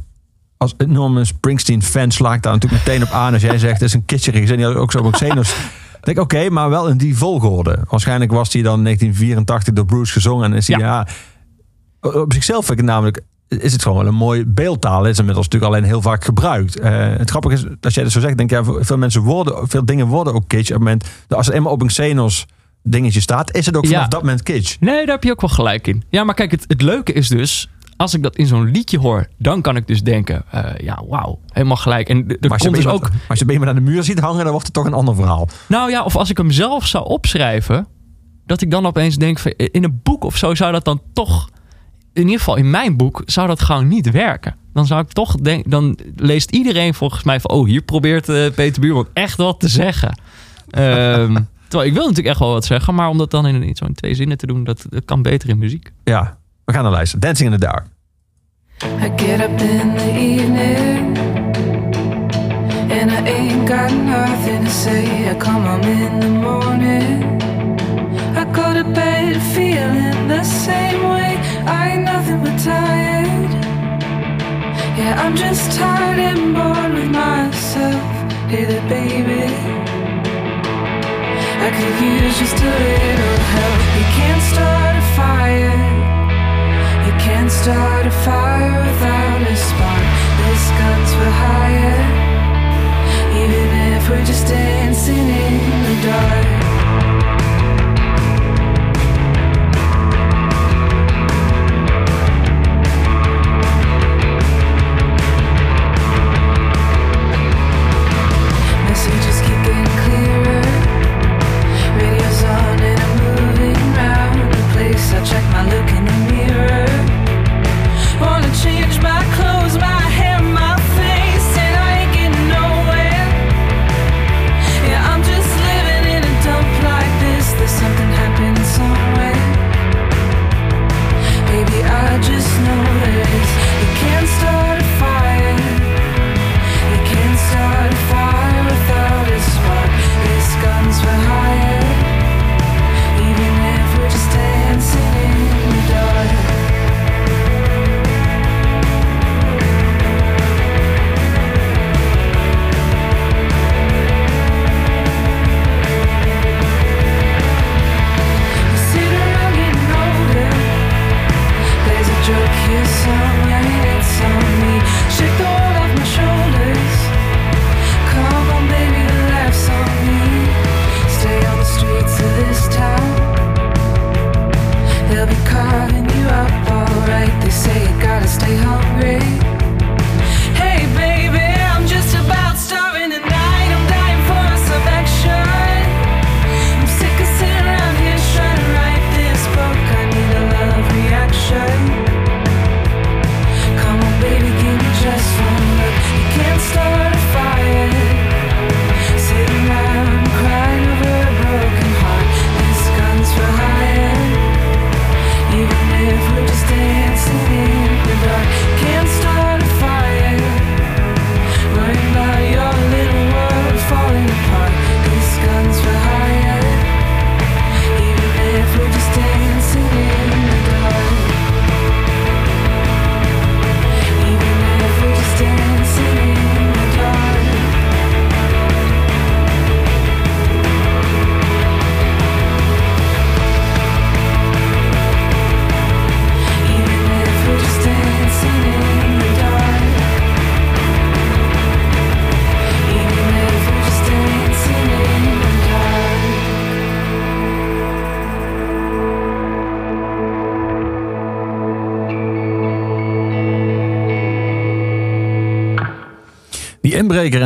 als 0.57 0.75
enorme 0.77 1.25
Springsteen-fan 1.25 2.11
sla 2.11 2.35
ik 2.35 2.43
daar 2.43 2.53
natuurlijk 2.53 2.87
meteen 2.87 3.03
op 3.03 3.11
aan. 3.11 3.33
Als 3.33 3.43
jij 3.43 3.59
zegt, 3.59 3.73
het 3.73 3.83
is 3.83 3.95
een 3.95 4.05
kitscherig 4.05 4.41
gezin, 4.41 4.57
die 4.57 4.67
had 4.67 4.75
ook 4.75 4.93
zo 4.93 4.99
op. 4.99 5.17
Ik 6.05 6.15
denk, 6.15 6.19
oké, 6.19 6.51
maar 6.51 6.71
wel 6.71 6.89
in 6.89 6.97
die 6.97 7.17
volgorde. 7.17 7.79
Waarschijnlijk 7.89 8.33
was 8.33 8.53
hij 8.53 8.63
dan 8.63 8.79
in 8.79 8.85
1984 8.85 9.75
door 9.75 9.85
Bruce 9.85 10.13
gezongen. 10.13 10.45
En 10.45 10.57
is 10.57 10.69
hij, 10.69 10.79
ja. 10.79 11.07
op 12.01 12.33
zichzelf 12.33 12.67
vind 12.67 12.79
ik 12.79 12.85
het 12.85 12.95
namelijk, 12.95 13.21
is 13.49 13.73
het 13.73 13.83
gewoon 13.83 13.99
wel 13.99 14.07
een 14.07 14.15
mooi 14.15 14.47
beeldtaal. 14.47 15.07
Is 15.07 15.19
inmiddels 15.19 15.49
natuurlijk 15.49 15.73
alleen 15.73 15.89
heel 15.89 16.03
vaak 16.03 16.25
gebruikt. 16.25 16.79
Eh, 16.79 16.93
het 17.17 17.31
grappige 17.31 17.55
is, 17.55 17.65
als 17.81 17.95
jij 17.95 18.03
dat 18.03 18.13
zo 18.13 18.21
zegt, 18.21 18.37
denk 18.37 18.53
ik, 18.53 18.65
ja, 18.65 18.73
veel 18.81 18.97
mensen 18.97 19.23
worden, 19.23 19.69
veel 19.69 19.85
dingen 19.85 20.07
worden 20.07 20.35
ook 20.35 20.49
kitsch. 20.49 20.71
Op 20.73 20.77
het 20.77 20.85
moment, 20.85 21.05
als 21.29 21.49
er 21.49 21.55
eenmaal 21.55 21.73
op 21.73 21.81
een 21.81 21.87
Xenos 21.87 22.47
dingetje 22.87 23.21
staat, 23.21 23.55
is 23.57 23.67
het 23.67 23.77
ook 23.77 23.87
vanaf 23.87 24.03
Ja. 24.03 24.09
dat 24.09 24.21
moment 24.21 24.43
kitsch. 24.43 24.77
Nee, 24.81 24.97
daar 25.07 25.15
heb 25.15 25.25
je 25.25 25.31
ook 25.31 25.41
wel 25.41 25.51
gelijk 25.51 25.87
in. 25.87 26.03
Ja, 26.11 26.25
maar 26.25 26.35
kijk, 26.35 26.51
het, 26.51 26.65
het 26.69 26.83
leuke 26.83 27.13
is 27.13 27.29
dus... 27.29 27.69
Als 27.97 28.15
ik 28.15 28.23
dat 28.23 28.37
in 28.37 28.47
zo'n 28.47 28.71
liedje 28.71 28.99
hoor, 28.99 29.27
dan 29.39 29.61
kan 29.63 29.77
ik 29.77 29.87
dus 29.87 30.03
denken... 30.03 30.43
eh, 30.51 30.65
ja, 30.79 31.03
wauw, 31.09 31.39
helemaal 31.49 31.77
gelijk. 31.77 32.09
En 32.09 32.27
d- 32.27 32.31
er 32.31 32.49
Maar 32.49 32.59
komt 32.59 32.75
dus 32.75 32.81
iemand, 32.85 33.03
ook... 33.05 33.11
als 33.29 33.39
je 33.39 33.45
iemand 33.53 33.69
aan 33.71 33.75
de 33.75 33.81
muur 33.81 34.03
ziet 34.03 34.19
hangen, 34.19 34.43
dan 34.43 34.51
wordt 34.51 34.65
het 34.67 34.75
toch 34.75 34.85
een 34.85 34.93
ander 34.95 35.15
verhaal. 35.15 35.49
Nou 35.69 35.91
ja, 35.91 36.03
of 36.05 36.17
als 36.17 36.31
ik 36.31 36.37
hem 36.37 36.51
zelf 36.51 36.87
zou 36.87 37.05
opschrijven... 37.09 37.87
dat 38.47 38.61
ik 38.61 38.71
dan 38.71 38.87
opeens 38.87 39.17
denk... 39.17 39.39
van, 39.39 39.51
in 39.57 39.85
een 39.85 40.01
boek 40.03 40.25
of 40.25 40.37
zo 40.37 40.55
zou 40.55 40.73
dat 40.73 40.85
dan 40.85 41.01
toch... 41.13 41.49
in 42.13 42.23
ieder 42.23 42.39
geval 42.39 42.57
in 42.57 42.71
mijn 42.71 42.97
boek 42.97 43.23
zou 43.27 43.47
dat 43.47 43.63
gewoon 43.63 43.89
niet 43.89 44.11
werken. 44.11 44.57
Dan 44.73 44.87
zou 44.87 45.01
ik 45.01 45.13
toch 45.13 45.35
denken... 45.35 45.71
dan 45.71 45.99
leest 46.17 46.51
iedereen 46.51 46.95
volgens 46.95 47.23
mij 47.23 47.41
van... 47.41 47.51
oh, 47.51 47.67
hier 47.67 47.83
probeert 47.83 48.29
eh, 48.29 48.51
Peter 48.55 48.81
Buurman 48.81 49.09
echt 49.13 49.37
wat 49.37 49.61
te 49.61 49.69
zeggen. 49.69 50.19
Ehm, 50.71 51.37
terwijl 51.69 51.91
ik 51.91 51.95
wil 51.95 52.03
natuurlijk 52.03 52.29
echt 52.29 52.39
wel 52.39 52.53
wat 52.53 52.65
zeggen... 52.65 52.95
maar 52.95 53.09
om 53.09 53.19
dat 53.19 53.31
dan 53.31 53.47
in, 53.47 53.63
in 53.63 53.77
zo'n 53.77 53.93
twee 53.93 54.15
zinnen 54.15 54.39
te 54.39 54.47
doen... 54.47 54.65
Dat, 54.65 54.87
dat 54.89 55.05
kan 55.05 55.23
beter 55.23 55.49
in 55.49 55.59
muziek. 55.59 55.93
Ja, 56.05 56.39
we 56.65 56.73
gaan 56.73 56.83
naar 56.83 56.93
luisteren. 56.93 57.21
Dancing 57.21 57.53
in 57.53 57.59
the 57.59 57.67
Dark. 57.67 57.87
I 58.83 59.13
get 59.17 59.41
up 59.41 59.61
in 59.61 59.95
the 59.97 60.11
evening 60.11 61.17
and 62.91 63.11
I 63.11 63.29
ain't 63.29 63.69
got 63.69 63.93
nothing 63.93 64.65
to 64.65 64.71
say. 64.71 65.31
I 65.31 65.35
come 65.35 65.65
home 65.65 65.83
in 65.83 66.21
the 66.21 66.29
morning. 66.29 67.41
I 68.37 68.45
go 68.53 68.73
to 68.73 68.85
bed 68.85 69.37
feeling 69.55 70.29
the 70.29 70.43
same 70.43 71.03
way. 71.09 71.39
I 71.67 71.93
ain't 71.93 72.05
nothing 72.05 72.41
but 72.43 72.59
tired. 72.63 73.51
Yeah, 74.97 75.23
I'm 75.23 75.37
just 75.37 75.79
tired 75.79 76.19
and 76.19 76.55
bored 76.55 76.93
with 76.95 77.11
myself. 77.11 78.03
Hey 78.49 78.65
there, 78.65 78.89
baby. 78.89 80.04
I 81.65 81.71
could 81.71 81.97
use 81.99 82.39
just 82.39 82.61
a 82.61 82.67
little 82.67 83.39
help. 83.57 83.81
You 83.97 84.05
can't 84.19 84.43
start 84.53 84.97
a 84.97 85.07
fire. 85.17 85.81
You 87.07 87.13
can't 87.19 87.51
start 87.51 88.07
a 88.07 88.11
fire 88.11 88.85
without 88.85 89.41
a 89.49 89.57
spark. 89.57 90.05
This 90.45 90.65
gun's 90.79 91.13
for 91.17 91.31
hire. 91.41 92.05
Even 93.33 93.95
if 93.97 94.11
we're 94.11 94.27
just 94.27 94.47
dancing 94.47 95.17
in 95.17 95.55
the 95.87 96.07
dark. 96.07 96.64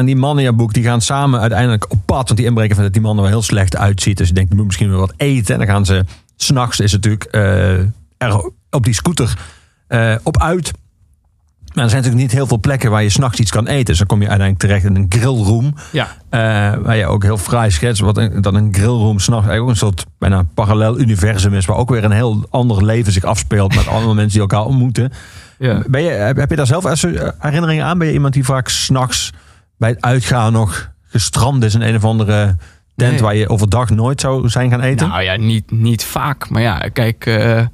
Die 0.05 0.15
inbreker 0.15 0.35
en 0.35 0.41
die 0.41 0.53
Mania-boek 0.55 0.73
die 0.73 0.85
gaan 0.85 1.01
samen 1.01 1.41
uiteindelijk 1.41 1.91
op 1.91 1.99
pad. 2.05 2.27
Want 2.27 2.37
die 2.37 2.47
inbreker 2.47 2.75
vindt 2.75 2.93
dat 2.95 3.03
die 3.03 3.03
man 3.03 3.17
er 3.17 3.23
wel 3.23 3.31
heel 3.31 3.43
slecht 3.43 3.77
uitziet. 3.77 4.17
Dus 4.17 4.29
je 4.29 4.35
denkt, 4.35 4.55
moet 4.55 4.67
misschien 4.67 4.91
wel 4.91 4.99
wat 4.99 5.15
eten. 5.17 5.53
En 5.55 5.61
dan 5.61 5.69
gaan 5.69 5.87
ze, 5.87 6.05
s'nachts 6.37 6.81
is 6.81 6.93
het 6.93 7.05
natuurlijk 7.05 7.35
eh, 7.35 8.27
er 8.29 8.51
op 8.71 8.85
die 8.85 8.95
scooter 8.95 9.39
eh, 9.87 10.15
op 10.23 10.43
uit. 10.43 10.73
Maar 11.75 11.85
er 11.85 11.91
zijn 11.91 12.03
natuurlijk 12.03 12.31
niet 12.31 12.39
heel 12.39 12.47
veel 12.47 12.61
plekken 12.61 12.91
waar 12.91 13.03
je 13.03 13.09
s'nachts 13.09 13.39
iets 13.39 13.51
kan 13.51 13.67
eten. 13.67 13.85
Dus 13.85 13.99
dan 13.99 14.07
kom 14.07 14.23
je 14.23 14.29
uiteindelijk 14.29 14.69
terecht 14.69 14.85
in 14.85 14.97
een 14.97 15.07
grillroom. 15.09 15.75
Ja. 15.93 16.09
eh, 16.31 16.41
waar 16.83 16.97
je 16.97 17.07
ook 17.07 17.23
heel 17.23 17.39
fraai 17.39 17.71
schetst. 17.71 18.03
Wat 18.03 18.17
een, 18.17 18.43
dat 18.43 18.55
een 18.55 18.75
grillroom 18.75 19.19
s'nachts 19.19 19.49
eigenlijk 19.49 19.63
ook 19.63 19.69
een 19.69 19.77
soort 19.77 20.07
bijna 20.19 20.47
parallel 20.55 20.99
universum 20.99 21.55
is. 21.55 21.67
Waar 21.67 21.77
ook 21.77 21.91
weer 21.91 22.05
een 22.05 22.11
heel 22.11 22.47
ander 22.51 22.85
leven 22.85 23.13
zich 23.13 23.25
afspeelt. 23.25 23.75
Met 23.75 23.89
allemaal 23.89 24.15
mensen 24.21 24.33
die 24.33 24.41
elkaar 24.41 24.65
ontmoeten. 24.65 25.13
Ja. 25.59 25.83
Ben 25.87 26.03
je, 26.03 26.11
heb 26.11 26.51
je 26.51 26.57
daar 26.57 26.67
zelf 26.67 26.85
herinneringen 27.39 27.85
aan? 27.85 27.99
Ben 27.99 28.07
je 28.07 28.13
iemand 28.13 28.35
die 28.35 28.45
vaak 28.45 28.69
s'nachts 28.69 29.33
bij 29.79 29.89
het 29.89 30.01
uitgaan 30.01 30.53
nog 30.53 30.91
gestrand 31.03 31.65
is 31.65 31.75
in 31.75 31.81
een 31.81 31.97
of 31.97 32.05
andere 32.05 32.57
tent 32.97 33.13
Nee. 33.13 33.21
waar 33.21 33.37
je 33.37 33.49
overdag 33.49 33.91
nooit 33.91 34.21
zou 34.21 34.49
zijn 34.49 34.71
gaan 34.71 34.81
eten? 34.81 35.09
Nou 35.09 35.23
ja, 35.23 35.37
niet, 35.37 35.71
niet 35.71 36.05
vaak. 36.05 36.49
Maar 36.51 36.63
ja, 36.63 36.79
kijk, 36.79 37.27
eh, 37.27 37.67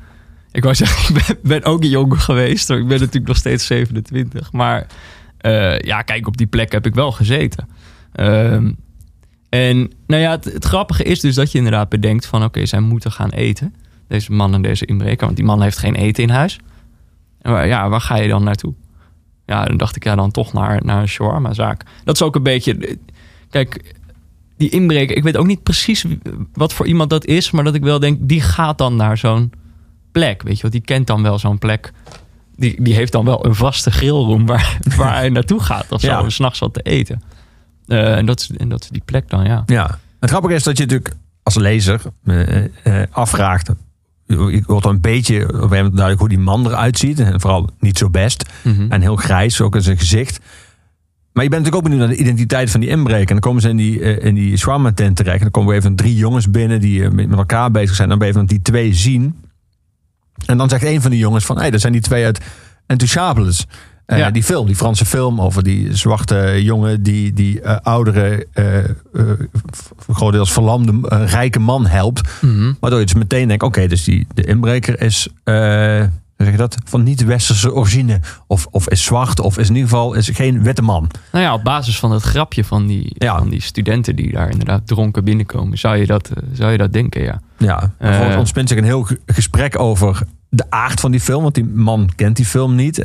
ik 0.53 0.63
wou 0.63 0.75
zeggen, 0.75 1.09
ik 1.17 1.27
ben, 1.27 1.39
ben 1.43 1.65
ook 1.65 1.85
jong 1.85 2.23
geweest. 2.23 2.71
Ik 2.71 2.89
ben 2.89 2.99
natuurlijk 2.99 3.27
nog 3.27 3.37
steeds 3.37 3.67
27. 3.67 4.53
Maar 4.53 4.87
Eh, 5.39 5.79
ja, 5.79 6.03
kijk, 6.03 6.27
op 6.27 6.37
die 6.37 6.47
plek 6.47 6.73
heb 6.73 6.87
ik 6.87 6.95
wel 6.95 7.13
gezeten. 7.13 7.69
Ehm, 8.13 8.73
en 9.49 9.91
nou 10.07 10.23
ja, 10.23 10.31
het, 10.31 10.45
het 10.45 10.65
grappige 10.65 11.03
is 11.03 11.21
dus 11.21 11.35
dat 11.35 11.53
je 11.53 11.59
inderdaad 11.59 11.89
bedenkt 11.89 12.27
van... 12.27 12.45
oké, 12.45 12.67
zij 12.67 12.81
moeten 12.81 13.13
gaan 13.13 13.31
eten. 13.31 13.75
Deze 14.09 14.33
man 14.33 14.55
en 14.55 14.63
deze 14.63 14.87
inbreker. 14.87 15.25
Want 15.25 15.37
die 15.37 15.45
man 15.47 15.63
heeft 15.63 15.79
geen 15.79 15.95
eten 15.95 16.23
in 16.23 16.31
huis. 16.31 16.59
En 17.41 17.53
waar, 17.53 17.67
ja, 17.67 17.89
waar 17.89 18.01
ga 18.01 18.17
je 18.17 18.29
dan 18.29 18.45
naartoe? 18.45 18.75
Ja, 19.47 19.65
dan 19.65 19.77
dacht 19.77 19.97
ik 19.97 20.05
ja, 20.05 20.15
dan 20.15 20.31
toch 20.31 20.53
naar, 20.53 20.85
naar 20.85 21.01
een 21.01 21.09
shawarma-zaak. 21.09 21.83
Dat 22.05 22.15
is 22.15 22.23
ook 22.23 22.35
een 22.35 22.43
beetje... 22.43 22.99
Kijk, 23.51 23.95
die 24.57 24.71
inbreker... 24.71 25.17
Ik 25.17 25.23
weet 25.23 25.37
ook 25.37 25.47
niet 25.47 25.63
precies 25.63 26.05
wat 26.53 26.73
voor 26.73 26.87
iemand 26.87 27.11
dat 27.11 27.25
is... 27.25 27.51
maar 27.51 27.65
dat 27.65 27.75
ik 27.75 27.83
wel 27.83 27.99
denk, 27.99 28.19
die 28.21 28.41
gaat 28.41 28.79
dan 28.79 28.97
naar 28.97 29.19
zo'n 29.19 29.53
plek. 30.13 30.43
Weet 30.43 30.57
je 30.57 30.63
wel, 30.63 30.71
die 30.71 30.81
kent 30.81 31.07
dan 31.07 31.23
wel 31.23 31.39
zo'n 31.39 31.59
plek. 31.59 31.93
Die, 32.57 32.83
die 32.83 32.95
heeft 32.95 33.13
dan 33.13 33.25
wel 33.25 33.47
een 33.47 33.55
vaste 33.55 33.91
grillroom... 33.91 34.47
waar, 34.47 34.79
waar 34.97 35.15
hij 35.15 35.29
naartoe 35.29 35.61
gaat 35.61 35.93
of 35.93 36.01
zo. 36.01 36.07
Ja. 36.07 36.29
's 36.29 36.39
nachts 36.39 36.59
wat 36.59 36.75
te 36.75 36.83
eten. 36.83 37.23
Eh, 37.87 38.17
en, 38.17 38.27
dat 38.27 38.41
is, 38.41 38.51
en 38.57 38.69
dat 38.69 38.83
is 38.83 38.89
die 38.89 39.03
plek 39.05 39.31
dan, 39.31 39.45
ja. 39.45 39.63
Ja. 39.67 39.99
Het 40.21 40.31
grappige 40.31 40.55
is 40.55 40.63
dat 40.63 40.77
je 40.77 40.83
natuurlijk 40.83 41.15
als 41.43 41.55
lezer 41.55 42.01
eh, 42.25 43.03
afvraagt. 43.11 43.71
Ik 44.27 44.67
wordt 44.67 44.87
een 44.87 45.01
beetje 45.01 45.63
op 45.63 45.71
een 45.71 45.71
duidelijk 45.71 46.19
hoe 46.19 46.29
die 46.29 46.39
man 46.39 46.67
eruit 46.67 46.99
ziet. 46.99 47.21
En 47.21 47.41
vooral 47.41 47.71
niet 47.79 47.99
zo 47.99 48.11
best. 48.11 48.45
Mhm. 48.63 48.93
En 48.93 49.01
heel 49.01 49.17
grijs, 49.17 49.61
ook 49.61 49.75
in 49.75 49.83
zijn 49.83 49.99
gezicht. 49.99 50.41
Maar 51.33 51.45
je 51.45 51.51
bent 51.51 51.63
natuurlijk 51.63 51.75
ook 51.75 51.83
benieuwd 51.83 52.01
naar 52.01 52.17
de 52.17 52.23
identiteit 52.23 52.71
van 52.71 52.81
die 52.81 52.89
inbreker. 52.89 53.27
En 53.29 53.33
dan 53.33 53.41
komen 53.41 53.63
ze 53.63 53.69
in 53.69 53.77
die, 53.77 54.01
eh, 54.01 54.27
in 54.27 54.35
die 54.35 54.57
shawarma 54.57 54.93
tent 54.93 55.17
terecht. 55.17 55.37
En 55.37 55.43
dan 55.43 55.51
komen 55.51 55.71
we 55.71 55.77
even 55.77 55.97
drie 55.97 56.17
jongens 56.17 56.51
binnen 56.51 56.81
die 56.81 57.05
eh, 57.05 57.11
met 57.11 57.33
elkaar 57.33 57.71
bezig 57.71 57.97
zijn. 57.97 58.09
Dan 58.09 58.19
ben 58.19 58.29
je 58.29 58.45
die 58.45 58.63
twee 58.63 58.95
zien. 58.95 59.35
En 60.47 60.59
dan 60.59 60.69
zegt 60.69 60.85
een 60.85 61.01
van 61.01 61.11
die 61.11 61.21
jongens 61.21 61.45
van... 61.45 61.57
hé, 61.57 61.63
hey, 61.63 61.71
dat 61.71 61.81
zijn 61.81 61.93
die 61.93 62.03
twee 62.03 62.25
uit 62.25 62.41
Intouchables. 62.87 63.67
Eh, 64.07 64.19
Ja. 64.19 64.31
Die 64.31 64.43
film, 64.43 64.67
die 64.67 64.77
Franse 64.77 65.05
film 65.05 65.41
over 65.41 65.63
die 65.63 65.97
zwarte 65.97 66.63
jongen... 66.63 67.03
die 67.03 67.33
die 67.33 67.61
eh, 67.61 67.77
oudere, 67.83 68.47
eh, 68.53 68.67
grotendeels 70.13 70.53
verlamde 70.53 71.09
rijke 71.27 71.59
man 71.59 71.87
helpt. 71.87 72.29
Mhm. 72.41 72.73
Waardoor 72.81 72.99
je 73.01 73.05
dus 73.07 73.15
meteen 73.15 73.49
denkt, 73.49 73.63
oké, 73.63 73.87
dus 73.87 74.05
die, 74.05 74.27
de 74.35 74.45
inbreker 74.45 75.01
is, 75.01 75.29
hoe 75.45 76.11
zeg 76.37 76.51
je 76.51 76.57
dat, 76.57 76.77
van 76.85 77.03
niet-westerse 77.03 77.75
origine. 77.75 78.21
Of, 78.47 78.67
of 78.71 78.89
is 78.89 79.05
zwart, 79.05 79.41
of 79.41 79.59
is 79.59 79.69
in 79.69 79.75
ieder 79.75 79.89
geval 79.91 80.15
is 80.15 80.29
geen 80.33 80.63
witte 80.63 80.83
man. 80.83 81.11
Nou 81.33 81.45
ja, 81.45 81.55
op 81.55 81.65
basis 81.65 81.99
van 81.99 82.11
het 82.13 82.23
grapje 82.23 82.65
van 82.65 82.87
die, 82.87 83.13
Ja. 83.19 83.39
van 83.39 83.49
die 83.49 83.63
studenten... 83.63 84.17
die 84.17 84.33
daar 84.33 84.51
inderdaad 84.51 84.87
dronken 84.87 85.25
binnenkomen... 85.25 85.79
zou 85.79 85.97
je 85.97 86.07
dat, 86.07 86.31
zou 86.53 86.73
je 86.73 86.79
dat 86.79 86.93
denken, 86.93 87.23
ja. 87.23 87.41
Ja, 87.59 87.93
Eh. 87.99 88.35
ontspint 88.39 88.69
zich 88.69 88.79
een 88.79 88.85
heel 88.85 89.03
ge- 89.03 89.21
gesprek 89.27 89.79
over 89.79 90.23
de 90.49 90.65
aard 90.69 91.01
van 91.01 91.11
die 91.11 91.21
film. 91.21 91.43
Want 91.43 91.55
die 91.55 91.65
man 91.65 92.11
kent 92.17 92.37
die 92.37 92.47
film 92.47 92.75
niet. 92.75 92.99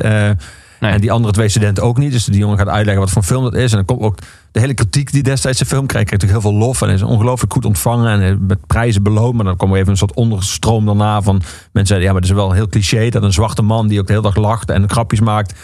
Nee. 0.80 0.92
En 0.92 1.00
die 1.00 1.12
andere 1.12 1.32
twee 1.32 1.48
studenten 1.48 1.82
ook 1.82 1.98
niet. 1.98 2.12
Dus 2.12 2.24
die 2.24 2.38
jongen 2.38 2.58
gaat 2.58 2.68
uitleggen 2.68 3.02
wat 3.04 3.10
voor 3.12 3.22
film 3.22 3.42
dat 3.42 3.54
is. 3.54 3.70
En 3.70 3.76
dan 3.76 3.84
komt 3.84 4.00
ook 4.02 4.18
de 4.52 4.60
hele 4.60 4.74
kritiek 4.74 5.12
die 5.12 5.22
destijds 5.22 5.58
de 5.58 5.66
film 5.66 5.86
kreeg. 5.86 6.04
Kreeg 6.04 6.20
natuurlijk 6.20 6.42
heel 6.42 6.50
veel 6.50 6.60
lof. 6.60 6.82
En 6.82 6.88
is 6.88 7.02
ongelooflijk 7.02 7.52
goed 7.52 7.64
ontvangen. 7.64 8.20
En 8.20 8.30
eh, 8.30 8.36
met 8.40 8.66
prijzen 8.66 9.02
beloond. 9.02 9.34
Maar 9.34 9.44
dan 9.44 9.56
kwam 9.56 9.70
er 9.72 9.76
even 9.78 9.90
een 9.90 9.96
soort 9.96 10.14
onderstroom 10.14 10.86
daarna 10.86 11.22
van... 11.22 11.34
Mensen 11.36 11.86
zeiden, 11.86 12.00
ja, 12.08 12.12
maar 12.12 12.20
het 12.20 12.30
is 12.30 12.36
wel 12.36 12.48
een 12.48 12.54
heel 12.56 12.68
cliché. 12.68 13.08
Dat 13.08 13.22
een 13.22 13.32
zwarte 13.32 13.62
man 13.62 13.88
die 13.88 14.00
ook 14.00 14.06
de 14.06 14.12
hele 14.12 14.24
dag 14.24 14.36
lacht 14.36 14.70
en 14.70 14.90
grapjes 14.90 15.20
maakt... 15.20 15.54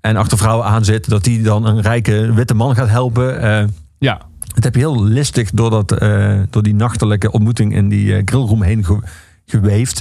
en 0.00 0.16
achter 0.16 0.38
vrouwen 0.38 0.66
aan 0.66 0.84
zit... 0.84 1.08
dat 1.08 1.24
die 1.24 1.42
dan 1.42 1.66
een 1.66 1.80
rijke 1.80 2.32
witte 2.32 2.54
man 2.54 2.74
gaat 2.74 2.88
helpen. 2.88 3.40
Eh, 3.40 3.64
Ja, 3.98 4.20
het 4.54 4.64
heb 4.64 4.74
je 4.74 4.80
heel 4.80 5.02
listig 5.04 5.50
door, 5.50 5.70
dat, 5.70 5.92
eh, 5.92 6.34
door 6.50 6.62
die 6.62 6.74
nachtelijke 6.74 7.30
ontmoeting... 7.32 7.74
in 7.74 7.88
die 7.88 8.14
eh, 8.16 8.22
grillroom 8.24 8.62
heen 8.62 8.84
ge- 8.84 9.02
geweefd. 9.46 10.00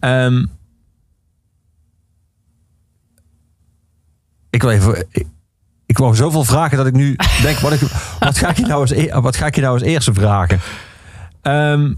Ehm, 0.00 0.44
ik 4.54 4.62
wil 4.62 4.70
even. 4.70 5.06
Ik, 5.10 5.26
ik 5.86 5.98
wou 5.98 6.14
zoveel 6.14 6.44
vragen 6.44 6.76
dat 6.76 6.86
ik 6.86 6.92
nu 6.92 7.16
denk: 7.42 7.58
wat, 7.58 7.72
ik, 7.72 7.80
wat, 8.18 8.38
ga, 8.38 8.48
ik 8.48 8.56
je 8.56 8.66
nou 8.66 8.80
als, 8.80 8.90
e- 8.90 9.20
wat 9.20 9.36
ga 9.36 9.46
ik 9.46 9.54
je 9.54 9.60
nou 9.60 9.72
als 9.74 9.82
eerste 9.82 10.14
vragen? 10.14 10.60
Ehm, 11.42 11.92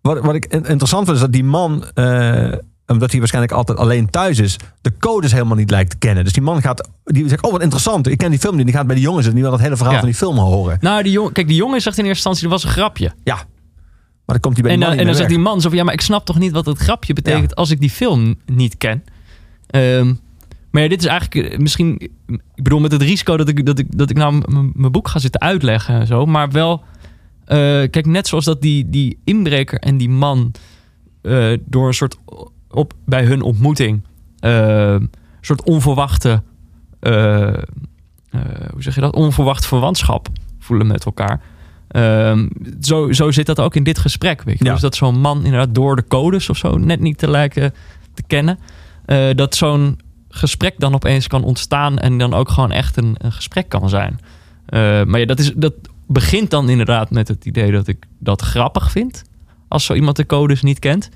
wat, 0.00 0.20
wat 0.20 0.34
ik 0.34 0.44
in- 0.46 0.64
interessant 0.66 1.04
vind 1.04 1.16
is 1.16 1.22
dat 1.22 1.32
die 1.32 1.44
man, 1.44 1.84
eh, 1.94 2.52
omdat 2.86 3.10
hij 3.10 3.18
waarschijnlijk 3.18 3.52
altijd 3.54 3.78
alleen 3.78 4.10
thuis 4.10 4.38
is, 4.38 4.56
de 4.80 4.92
codes 4.98 5.32
helemaal 5.32 5.56
niet 5.56 5.70
lijkt 5.70 5.90
te 5.90 5.96
kennen. 5.98 6.24
Dus 6.24 6.32
die 6.32 6.42
man 6.42 6.60
gaat, 6.62 6.88
die 7.04 7.28
zegt: 7.28 7.42
Oh, 7.44 7.52
wat 7.52 7.62
interessant. 7.62 8.06
Ik 8.06 8.18
ken 8.18 8.30
die 8.30 8.38
film 8.38 8.56
niet. 8.56 8.66
Die 8.66 8.74
gaat 8.74 8.86
bij 8.86 8.94
die 8.96 9.04
jongens 9.04 9.26
en 9.26 9.32
die 9.32 9.42
wil 9.42 9.52
het 9.52 9.60
hele 9.60 9.76
verhaal 9.76 9.92
Ja. 9.94 9.98
van 10.00 10.08
die 10.08 10.18
film 10.18 10.38
horen. 10.38 10.78
Nou, 10.80 11.02
die 11.02 11.12
jongen, 11.12 11.32
kijk, 11.32 11.46
die 11.46 11.56
jongen 11.56 11.80
zegt 11.80 11.98
in 11.98 12.04
eerste 12.04 12.28
instantie... 12.28 12.42
dat 12.42 12.52
was 12.52 12.64
een 12.64 12.78
grapje. 12.80 13.12
Ja. 13.24 13.34
Maar 13.34 14.40
dan 14.40 14.40
komt 14.40 14.54
hij 14.54 14.62
bij 14.62 14.72
En 14.72 14.78
die 14.78 14.88
man 14.88 14.98
en 14.98 15.06
dan 15.06 15.14
zegt 15.14 15.28
die 15.28 15.38
man 15.38 15.60
zo 15.60 15.68
van... 15.68 15.78
ja, 15.78 15.84
maar 15.84 15.94
ik 15.94 16.00
snap 16.00 16.24
toch 16.26 16.38
niet 16.38 16.52
wat 16.52 16.66
het 16.66 16.78
grapje 16.78 17.12
betekent... 17.12 17.50
Ja. 17.50 17.56
als 17.56 17.70
ik 17.70 17.80
die 17.80 17.90
film 17.90 18.34
niet 18.46 18.76
ken. 18.76 19.04
Ehm, 19.66 20.14
maar 20.72 20.82
ja, 20.82 20.88
dit 20.88 21.00
is 21.00 21.06
eigenlijk 21.06 21.52
eh, 21.52 21.58
misschien... 21.58 22.00
Ik 22.26 22.62
bedoel, 22.62 22.80
met 22.80 22.92
het 22.92 23.02
risico 23.02 23.36
dat 23.36 23.48
ik, 23.48 23.66
dat 23.66 23.78
ik, 23.78 23.86
dat 23.96 24.10
ik 24.10 24.16
nou 24.16 24.42
mijn 24.74 24.92
boek 24.92 25.08
ga 25.08 25.18
zitten 25.18 25.40
uitleggen 25.40 26.00
en 26.00 26.06
zo. 26.06 26.26
Maar 26.26 26.50
wel... 26.50 26.82
eh, 27.44 27.56
kijk, 27.90 28.06
net 28.06 28.26
zoals 28.26 28.44
dat 28.44 28.62
die, 28.62 28.90
die 28.90 29.18
inbreker 29.24 29.78
en 29.78 29.96
die 29.96 30.08
man... 30.08 30.52
eh, 31.22 31.52
door 31.64 31.86
een 31.86 31.94
soort... 31.94 32.18
Op, 32.70 32.92
bij 33.04 33.24
hun 33.24 33.42
ontmoeting... 33.42 34.02
een 34.40 35.10
soort 35.40 35.62
onverwachte... 35.62 36.42
hoe 37.00 37.62
zeg 38.78 38.94
je 38.94 39.00
dat? 39.00 39.14
Onverwacht 39.14 39.66
verwantschap 39.66 40.28
voelen 40.58 40.86
met 40.86 41.04
elkaar. 41.04 41.40
Ehm, 41.88 42.48
zo, 42.80 43.12
zo 43.12 43.30
zit 43.30 43.46
dat 43.46 43.60
ook 43.60 43.74
in 43.74 43.82
dit 43.82 43.98
gesprek. 43.98 44.42
Weet 44.42 44.58
je? 44.58 44.64
Ja. 44.64 44.72
Dus 44.72 44.80
dat 44.80 44.94
zo'n 44.94 45.20
man 45.20 45.44
inderdaad 45.44 45.74
door 45.74 45.96
de 45.96 46.04
codes 46.08 46.50
of 46.50 46.56
zo 46.56 46.76
net 46.78 47.00
niet 47.00 47.18
te 47.18 47.30
lijken 47.30 47.74
te 48.14 48.22
kennen. 48.26 48.58
dat 49.36 49.54
zo'n 49.54 49.98
gesprek 50.34 50.74
dan 50.78 50.94
opeens 50.94 51.26
kan 51.26 51.44
ontstaan 51.44 51.98
en 51.98 52.18
dan 52.18 52.34
ook 52.34 52.48
gewoon 52.48 52.72
echt 52.72 52.96
een, 52.96 53.14
een 53.18 53.32
gesprek 53.32 53.68
kan 53.68 53.88
zijn. 53.88 54.20
Eh, 54.66 55.02
maar 55.04 55.20
ja, 55.20 55.26
dat, 55.26 55.38
is, 55.38 55.52
dat 55.54 55.74
begint 56.06 56.50
dan 56.50 56.68
inderdaad 56.68 57.10
met 57.10 57.28
het 57.28 57.44
idee 57.46 57.72
dat 57.72 57.88
ik 57.88 58.04
dat 58.18 58.42
grappig 58.42 58.90
vind. 58.90 59.22
Als 59.68 59.84
zo 59.84 59.94
iemand 59.94 60.16
de 60.16 60.26
codes 60.26 60.62
niet 60.62 60.78
kent. 60.78 61.08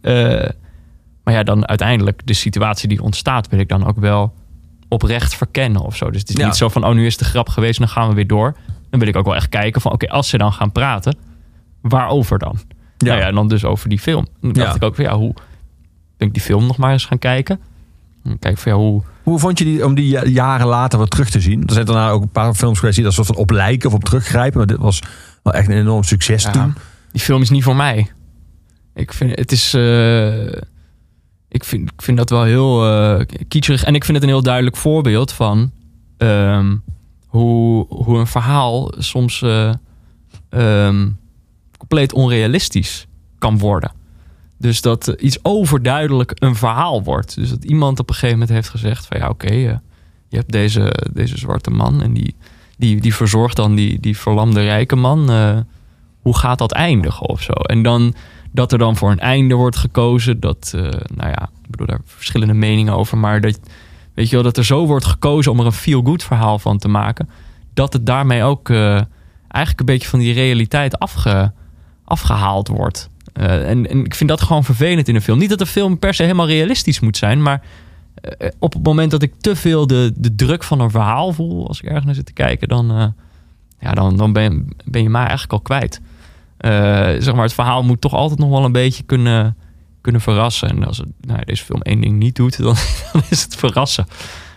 Eh, 0.00 0.48
maar 1.24 1.34
ja, 1.34 1.42
dan 1.42 1.68
uiteindelijk 1.68 2.20
de 2.24 2.32
situatie 2.32 2.88
die 2.88 3.02
ontstaat, 3.02 3.48
wil 3.48 3.58
ik 3.58 3.68
dan 3.68 3.86
ook 3.86 3.98
wel 3.98 4.34
oprecht 4.88 5.34
verkennen 5.34 5.82
of 5.82 5.96
zo. 5.96 6.10
Dus 6.10 6.20
het 6.20 6.30
is 6.30 6.36
Ja. 6.36 6.44
niet 6.46 6.56
zo 6.56 6.68
van, 6.68 6.86
oh, 6.86 6.94
nu 6.94 7.06
is 7.06 7.16
de 7.16 7.24
grap 7.24 7.48
geweest, 7.48 7.78
dan 7.78 7.88
gaan 7.88 8.08
we 8.08 8.14
weer 8.14 8.26
door. 8.26 8.56
Dan 8.90 8.98
wil 9.00 9.08
ik 9.08 9.16
ook 9.16 9.24
wel 9.24 9.34
echt 9.34 9.48
kijken 9.48 9.80
van, 9.80 9.92
oké, 9.92 10.08
als 10.08 10.28
ze 10.28 10.38
dan 10.38 10.52
gaan 10.52 10.72
praten, 10.72 11.16
waarover 11.80 12.38
dan? 12.38 12.58
Ja. 12.98 13.08
Nou 13.08 13.20
ja, 13.20 13.26
en 13.26 13.34
dan 13.34 13.48
dus 13.48 13.64
over 13.64 13.88
die 13.88 13.98
film. 13.98 14.26
Dan 14.40 14.52
dacht 14.52 14.68
Ja. 14.68 14.74
ik 14.74 14.82
ook 14.82 14.94
van, 14.94 15.04
ja, 15.04 15.16
hoe... 15.16 15.34
Ben 16.16 16.28
ik 16.28 16.34
die 16.34 16.42
film 16.42 16.66
nog 16.66 16.76
maar 16.76 16.92
eens 16.92 17.04
gaan 17.04 17.18
kijken? 17.18 17.60
Kijk 18.38 18.58
van, 18.58 18.72
hoe... 18.72 19.02
Hoe 19.22 19.38
vond 19.38 19.58
je 19.58 19.64
die 19.64 19.84
om 19.84 19.94
die 19.94 20.08
ja- 20.08 20.24
jaren 20.24 20.66
later 20.66 20.98
wat 20.98 21.10
terug 21.10 21.30
te 21.30 21.40
zien? 21.40 21.62
Er 21.66 21.72
zijn 21.72 21.86
daarna 21.86 22.10
ook 22.10 22.22
een 22.22 22.30
paar 22.30 22.54
films 22.54 22.78
geweest 22.78 22.94
die 22.94 23.04
daar 23.04 23.12
soort 23.14 23.26
van 23.26 23.36
op 23.36 23.50
lijken 23.50 23.88
of 23.88 23.94
op 23.94 24.04
teruggrijpen. 24.04 24.58
Maar 24.58 24.66
dit 24.66 24.76
was 24.78 25.02
wel 25.42 25.52
echt 25.52 25.68
een 25.68 25.76
enorm 25.76 26.02
succes 26.02 26.42
Ja, 26.42 26.50
toen. 26.50 26.74
Die 27.12 27.20
film 27.20 27.42
is 27.42 27.50
niet 27.50 27.62
voor 27.64 27.76
mij. 27.76 28.10
Ik 28.94 29.12
vind 29.12 29.38
het 29.38 29.52
is. 29.52 29.74
eh, 29.74 30.46
ik, 31.48 31.64
vind, 31.64 31.90
ik 31.90 32.02
vind 32.02 32.16
dat 32.16 32.30
wel 32.30 32.42
heel 32.44 33.24
kitscherig. 33.48 33.84
En 33.84 33.94
ik 33.94 34.04
vind 34.04 34.16
het 34.16 34.26
een 34.26 34.32
heel 34.32 34.42
duidelijk 34.42 34.76
voorbeeld 34.76 35.32
van 35.32 35.70
ehm, 36.18 36.76
hoe, 37.26 37.86
hoe 37.88 38.18
een 38.18 38.26
verhaal 38.26 38.92
soms 38.98 39.42
eh, 39.42 39.72
ehm, 40.48 41.08
compleet 41.78 42.12
onrealistisch 42.12 43.06
kan 43.38 43.58
worden. 43.58 43.92
Dus 44.62 44.80
dat 44.80 45.08
eh, 45.08 45.24
iets 45.24 45.38
overduidelijk 45.42 46.32
een 46.34 46.54
verhaal 46.54 47.02
wordt. 47.02 47.34
Dus 47.34 47.50
dat 47.50 47.64
iemand 47.64 47.98
op 47.98 48.08
een 48.08 48.14
gegeven 48.14 48.38
moment 48.38 48.56
heeft 48.56 48.68
gezegd: 48.68 49.06
van 49.06 49.18
ja, 49.18 49.28
oké, 49.28 49.46
eh, 49.46 49.76
je 50.28 50.36
hebt 50.36 50.52
deze, 50.52 50.94
deze 51.12 51.38
zwarte 51.38 51.70
man 51.70 52.02
en 52.02 52.12
die, 52.12 52.34
die, 52.78 53.00
die 53.00 53.14
verzorgt 53.14 53.56
dan 53.56 53.74
die, 53.74 54.00
die 54.00 54.18
verlamde 54.18 54.62
rijke 54.62 54.96
man. 54.96 55.30
eh, 55.30 55.58
hoe 56.20 56.36
gaat 56.36 56.58
dat 56.58 56.72
eindigen 56.72 57.28
of 57.28 57.42
zo? 57.42 57.52
En 57.52 57.82
dan 57.82 58.14
dat 58.52 58.72
er 58.72 58.78
dan 58.78 58.96
voor 58.96 59.10
een 59.10 59.18
einde 59.18 59.54
wordt 59.54 59.76
gekozen. 59.76 60.40
Dat, 60.40 60.70
nou 61.14 61.30
ja, 61.30 61.50
ik 61.64 61.70
bedoel 61.70 61.86
daar 61.86 62.00
verschillende 62.04 62.54
meningen 62.54 62.94
over. 62.94 63.18
Maar 63.18 63.40
dat, 63.40 63.60
weet 64.14 64.28
je 64.28 64.34
wel, 64.34 64.44
dat 64.44 64.56
er 64.56 64.64
zo 64.64 64.86
wordt 64.86 65.04
gekozen 65.04 65.52
om 65.52 65.60
er 65.60 65.66
een 65.66 65.72
feel-good 65.72 66.22
verhaal 66.22 66.58
van 66.58 66.78
te 66.78 66.88
maken. 66.88 67.28
Dat 67.74 67.92
het 67.92 68.06
daarmee 68.06 68.42
ook 68.42 68.70
eigenlijk 69.48 69.80
een 69.80 69.86
beetje 69.86 70.08
van 70.08 70.18
die 70.18 70.32
realiteit 70.32 70.98
afge, 70.98 71.52
afgehaald 72.04 72.68
wordt. 72.68 73.10
Eh, 73.32 73.68
en, 73.68 73.88
en 73.90 74.04
ik 74.04 74.14
vind 74.14 74.30
dat 74.30 74.40
gewoon 74.40 74.64
vervelend 74.64 75.08
in 75.08 75.14
een 75.14 75.22
film. 75.22 75.38
Niet 75.38 75.48
dat 75.48 75.58
de 75.58 75.66
film 75.66 75.98
per 75.98 76.14
se 76.14 76.22
helemaal 76.22 76.46
realistisch 76.46 77.00
moet 77.00 77.16
zijn, 77.16 77.42
maar 77.42 77.62
eh, 78.14 78.48
op 78.58 78.72
het 78.72 78.82
moment 78.82 79.10
dat 79.10 79.22
ik 79.22 79.34
te 79.40 79.56
veel 79.56 79.86
de, 79.86 80.12
de 80.16 80.34
druk 80.34 80.62
van 80.62 80.80
een 80.80 80.90
verhaal 80.90 81.32
voel, 81.32 81.68
als 81.68 81.80
ik 81.80 81.86
ergens 81.86 82.04
naar 82.04 82.14
zit 82.14 82.26
te 82.26 82.32
kijken, 82.32 82.68
dan, 82.68 82.90
eh, 82.90 83.06
ja, 83.80 83.92
dan, 83.92 84.16
dan 84.16 84.32
ben, 84.32 84.68
ben 84.84 85.02
je 85.02 85.10
mij 85.10 85.20
eigenlijk 85.20 85.52
al 85.52 85.60
kwijt. 85.60 86.00
Zeg 87.22 87.34
maar, 87.34 87.44
het 87.44 87.52
verhaal 87.52 87.82
moet 87.82 88.00
toch 88.00 88.14
altijd 88.14 88.38
nog 88.38 88.50
wel 88.50 88.64
een 88.64 88.72
beetje 88.72 89.02
kunnen, 89.02 89.56
kunnen 90.00 90.20
verrassen. 90.20 90.68
En 90.68 90.84
als 90.86 90.98
het, 90.98 91.08
nou, 91.20 91.44
deze 91.44 91.64
film 91.64 91.82
één 91.82 92.00
ding 92.00 92.18
niet 92.18 92.36
doet, 92.36 92.56
dan, 92.62 92.76
dan 93.12 93.22
is 93.30 93.42
het 93.42 93.56
verrassen. 93.56 94.06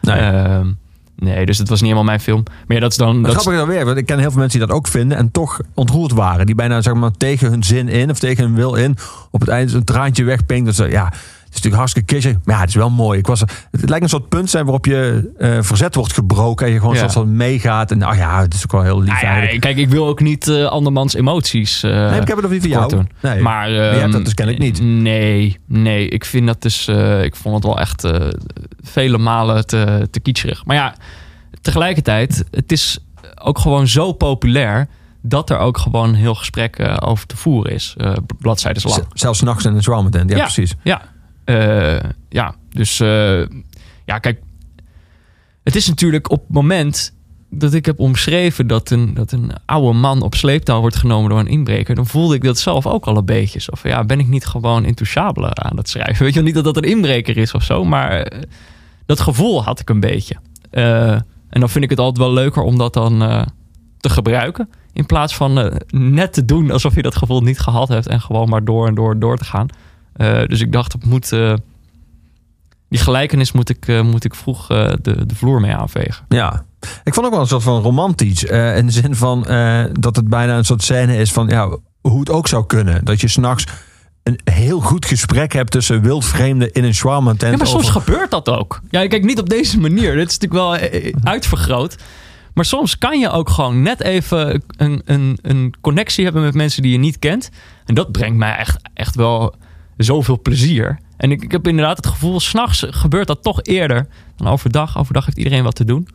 Nee. 0.02 0.20
Ehm, 0.20 0.72
nee, 1.16 1.46
dus 1.46 1.58
het 1.58 1.70
was 1.70 1.82
niet 1.82 1.90
helemaal 1.90 2.10
mijn 2.10 2.20
film. 2.20 2.44
Maar 2.68 2.76
ja, 2.76 2.82
dat 2.82 2.92
is 2.92 2.98
dan. 2.98 3.24
Dat 3.24 3.32
grappig 3.32 3.56
dan 3.56 3.68
weer, 3.68 3.86
want 3.86 3.98
ik 3.98 4.06
ken 4.06 4.20
heel 4.20 4.32
veel 4.32 4.40
mensen 4.40 4.60
die 4.60 4.68
dat 4.68 4.78
ook 4.78 4.88
vinden 4.88 5.18
en 5.18 5.32
toch 5.32 5.60
ontroerd 5.74 6.12
waren. 6.12 6.46
Die 6.46 6.56
bijna 6.56 6.82
zeg 6.82 6.94
maar, 6.94 7.12
tegen 7.12 7.50
hun 7.50 7.64
zin 7.64 7.88
in 7.88 8.10
of 8.10 8.20
tegen 8.20 8.44
hun 8.44 8.56
wil 8.56 8.76
in 8.76 8.96
op 9.32 9.40
het 9.40 9.50
eind 9.50 9.74
een 9.74 9.84
traantje 9.84 10.24
wegpinkt. 10.24 10.66
Dat 10.66 10.76
ze, 10.76 10.90
ja, 10.90 11.14
is 11.56 11.62
natuurlijk 11.62 11.76
hartstikke 11.76 12.14
kitschig. 12.14 12.38
Maar 12.44 12.56
ja, 12.56 12.60
het 12.62 12.70
is 12.70 12.76
wel 12.76 12.90
mooi. 12.90 13.20
Ik 13.20 13.28
was, 13.28 13.40
het 13.72 13.90
lijkt 13.90 14.04
een 14.04 14.10
soort 14.10 14.30
punt 14.30 14.50
zijn 14.50 14.64
waarop 14.64 14.86
je 14.86 15.32
eh, 15.38 15.58
verzet 15.62 15.96
wordt 15.96 16.14
gebroken. 16.14 16.66
En 16.66 16.72
je 16.74 16.80
gewoon 16.80 16.94
Ja. 16.94 17.00
soort 17.00 17.12
van 17.14 17.36
meegaat. 17.36 17.92
En 17.92 18.02
ach 18.02 18.18
ja, 18.18 18.42
het 18.42 18.54
is 18.54 18.64
ook 18.64 18.72
wel 18.72 18.82
heel 18.84 19.00
lief 19.00 19.08
Nou 19.08 19.20
ja, 19.26 19.28
eigenlijk. 19.32 19.62
kijk, 19.62 19.78
ik 19.78 19.90
wil 19.90 20.08
ook 20.08 20.20
niet 20.20 20.48
eh, 20.48 20.66
andermans 20.66 21.14
emoties. 21.14 21.84
eh, 21.84 21.92
Nee, 21.92 22.20
ik 22.22 22.28
heb 22.28 22.38
het 22.38 22.46
over 22.46 22.50
die 22.50 22.62
van 22.62 22.70
jou. 22.70 22.90
doen. 22.90 23.10
Nee. 23.22 23.42
Maar, 23.42 23.70
dat 23.74 24.14
ehm, 24.14 24.24
dus 24.24 24.34
kennelijk 24.34 24.64
niet. 24.64 24.82
Nee, 24.82 25.58
nee. 25.68 26.08
Ik 26.10 26.26
vind 26.26 26.48
dat 26.48 26.62
dus. 26.62 26.88
eh, 26.88 27.24
ik 27.24 27.36
vond 27.36 27.56
het 27.56 27.64
wel 27.64 27.80
echt 27.80 28.04
eh, 28.04 28.28
vele 28.82 29.18
malen 29.18 29.68
te, 29.68 30.08
te 30.12 30.20
kitscherig. 30.20 30.66
Maar 30.66 30.76
ja, 30.76 30.96
tegelijkertijd, 31.62 32.44
het 32.52 32.72
is 32.72 33.00
ook 33.42 33.60
gewoon 33.60 33.88
zo 33.88 34.12
populair 34.14 34.88
dat 35.22 35.50
er 35.50 35.58
ook 35.58 35.78
gewoon 35.78 36.14
heel 36.14 36.36
gesprek 36.36 36.90
over 37.00 37.26
te 37.28 37.38
voeren 37.38 37.72
is. 37.74 37.94
eh 37.98 38.14
bladzijden 38.40 38.82
lang. 38.86 38.96
Z- 39.14 39.20
Zelfs 39.22 39.42
nachts 39.42 39.66
in 39.66 39.76
een 39.76 39.84
zwaarmetent. 39.84 40.30
Ja, 40.30 40.36
Ja. 40.36 40.42
precies. 40.44 40.76
Ja, 40.84 41.02
ja. 42.30 42.56
dus 42.70 43.00
eh, 43.00 43.40
ja, 44.06 44.20
kijk, 44.20 44.40
het 45.64 45.76
is 45.76 45.88
natuurlijk 45.88 46.32
op 46.32 46.42
het 46.42 46.56
moment 46.56 47.14
dat 47.50 47.74
ik 47.74 47.86
heb 47.86 48.00
omschreven 48.00 48.68
dat 48.68 48.90
een, 48.90 49.14
dat 49.14 49.32
een 49.32 49.52
oude 49.66 50.00
man 50.00 50.22
op 50.22 50.36
sleeptouw 50.36 50.80
wordt 50.80 50.96
genomen 50.96 51.30
door 51.30 51.40
een 51.40 51.48
inbreker, 51.48 51.96
dan 51.96 52.08
voelde 52.08 52.36
ik 52.36 52.44
dat 52.44 52.60
zelf 52.60 52.88
ook 52.88 53.06
al 53.06 53.18
een 53.18 53.26
beetje. 53.26 53.72
Of 53.72 53.84
ja, 53.84 54.04
ben 54.04 54.20
ik 54.20 54.28
niet 54.28 54.46
gewoon 54.46 54.86
intouchable 54.86 55.54
aan 55.54 55.78
het 55.78 55.90
schrijven? 55.90 56.24
Weet 56.24 56.34
je 56.34 56.40
wel, 56.40 56.44
niet 56.44 56.56
dat 56.56 56.64
dat 56.64 56.78
een 56.78 56.90
inbreker 56.90 57.38
is 57.38 57.54
of 57.54 57.64
zo, 57.64 57.84
maar 57.84 58.12
eh, 58.12 58.42
dat 59.06 59.20
gevoel 59.20 59.64
had 59.64 59.80
ik 59.80 59.90
een 59.90 60.00
beetje. 60.00 60.36
Eh, 60.70 61.12
en 61.50 61.60
dan 61.60 61.70
vind 61.70 61.84
ik 61.84 61.90
het 61.90 62.00
altijd 62.00 62.26
wel 62.26 62.34
leuker 62.34 62.62
om 62.62 62.78
dat 62.78 62.94
dan 62.94 63.22
eh, 63.22 63.42
te 64.00 64.10
gebruiken. 64.10 64.70
In 64.94 65.06
plaats 65.06 65.36
van 65.36 65.60
eh, 65.60 65.76
net 65.88 66.34
te 66.34 66.46
doen 66.46 66.72
alsof 66.72 66.96
je 66.96 67.02
dat 67.02 67.16
gevoel 67.16 67.42
niet 67.42 67.60
gehad 67.60 67.88
hebt 67.88 68.08
en 68.08 68.22
gewoon 68.22 68.50
maar 68.50 68.66
door 68.66 68.88
en 68.88 68.96
door 68.96 69.12
en 69.12 69.20
door 69.20 69.38
te 69.38 69.44
gaan. 69.44 69.68
Eh, 70.16 70.46
dus 70.48 70.62
ik 70.62 70.72
dacht, 70.72 70.94
het 70.94 71.06
moet, 71.06 71.32
eh, 71.32 71.54
die 72.90 73.00
gelijkenis 73.00 73.52
moet 73.52 73.70
ik, 73.70 73.88
eh, 73.88 74.02
moet 74.02 74.26
ik 74.26 74.36
vroeg 74.36 74.70
eh, 74.70 74.94
de, 75.02 75.26
de 75.26 75.36
vloer 75.36 75.62
mee 75.62 75.76
aanvegen. 75.76 76.26
Ja. 76.30 76.66
Ik 77.04 77.14
vond 77.14 77.26
ook 77.26 77.32
wel 77.32 77.42
een 77.42 77.48
soort 77.48 77.64
van 77.64 77.82
romantisch. 77.82 78.46
eh, 78.46 78.78
in 78.78 78.86
de 78.86 78.92
zin 78.92 79.16
van 79.16 79.46
eh, 79.46 79.84
dat 79.92 80.16
het 80.16 80.28
bijna 80.28 80.58
een 80.58 80.66
soort 80.66 80.84
scène 80.84 81.18
is 81.18 81.32
van 81.32 81.48
ja, 81.48 81.78
hoe 82.02 82.20
het 82.20 82.30
ook 82.30 82.48
zou 82.48 82.66
kunnen. 82.66 83.06
Dat 83.06 83.22
je 83.22 83.28
s'nachts 83.28 83.66
een 84.24 84.40
heel 84.44 84.80
goed 84.80 85.06
gesprek 85.06 85.54
hebt 85.54 85.72
tussen 85.72 86.02
wildvreemden 86.02 86.72
in 86.72 86.84
een 86.84 86.94
shawarma 86.94 87.34
tent. 87.34 87.52
Ja, 87.52 87.58
maar 87.58 87.68
soms 87.68 87.88
over- 87.88 88.02
gebeurt 88.02 88.32
dat 88.32 88.50
ook. 88.50 88.82
Ja, 88.90 89.08
kijk, 89.08 89.24
niet 89.24 89.40
op 89.40 89.50
deze 89.50 89.80
manier. 89.80 90.16
Dit 90.16 90.30
is 90.32 90.38
natuurlijk 90.40 90.54
wel 90.94 91.02
uitvergroot. 91.24 91.96
Maar 92.54 92.66
soms 92.66 92.98
kan 92.98 93.20
je 93.20 93.30
ook 93.30 93.50
gewoon 93.50 93.82
net 93.82 94.02
even 94.02 94.64
een, 94.78 95.02
een, 95.06 95.40
een 95.42 95.74
connectie 95.82 96.24
hebben 96.24 96.42
met 96.44 96.54
mensen 96.54 96.82
die 96.82 96.92
je 96.92 96.98
niet 96.98 97.20
kent. 97.20 97.50
En 97.86 97.96
dat 97.96 98.12
brengt 98.12 98.38
mij 98.38 98.56
echt, 98.56 98.78
echt 98.94 99.16
wel 99.16 99.56
zoveel 99.98 100.42
plezier. 100.42 101.00
En 101.18 101.32
ik, 101.32 101.44
ik 101.44 101.52
heb 101.52 101.68
inderdaad 101.68 101.98
het 101.98 102.08
gevoel, 102.08 102.40
s'nachts 102.40 102.86
gebeurt 102.90 103.28
dat 103.28 103.44
toch 103.44 103.62
eerder 103.62 104.08
dan 104.36 104.48
overdag. 104.48 104.98
Overdag 104.98 105.26
heeft 105.26 105.38
iedereen 105.38 105.64
wat 105.64 105.76
te 105.76 105.86
doen. 105.86 106.08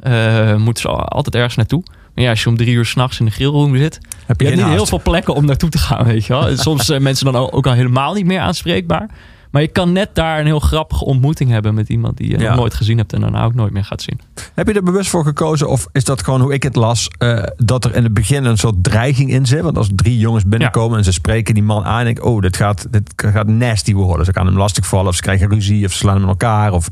Eh 0.00 0.56
moet 0.56 0.78
ze 0.78 0.88
altijd 0.88 1.34
ergens 1.34 1.56
naartoe. 1.56 1.82
Maar 2.14 2.24
ja, 2.24 2.30
als 2.30 2.42
je 2.42 2.48
om 2.48 2.56
drie 2.56 2.74
uur 2.74 2.84
s'nachts 2.84 3.18
in 3.18 3.24
de 3.24 3.30
grillroom 3.30 3.76
zit... 3.76 3.94
heb 3.94 4.40
Je 4.40 4.44
je 4.44 4.50
hebt 4.50 4.60
geen 4.60 4.68
niet 4.68 4.76
heel 4.76 4.86
veel 4.86 5.02
plekken 5.02 5.34
om 5.34 5.44
naartoe 5.44 5.68
te 5.68 5.78
gaan, 5.78 6.04
weet 6.04 6.26
je 6.26 6.32
wel. 6.32 6.56
Soms 6.56 6.84
zijn 6.84 7.02
mensen 7.02 7.32
dan 7.32 7.50
ook 7.50 7.66
al 7.66 7.72
helemaal 7.72 8.14
niet 8.14 8.26
meer 8.26 8.40
aanspreekbaar. 8.40 9.10
Maar 9.50 9.62
je 9.62 9.68
kan 9.68 9.92
net 9.92 10.14
daar 10.14 10.38
een 10.40 10.46
heel 10.46 10.60
grappige 10.60 11.04
ontmoeting 11.04 11.50
hebben 11.50 11.74
met 11.74 11.88
iemand 11.88 12.16
die 12.16 12.30
je 12.30 12.38
Ja. 12.38 12.48
nog 12.48 12.56
nooit 12.58 12.74
gezien 12.74 12.98
hebt 12.98 13.12
en 13.12 13.20
daarna 13.20 13.44
ook 13.44 13.54
nooit 13.54 13.72
meer 13.72 13.84
gaat 13.84 14.02
zien. 14.02 14.20
Heb 14.54 14.66
je 14.66 14.72
er 14.74 14.82
bewust 14.82 15.10
voor 15.10 15.24
gekozen 15.24 15.68
of 15.68 15.86
is 15.92 16.04
dat 16.04 16.22
gewoon 16.22 16.40
hoe 16.40 16.52
ik 16.52 16.62
het 16.62 16.76
las? 16.76 17.08
eh, 17.18 17.42
dat 17.56 17.84
er 17.84 17.94
in 17.94 18.02
het 18.02 18.14
begin 18.14 18.44
een 18.44 18.56
soort 18.58 18.84
dreiging 18.84 19.30
in 19.30 19.46
zit. 19.46 19.60
Want 19.62 19.76
als 19.76 19.88
drie 19.94 20.18
jongens 20.18 20.44
binnenkomen 20.46 20.98
en 20.98 21.04
ze 21.04 21.12
spreken 21.12 21.54
die 21.54 21.62
man 21.62 21.84
aan. 21.84 22.00
En 22.00 22.06
ik, 22.06 22.24
oh, 22.24 22.40
dit 22.40 22.56
gaat, 22.56 22.86
dit 22.92 23.12
gaat 23.16 23.46
nasty 23.46 23.94
worden. 23.94 24.26
Ze 24.26 24.32
gaan 24.32 24.46
hem 24.46 24.56
lastigvallen 24.56 25.06
of 25.08 25.14
ze 25.14 25.22
krijgen 25.22 25.48
ruzie 25.48 25.84
of 25.86 25.92
ze 25.92 25.98
slaan 25.98 26.14
hem 26.14 26.22
in 26.22 26.28
elkaar. 26.28 26.72
Of, 26.72 26.88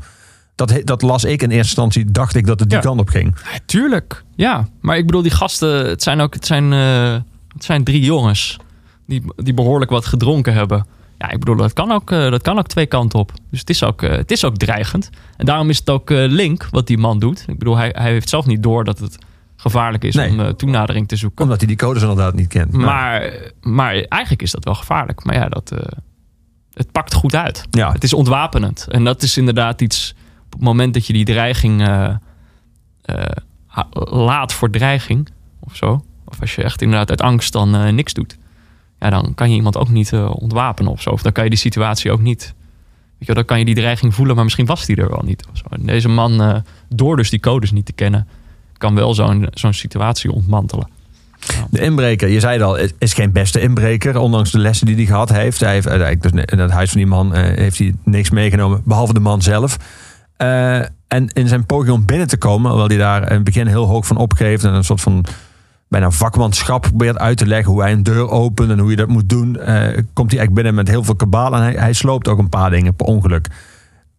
dat, 0.55 0.81
dat 0.83 1.01
las 1.01 1.23
ik 1.23 1.41
in 1.41 1.49
eerste 1.49 1.57
instantie. 1.57 2.11
Dacht 2.11 2.35
ik 2.35 2.45
dat 2.45 2.59
het 2.59 2.69
die 2.69 2.77
Ja. 2.77 2.83
kant 2.83 2.99
op 2.99 3.09
ging. 3.09 3.35
Ja, 3.51 3.59
tuurlijk. 3.65 4.23
Ja, 4.35 4.67
maar 4.81 4.97
ik 4.97 5.05
bedoel, 5.05 5.21
die 5.21 5.31
gasten, 5.31 5.87
het 5.89 6.03
zijn 6.03 6.19
ook, 6.19 6.33
het 6.33 6.45
zijn, 6.45 6.73
eh, 6.73 7.13
het 7.53 7.63
zijn 7.63 7.83
drie 7.83 8.01
jongens 8.01 8.57
die, 9.07 9.23
die 9.35 9.53
behoorlijk 9.53 9.91
wat 9.91 10.05
gedronken 10.05 10.53
hebben. 10.53 10.85
Ja, 11.19 11.29
ik 11.31 11.39
bedoel, 11.39 11.55
dat 11.55 11.73
kan 11.73 11.91
ook, 11.91 12.11
eh, 12.11 12.29
dat 12.31 12.41
kan 12.41 12.57
ook 12.57 12.67
twee 12.67 12.85
kanten 12.85 13.19
op. 13.19 13.31
Dus 13.49 13.59
het 13.59 13.69
is 13.69 13.83
ook, 13.83 14.01
eh, 14.01 14.11
het 14.11 14.31
is 14.31 14.43
ook 14.45 14.57
dreigend. 14.57 15.09
En 15.37 15.45
daarom 15.45 15.69
is 15.69 15.77
het 15.77 15.89
ook 15.89 16.11
eh, 16.11 16.17
link 16.27 16.67
wat 16.71 16.87
die 16.87 16.97
man 16.97 17.19
doet. 17.19 17.43
Ik 17.47 17.57
bedoel, 17.57 17.77
hij, 17.77 17.89
hij 17.97 18.11
heeft 18.11 18.29
zelf 18.29 18.45
niet 18.45 18.63
door 18.63 18.83
dat 18.83 18.99
het 18.99 19.17
gevaarlijk 19.55 20.03
is 20.03 20.15
Nee. 20.15 20.29
om 20.29 20.55
toenadering 20.55 21.07
te 21.07 21.15
zoeken. 21.15 21.43
Omdat 21.43 21.57
hij 21.57 21.67
die 21.67 21.77
codes 21.77 22.01
inderdaad 22.01 22.33
niet 22.33 22.47
kent. 22.47 22.71
Maar, 22.71 23.33
maar 23.61 23.93
eigenlijk 23.93 24.41
is 24.41 24.51
dat 24.51 24.63
wel 24.63 24.75
gevaarlijk. 24.75 25.23
Maar 25.23 25.35
ja, 25.35 25.49
dat, 25.49 25.73
het 26.73 26.91
pakt 26.91 27.13
goed 27.13 27.35
uit. 27.35 27.65
ja, 27.69 27.91
Het 27.91 28.03
is 28.03 28.13
ontwapenend. 28.13 28.87
En 28.89 29.03
dat 29.03 29.21
is 29.23 29.37
inderdaad 29.37 29.81
iets. 29.81 30.13
Op 30.45 30.51
het 30.51 30.61
moment 30.61 30.93
dat 30.93 31.05
je 31.07 31.13
die 31.13 31.25
dreiging 31.25 31.81
laat 34.09 34.53
voor 34.53 34.69
dreiging 34.69 35.29
of 35.59 35.75
zo. 35.75 36.03
Of 36.25 36.41
als 36.41 36.55
je 36.55 36.63
echt 36.63 36.81
inderdaad 36.81 37.09
uit 37.09 37.21
angst 37.21 37.53
dan 37.53 37.95
niks 37.95 38.13
doet. 38.13 38.37
Ja, 38.99 39.09
dan 39.09 39.31
kan 39.35 39.49
je 39.49 39.55
iemand 39.55 39.77
ook 39.77 39.89
niet 39.89 40.13
eh, 40.13 40.31
ontwapenen 40.35 40.91
of 40.91 41.01
zo. 41.01 41.09
Of 41.09 41.21
dan 41.21 41.31
kan 41.31 41.43
je 41.43 41.49
die 41.49 41.59
situatie 41.59 42.11
ook 42.11 42.21
niet. 42.21 42.53
Weet 43.17 43.27
je, 43.27 43.33
dan 43.33 43.45
kan 43.45 43.59
je 43.59 43.65
die 43.65 43.75
dreiging 43.75 44.13
voelen, 44.15 44.35
maar 44.35 44.43
misschien 44.43 44.65
was 44.65 44.85
die 44.85 44.95
er 44.95 45.09
wel 45.09 45.21
niet. 45.25 45.43
Deze 45.79 46.09
man, 46.09 46.41
eh, 46.41 46.55
door 46.89 47.15
dus 47.15 47.29
die 47.29 47.39
codes 47.39 47.71
niet 47.71 47.85
te 47.85 47.91
kennen, 47.93 48.27
kan 48.77 48.95
wel 48.95 49.13
zo'n 49.13 49.47
zo'n 49.53 49.73
situatie 49.73 50.31
ontmantelen. 50.31 50.87
de 51.69 51.81
inbreker, 51.81 52.27
je 52.29 52.39
zei 52.39 52.61
al, 52.61 52.75
is- 52.97 53.13
geen 53.13 53.31
beste 53.31 53.59
inbreker. 53.61 54.17
Ondanks 54.17 54.51
de 54.51 54.59
lessen 54.59 54.85
die 54.85 54.95
hij 54.95 55.05
gehad 55.05 55.29
heeft. 55.29 55.59
Hij 55.59 55.73
heeft 55.73 55.87
eigenlijk 55.87 56.21
dus 56.21 56.31
in 56.45 56.59
het 56.59 56.71
huis 56.71 56.89
van 56.89 56.97
die 56.97 57.09
man 57.09 57.33
eh, 57.33 57.57
heeft 57.57 57.77
hij 57.77 57.93
niks 58.03 58.29
meegenomen. 58.29 58.81
Behalve 58.85 59.13
de 59.13 59.19
man 59.19 59.41
zelf. 59.41 59.77
Eh, 60.37 60.77
en 61.07 61.27
in 61.33 61.47
zijn 61.47 61.65
poging 61.65 61.91
om 61.93 62.05
binnen 62.05 62.27
te 62.27 62.37
komen, 62.37 62.69
hoewel 62.69 62.87
hij 62.87 62.97
daar 62.97 63.29
het 63.31 63.43
begin 63.43 63.67
heel 63.67 63.85
hoog 63.85 64.07
van 64.07 64.17
opgeeft 64.17 64.63
en 64.63 64.73
een 64.73 64.83
soort 64.83 65.01
van 65.01 65.25
bijna 65.89 66.11
vakmanschap 66.11 66.81
probeert 66.81 67.17
uit 67.17 67.37
te 67.37 67.45
leggen 67.45 67.71
hoe 67.71 67.81
hij 67.81 67.91
een 67.91 68.03
deur 68.03 68.29
opent 68.29 68.69
en 68.69 68.79
hoe 68.79 68.89
je 68.89 68.95
dat 68.95 69.07
moet 69.07 69.29
doen, 69.29 69.55
eh, 69.55 69.75
komt 70.13 70.31
hij 70.31 70.39
eigenlijk 70.39 70.53
binnen 70.53 70.75
met 70.75 70.87
heel 70.87 71.03
veel 71.03 71.15
kabaal 71.15 71.55
en 71.55 71.61
hij, 71.61 71.73
hij 71.73 71.93
sloopt 71.93 72.27
ook 72.27 72.39
een 72.39 72.49
paar 72.49 72.69
dingen 72.69 72.95
per 72.95 73.05
ongeluk. 73.05 73.47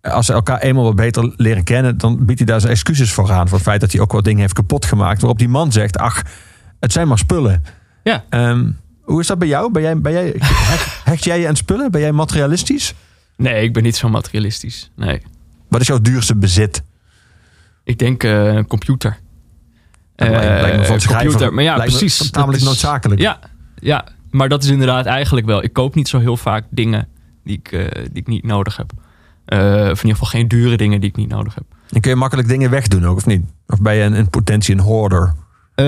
Als 0.00 0.26
ze 0.26 0.32
elkaar 0.32 0.58
eenmaal 0.58 0.84
wat 0.84 0.96
beter 0.96 1.34
leren 1.36 1.64
kennen, 1.64 1.98
dan 1.98 2.24
biedt 2.24 2.38
hij 2.38 2.46
daar 2.46 2.60
zijn 2.60 2.72
excuses 2.72 3.12
voor 3.12 3.32
aan. 3.32 3.48
Voor 3.48 3.58
het 3.58 3.66
feit 3.66 3.80
dat 3.80 3.92
hij 3.92 4.00
ook 4.00 4.12
wat 4.12 4.24
dingen 4.24 4.40
heeft 4.40 4.52
kapot 4.52 4.84
gemaakt. 4.84 5.20
Waarop 5.20 5.38
die 5.38 5.48
man 5.48 5.72
zegt, 5.72 5.98
ach, 5.98 6.22
het 6.80 6.92
zijn 6.92 7.08
maar 7.08 7.18
spullen. 7.18 7.64
Ja. 8.02 8.24
Ehm, 8.28 8.70
hoe 9.00 9.20
is 9.20 9.26
dat 9.26 9.38
bij 9.38 9.48
jou? 9.48 9.72
Ben 9.72 9.82
jij, 9.82 10.00
ben 10.00 10.12
jij, 10.12 10.34
hecht, 10.38 11.04
hecht 11.04 11.24
jij 11.24 11.40
je 11.40 11.48
aan 11.48 11.56
spullen? 11.56 11.90
Ben 11.90 12.00
jij 12.00 12.12
materialistisch? 12.12 12.94
Nee, 13.36 13.62
ik 13.62 13.72
ben 13.72 13.82
niet 13.82 13.96
zo 13.96 14.08
materialistisch. 14.08 14.90
Nee. 14.96 15.22
Wat 15.68 15.80
is 15.80 15.86
jouw 15.86 16.00
duurste 16.00 16.36
bezit? 16.36 16.82
Ik 17.84 17.98
denk 17.98 18.24
eh, 18.24 18.54
een 18.54 18.66
computer. 18.66 19.18
Lijkt- 20.28 20.88
Eh, 20.90 20.90
me 20.90 21.06
computer. 21.06 21.54
Maar 21.54 21.64
ja, 21.64 21.76
precies. 21.76 22.32
is- 22.54 22.62
noodzakelijk. 22.64 23.20
Ja, 23.20 23.38
ja, 23.80 24.04
maar 24.30 24.48
dat 24.48 24.62
is 24.64 24.70
inderdaad 24.70 25.06
eigenlijk 25.06 25.46
wel. 25.46 25.62
Ik 25.62 25.72
koop 25.72 25.94
niet 25.94 26.08
zo 26.08 26.18
heel 26.18 26.36
vaak 26.36 26.64
dingen 26.70 27.08
die 27.44 27.58
ik, 27.58 27.72
eh, 27.72 27.80
die 27.94 28.10
ik 28.22 28.26
niet 28.26 28.44
nodig 28.44 28.76
heb. 28.76 28.92
Eh, 29.44 29.58
of 29.60 29.74
in 29.74 29.88
ieder 29.88 29.98
geval 30.10 30.26
geen 30.26 30.48
dure 30.48 30.76
dingen 30.76 31.00
die 31.00 31.10
ik 31.10 31.16
niet 31.16 31.28
nodig 31.28 31.54
heb. 31.54 31.64
En 31.90 32.00
kun 32.00 32.10
je 32.10 32.16
makkelijk 32.16 32.48
dingen 32.48 32.70
wegdoen 32.70 33.06
ook, 33.06 33.16
of 33.16 33.26
niet? 33.26 33.44
Of 33.66 33.80
ben 33.80 33.94
je 33.94 34.02
in, 34.04 34.14
in 34.14 34.30
potentie 34.30 34.74
een 34.74 34.80
hoarder? 34.80 35.34
Eh, 35.74 35.84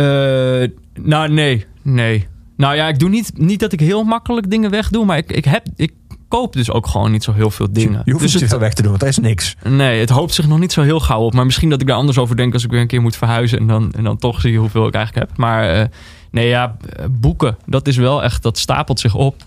nou, 1.03 1.29
nee. 1.29 1.67
Nee. 1.83 2.29
Nou 2.57 2.75
ja, 2.77 2.89
ik 2.89 2.99
doe 2.99 3.09
niet, 3.09 3.33
niet 3.39 3.61
dat 3.61 3.73
ik 3.73 3.81
heel 3.81 4.03
makkelijk 4.05 4.51
dingen 4.51 4.71
wegdoe. 4.71 5.05
Maar 5.05 5.17
ik, 5.17 5.33
ik, 5.33 5.45
heb, 5.45 5.67
ik 5.77 5.93
koop 6.33 6.53
dus 6.53 6.71
ook 6.71 6.87
gewoon 6.87 7.11
niet 7.11 7.25
zo 7.25 7.33
heel 7.33 7.51
veel 7.51 7.73
dingen. 7.73 8.03
Je 8.05 8.13
hoeft 8.13 8.25
dus 8.25 8.33
het, 8.33 8.49
veel 8.49 8.59
weg 8.59 8.75
te 8.75 8.83
doen, 8.83 8.91
want 8.91 9.03
er 9.03 9.09
is 9.09 9.19
niks. 9.19 9.57
Nee, 9.69 10.01
het 10.01 10.11
hoopt 10.11 10.35
zich 10.35 10.47
nog 10.47 10.59
niet 10.59 10.73
zo 10.73 10.83
heel 10.83 11.01
gauw 11.01 11.21
op. 11.21 11.35
Maar 11.35 11.45
misschien 11.45 11.71
dat 11.71 11.81
ik 11.81 11.87
daar 11.87 11.97
anders 11.97 12.19
over 12.19 12.37
denk 12.37 12.53
als 12.53 12.65
ik 12.65 12.71
weer 12.71 12.81
een 12.81 12.87
keer 12.87 13.01
moet 13.01 13.17
verhuizen. 13.17 13.59
En 13.59 13.67
dan, 13.67 13.93
en 13.93 14.05
dan 14.05 14.19
toch 14.19 14.41
zie 14.41 14.53
je 14.53 14.59
hoeveel 14.59 14.87
ik 14.87 14.95
eigenlijk 14.95 15.29
heb. 15.29 15.39
Maar 15.39 15.71
eh, 15.71 15.87
nee, 16.31 16.49
ja, 16.49 16.77
boeken. 17.11 17.57
Dat 17.67 17.89
is 17.89 17.97
wel 17.97 18.23
echt, 18.23 18.43
dat 18.43 18.59
stapelt 18.59 19.01
zich 19.01 19.15
op. 19.15 19.45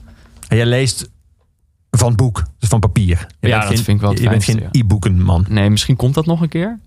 En 0.48 0.58
jij 0.58 0.66
leest 0.66 1.10
van 1.92 2.16
boek, 2.16 2.44
dus 2.60 2.70
van 2.70 2.80
papier. 2.80 3.28
Je 3.40 3.48
Ja, 3.48 3.58
bent 3.58 3.62
dat 3.62 3.76
geen, 3.76 3.84
vind 3.84 3.98
ik 3.98 4.04
wel 4.04 4.12
Je 4.12 4.30
bent 4.30 4.44
fijnste, 4.44 4.70
geen 4.72 4.82
e-boekenman. 4.84 5.46
Nee, 5.50 5.70
misschien 5.70 5.96
komt 5.96 6.14
dat 6.14 6.26
nog 6.26 6.42
een 6.42 6.50
keer. 6.50 6.80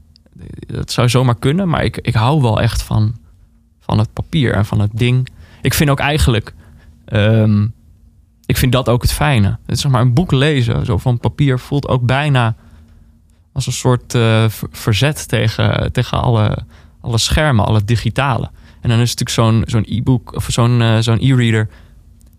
Dat 0.66 0.92
zou 0.92 1.08
zomaar 1.08 1.38
kunnen. 1.38 1.68
Maar 1.68 1.84
ik, 1.84 1.96
ik 1.96 2.14
hou 2.14 2.42
wel 2.42 2.60
echt 2.60 2.82
van, 2.82 3.16
van 3.80 3.98
het 3.98 4.12
papier 4.12 4.52
en 4.52 4.64
van 4.64 4.80
het 4.80 4.90
ding. 4.94 5.28
Ik 5.62 5.74
vind 5.74 5.90
ook 5.90 6.00
eigenlijk... 6.00 6.54
ehm, 7.04 7.66
ik 8.48 8.56
vind 8.56 8.72
dat 8.72 8.88
ook 8.88 9.02
het 9.02 9.12
fijne. 9.12 9.58
Het 9.66 9.78
zeg 9.78 9.90
maar 9.90 10.00
een 10.00 10.14
boek 10.14 10.32
lezen, 10.32 10.84
zo 10.84 10.96
van 10.96 11.18
papier, 11.18 11.58
voelt 11.58 11.88
ook 11.88 12.06
bijna 12.06 12.54
als 13.52 13.66
een 13.66 13.72
soort 13.72 14.14
eh, 14.14 14.48
ver- 14.48 14.68
verzet 14.70 15.28
tegen, 15.28 15.92
tegen 15.92 16.22
alle, 16.22 16.58
alle 17.00 17.18
schermen, 17.18 17.64
alle 17.64 17.84
digitale. 17.84 18.50
En 18.80 18.88
dan 18.88 18.98
is 18.98 19.14
natuurlijk 19.14 19.30
zo'n 19.30 19.62
zo'n 19.66 19.96
e-book 19.96 20.34
of 20.34 20.46
zo'n 20.50 20.80
eh, 20.80 20.98
zo'n 20.98 21.18
e-reader. 21.20 21.68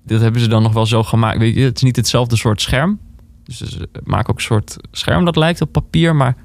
Dat 0.06 0.22
hebben 0.22 0.42
ze 0.42 0.48
dan 0.48 0.64
nog 0.64 0.74
wel 0.74 0.86
zo 0.86 1.04
gemaakt. 1.04 1.38
Weet 1.38 1.56
je, 1.56 1.62
het 1.62 1.76
is 1.76 1.82
niet 1.82 1.96
hetzelfde 1.96 2.36
soort 2.36 2.62
scherm. 2.62 3.00
Dus 3.44 3.58
ze 3.58 3.90
maken 4.04 4.30
ook 4.30 4.38
een 4.38 4.44
soort 4.44 4.78
scherm 4.92 5.26
dat 5.26 5.36
lijkt 5.36 5.62
op 5.62 5.72
papier. 5.72 6.16
Maar 6.16 6.36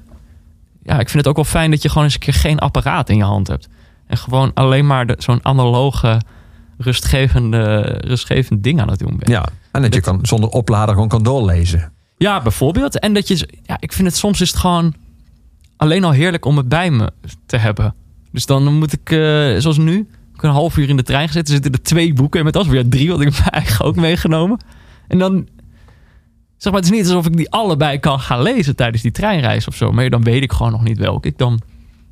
ja, 0.83 0.99
ik 0.99 1.09
vind 1.09 1.17
het 1.17 1.27
ook 1.27 1.35
wel 1.35 1.45
fijn 1.45 1.71
dat 1.71 1.81
je 1.81 1.89
gewoon 1.89 2.03
eens 2.03 2.13
een 2.13 2.19
keer 2.19 2.33
geen 2.33 2.59
apparaat 2.59 3.09
in 3.09 3.17
je 3.17 3.23
hand 3.23 3.47
hebt. 3.47 3.67
En 4.07 4.17
gewoon 4.17 4.51
alleen 4.53 4.87
maar 4.87 5.15
zo'n 5.17 5.45
analoge, 5.45 6.21
rustgevende, 6.77 7.81
rustgevend 8.05 8.63
ding 8.63 8.81
aan 8.81 8.89
het 8.89 8.99
doen 8.99 9.17
bent. 9.17 9.29
Ja, 9.29 9.45
en 9.71 9.81
dat 9.81 9.93
je 9.93 10.01
kan 10.01 10.19
zonder 10.21 10.49
oplader 10.49 10.93
gewoon 10.93 11.09
kan 11.09 11.23
doorlezen. 11.23 11.91
Ja, 12.17 12.41
bijvoorbeeld. 12.41 12.99
En 12.99 13.13
dat 13.13 13.27
je, 13.27 13.49
ja, 13.63 13.77
ik 13.79 13.93
vind 13.93 14.07
het 14.07 14.17
soms 14.17 14.41
is 14.41 14.49
het 14.49 14.59
gewoon 14.59 14.93
alleen 15.77 16.03
al 16.03 16.11
heerlijk 16.11 16.45
om 16.45 16.57
het 16.57 16.69
bij 16.69 16.91
me 16.91 17.11
te 17.45 17.57
hebben. 17.57 17.95
Dus 18.31 18.45
dan 18.45 18.73
moet 18.73 18.93
ik, 18.93 19.11
eh, 19.11 19.17
zoals 19.57 19.77
nu, 19.77 20.07
ik 20.33 20.43
een 20.43 20.49
half 20.49 20.77
uur 20.77 20.89
in 20.89 20.97
de 20.97 21.03
trein 21.03 21.27
gezeten, 21.27 21.53
zitten 21.53 21.71
er 21.71 21.81
twee 21.81 22.13
boeken 22.13 22.43
met 22.43 22.57
als 22.57 22.67
weer 22.67 22.89
drie, 22.89 23.09
want 23.09 23.21
ik 23.21 23.27
heb 23.33 23.39
mijn 23.39 23.51
eigen 23.51 23.85
ook 23.85 23.95
meegenomen. 23.95 24.59
En 25.07 25.17
dan, 25.17 25.47
zeg 26.57 26.71
maar, 26.71 26.81
het 26.81 26.91
is 26.91 26.97
niet 26.97 27.05
alsof 27.05 27.25
ik 27.25 27.37
die 27.37 27.51
allebei 27.51 27.99
kan 27.99 28.19
gaan 28.19 28.41
lezen 28.41 28.75
tijdens 28.75 29.01
die 29.01 29.11
treinreis 29.11 29.67
of 29.67 29.75
zo. 29.75 29.91
Maar 29.91 30.09
dan 30.09 30.23
weet 30.23 30.43
ik 30.43 30.51
gewoon 30.51 30.71
nog 30.71 30.83
niet 30.83 30.97
welke 30.97 31.27
ik 31.27 31.37
dan 31.37 31.61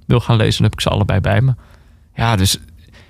wil 0.05 0.19
gaan 0.19 0.37
lezen. 0.37 0.53
Dan 0.53 0.63
heb 0.63 0.73
ik 0.73 0.81
ze 0.81 0.89
allebei 0.89 1.19
bij 1.19 1.41
me. 1.41 1.53
Ja, 2.15 2.35
dus 2.35 2.59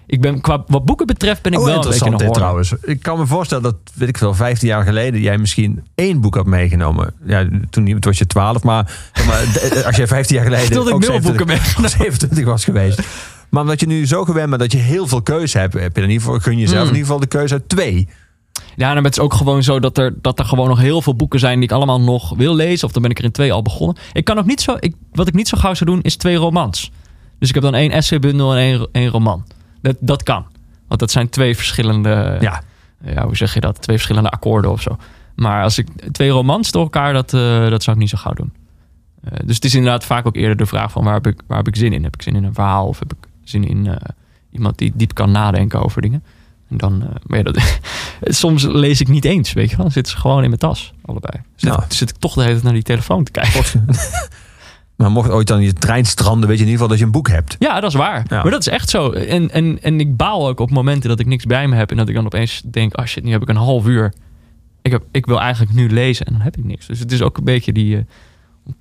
ik 0.08 0.22
ben, 0.22 0.42
qua, 0.42 0.64
wat 0.68 0.86
boeken 0.86 1.06
betreft 1.08 1.42
ben 1.42 1.52
ik 1.52 1.60
Oh, 1.60 1.66
wel 1.66 1.76
interessant 1.76 2.20
dit 2.20 2.34
trouwens. 2.34 2.74
Ik 2.82 3.02
kan 3.02 3.18
me 3.18 3.26
voorstellen 3.26 3.64
dat, 3.64 3.76
weet 3.94 4.10
ik 4.10 4.18
wel, 4.18 4.34
15 4.34 4.68
jaar 4.68 4.84
geleden 4.84 5.22
jij 5.22 5.38
misschien 5.38 5.84
één 5.96 6.22
boek 6.22 6.36
had 6.36 6.46
meegenomen. 6.46 7.14
Ja, 7.26 7.48
toen 7.70 7.84
niet- 7.84 7.92
toen 8.02 8.12
was 8.12 8.18
je 8.18 8.26
12, 8.28 8.64
maar, 8.64 8.92
maar 9.28 9.84
als 9.86 9.96
jij 9.96 10.08
15 10.08 10.36
jaar 10.36 10.46
geleden 10.46 10.72
Toen 10.72 10.88
ik 10.88 10.90
nul 10.90 11.02
27 11.02 11.22
boeken 11.30 11.48
meegenomen. 11.48 11.90
27 11.98 12.46
was 12.46 12.64
geweest. 12.64 13.02
Maar 13.50 13.62
omdat 13.62 13.80
je 13.80 13.88
nu 13.88 14.08
zo 14.08 14.24
gewend 14.26 14.50
bent 14.50 14.62
dat 14.62 14.72
je 14.72 14.78
heel 14.78 15.08
veel 15.08 15.22
keuze 15.22 15.58
hebt, 15.58 15.74
heb 15.74 15.96
je 15.96 16.02
in 16.02 16.10
ieder 16.10 16.24
geval, 16.26 16.40
gun 16.40 16.54
je 16.54 16.60
jezelf 16.60 16.80
Hmm. 16.80 16.88
in 16.90 16.96
ieder 16.96 17.06
geval 17.08 17.20
de 17.20 17.28
keuze 17.38 17.54
uit 17.54 17.70
twee. 17.70 18.08
Ja, 18.76 18.96
en 18.96 19.04
het 19.04 19.14
is 19.18 19.20
ook 19.24 19.34
gewoon 19.34 19.64
zo 19.64 19.80
dat 19.80 19.98
er, 19.98 20.14
dat 20.22 20.40
er 20.40 20.46
gewoon 20.46 20.68
nog 20.68 20.80
heel 20.80 21.02
veel 21.02 21.16
boeken 21.16 21.40
zijn 21.40 21.56
die 21.56 21.64
ik 21.64 21.72
allemaal 21.72 22.02
nog 22.02 22.36
wil 22.38 22.56
lezen. 22.56 22.88
Of 22.88 22.94
dan 22.94 23.02
ben 23.02 23.12
ik 23.12 23.18
er 23.18 23.24
in 23.24 23.32
twee 23.32 23.54
al 23.54 23.62
begonnen. 23.62 23.98
Ik 24.14 24.26
kan 24.26 24.38
ook 24.38 24.46
niet 24.46 24.62
zo, 24.62 24.76
ik, 24.80 24.96
wat 25.12 25.28
ik 25.28 25.34
niet 25.34 25.48
zo 25.48 25.58
gauw 25.58 25.74
zou 25.74 25.90
doen, 25.90 26.02
is 26.02 26.16
twee 26.16 26.36
romans. 26.36 26.92
Dus 27.40 27.48
ik 27.50 27.54
heb 27.56 27.64
dan 27.64 27.76
één 27.76 27.92
essaybundel 27.92 28.52
en 28.52 28.58
één, 28.58 28.88
één 28.92 29.10
roman. 29.10 29.46
Dat, 29.84 29.96
dat 30.00 30.24
kan. 30.24 30.46
Want 30.88 31.00
dat 31.00 31.12
zijn 31.12 31.30
twee 31.30 31.56
verschillende, 31.56 32.38
ja. 32.42 32.62
Ja, 33.06 33.26
hoe 33.26 33.36
zeg 33.36 33.54
je 33.54 33.60
dat? 33.60 33.82
Twee 33.82 33.96
verschillende 33.96 34.30
akkoorden 34.30 34.72
of 34.72 34.82
zo. 34.82 34.98
Maar 35.36 35.64
als 35.64 35.78
ik 35.78 35.88
twee 36.12 36.30
romans 36.30 36.72
door 36.72 36.82
elkaar, 36.84 37.14
dat, 37.14 37.34
eh, 37.34 37.70
dat 37.70 37.84
zou 37.84 37.96
ik 37.96 38.02
niet 38.02 38.12
zo 38.12 38.18
gauw 38.18 38.34
doen. 38.34 38.54
Eh, 39.24 39.32
dus 39.46 39.56
het 39.56 39.66
is 39.66 39.76
inderdaad 39.76 40.06
vaak 40.06 40.26
ook 40.28 40.36
eerder 40.36 40.58
de 40.58 40.66
vraag 40.66 40.92
van 40.92 41.04
waar 41.04 41.14
heb, 41.14 41.28
ik, 41.28 41.42
waar 41.48 41.58
heb 41.58 41.68
ik 41.68 41.76
zin 41.76 41.94
in? 41.94 42.04
Heb 42.04 42.14
ik 42.14 42.22
zin 42.22 42.36
in 42.36 42.44
een 42.44 42.54
verhaal 42.54 42.88
of 42.88 43.00
heb 43.00 43.12
ik 43.14 43.28
zin 43.44 43.68
in 43.68 43.88
eh, 43.88 43.96
iemand 44.52 44.78
die 44.78 44.92
diep 44.96 45.14
kan 45.14 45.32
nadenken 45.32 45.82
over 45.84 46.02
dingen? 46.02 46.24
En 46.70 46.78
dan, 46.78 47.04
maar 47.26 47.38
ja, 47.38 47.44
dat, 47.44 47.80
soms 48.22 48.64
lees 48.64 49.02
ik 49.02 49.08
niet 49.08 49.26
eens, 49.26 49.54
weet 49.54 49.70
je 49.70 49.76
wel. 49.76 49.86
Dan 49.86 49.94
zitten 49.94 50.14
ze 50.14 50.20
gewoon 50.20 50.42
in 50.42 50.48
mijn 50.48 50.60
tas, 50.60 50.94
allebei. 51.06 51.44
Zit, 51.56 51.70
Nou. 51.70 51.84
zit 51.88 52.10
ik 52.10 52.16
toch 52.16 52.34
de 52.34 52.40
hele 52.42 52.52
tijd 52.52 52.64
naar 52.64 52.74
die 52.74 52.84
telefoon 52.84 53.24
te 53.24 53.32
kijken. 53.32 53.86
maar 54.96 55.12
mocht 55.12 55.30
ooit 55.30 55.48
dan 55.48 55.62
je 55.62 55.74
trein 55.74 56.06
stranden, 56.06 56.50
weet 56.50 56.58
je 56.58 56.64
in 56.64 56.70
ieder 56.70 56.82
geval 56.82 56.88
dat 56.88 56.98
je 56.98 57.06
een 57.06 57.12
boek 57.12 57.30
hebt. 57.30 57.56
Ja, 57.60 57.80
dat 57.80 57.90
is 57.90 57.96
waar. 57.98 58.26
Ja. 58.30 58.42
Maar 58.42 58.52
dat 58.52 58.60
is 58.60 58.68
echt 58.68 58.90
zo. 58.90 59.12
En, 59.12 59.50
en, 59.52 59.82
en 59.82 60.00
ik 60.00 60.18
baal 60.18 60.48
ook 60.48 60.60
op 60.60 60.70
momenten 60.72 61.10
dat 61.10 61.20
ik 61.20 61.26
niks 61.26 61.46
bij 61.46 61.68
me 61.68 61.76
heb. 61.76 61.92
En 61.92 61.98
dat 61.98 62.10
ik 62.10 62.16
dan 62.16 62.26
opeens 62.26 62.62
denk, 62.66 63.00
oh 63.00 63.06
shit, 63.06 63.24
nu 63.24 63.32
heb 63.32 63.42
ik 63.42 63.50
een 63.50 63.56
half 63.56 63.86
uur. 63.88 64.14
Ik, 64.82 64.92
heb, 64.92 65.04
ik 65.12 65.26
wil 65.26 65.40
eigenlijk 65.42 65.74
nu 65.74 65.90
lezen 65.90 66.26
en 66.26 66.34
dan 66.34 66.42
heb 66.42 66.58
ik 66.58 66.64
niks. 66.64 66.86
Dus 66.88 67.00
het 67.00 67.12
is 67.12 67.22
ook 67.22 67.38
een 67.38 67.44
beetje 67.44 67.72
die, 67.74 67.98
eh, 67.98 68.04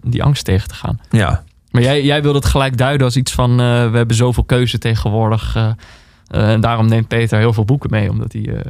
die 0.03 0.23
angst 0.23 0.45
tegen 0.45 0.69
te 0.69 0.75
gaan. 0.75 1.01
Ja, 1.11 1.45
Maar 1.71 1.83
jij, 1.83 2.05
jij 2.05 2.23
wilde 2.23 2.39
het 2.39 2.47
gelijk 2.47 2.77
duiden 2.77 3.07
als 3.07 3.17
iets 3.17 3.33
van... 3.33 3.51
eh, 3.51 3.91
we 3.91 3.97
hebben 3.97 4.17
zoveel 4.17 4.45
keuze 4.45 4.79
tegenwoordig. 4.79 5.57
eh, 5.57 6.53
en 6.53 6.61
daarom 6.61 6.87
neemt 6.89 7.09
Peter 7.09 7.39
heel 7.39 7.53
veel 7.53 7.65
boeken 7.65 7.91
mee. 7.91 8.11
Omdat 8.11 8.33
hij... 8.33 8.63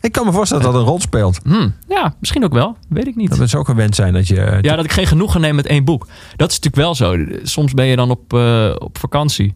ik 0.00 0.12
kan 0.12 0.26
me 0.26 0.32
voorstellen 0.32 0.64
dat 0.64 0.72
dat 0.72 0.82
een 0.82 0.88
rol 0.88 1.00
speelt. 1.00 1.40
hmm, 1.44 1.74
ja, 1.88 2.14
misschien 2.20 2.44
ook 2.44 2.52
wel. 2.52 2.76
Weet 2.88 3.06
ik 3.06 3.16
niet. 3.16 3.28
Dat 3.28 3.38
we 3.38 3.48
zo 3.48 3.64
gewend 3.64 3.94
zijn 3.94 4.12
dat 4.12 4.28
je... 4.28 4.58
Ja, 4.60 4.76
dat 4.76 4.84
ik 4.84 4.92
geen 4.92 5.06
genoegen 5.06 5.40
neem 5.40 5.54
met 5.54 5.66
één 5.66 5.84
boek. 5.84 6.06
Dat 6.36 6.50
is 6.50 6.60
natuurlijk 6.60 6.82
wel 6.82 6.94
zo. 6.94 7.24
Soms 7.42 7.74
ben 7.74 7.86
je 7.86 7.96
dan 7.96 8.10
op, 8.10 8.32
eh, 8.32 8.74
op 8.78 8.98
vakantie. 8.98 9.54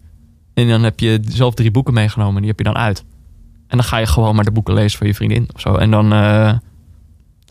En 0.55 0.69
dan 0.69 0.83
heb 0.83 1.01
je 1.01 1.21
zelf 1.29 1.55
drie 1.55 1.71
boeken 1.71 1.95
meegenomen. 1.95 2.35
En 2.35 2.41
die 2.41 2.51
heb 2.51 2.59
je 2.59 2.65
dan 2.65 2.77
uit. 2.77 3.05
En 3.67 3.77
dan 3.77 3.85
ga 3.85 3.97
je 3.97 4.07
gewoon 4.07 4.35
maar 4.35 4.45
de 4.45 4.51
boeken 4.51 4.75
lezen 4.75 4.99
van 4.99 5.07
je 5.07 5.15
vriendin 5.15 5.49
of 5.55 5.61
zo. 5.61 5.75
En 5.75 5.91
dan... 5.91 6.13
eh, 6.13 6.53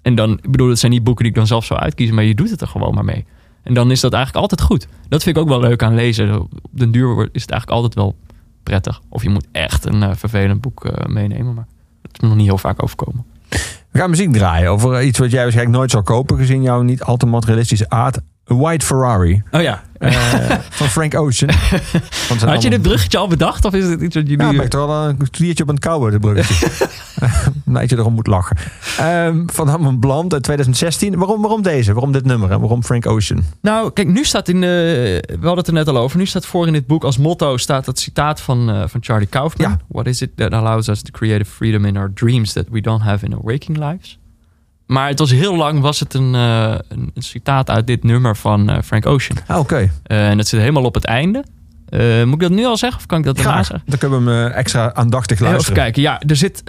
en 0.01 0.15
dan, 0.15 0.31
ik 0.31 0.51
bedoel, 0.51 0.69
het 0.69 0.79
zijn 0.79 0.91
niet 0.91 1.03
boeken 1.03 1.23
die 1.23 1.31
ik 1.31 1.37
dan 1.37 1.47
zelf 1.47 1.65
zou 1.65 1.79
uitkiezen. 1.79 2.15
Maar 2.15 2.23
je 2.23 2.35
doet 2.35 2.49
het 2.49 2.61
er 2.61 2.67
gewoon 2.67 2.93
maar 2.93 3.05
mee. 3.05 3.25
En 3.63 3.73
dan 3.73 3.91
is 3.91 3.99
dat 3.99 4.13
eigenlijk 4.13 4.43
altijd 4.43 4.69
goed. 4.69 4.87
Dat 5.09 5.23
vind 5.23 5.35
ik 5.35 5.41
ook 5.41 5.49
wel 5.49 5.59
leuk 5.59 5.83
aan 5.83 5.95
lezen. 5.95 6.41
Op 6.41 6.49
den 6.71 6.91
duur 6.91 7.29
is 7.31 7.41
het 7.41 7.51
eigenlijk 7.51 7.69
altijd 7.81 7.93
wel 7.93 8.15
prettig. 8.63 9.01
Of 9.09 9.23
je 9.23 9.29
moet 9.29 9.47
echt 9.51 9.85
een 9.85 10.03
eh, 10.03 10.09
vervelend 10.15 10.61
boek 10.61 11.07
meenemen. 11.07 11.53
Maar 11.53 11.67
dat 12.11 12.21
is 12.21 12.27
nog 12.27 12.35
niet 12.35 12.47
heel 12.47 12.57
vaak 12.57 12.83
overkomen. 12.83 13.25
We 13.91 13.99
gaan 13.99 14.09
muziek 14.09 14.33
draaien 14.33 14.69
over 14.69 15.03
iets 15.03 15.19
wat 15.19 15.31
jij 15.31 15.41
waarschijnlijk 15.41 15.77
nooit 15.77 15.91
zal 15.91 16.01
kopen, 16.01 16.37
gezien 16.37 16.61
jouw 16.61 16.81
niet 16.81 17.03
al 17.03 17.17
te 17.17 17.25
materialistische 17.25 17.89
aard. 17.89 18.19
A 18.51 18.55
White 18.55 18.85
Ferrari 18.85 19.41
Oh 19.51 19.61
ja. 19.61 19.83
eh, 19.99 20.57
van 20.69 20.87
Frank 20.87 21.15
Ocean. 21.15 21.51
Van 22.27 22.49
Had 22.49 22.61
je 22.61 22.69
dit 22.69 22.81
bruggetje 22.81 23.17
al 23.17 23.27
bedacht? 23.27 23.65
Of 23.65 23.73
is 23.73 23.85
het 23.85 24.01
iets 24.01 24.15
wat 24.15 24.27
jullie... 24.27 24.53
Ja, 24.53 24.61
ik 24.61 24.69
toch 24.69 24.87
wel 24.87 25.07
een 25.07 25.17
kwartiertje 25.17 25.63
op 25.63 25.69
een 25.69 25.79
kouwen, 25.79 26.11
de 26.11 26.19
bruggetje. 26.19 26.67
Omdat 27.65 27.89
je 27.89 27.97
erom 27.97 28.13
moet 28.13 28.27
lachen. 28.27 28.57
Ehm 28.97 29.43
van 29.45 29.67
Hammond 29.67 29.99
Bland 29.99 30.33
uit 30.33 30.43
2016. 30.43 31.17
Waarom, 31.17 31.41
waarom 31.41 31.61
deze? 31.61 31.93
Waarom 31.93 32.11
dit 32.11 32.25
nummer? 32.25 32.51
En 32.51 32.59
waarom 32.59 32.83
Frank 32.83 33.07
Ocean? 33.07 33.43
Nou, 33.61 33.91
kijk, 33.91 34.07
nu 34.07 34.23
staat 34.23 34.47
in. 34.47 34.59
We 34.59 35.21
hadden 35.31 35.57
het 35.57 35.67
er 35.67 35.73
net 35.73 35.87
al 35.87 35.97
over. 35.97 36.17
Nu 36.17 36.25
staat 36.25 36.45
voor 36.45 36.67
in 36.67 36.73
dit 36.73 36.87
boek 36.87 37.03
als 37.03 37.17
motto 37.17 37.57
staat 37.57 37.85
dat 37.85 37.99
citaat 37.99 38.41
van, 38.41 38.69
eh, 38.69 38.83
van 38.87 39.03
Charlie 39.03 39.27
Kaufman. 39.27 39.69
Ja. 39.69 39.79
What 39.87 40.07
is 40.07 40.21
it 40.21 40.29
that 40.35 40.51
allows 40.51 40.87
us 40.87 41.01
to 41.01 41.11
create 41.11 41.41
a 41.41 41.45
freedom 41.45 41.85
in 41.85 41.97
our 41.97 42.11
dreams 42.13 42.53
that 42.53 42.65
we 42.71 42.81
don't 42.81 43.01
have 43.01 43.25
in 43.25 43.33
our 43.33 43.43
waking 43.43 43.77
lives? 43.77 44.17
Maar 44.93 45.07
het 45.07 45.19
was 45.19 45.31
heel 45.31 45.55
lang 45.55 45.79
was 45.79 45.99
het 45.99 46.13
een, 46.13 46.35
eh, 46.35 46.75
een, 46.87 47.11
citaat 47.15 47.69
uit 47.69 47.87
dit 47.87 48.03
nummer 48.03 48.35
van 48.37 48.69
eh, 48.69 48.81
Frank 48.83 49.05
Ocean. 49.05 49.37
Ah, 49.47 49.59
Oké, 49.59 49.89
Eh, 50.03 50.29
en 50.29 50.37
dat 50.37 50.47
zit 50.47 50.59
helemaal 50.59 50.83
op 50.83 50.93
het 50.93 51.05
einde. 51.05 51.43
Moet 52.25 52.33
ik 52.33 52.39
dat 52.39 52.51
nu 52.51 52.65
al 52.65 52.77
zeggen 52.77 52.99
of 52.99 53.05
kan 53.05 53.19
ik 53.19 53.25
dat 53.25 53.35
daarna 53.35 53.51
graag. 53.51 53.65
zeggen? 53.65 53.85
Dan 53.89 53.97
kunnen 53.99 54.25
we 54.25 54.31
hem 54.31 54.51
extra 54.51 54.93
aandachtig 54.93 55.37
Even 55.39 55.49
luisteren. 55.51 55.77
kijken. 55.77 56.01
Ja, 56.01 56.21
er 56.21 56.35
zit, 56.35 56.61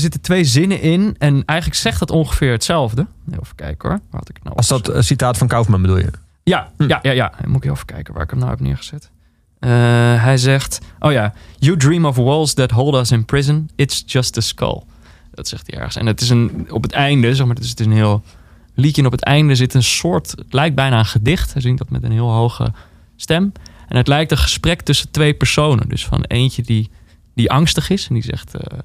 zitten 0.00 0.20
twee 0.20 0.44
zinnen 0.44 0.80
in. 0.80 1.14
En 1.18 1.42
eigenlijk 1.44 1.80
zegt 1.80 1.98
dat 1.98 2.10
ongeveer 2.10 2.50
hetzelfde. 2.52 3.06
Even 3.30 3.54
kijken 3.54 3.88
hoor. 3.88 3.98
Waar 4.10 4.20
had 4.20 4.28
ik 4.28 4.38
nou 4.42 4.56
Als 4.56 4.68
dat 4.68 4.92
citaat 4.98 5.38
van 5.38 5.46
Kaufman 5.48 5.80
bedoel 5.82 5.98
je? 5.98 6.10
Ja, 6.42 6.70
Hm. 6.76 6.88
ja, 6.88 6.98
ja, 7.02 7.10
ja. 7.12 7.32
Moet 7.46 7.64
ik 7.64 7.70
even 7.70 7.86
kijken 7.86 8.14
waar 8.14 8.22
ik 8.22 8.30
hem 8.30 8.38
nou 8.38 8.50
heb 8.50 8.60
neergezet. 8.60 9.10
Hij 10.20 10.36
zegt: 10.36 10.78
Oh 10.98 11.12
ja, 11.12 11.32
you 11.58 11.76
dream 11.76 12.04
of 12.04 12.16
walls 12.16 12.54
that 12.54 12.70
hold 12.70 12.94
us 12.94 13.10
in 13.12 13.24
prison. 13.24 13.68
It's 13.76 14.02
just 14.06 14.36
a 14.38 14.40
skull. 14.40 14.82
Dat 15.36 15.48
zegt 15.48 15.66
hij 15.66 15.76
ergens. 15.76 15.96
En 15.96 16.06
het 16.06 16.20
is 16.20 16.30
een, 16.30 16.66
op 16.70 16.82
het 16.82 16.92
einde, 16.92 17.34
zeg 17.34 17.46
maar, 17.46 17.54
het 17.54 17.64
is, 17.64 17.78
een 17.78 17.92
heel 17.92 18.22
liedje. 18.74 19.00
En 19.00 19.06
op 19.06 19.12
het 19.12 19.24
einde 19.24 19.54
zit 19.54 19.74
een 19.74 19.82
soort, 19.82 20.30
het 20.30 20.52
lijkt 20.52 20.74
bijna 20.74 20.98
een 20.98 21.06
gedicht. 21.06 21.52
Hij 21.52 21.62
zingt 21.62 21.78
dat 21.78 21.90
met 21.90 22.02
een 22.02 22.12
heel 22.12 22.30
hoge 22.30 22.72
stem. 23.16 23.52
En 23.88 23.96
het 23.96 24.08
lijkt 24.08 24.30
een 24.30 24.38
gesprek 24.38 24.82
tussen 24.82 25.10
twee 25.10 25.34
personen. 25.34 25.88
Dus 25.88 26.06
van 26.06 26.22
eentje 26.22 26.62
die, 26.62 26.90
die 27.34 27.50
angstig 27.50 27.90
is. 27.90 28.08
En 28.08 28.14
die 28.14 28.22
zegt: 28.22 28.54
eh, 28.54 28.78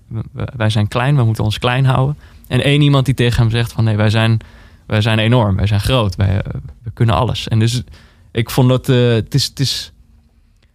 Wij 0.55 0.69
zijn 0.69 0.87
klein, 0.87 1.15
we 1.15 1.23
moeten 1.23 1.43
ons 1.43 1.59
klein 1.59 1.85
houden. 1.85 2.17
En 2.47 2.63
één 2.63 2.81
iemand 2.81 3.05
die 3.05 3.15
tegen 3.15 3.41
hem 3.41 3.51
zegt: 3.51 3.71
van 3.71 3.83
nee, 3.83 3.95
wij 3.95 4.09
zijn, 4.09 4.39
wij 4.85 5.01
zijn 5.01 5.19
enorm, 5.19 5.55
wij 5.55 5.67
zijn 5.67 5.81
groot, 5.81 6.15
wij, 6.15 6.41
eh, 6.41 6.53
we 6.83 6.91
kunnen 6.93 7.15
alles. 7.15 7.47
En 7.47 7.59
dus 7.59 7.83
ik 8.31 8.49
vond 8.49 8.69
dat 8.69 8.89
eh, 8.89 9.09
het, 9.09 9.33
is, 9.33 9.45
het 9.45 9.59
is. 9.59 9.91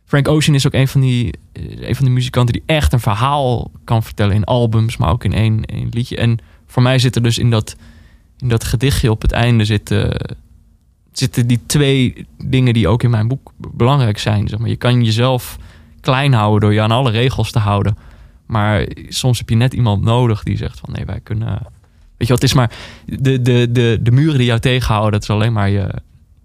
Frank 0.07 0.29
Ocean 0.29 0.55
is 0.55 0.67
ook 0.67 0.73
een 0.73 0.89
van, 0.89 1.01
die, 1.01 1.35
eh, 1.53 1.89
een 1.89 1.95
van 1.95 2.05
die 2.05 2.15
muzikanten 2.15 2.53
die 2.55 2.63
echt 2.67 2.93
een 2.93 3.01
verhaal 3.01 3.71
kan 3.85 4.03
vertellen 4.03 4.35
in 4.35 4.45
albums, 4.45 4.97
maar 4.97 5.11
ook 5.11 5.25
in 5.25 5.33
één, 5.33 5.65
één 5.65 5.89
liedje. 5.91 6.17
En 6.17 6.39
voor 6.67 6.83
mij 6.83 6.99
zit 6.99 7.17
er 7.17 7.23
dus 7.23 7.39
in 7.39 7.51
dat, 7.51 7.77
in 8.39 8.49
dat 8.49 8.65
gedichtje 8.65 9.11
op 9.11 9.23
het 9.23 9.33
einde 9.33 9.65
zitten, 9.65 10.17
zitten 11.13 11.47
die 11.47 11.61
twee 11.67 12.27
dingen 12.45 12.75
die 12.75 12.89
ook 12.89 13.03
in 13.03 13.11
mijn 13.11 13.29
boek 13.29 13.53
belangrijk 13.57 14.19
zijn. 14.19 14.49
Zeg 14.49 14.59
maar. 14.59 14.69
Je 14.69 14.77
kan 14.77 15.05
jezelf 15.05 15.59
klein 16.01 16.33
houden 16.33 16.61
door 16.61 16.73
je 16.73 16.81
aan 16.81 16.91
alle 16.91 17.11
regels 17.11 17.51
te 17.51 17.59
houden. 17.59 17.97
Maar 18.47 18.87
soms 19.09 19.39
heb 19.39 19.49
je 19.49 19.57
net 19.57 19.75
iemand 19.75 20.03
nodig 20.03 20.43
die 20.43 20.57
zegt 20.57 20.79
van 20.79 20.93
nee, 20.93 21.05
wij 21.05 21.21
kunnen. 21.23 21.49
Weet 22.17 22.29
je 22.29 22.33
wat, 22.35 22.43
het 22.43 22.51
is 22.51 22.55
maar 22.55 22.71
de, 23.05 23.43
de, 23.43 23.69
de, 23.73 23.99
de 24.03 24.11
muren 24.11 24.39
die 24.39 24.47
jou 24.47 24.61
tegenhouden, 24.61 25.13
dat 25.13 25.23
is 25.23 25.31
alleen 25.31 25.53
maar 25.53 25.71
je, 25.71 25.95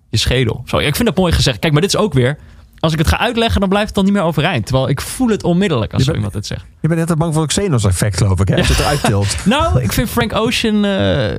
je 0.09 0.17
schedel. 0.17 0.63
Zo, 0.65 0.77
ik 0.77 0.95
vind 0.95 1.07
dat 1.07 1.17
mooi 1.17 1.31
gezegd. 1.31 1.59
Kijk, 1.59 1.73
maar 1.73 1.81
dit 1.81 1.93
is 1.93 1.99
ook 1.99 2.13
weer. 2.13 2.37
Als 2.81 2.93
ik 2.93 2.99
het 2.99 3.07
ga 3.07 3.17
uitleggen, 3.19 3.59
dan 3.59 3.69
blijft 3.69 3.87
het 3.87 3.95
dan 3.95 4.03
niet 4.05 4.13
meer 4.13 4.23
overeind. 4.23 4.65
Terwijl 4.65 4.89
ik 4.89 5.01
voel 5.01 5.27
het 5.27 5.43
onmiddellijk 5.43 5.93
als 5.93 6.03
Je 6.03 6.09
zo 6.09 6.15
iemand 6.15 6.33
het 6.33 6.45
zegt. 6.45 6.65
Je 6.81 6.87
bent 6.87 6.99
net 6.99 7.07
te 7.09 7.15
bang 7.15 7.33
voor 7.33 7.41
het 7.41 7.51
Xenos-effect, 7.51 8.17
geloof 8.17 8.39
ik. 8.39 8.47
Hè? 8.47 8.55
Als 8.57 8.67
je 8.67 8.73
het 8.73 8.81
eruit 8.81 9.03
tilt. 9.03 9.35
Nou, 9.45 9.81
ik 9.81 9.91
vind 9.91 10.09
Frank 10.09 10.33
Ocean. 10.35 10.85
eh, 10.85 11.35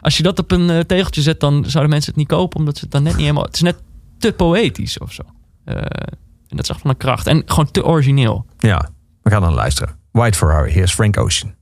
als 0.00 0.16
je 0.16 0.22
dat 0.22 0.38
op 0.38 0.50
een 0.50 0.70
eh, 0.70 0.78
tegeltje 0.78 1.22
zet, 1.22 1.40
dan 1.40 1.64
zouden 1.66 1.90
mensen 1.92 2.10
het 2.10 2.18
niet 2.20 2.28
kopen. 2.28 2.58
Omdat 2.58 2.76
ze 2.76 2.82
het 2.82 2.92
dan 2.92 3.02
net 3.02 3.12
niet 3.12 3.22
helemaal. 3.22 3.44
Het 3.44 3.54
is 3.54 3.60
net 3.60 3.76
te 4.18 4.32
poëtisch 4.32 4.98
of 4.98 5.12
zo. 5.12 5.22
Eh, 5.64 5.74
en 5.76 6.56
dat 6.56 6.62
is 6.64 6.68
echt 6.70 6.80
van 6.80 6.90
een 6.90 6.96
kracht. 6.96 7.26
En 7.26 7.42
gewoon 7.46 7.70
te 7.70 7.84
origineel. 7.84 8.46
Ja, 8.58 8.88
we 9.22 9.30
gaan 9.30 9.42
dan 9.42 9.54
luisteren. 9.54 9.96
White 10.10 10.38
Ferrari, 10.38 10.70
hier 10.72 10.82
is 10.82 10.92
Frank 10.92 11.18
Ocean. 11.18 11.54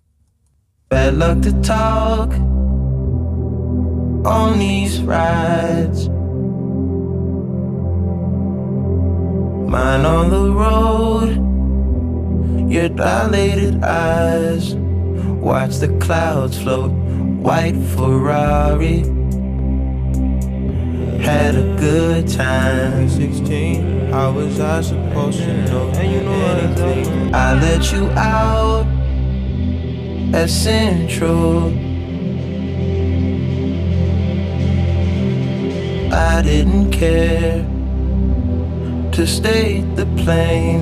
Bad 0.89 1.13
luck 1.13 1.43
to 1.43 1.61
talk 1.61 2.33
on 4.23 4.59
these 4.59 5.01
rides. 5.07 6.09
Mine 9.69 10.07
on 10.07 10.31
the 10.31 10.51
road, 10.51 11.29
your 12.73 12.89
dilated 12.89 13.85
eyes. 13.85 14.75
Watch 14.75 15.77
the 15.77 15.89
clouds 15.99 16.59
float, 16.59 16.91
white 16.91 17.77
Ferrari. 17.77 19.01
Had 21.21 21.55
a 21.55 21.77
good 21.79 22.29
time. 22.29 23.11
16, 23.11 24.11
how 24.11 24.33
was 24.33 24.59
I 24.59 24.81
supposed 24.81 25.41
to 25.41 25.65
know 25.67 25.91
anything? 25.91 27.35
I 27.35 27.53
let 27.53 27.93
you 27.93 28.09
out 28.13 28.87
at 30.35 30.49
Central. 30.49 31.75
I 36.11 36.41
didn't 36.41 36.91
care 36.91 37.67
to 39.19 39.27
state 39.27 39.83
the 39.97 40.07
plain. 40.23 40.79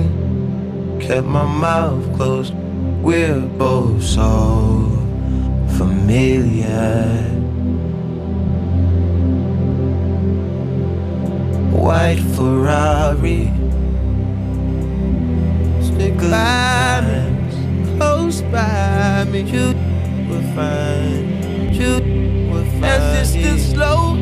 Kept 1.01 1.25
my 1.25 1.43
mouth 1.43 2.05
closed. 2.15 2.53
We're 3.01 3.41
both 3.41 4.03
so 4.03 4.91
familiar. 5.75 7.17
White 11.71 12.21
Ferrari. 12.35 13.49
Stick 15.81 16.17
by 16.17 17.01
me, 17.07 17.97
close 17.97 18.43
by 18.43 19.25
me. 19.31 19.41
You 19.49 19.73
will 20.29 20.45
find, 20.53 21.75
you 21.75 22.51
will 22.51 22.69
find. 22.79 22.85
As 22.85 23.33
this 23.33 23.71
slow 23.71 24.13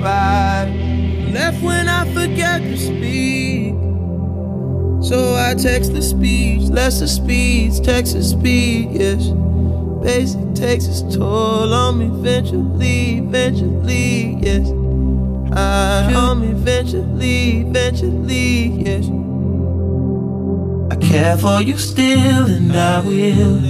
ride. 0.00 0.99
Left 1.32 1.62
when 1.62 1.88
I 1.88 2.04
forget 2.12 2.60
to 2.62 2.76
speak. 2.76 3.74
So 5.02 5.34
I 5.34 5.54
text 5.54 5.92
the 5.92 6.02
speech, 6.02 6.62
less 6.62 7.00
lesser 7.00 7.06
speeds, 7.06 7.80
the 7.80 8.22
speed, 8.22 8.90
yes. 8.92 9.28
Basic 10.02 10.54
takes 10.54 10.86
its 10.86 11.02
toll 11.14 11.72
on 11.72 11.98
me 11.98 12.06
eventually, 12.06 13.18
eventually, 13.18 14.38
yes. 14.42 14.68
I 15.52 16.12
on 16.14 16.40
me 16.40 16.48
eventually, 16.48 17.60
eventually, 17.60 18.82
yes. 18.84 19.06
I 20.90 20.96
care 20.96 21.36
for 21.36 21.62
you 21.62 21.78
still, 21.78 22.46
and 22.46 22.72
I 22.72 23.00
will 23.00 23.60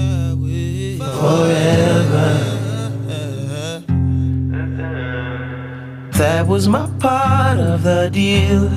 forever. 0.98 2.59
That 6.20 6.46
was 6.46 6.68
my 6.68 6.86
part 6.98 7.58
of 7.58 7.82
the 7.82 8.10
deal. 8.12 8.68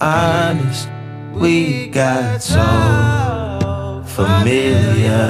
Honest, 0.00 0.88
we 1.34 1.88
got 1.88 2.40
so 2.40 4.04
familiar. 4.06 5.26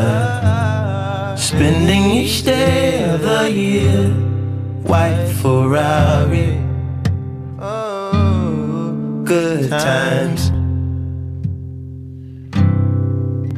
Spending 1.39 2.11
each 2.11 2.43
day 2.43 3.03
of 3.09 3.23
the 3.23 3.51
year, 3.51 4.11
white 4.85 5.33
Ferrari. 5.41 6.63
Oh, 7.59 9.23
good 9.25 9.71
times. 9.71 10.51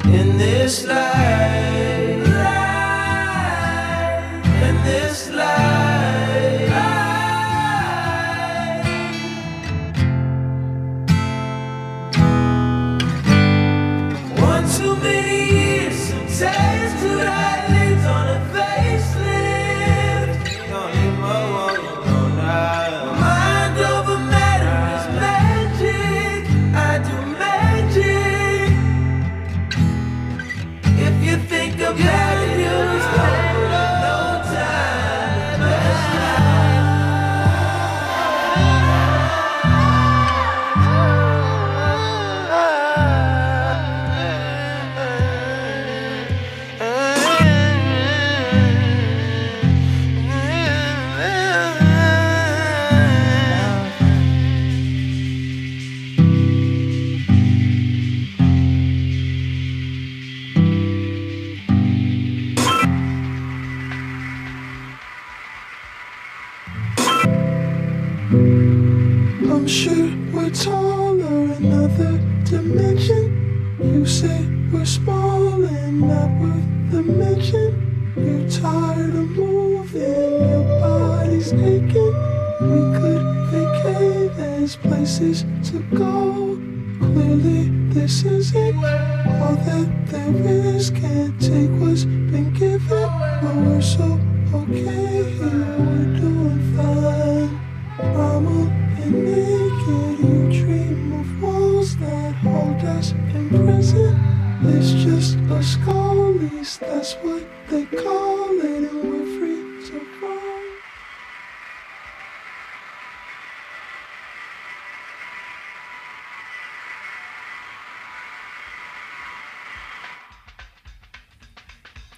In 0.06 0.38
this 0.38 0.86
life, 0.86 2.28
in 4.68 4.76
this 4.84 5.30
life. 5.30 5.71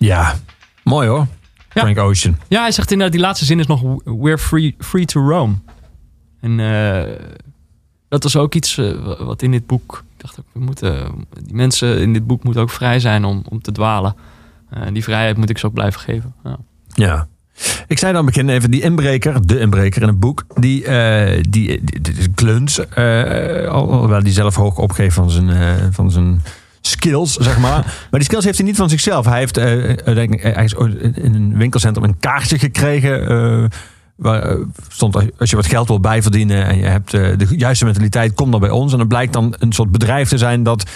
Ja, 0.04 0.34
mooi 0.82 1.08
hoor. 1.08 1.26
Ja. 1.72 1.80
Frank 1.80 1.98
Ocean. 1.98 2.36
Ja, 2.48 2.60
hij 2.60 2.72
zegt 2.72 2.90
inderdaad, 2.90 3.16
die 3.16 3.24
laatste 3.24 3.44
zin 3.44 3.58
is 3.58 3.66
nog... 3.66 3.82
We're 4.04 4.38
free, 4.38 4.74
free 4.78 5.04
to 5.04 5.28
roam. 5.28 5.62
En 6.40 6.60
eh, 6.60 7.12
dat 8.08 8.22
was 8.22 8.36
ook 8.36 8.54
iets 8.54 8.78
eh, 8.78 9.18
wat 9.18 9.42
in 9.42 9.50
dit 9.50 9.66
boek... 9.66 10.04
Ik 10.16 10.20
dacht 10.22 10.38
ook, 10.40 10.46
we 10.52 10.60
moeten, 10.60 11.26
die 11.42 11.54
mensen 11.54 12.00
in 12.00 12.12
dit 12.12 12.26
boek 12.26 12.44
moeten 12.44 12.62
ook 12.62 12.70
vrij 12.70 13.00
zijn 13.00 13.24
om, 13.24 13.42
om 13.48 13.62
te 13.62 13.72
dwalen. 13.72 14.14
Eh, 14.70 14.82
die 14.92 15.02
vrijheid 15.02 15.36
moet 15.36 15.50
ik 15.50 15.58
ze 15.58 15.66
ook 15.66 15.74
blijven 15.74 16.00
geven. 16.00 16.34
Ja. 16.44 16.58
Ja. 16.94 17.26
Ik 17.86 17.98
zei 17.98 18.12
dan 18.12 18.24
begin 18.26 18.48
even 18.48 18.70
die 18.70 18.82
inbreker, 18.82 19.46
de 19.46 19.58
inbreker 19.58 20.02
in 20.02 20.08
het 20.08 20.20
boek, 20.20 20.44
die, 20.54 20.82
die, 21.40 21.84
die, 21.84 22.00
die 22.00 22.28
Kluns, 22.34 22.78
al- 22.96 23.90
alhoewel 23.90 24.22
die 24.22 24.32
zelf 24.32 24.54
hoog 24.54 24.78
opgeeft 24.78 25.14
van 25.14 25.30
zijn, 25.30 25.92
van 25.92 26.10
zijn 26.10 26.42
skills, 26.86 27.34
zeg 27.34 27.58
maar. 27.58 27.70
maar 28.10 28.20
die 28.20 28.24
skills 28.24 28.44
heeft 28.44 28.58
hij 28.58 28.66
niet 28.66 28.76
van 28.76 28.88
zichzelf. 28.88 29.26
Hij 29.26 29.38
heeft 29.38 29.56
eh, 29.56 29.64
uiteindelijk 29.82 30.42
ergens 30.42 30.76
ooit 30.76 31.00
in 31.16 31.34
een 31.34 31.56
winkelcentrum 31.56 32.04
een 32.04 32.18
kaartje 32.18 32.58
gekregen. 32.58 33.28
eh, 33.28 33.64
waar 34.16 34.42
eh, 34.42 34.56
stond, 34.88 35.14
als- 35.38 35.50
je 35.50 35.56
wat 35.56 35.66
geld 35.66 35.88
wil 35.88 36.00
bijverdienen 36.00 36.66
en 36.66 36.76
je 36.76 36.84
hebt 36.86 37.14
eh, 37.14 37.20
de 37.38 37.46
juiste 37.56 37.84
mentaliteit, 37.84 38.34
kom 38.34 38.50
dan 38.50 38.60
bij 38.60 38.70
ons. 38.70 38.92
En 38.92 38.98
dan 38.98 39.08
blijkt 39.08 39.32
dan 39.32 39.54
een 39.58 39.72
soort 39.72 39.90
bedrijf 39.90 40.28
te 40.28 40.38
zijn 40.38 40.62
dat 40.62 40.90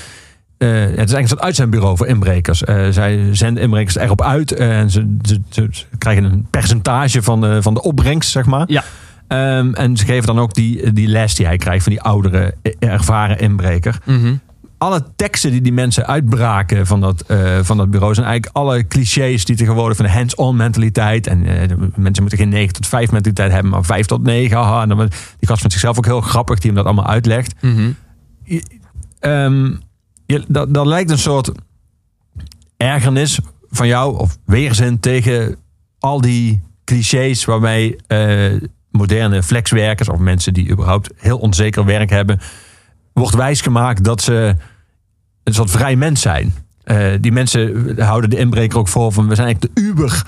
eh, 0.58 0.68
het 0.70 0.80
is 0.80 0.94
eigenlijk 0.96 1.20
een 1.22 1.28
soort 1.28 1.40
uitzendbureau 1.40 1.96
voor 1.96 2.06
inbrekers. 2.06 2.64
Eh, 2.64 2.88
zij 2.90 3.28
zenden 3.32 3.62
inbrekers 3.62 3.96
erop 3.96 4.22
uit 4.22 4.52
eh, 4.52 4.78
en 4.78 4.90
ze, 4.90 5.16
ze, 5.50 5.68
krijgen 5.98 6.24
een 6.24 6.46
percentage 6.50 7.22
van 7.22 7.40
de, 7.40 7.62
van 7.62 7.74
de 7.74 7.82
opbrengst, 7.82 8.30
zeg 8.30 8.46
maar. 8.46 8.64
Ja. 8.66 8.84
Ehm, 9.28 9.72
en 9.74 9.96
ze 9.96 10.04
geven 10.04 10.26
dan 10.26 10.38
ook 10.38 10.54
die, 10.54 10.92
die 10.92 11.08
les 11.08 11.34
die 11.34 11.46
hij 11.46 11.56
krijgt 11.56 11.82
van 11.82 11.92
die 11.92 12.02
oudere, 12.02 12.54
eh, 12.62 12.72
ervaren 12.78 13.38
inbreker. 13.38 13.98
Mhm. 14.04 14.34
Alle 14.78 15.04
teksten 15.16 15.50
die 15.50 15.60
die 15.60 15.72
mensen 15.72 16.06
uitbraken 16.06 16.86
van 16.86 17.00
dat, 17.00 17.20
eh, 17.20 17.58
van 17.62 17.76
dat 17.76 17.90
bureau 17.90 18.14
zijn 18.14 18.26
eigenlijk 18.26 18.56
alle 18.56 18.86
clichés 18.86 19.44
die 19.44 19.56
tegenwoordig 19.56 19.96
van 19.96 20.06
de 20.06 20.12
hands-on 20.12 20.56
mentaliteit. 20.56 21.26
En 21.26 21.46
eh, 21.46 21.76
mensen 21.94 22.22
moeten 22.22 22.38
geen 22.38 22.48
9 22.48 22.72
tot 22.72 22.86
5 22.86 23.10
mentaliteit 23.10 23.52
hebben, 23.52 23.70
maar 23.70 23.84
5 23.84 24.06
tot 24.06 24.22
9. 24.22 24.56
Haha. 24.56 24.82
En 24.82 24.88
dan, 24.88 24.98
die 25.38 25.48
gast 25.48 25.60
vindt 25.60 25.72
zichzelf 25.72 25.98
ook 25.98 26.04
heel 26.04 26.20
grappig 26.20 26.58
die 26.58 26.66
hem 26.66 26.74
dat 26.74 26.86
allemaal 26.86 27.06
uitlegt. 27.06 27.54
Mhm. 27.62 27.90
Ehm, 29.20 29.74
je, 30.26 30.44
dat, 30.48 30.74
dat 30.74 30.86
lijkt 30.86 31.10
een 31.10 31.18
soort 31.18 31.52
ergernis 32.76 33.40
van 33.70 33.86
jou 33.86 34.18
of 34.18 34.38
weerzin 34.44 35.00
tegen 35.00 35.56
al 35.98 36.20
die 36.20 36.62
clichés 36.84 37.44
waarmee 37.44 37.96
eh, 38.06 38.60
moderne 38.90 39.42
flexwerkers 39.42 40.08
of 40.08 40.18
mensen 40.18 40.54
die 40.54 40.70
überhaupt 40.70 41.10
heel 41.16 41.38
onzeker 41.38 41.84
werk 41.84 42.10
hebben, 42.10 42.40
wordt 43.18 43.34
wijsgemaakt 43.34 44.04
dat 44.04 44.22
ze 44.22 44.56
een 45.44 45.54
soort 45.54 45.70
vrij 45.70 45.96
mens 45.96 46.20
zijn. 46.20 46.54
Eh, 46.84 47.06
die 47.20 47.32
mensen 47.32 47.94
houden 48.02 48.30
de 48.30 48.36
inbreker 48.38 48.78
ook 48.78 48.88
voor 48.88 49.12
van 49.12 49.28
we 49.28 49.34
zijn 49.34 49.46
eigenlijk 49.46 49.74
de 49.76 49.82
uber 49.82 50.22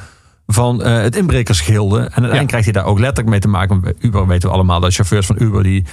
van 0.47 0.83
eh, 0.83 1.03
het 1.03 1.17
inbrekersgilde. 1.17 1.97
En 1.97 2.01
uiteindelijk 2.03 2.41
Ja. 2.41 2.47
krijgt 2.47 2.65
hij 2.65 2.75
daar 2.75 2.85
ook 2.85 2.99
letterlijk 2.99 3.29
mee 3.29 3.41
te 3.41 3.49
maken. 3.49 3.81
Bij 3.81 3.95
Uber 3.99 4.27
weten 4.27 4.49
we 4.49 4.55
allemaal, 4.55 4.81
de 4.81 4.91
chauffeurs 4.91 5.27
van 5.27 5.37
Uber 5.39 5.63
die 5.63 5.85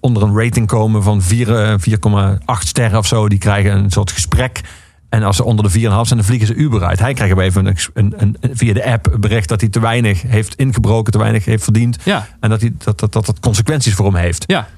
onder 0.00 0.22
een 0.22 0.38
rating 0.38 0.66
komen 0.66 1.02
van 1.02 1.22
4, 1.22 1.56
eh, 1.56 1.74
4,8 1.78 2.66
sterren 2.68 2.98
of 2.98 3.06
zo. 3.06 3.28
Die 3.28 3.38
krijgen 3.38 3.72
een 3.76 3.90
soort 3.90 4.10
gesprek. 4.12 4.60
En 5.08 5.22
als 5.22 5.36
ze 5.36 5.44
onder 5.44 5.64
de 5.64 5.70
4,5 5.70 6.06
zijn, 6.06 6.18
dan 6.18 6.28
vliegen 6.28 6.46
ze 6.46 6.54
Uber 6.54 6.84
uit. 6.84 6.98
Hij 6.98 7.14
krijgt 7.14 7.38
even 7.38 7.66
een, 7.66 7.76
een, 7.94 8.14
een, 8.40 8.56
via 8.56 8.72
de 8.72 8.84
app 8.84 9.16
bericht 9.20 9.48
dat 9.48 9.60
hij 9.60 9.70
te 9.70 9.80
weinig 9.80 10.22
heeft 10.22 10.54
ingebroken, 10.54 11.12
te 11.12 11.18
weinig 11.18 11.44
heeft 11.44 11.64
verdiend. 11.64 11.96
Ja, 12.04 12.26
En 12.40 12.50
dat 12.50 12.60
hij, 12.60 12.72
dat, 12.78 13.00
dat, 13.00 13.12
dat 13.12 13.26
het 13.26 13.40
consequenties 13.40 13.94
voor 13.94 14.06
hem 14.06 14.14
heeft. 14.14 14.44
ja. 14.46 14.68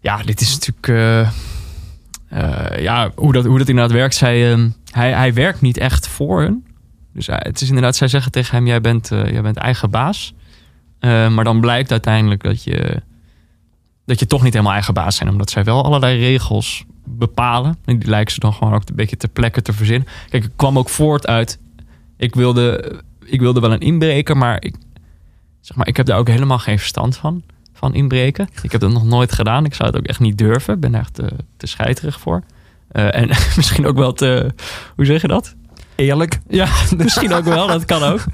Ja, 0.00 0.22
dit 0.22 0.40
is 0.40 0.52
natuurlijk... 0.58 0.88
eh, 0.88 1.20
eh, 2.28 2.82
ja, 2.82 3.10
hoe 3.14 3.32
dat, 3.32 3.44
hoe 3.44 3.58
dat 3.58 3.68
inderdaad 3.68 3.92
werkt. 3.92 4.14
Zij, 4.14 4.52
ehm, 4.52 4.68
hij, 4.90 5.12
hij 5.12 5.34
werkt 5.34 5.60
niet 5.60 5.76
echt 5.78 6.08
voor 6.08 6.40
hun. 6.40 6.64
Dus 7.12 7.26
hij- 7.26 7.40
het 7.42 7.60
is 7.60 7.68
inderdaad, 7.68 7.96
zij 7.96 8.08
zeggen 8.08 8.32
tegen 8.32 8.54
hem... 8.56 8.66
jij 8.66 8.80
bent, 8.80 9.10
eh, 9.12 9.30
jij 9.30 9.42
bent 9.42 9.56
eigen 9.56 9.90
baas. 9.90 10.34
Eh, 10.98 11.28
maar 11.28 11.44
dan 11.44 11.60
blijkt 11.60 11.90
uiteindelijk 11.90 12.42
dat 12.42 12.62
je... 12.62 13.02
dat 14.04 14.18
je 14.18 14.26
toch 14.26 14.42
niet 14.42 14.52
helemaal 14.52 14.74
eigen 14.74 14.94
baas 14.94 15.16
zijn. 15.16 15.28
Omdat 15.28 15.50
zij 15.50 15.64
wel 15.64 15.84
allerlei 15.84 16.18
regels 16.18 16.84
bepalen. 17.04 17.76
En 17.84 17.98
die 17.98 18.08
lijken 18.08 18.34
ze 18.34 18.40
dan 18.40 18.52
gewoon 18.52 18.74
ook 18.74 18.82
een 18.88 18.94
beetje 18.96 19.16
ter 19.16 19.28
plekke 19.28 19.62
te 19.62 19.72
verzinnen. 19.72 20.08
Kijk, 20.28 20.44
ik 20.44 20.50
kwam 20.56 20.78
ook 20.78 20.88
voort 20.88 21.26
uit... 21.26 21.58
ik 22.16 22.34
wilde, 22.34 22.94
ik 23.24 23.40
wilde 23.40 23.60
wel 23.60 23.72
een 23.72 23.80
inbreker, 23.80 24.36
maar 24.36 24.56
ik, 24.64 24.74
zeg 25.60 25.76
maar 25.76 25.88
ik 25.88 25.96
heb 25.96 26.06
daar 26.06 26.18
ook 26.18 26.28
helemaal 26.28 26.58
geen 26.58 26.78
verstand 26.78 27.16
van. 27.16 27.42
Van 27.80 27.94
inbreken. 27.94 28.48
Ik 28.62 28.72
heb 28.72 28.80
dat 28.80 28.92
nog 28.92 29.04
nooit 29.04 29.32
gedaan. 29.32 29.64
Ik 29.64 29.74
zou 29.74 29.88
het 29.88 29.98
ook 29.98 30.06
echt 30.06 30.20
niet 30.20 30.38
durven. 30.38 30.74
Ik 30.74 30.80
ben 30.80 30.92
daar 30.92 31.00
echt 31.00 31.14
te, 31.14 31.30
te 31.56 31.66
scheiterig 31.66 32.20
voor. 32.20 32.42
Eh, 32.88 33.14
en 33.14 33.28
misschien 33.56 33.86
ook 33.86 33.96
wel 33.96 34.12
te... 34.12 34.54
Hoe 34.96 35.04
zeg 35.04 35.20
je 35.20 35.28
dat? 35.28 35.54
Eerlijk. 35.94 36.40
Ja, 36.48 36.68
misschien 36.96 37.32
ook 37.32 37.44
wel. 37.44 37.66
Dat 37.66 37.84
kan 37.84 38.02
ook. 38.02 38.24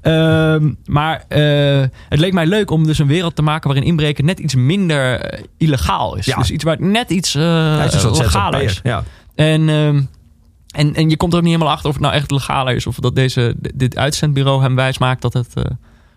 Ehm, 0.00 0.72
maar 0.84 1.24
eh, 1.28 1.84
het 2.08 2.18
leek 2.18 2.32
mij 2.32 2.46
leuk 2.46 2.70
om 2.70 2.86
dus 2.86 2.98
een 2.98 3.06
wereld 3.06 3.36
te 3.36 3.42
maken 3.42 3.68
waarin 3.68 3.86
inbreken 3.86 4.24
net 4.24 4.38
iets 4.38 4.54
minder 4.54 5.20
eh, 5.20 5.44
illegaal 5.56 6.16
is. 6.16 6.26
Ja. 6.26 6.36
Dus 6.36 6.50
iets 6.50 6.64
waar 6.64 6.76
het 6.76 6.84
net 6.84 7.10
iets 7.10 7.34
eh 7.34 7.84
is 7.84 8.02
legaler 8.02 8.62
is. 8.62 8.80
Ja. 8.82 9.04
En, 9.34 9.68
ehm, 9.68 10.02
en, 10.70 10.94
en 10.94 11.10
je 11.10 11.16
komt 11.16 11.32
er 11.32 11.38
ook 11.38 11.44
niet 11.44 11.54
helemaal 11.54 11.74
achter 11.74 11.88
of 11.88 11.94
het 11.94 12.04
nou 12.04 12.14
echt 12.14 12.30
legaler 12.30 12.74
is. 12.74 12.86
Of 12.86 12.96
dat 12.96 13.14
deze, 13.14 13.54
dit 13.74 13.96
uitzendbureau 13.96 14.62
hem 14.62 14.74
wijs 14.74 14.98
maakt 14.98 15.22
dat 15.22 15.32
het, 15.32 15.54
eh, 15.54 15.64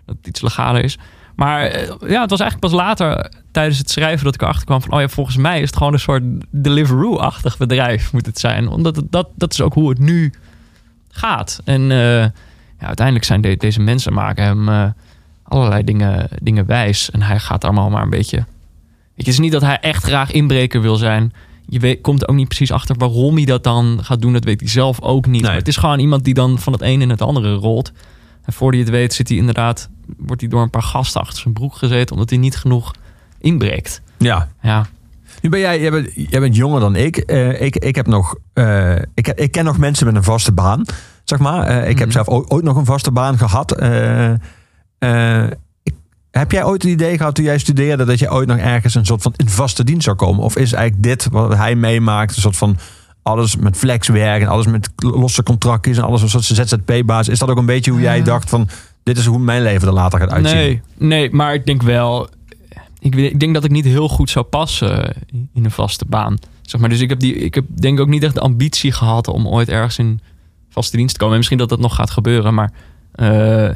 dat 0.05 0.15
het 0.17 0.27
iets 0.27 0.41
legaler 0.41 0.83
is. 0.83 0.97
Maar 1.35 1.65
eh, 1.65 1.87
ja, 2.09 2.21
het 2.21 2.29
was 2.29 2.39
eigenlijk 2.39 2.59
pas 2.59 2.71
later 2.71 3.31
tijdens 3.51 3.77
het 3.77 3.89
schrijven 3.89 4.25
dat 4.25 4.33
ik 4.35 4.41
erachter 4.41 4.65
kwam 4.65 4.81
van... 4.81 4.91
oh 4.93 4.99
ja, 4.99 5.07
volgens 5.07 5.37
mij 5.37 5.61
is 5.61 5.67
het 5.67 5.77
gewoon 5.77 5.93
een 5.93 5.99
soort 5.99 6.23
Deliveroo-achtig 6.49 7.57
bedrijf 7.57 8.13
moet 8.13 8.25
het 8.25 8.39
zijn. 8.39 8.67
Omdat 8.67 8.95
het, 8.95 9.11
dat, 9.11 9.27
dat 9.35 9.51
is 9.53 9.61
ook 9.61 9.73
hoe 9.73 9.89
het 9.89 9.99
nu 9.99 10.33
gaat. 11.09 11.61
En 11.63 11.91
eh, 11.91 11.97
ja, 12.79 12.85
uiteindelijk 12.87 13.25
zijn 13.25 13.41
de- 13.41 13.57
deze 13.57 13.79
mensen 13.81 14.13
maken 14.13 14.43
hem 14.43 14.69
eh, 14.69 14.85
allerlei 15.43 15.83
dingen, 15.83 16.27
dingen 16.41 16.65
wijs. 16.65 17.11
En 17.11 17.21
hij 17.21 17.39
gaat 17.39 17.63
allemaal 17.63 17.89
maar 17.89 18.03
een 18.03 18.09
beetje... 18.09 18.37
Weet 18.37 18.45
je, 19.25 19.31
het 19.31 19.39
is 19.39 19.39
niet 19.39 19.51
dat 19.51 19.61
hij 19.61 19.79
echt 19.79 20.03
graag 20.03 20.31
inbreker 20.31 20.81
wil 20.81 20.95
zijn. 20.95 21.33
Je 21.67 21.79
weet, 21.79 22.01
komt 22.01 22.21
er 22.21 22.27
ook 22.27 22.35
niet 22.35 22.47
precies 22.47 22.71
achter 22.71 22.95
waarom 22.97 23.35
hij 23.35 23.45
dat 23.45 23.63
dan 23.63 23.99
gaat 24.03 24.21
doen. 24.21 24.33
Dat 24.33 24.43
weet 24.43 24.59
hij 24.59 24.69
zelf 24.69 25.01
ook 25.01 25.25
niet. 25.25 25.41
Nee. 25.41 25.49
Maar 25.49 25.59
het 25.59 25.67
is 25.67 25.77
gewoon 25.77 25.99
iemand 25.99 26.23
die 26.23 26.33
dan 26.33 26.59
van 26.59 26.73
het 26.73 26.81
een 26.81 27.01
in 27.01 27.09
het 27.09 27.21
andere 27.21 27.53
rolt. 27.53 27.91
En 28.45 28.53
voor 28.53 28.71
hij 28.71 28.79
het 28.79 28.89
weet 28.89 29.13
zit 29.13 29.27
hij 29.27 29.37
inderdaad... 29.37 29.89
wordt 30.17 30.41
hij 30.41 30.49
door 30.49 30.61
een 30.61 30.69
paar 30.69 30.83
gasten 30.83 31.21
achter 31.21 31.39
zijn 31.41 31.53
broek 31.53 31.75
gezeten... 31.75 32.15
omdat 32.15 32.29
hij 32.29 32.39
niet 32.39 32.55
genoeg 32.57 32.91
inbreekt. 33.39 34.01
ja. 34.17 34.47
Ja, 34.61 34.85
Nu 35.41 35.49
ben 35.49 35.59
jij, 35.59 35.79
jij 35.81 35.91
bent, 35.91 36.09
jij 36.13 36.39
bent 36.39 36.55
jonger 36.55 36.79
dan 36.79 36.95
ik. 36.95 37.17
Eh, 37.17 37.61
ik, 37.61 37.75
ik 37.75 37.95
heb 37.95 38.07
nog, 38.07 38.35
eh, 38.53 38.95
ik, 39.13 39.27
ik 39.27 39.51
ken 39.51 39.65
nog 39.65 39.77
mensen 39.77 40.05
met 40.05 40.15
een 40.15 40.23
vaste 40.23 40.51
baan, 40.51 40.85
zeg 41.23 41.39
maar. 41.39 41.63
Eh, 41.67 41.89
ik 41.89 41.97
heb 41.97 42.07
Mhm. 42.07 42.11
zelf 42.15 42.27
ook, 42.27 42.53
ooit 42.53 42.63
nog 42.63 42.75
een 42.75 42.85
vaste 42.85 43.11
baan 43.11 43.37
gehad. 43.37 43.71
Eh, 43.71 44.31
eh, 44.99 45.49
ik- 45.83 45.93
heb 46.31 46.51
jij 46.51 46.63
ooit 46.63 46.81
het 46.81 46.91
idee 46.91 47.17
gehad 47.17 47.35
toen 47.35 47.45
jij 47.45 47.57
studeerde 47.57 48.05
dat 48.05 48.19
je 48.19 48.31
ooit 48.31 48.47
nog 48.47 48.57
ergens 48.57 48.95
een 48.95 49.05
soort 49.05 49.21
van 49.21 49.33
in 49.35 49.49
vaste 49.49 49.83
dienst 49.83 50.03
zou 50.03 50.15
komen? 50.15 50.43
Of 50.43 50.55
is 50.55 50.73
eigenlijk 50.73 51.03
dit 51.03 51.27
wat 51.31 51.55
hij 51.55 51.75
meemaakt, 51.75 52.35
een 52.35 52.41
soort 52.41 52.57
van 52.57 52.77
alles 53.21 53.55
met 53.55 53.77
flexwerk 53.77 54.41
en 54.41 54.47
alles 54.47 54.65
met 54.67 54.89
losse 54.95 55.43
contractjes 55.43 55.97
en 55.97 56.03
alles 56.03 56.21
een 56.21 56.29
soort 56.29 56.43
ZZP-baas? 56.43 57.27
Is 57.27 57.39
dat 57.39 57.49
ook 57.49 57.57
een 57.57 57.65
beetje 57.65 57.91
hoe 57.91 58.01
jij 58.01 58.23
dacht 58.23 58.49
van 58.49 58.67
dit 59.03 59.17
is 59.17 59.25
hoe 59.25 59.39
mijn 59.39 59.61
leven 59.61 59.87
er 59.87 59.93
later 59.93 60.19
gaat 60.19 60.31
uitzien? 60.31 60.55
Nee, 60.57 60.81
nee, 60.97 61.31
maar 61.31 61.53
ik 61.53 61.65
denk 61.65 61.81
wel. 61.81 62.29
Ik, 62.99 63.15
ik 63.15 63.39
denk 63.39 63.53
dat 63.53 63.63
ik 63.63 63.71
niet 63.71 63.85
heel 63.85 64.09
goed 64.09 64.29
zou 64.29 64.45
passen 64.45 65.13
in 65.53 65.65
een 65.65 65.71
vaste 65.71 66.05
baan. 66.05 66.37
Zeg 66.61 66.81
maar, 66.81 66.89
dus 66.89 66.99
ik 66.99 67.09
heb, 67.09 67.19
die, 67.19 67.35
ik 67.35 67.55
heb 67.55 67.65
denk 67.69 67.99
ook 67.99 68.07
niet 68.07 68.23
echt 68.23 68.33
de 68.33 68.39
ambitie 68.39 68.91
gehad 68.91 69.27
om 69.27 69.47
ooit 69.47 69.69
ergens 69.69 69.97
in 69.97 70.19
vaste 70.69 70.97
dienst 70.97 71.13
te 71.13 71.17
komen. 71.17 71.33
En 71.33 71.39
misschien 71.39 71.59
dat 71.59 71.69
dat 71.69 71.79
nog 71.79 71.95
gaat 71.95 72.09
gebeuren, 72.09 72.53
maar 72.53 72.71
eh, 73.11 73.69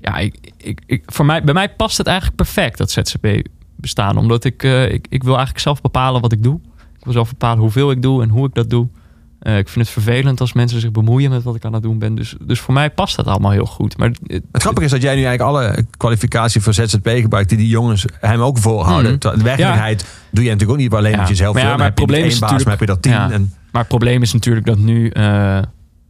ja, 0.00 0.18
ik, 0.18 0.52
ik, 0.86 1.02
voor 1.06 1.24
mij, 1.24 1.44
bij 1.44 1.54
mij 1.54 1.68
past 1.74 1.98
het 1.98 2.06
eigenlijk 2.06 2.36
perfect 2.36 2.78
dat 2.78 2.90
ZZP 2.90 3.26
bestaan. 3.76 4.16
Omdat 4.16 4.44
ik, 4.44 4.62
eh, 4.62 4.92
ik, 4.92 5.06
ik 5.08 5.22
wil 5.22 5.32
eigenlijk 5.32 5.64
zelf 5.64 5.80
bepalen 5.80 6.20
wat 6.20 6.32
ik 6.32 6.42
doe. 6.42 6.60
Ik 6.98 7.04
wil 7.04 7.12
zelf 7.12 7.28
bepalen 7.28 7.58
hoeveel 7.58 7.90
ik 7.90 8.02
doe 8.02 8.22
en 8.22 8.28
hoe 8.28 8.46
ik 8.46 8.54
dat 8.54 8.70
doe. 8.70 8.88
Eh, 9.42 9.58
ik 9.58 9.68
vind 9.68 9.84
het 9.84 9.94
vervelend 9.94 10.40
als 10.40 10.52
mensen 10.52 10.80
zich 10.80 10.90
bemoeien 10.90 11.30
met 11.30 11.42
wat 11.42 11.54
ik 11.54 11.64
aan 11.64 11.72
het 11.72 11.82
doen 11.82 11.98
ben. 11.98 12.14
Dus, 12.14 12.34
dus 12.42 12.60
voor 12.60 12.74
mij 12.74 12.90
past 12.90 13.16
dat 13.16 13.26
allemaal 13.26 13.50
heel 13.50 13.66
goed. 13.66 13.96
Maar 13.96 14.08
het- 14.08 14.42
Het 14.52 14.62
grappige 14.62 14.84
is 14.84 14.90
dat 14.92 15.02
jij 15.02 15.14
nu 15.14 15.24
eigenlijk 15.24 15.56
alle 15.56 15.84
kwalificatie 15.96 16.60
voor 16.60 16.74
ZZP 16.74 17.08
gebruikt 17.08 17.48
die 17.48 17.58
die 17.58 17.68
jongens 17.68 18.04
hem 18.20 18.40
ook 18.40 18.58
voorhouden. 18.58 19.18
Mhm. 19.20 19.36
De 19.36 19.42
werkelijkheid 19.44 20.06
doe 20.30 20.44
je 20.44 20.50
natuurlijk 20.50 20.78
ook 20.78 20.84
niet 20.84 20.92
alleen 20.92 21.12
Ja. 21.12 21.18
met 21.18 21.28
jezelf. 21.28 21.54
Maar 21.54 21.62
ja, 21.62 21.76
maar 21.76 21.86
het 21.86 21.94
probleem 21.94 22.24
is 22.24 22.30
één 22.32 22.40
baas, 22.40 22.50
maar 22.64 22.70
heb 22.78 22.80
je 22.80 22.86
natuurlijk- 22.86 22.92
dat 22.92 23.02
tien. 23.02 23.12
Ja. 23.12 23.44
En, 23.46 23.54
Maar 23.72 23.80
het 23.80 23.90
probleem 23.90 24.22
is 24.22 24.32
natuurlijk 24.32 24.66
dat 24.66 24.78
nu 24.78 25.08
eh, 25.08 25.58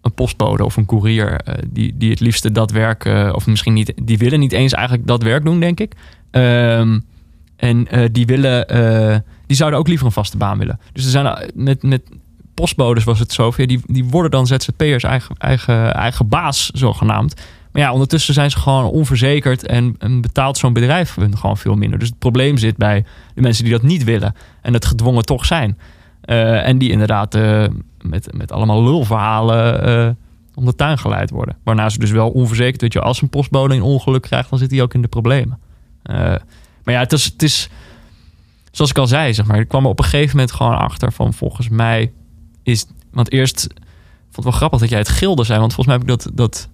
een 0.03 0.12
postbode 0.14 0.64
of 0.64 0.76
een 0.76 0.87
koerier, 0.87 1.41
eh, 1.41 1.55
die, 1.68 1.95
die 1.97 2.11
het 2.11 2.20
liefste 2.20 2.53
dat 2.53 2.70
werk, 2.70 3.05
eh, 3.05 3.30
of 3.35 3.47
misschien 3.47 3.72
niet, 3.72 3.93
die 4.03 4.18
willen 4.18 4.41
niet 4.41 4.53
eens 4.53 4.72
eigenlijk 4.72 5.07
dat 5.07 5.22
werk 5.22 5.45
doen, 5.45 5.61
denk 5.61 5.80
ik. 5.80 5.93
Ehm, 6.30 6.99
en 7.57 7.89
eh, 7.89 8.09
die 8.12 8.26
willen, 8.26 8.68
eh, 8.68 9.16
die 9.47 9.57
zouden 9.57 9.78
ook 9.78 9.89
liever 9.89 10.07
een 10.07 10.12
vaste 10.12 10.37
baan 10.37 10.59
willen. 10.59 10.80
Dus 10.93 11.05
er 11.05 11.11
zijn 11.11 11.51
met, 11.55 11.83
met 11.83 12.03
postbodes 12.63 13.05
was 13.05 13.19
het 13.19 13.33
zo, 13.33 13.53
die, 13.57 13.81
die 13.87 14.05
worden 14.05 14.31
dan 14.31 14.47
ZZP'ers 14.47 15.03
eigen, 15.03 15.35
eigen, 15.39 15.95
eigen 15.95 16.29
baas, 16.29 16.71
zogenaamd. 16.75 17.35
Maar 17.73 17.83
ja, 17.83 17.93
ondertussen 17.93 18.35
zijn 18.35 18.51
ze 18.51 18.59
gewoon 18.59 18.85
onverzekerd 18.85 19.67
en, 19.67 19.97
en 19.99 20.21
betaalt 20.21 20.59
zo'n 20.59 20.73
bedrijf 20.73 21.15
hun 21.15 21.39
gewoon 21.39 21.57
veel 21.57 21.75
minder. 21.75 21.99
Dus 21.99 22.09
het 22.09 22.19
probleem 22.19 22.57
zit 22.57 22.77
bij 22.77 23.05
de 23.35 23.41
mensen 23.41 23.65
die 23.65 23.73
dat 23.73 23.83
niet 23.83 24.05
willen 24.05 24.35
en 24.61 24.73
het 24.73 24.85
gedwongen 24.85 25.25
toch 25.25 25.45
zijn. 25.45 25.79
Eh, 26.21 26.69
en 26.69 26.79
die 26.79 26.91
inderdaad 26.91 27.35
eh, 27.35 27.65
met, 28.01 28.29
met 28.37 28.53
allemaal 28.53 28.85
lulverhalen 28.85 29.85
eh, 29.85 30.11
om 30.55 30.65
de 30.65 30.75
tuin 30.75 30.99
geleid 30.99 31.31
worden. 31.31 31.57
Waarna 31.65 31.89
ze 31.89 31.99
dus 31.99 32.11
wel 32.11 32.31
onverzekerd, 32.31 32.81
weet 32.81 32.93
je, 32.93 33.01
als 33.01 33.23
een 33.23 33.29
postbode 33.29 33.75
een 33.75 33.83
ongeluk 33.83 34.23
krijgt, 34.23 34.51
dan 34.51 34.59
zit 34.59 34.71
hij 34.71 34.83
ook 34.83 34.95
in 34.95 35.03
de 35.03 35.09
problemen. 35.09 35.59
Maar 36.85 36.95
ja, 36.95 36.99
het 36.99 37.13
is, 37.13 37.25
het 37.25 37.43
is, 37.43 37.69
zoals 38.71 38.91
ik 38.91 38.99
al 38.99 39.07
zei, 39.07 39.35
zeg 39.35 39.47
maar, 39.47 39.61
ik 39.61 39.69
kwam 39.69 39.85
er 39.85 39.91
op 39.91 39.99
een 39.99 40.05
gegeven 40.05 40.37
moment 40.37 40.53
gewoon 40.53 40.79
achter 40.79 41.13
van 41.13 41.33
volgens 41.33 41.69
mij 41.69 42.13
is, 42.63 42.87
want 43.11 43.33
eerst 43.33 43.61
vond 44.33 44.37
het 44.37 44.45
wel 44.45 44.53
grappig 44.53 44.81
dat 44.81 44.89
jij 44.89 44.99
het 44.99 45.09
gilde 45.09 45.45
zei, 45.45 45.59
want 45.59 45.75
volgens 45.75 45.97
mij 45.97 46.07
heb 46.07 46.21
ik 46.21 46.25
dat, 46.25 46.37
dat, 46.37 46.69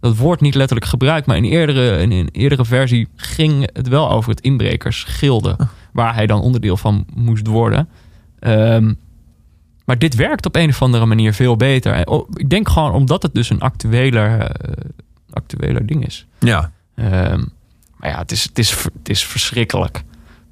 dat 0.00 0.16
woord 0.16 0.40
niet 0.40 0.54
letterlijk 0.54 0.88
gebruikt, 0.88 1.26
maar 1.26 1.36
in 1.36 1.44
een 1.44 1.50
eerdere, 1.50 1.98
in 1.98 2.10
een 2.10 2.28
eerdere 2.32 2.64
versie 2.64 3.08
ging 3.16 3.68
het 3.72 3.88
wel 3.88 4.10
over 4.10 4.30
het 4.30 4.40
inbrekersgilde, 4.40 5.56
waar 5.92 6.14
hij 6.14 6.26
dan 6.26 6.40
onderdeel 6.40 6.76
van 6.76 7.06
moest 7.14 7.46
worden. 7.46 7.88
Ehm, 8.38 8.92
maar 9.84 9.98
dit 9.98 10.14
werkt 10.14 10.46
op 10.46 10.56
een 10.56 10.68
of 10.68 10.82
andere 10.82 11.06
manier 11.06 11.32
veel 11.34 11.56
beter. 11.56 12.06
Oh, 12.06 12.28
ik 12.34 12.50
denk 12.50 12.68
gewoon 12.68 12.92
omdat 12.92 13.22
het 13.22 13.34
dus 13.34 13.50
een 13.50 13.60
actueler, 13.60 14.40
eh, 14.40 14.84
actueler 15.30 15.86
ding 15.86 16.06
is. 16.06 16.26
ja. 16.38 16.72
Ehm, 16.94 17.44
maar 17.96 18.10
ja, 18.10 18.18
het 18.18 18.32
is, 18.32 18.42
het, 18.42 18.58
is, 18.58 18.70
het 18.70 19.08
is 19.08 19.26
verschrikkelijk. 19.26 20.02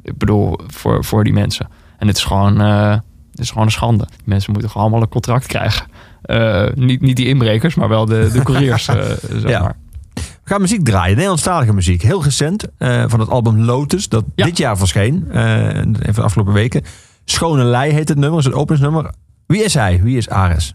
Ik 0.02 0.18
bedoel, 0.18 0.58
voor, 0.66 1.04
voor 1.04 1.24
die 1.24 1.32
mensen. 1.32 1.68
En 1.98 2.06
het 2.06 2.16
is 2.16 2.24
gewoon, 2.24 2.60
eh, 2.60 2.98
is 3.42 3.50
gewoon 3.50 3.64
een 3.66 3.72
schande. 3.72 4.08
Mensen 4.24 4.52
moeten 4.52 4.70
gewoon 4.70 4.86
allemaal 4.86 5.02
een 5.04 5.12
contract 5.12 5.46
krijgen. 5.46 5.86
Eh, 6.22 6.66
niet, 6.74 7.00
niet 7.00 7.16
die 7.16 7.26
inbrekers, 7.26 7.74
maar 7.74 7.88
wel 7.88 8.04
de, 8.04 8.30
de 8.32 8.42
couriers, 8.42 8.88
eh, 8.88 8.94
zeg 9.40 9.50
Ja. 9.50 9.60
maar. 9.60 9.76
We 10.14 10.22
gaan 10.48 10.60
muziek 10.60 10.84
draaien, 10.84 11.12
Nederlandstalige 11.14 11.72
muziek. 11.74 12.02
Heel 12.02 12.22
recent, 12.22 12.66
eh, 12.78 13.04
van 13.06 13.20
het 13.20 13.28
album 13.28 13.58
Lotus, 13.60 14.08
dat 14.08 14.24
Ja. 14.34 14.44
dit 14.44 14.56
jaar 14.58 14.78
verscheen. 14.78 15.26
even 15.30 16.14
de 16.14 16.22
afgelopen 16.22 16.52
weken. 16.52 16.82
Schone 17.24 17.64
Lei 17.64 17.92
heet 17.92 18.08
het 18.08 18.18
nummer, 18.18 18.38
is 18.38 18.44
het 18.44 18.54
openingsnummer. 18.54 19.12
Wie 19.46 19.64
is 19.64 19.74
hij? 19.74 20.00
Wie 20.02 20.16
is 20.16 20.28
Ares? 20.28 20.74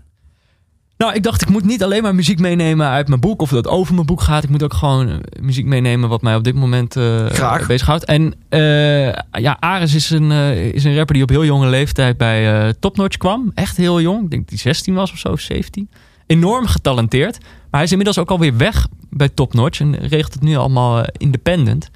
Nou, 0.97 1.13
ik 1.13 1.23
dacht, 1.23 1.41
ik 1.41 1.49
moet 1.49 1.65
niet 1.65 1.83
alleen 1.83 2.01
maar 2.01 2.15
muziek 2.15 2.39
meenemen 2.39 2.87
uit 2.87 3.07
mijn 3.07 3.19
boek 3.19 3.41
of 3.41 3.49
dat 3.49 3.67
over 3.67 3.93
mijn 3.93 4.05
boek 4.05 4.21
gaat. 4.21 4.43
Ik 4.43 4.49
moet 4.49 4.63
ook 4.63 4.73
gewoon 4.73 5.09
eh, 5.09 5.17
muziek 5.41 5.65
meenemen 5.65 6.09
wat 6.09 6.21
mij 6.21 6.35
op 6.35 6.43
dit 6.43 6.55
moment 6.55 6.95
eh 6.95 7.67
bezighoudt. 7.67 8.05
En 8.05 8.33
eh, 8.49 9.13
ja, 9.41 9.57
Ares 9.59 9.93
is 9.93 10.09
een, 10.09 10.31
is 10.73 10.83
een 10.83 10.95
rapper 10.95 11.13
die 11.13 11.23
op 11.23 11.29
heel 11.29 11.45
jonge 11.45 11.67
leeftijd 11.67 12.17
bij 12.17 12.67
eh 12.67 12.73
Top 12.79 12.97
Notch 12.97 13.17
kwam. 13.17 13.51
Echt 13.53 13.77
heel 13.77 14.01
jong. 14.01 14.23
Ik 14.23 14.29
denk 14.29 14.41
dat 14.41 14.49
hij 14.49 14.73
16 14.73 14.93
was 14.93 15.11
of 15.11 15.17
zo, 15.17 15.31
of 15.31 15.39
17. 15.39 15.89
Enorm 16.27 16.65
getalenteerd. 16.65 17.39
Maar 17.39 17.49
hij 17.69 17.83
is 17.83 17.91
inmiddels 17.91 18.17
ook 18.17 18.29
alweer 18.29 18.57
weg 18.57 18.87
bij 19.09 19.29
Top 19.29 19.53
Notch 19.53 19.79
en 19.79 19.95
regelt 19.95 20.33
het 20.33 20.41
nu 20.43 20.55
allemaal 20.55 21.05
independent. 21.17 21.89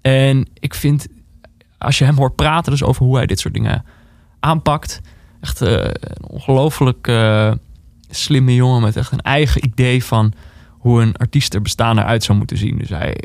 En 0.00 0.48
ik 0.54 0.74
vind, 0.74 1.06
als 1.78 1.98
je 1.98 2.04
hem 2.04 2.16
hoort 2.16 2.36
praten 2.36 2.72
dus 2.72 2.82
over 2.82 3.04
hoe 3.04 3.16
hij 3.16 3.26
dit 3.26 3.40
soort 3.40 3.54
dingen 3.54 3.84
aanpakt. 4.40 5.00
Echt 5.40 5.60
een 5.60 5.94
ongelooflijk 6.26 7.08
slimme 8.16 8.54
jongen 8.54 8.82
met 8.82 8.96
echt 8.96 9.12
een 9.12 9.20
eigen 9.20 9.64
idee 9.64 10.04
van 10.04 10.32
hoe 10.70 11.02
een 11.02 11.16
artiest 11.16 11.54
er 11.54 11.62
bestaan 11.62 11.98
eruit 11.98 12.24
zou 12.24 12.38
moeten 12.38 12.56
zien. 12.56 12.78
Dus 12.78 12.88
hij, 12.88 13.16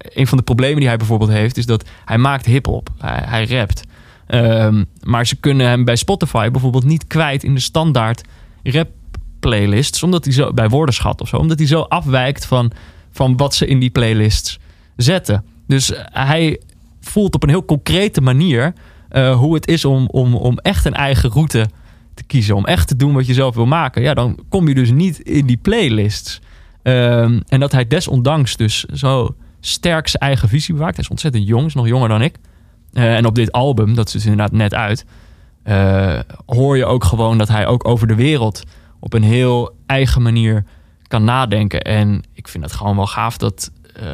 een 0.00 0.26
van 0.26 0.38
de 0.38 0.44
problemen 0.44 0.78
die 0.78 0.88
hij 0.88 0.96
bijvoorbeeld 0.96 1.30
heeft, 1.30 1.56
is 1.56 1.66
dat 1.66 1.88
hij 2.04 2.18
maakt 2.18 2.46
hip-hop. 2.46 2.88
Hij, 2.98 3.46
rapt. 3.46 3.84
Ehm, 4.26 4.84
maar 5.02 5.26
ze 5.26 5.36
kunnen 5.36 5.66
hem 5.66 5.84
bij 5.84 5.96
Spotify 5.96 6.50
bijvoorbeeld 6.50 6.84
niet 6.84 7.06
kwijt 7.06 7.44
in 7.44 7.54
de 7.54 7.60
standaard 7.60 8.22
rap 8.62 8.88
playlists, 9.40 10.02
omdat 10.02 10.24
hij 10.24 10.32
zo 10.32 10.52
bij 10.52 10.68
woordenschat 10.68 11.20
of 11.20 11.28
zo, 11.28 11.36
omdat 11.36 11.58
hij 11.58 11.66
zo 11.66 11.80
afwijkt 11.80 12.46
van, 12.46 12.72
van 13.10 13.36
wat 13.36 13.54
ze 13.54 13.66
in 13.66 13.78
die 13.78 13.90
playlists 13.90 14.58
zetten. 14.96 15.44
Dus 15.66 15.92
hij 16.12 16.60
voelt 17.00 17.34
op 17.34 17.42
een 17.42 17.48
heel 17.48 17.64
concrete 17.64 18.20
manier 18.20 18.72
eh, 19.08 19.36
hoe 19.36 19.54
het 19.54 19.68
is 19.68 19.84
om, 19.84 20.06
om, 20.06 20.34
om 20.34 20.58
echt 20.58 20.84
een 20.84 20.94
eigen 20.94 21.30
route 21.30 21.68
kiezen. 22.22 22.56
Om 22.56 22.64
echt 22.64 22.88
te 22.88 22.96
doen 22.96 23.14
wat 23.14 23.26
je 23.26 23.34
zelf 23.34 23.54
wil 23.54 23.66
maken. 23.66 24.02
Ja, 24.02 24.14
dan 24.14 24.38
kom 24.48 24.68
je 24.68 24.74
dus 24.74 24.90
niet 24.90 25.18
in 25.18 25.46
die 25.46 25.56
playlists. 25.56 26.40
Ehm, 26.82 27.40
en 27.48 27.60
dat 27.60 27.72
hij 27.72 27.86
desondanks 27.86 28.56
dus 28.56 28.84
zo 28.84 29.34
sterk 29.60 30.08
zijn 30.08 30.22
eigen 30.22 30.48
visie 30.48 30.74
bewaakt. 30.74 30.94
Hij 30.94 31.04
is 31.04 31.10
ontzettend 31.10 31.46
jong, 31.46 31.66
is 31.66 31.74
nog 31.74 31.86
jonger 31.86 32.08
dan 32.08 32.22
ik. 32.22 32.36
Eh, 32.92 33.16
en 33.16 33.26
op 33.26 33.34
dit 33.34 33.52
album, 33.52 33.94
dat 33.94 34.06
is 34.06 34.12
dus 34.12 34.24
inderdaad 34.24 34.52
net 34.52 34.74
uit... 34.74 35.04
eh, 35.62 36.18
hoor 36.46 36.76
je 36.76 36.84
ook 36.84 37.04
gewoon 37.04 37.38
dat 37.38 37.48
hij 37.48 37.66
ook 37.66 37.88
over 37.88 38.06
de 38.06 38.14
wereld... 38.14 38.62
op 39.00 39.12
een 39.12 39.22
heel 39.22 39.74
eigen 39.86 40.22
manier 40.22 40.64
kan 41.08 41.24
nadenken. 41.24 41.80
En 41.80 42.22
ik 42.34 42.48
vind 42.48 42.64
het 42.64 42.72
gewoon 42.72 42.96
wel 42.96 43.06
gaaf 43.06 43.36
dat... 43.36 43.70
eh, 43.94 44.04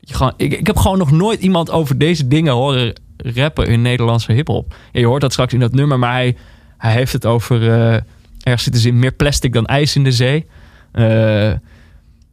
je 0.00 0.14
gewoon, 0.14 0.32
ik, 0.36 0.66
heb 0.66 0.76
gewoon 0.76 0.98
nog 0.98 1.10
nooit 1.10 1.40
iemand 1.40 1.70
over 1.70 1.98
deze 1.98 2.28
dingen 2.28 2.52
horen 2.52 2.92
rappen 3.16 3.66
in 3.66 3.82
Nederlandse 3.82 4.32
hip-hop. 4.32 4.74
Je 4.92 5.06
hoort 5.06 5.20
dat 5.20 5.32
straks 5.32 5.52
in 5.52 5.60
dat 5.60 5.72
nummer, 5.72 5.98
maar 5.98 6.12
hij, 6.12 6.36
hij 6.78 6.92
heeft 6.92 7.12
het 7.12 7.26
over. 7.26 7.72
eh 7.72 8.00
ergens 8.44 8.62
zitten 8.62 8.82
ze 8.82 8.92
meer 8.92 9.12
plastic 9.12 9.52
dan 9.52 9.66
ijs 9.66 9.96
in 9.96 10.04
de 10.04 10.12
zee. 10.12 10.46
Eh, 10.92 11.52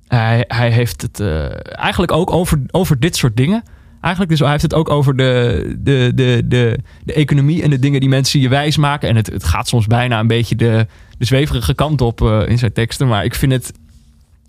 hij, 0.08 0.46
hij 0.48 0.72
heeft 0.72 1.02
het 1.02 1.20
eh, 1.20 1.78
eigenlijk 1.78 2.12
ook 2.12 2.32
over, 2.32 2.62
over 2.72 3.00
dit 3.00 3.16
soort 3.16 3.38
dingen. 3.38 3.64
Eigenlijk 4.02 4.32
dus 4.32 4.40
hij 4.42 4.50
heeft 4.50 4.62
het 4.62 4.74
ook 4.74 4.90
over 4.90 5.16
de, 5.16 5.76
de, 5.80 6.12
de, 6.16 6.42
de, 6.46 6.80
de 7.04 7.14
economie 7.14 7.64
en 7.64 7.70
de 7.70 7.80
dingen 7.80 8.00
die 8.00 8.10
mensen 8.10 8.40
je 8.40 8.50
wijs 8.50 8.78
maken. 8.78 9.10
En 9.10 9.16
het, 9.16 9.28
het 9.28 9.44
gaat 9.44 9.68
soms 9.68 9.88
bijna 9.88 10.20
een 10.20 10.28
beetje 10.28 10.56
de, 10.56 10.88
de 11.18 11.26
zweverige 11.26 11.74
kant 11.74 12.02
op 12.02 12.22
in 12.22 12.58
zijn 12.58 12.74
teksten. 12.74 13.08
Maar 13.08 13.24
ik 13.24 13.36
vind 13.36 13.52
het. 13.52 13.74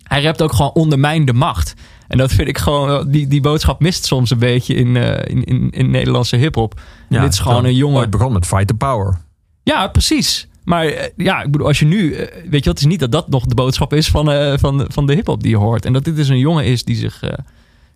Hij 0.03 0.23
rapt 0.23 0.41
ook 0.41 0.53
gewoon 0.53 0.71
ondermijn 0.71 1.25
de 1.25 1.33
macht. 1.33 1.73
En 2.07 2.17
dat 2.17 2.31
vind 2.31 2.47
ik 2.47 2.57
gewoon. 2.57 3.11
Die, 3.11 3.27
die 3.27 3.41
boodschap 3.41 3.79
mist 3.79 4.05
soms 4.05 4.29
een 4.29 4.39
beetje 4.39 4.73
in, 4.73 4.95
in, 4.95 5.43
in, 5.43 5.69
in 5.71 5.89
Nederlandse 5.89 6.35
hip-hop. 6.35 6.81
Dit 7.09 7.33
is 7.33 7.39
gewoon 7.39 7.65
een 7.65 7.75
jongen. 7.75 7.99
ooit 7.99 8.09
begon 8.09 8.33
met 8.33 8.45
Fight 8.45 8.67
the 8.67 8.73
Power. 8.73 9.17
Ja, 9.63 9.87
precies. 9.87 10.47
Maar 10.63 10.85
eh, 10.85 11.09
ja, 11.17 11.41
ik 11.43 11.51
bedoel, 11.51 11.67
als 11.67 11.79
je 11.79 11.85
nu. 11.85 12.13
eh, 12.13 12.49
weet 12.49 12.63
je, 12.63 12.69
het 12.69 12.79
is 12.79 12.85
niet 12.85 12.99
dat 12.99 13.11
dat 13.11 13.29
nog 13.29 13.45
de 13.45 13.55
boodschap 13.55 13.93
is 13.93 14.07
van, 14.07 14.31
eh, 14.31 14.53
van, 14.57 14.85
van 14.87 15.07
de 15.07 15.13
hip-hop 15.13 15.41
die 15.41 15.49
je 15.51 15.57
hoort. 15.57 15.85
En 15.85 15.93
dat 15.93 16.03
dit 16.03 16.15
dus 16.15 16.27
een 16.27 16.37
jongen 16.37 16.65
is 16.65 16.83
die 16.83 16.95
zich. 16.95 17.21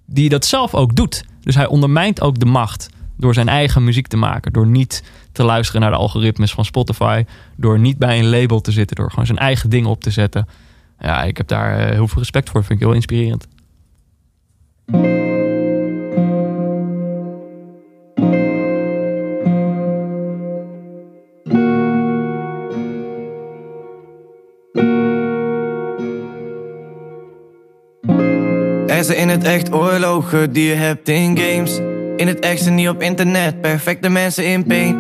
die 0.06 0.30
dat 0.30 0.46
zelf 0.46 0.76
ook 0.76 0.96
doet. 0.96 1.24
Dus 1.42 1.56
hij 1.56 1.68
ondermijnt 1.68 2.22
ook 2.22 2.40
de 2.40 2.46
macht. 2.46 2.90
Door 3.18 3.34
zijn 3.34 3.50
eigen 3.50 3.84
muziek 3.84 4.08
te 4.08 4.18
maken. 4.18 4.54
Door 4.54 4.68
niet 4.68 5.04
te 5.32 5.44
luisteren 5.44 5.82
naar 5.82 5.92
de 5.92 5.98
algoritmes 5.98 6.52
van 6.52 6.66
Spotify. 6.66 7.24
Door 7.56 7.80
niet 7.80 7.98
bij 7.98 8.20
een 8.20 8.30
label 8.30 8.62
te 8.62 8.72
zitten. 8.72 8.96
Door 8.96 9.10
gewoon 9.10 9.26
zijn 9.26 9.38
eigen 9.38 9.70
dingen 9.70 9.90
op 9.90 10.02
te 10.02 10.12
zetten. 10.12 10.48
Ja, 11.00 11.24
ik 11.24 11.38
heb 11.38 11.48
daar 11.48 11.90
heel 11.94 12.08
veel 12.08 12.18
respect 12.18 12.50
voor. 12.50 12.64
Vind 12.64 12.80
ik 12.80 12.86
heel 12.86 12.96
inspirerend. 12.96 13.48
In 29.16 29.30
het 29.30 29.44
echt 29.44 29.74
oorlogen 29.74 30.54
die 30.54 30.68
je 30.68 30.74
hebt 30.74 31.10
in 31.10 31.38
games. 31.38 31.80
In 32.16 32.28
het 32.28 32.40
echt 32.40 32.62
zijn 32.62 32.76
niet 32.76 32.90
op 32.90 33.02
internet, 33.02 33.62
perfecte 33.62 34.10
mensen 34.10 34.46
in 34.46 34.64
pain. 34.66 34.98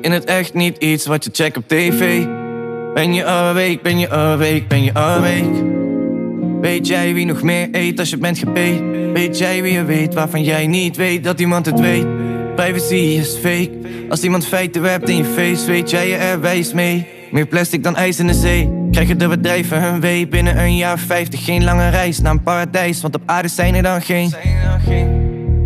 In 0.00 0.12
het 0.12 0.24
echt 0.24 0.54
niet 0.54 0.76
iets 0.76 1.06
wat 1.06 1.24
je 1.24 1.30
checkt 1.32 1.56
op 1.56 1.68
tv. 1.68 2.24
Ben 2.94 3.14
je 3.14 3.24
awake, 3.24 3.78
ben 3.82 3.98
je 3.98 4.10
awake, 4.10 4.64
ben 4.68 4.82
je 4.82 4.94
awake? 4.94 5.70
Weet 6.60 6.86
jij 6.86 7.14
wie 7.14 7.26
nog 7.26 7.42
meer 7.42 7.68
eet 7.72 7.98
als 7.98 8.10
je 8.10 8.16
bent 8.16 8.38
gepeet? 8.38 8.80
Weet 9.12 9.38
jij 9.38 9.62
wie 9.62 9.72
je 9.72 9.84
weet 9.84 10.14
waarvan 10.14 10.42
jij 10.42 10.66
niet 10.66 10.96
weet 10.96 11.24
dat 11.24 11.40
iemand 11.40 11.66
het 11.66 11.80
weet? 11.80 12.06
Privacy 12.54 12.94
is 12.94 13.36
fake. 13.40 13.70
Als 14.08 14.22
iemand 14.22 14.46
feiten 14.46 14.82
werpt 14.82 15.08
in 15.08 15.16
je 15.16 15.24
face, 15.24 15.66
weet 15.66 15.90
jij 15.90 16.08
je 16.08 16.16
er 16.16 16.40
wijs 16.40 16.72
mee. 16.72 17.06
Meer 17.32 17.46
plastic 17.46 17.82
dan 17.82 17.96
ijs 17.96 18.18
in 18.18 18.26
de 18.26 18.34
zee. 18.34 18.88
Krijgen 18.90 19.18
de 19.18 19.28
bedrijven 19.28 19.82
hun 19.82 20.00
wee 20.00 20.28
binnen 20.28 20.58
een 20.58 20.76
jaar 20.76 20.98
50. 20.98 21.44
Geen 21.44 21.64
lange 21.64 21.88
reis 21.88 22.20
naar 22.20 22.32
een 22.32 22.42
paradijs, 22.42 23.00
want 23.00 23.14
op 23.14 23.22
aarde 23.26 23.48
zijn 23.48 23.74
er 23.74 23.82
dan 23.82 24.02
geen. 24.02 24.34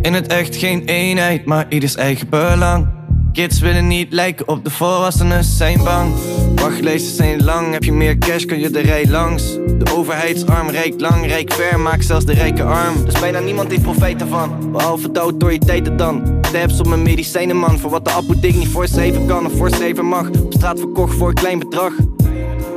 In 0.02 0.14
het 0.14 0.26
echt 0.26 0.56
geen 0.56 0.84
eenheid, 0.84 1.44
maar 1.44 1.66
ieders 1.68 1.96
eigen 1.96 2.28
belang. 2.28 2.86
Kids 3.32 3.60
willen 3.60 3.86
niet 3.86 4.12
lijken 4.12 4.48
op 4.48 4.64
de 4.64 4.70
volwassenen, 4.70 5.44
zijn 5.44 5.84
bang. 5.84 6.14
Wachtlijsten 6.60 7.14
zijn 7.14 7.44
lang, 7.44 7.72
heb 7.72 7.84
je 7.84 7.92
meer 7.92 8.18
cash 8.18 8.44
kun 8.44 8.58
je 8.58 8.70
de 8.70 8.80
rij 8.80 9.08
langs. 9.08 9.54
De 9.54 9.94
overheidsarm 9.96 10.68
rijkt 10.68 11.00
lang, 11.00 11.26
rijk 11.26 11.52
ver, 11.52 11.80
maakt 11.80 12.04
zelfs 12.04 12.24
de 12.24 12.32
rijke 12.32 12.62
arm. 12.62 13.04
Dus 13.04 13.20
bijna 13.20 13.40
niemand 13.40 13.70
heeft 13.70 13.82
profijt 13.82 14.20
ervan, 14.20 14.70
behalve 14.72 15.10
de 15.10 15.18
autoriteiten 15.18 15.96
dan. 15.96 16.40
Tabs 16.52 16.80
op 16.80 16.86
mijn 16.86 17.02
medicijnen 17.02 17.56
man, 17.56 17.78
voor 17.78 17.90
wat 17.90 18.04
de 18.04 18.10
apotheek 18.10 18.54
niet 18.54 18.68
voorschrijven 18.68 19.26
kan 19.26 19.46
of 19.46 19.56
voorschrijven 19.56 20.04
mag. 20.04 20.28
Op 20.28 20.52
straat 20.52 20.78
verkocht 20.78 21.16
voor 21.16 21.28
een 21.28 21.34
klein 21.34 21.58
bedrag. 21.58 21.92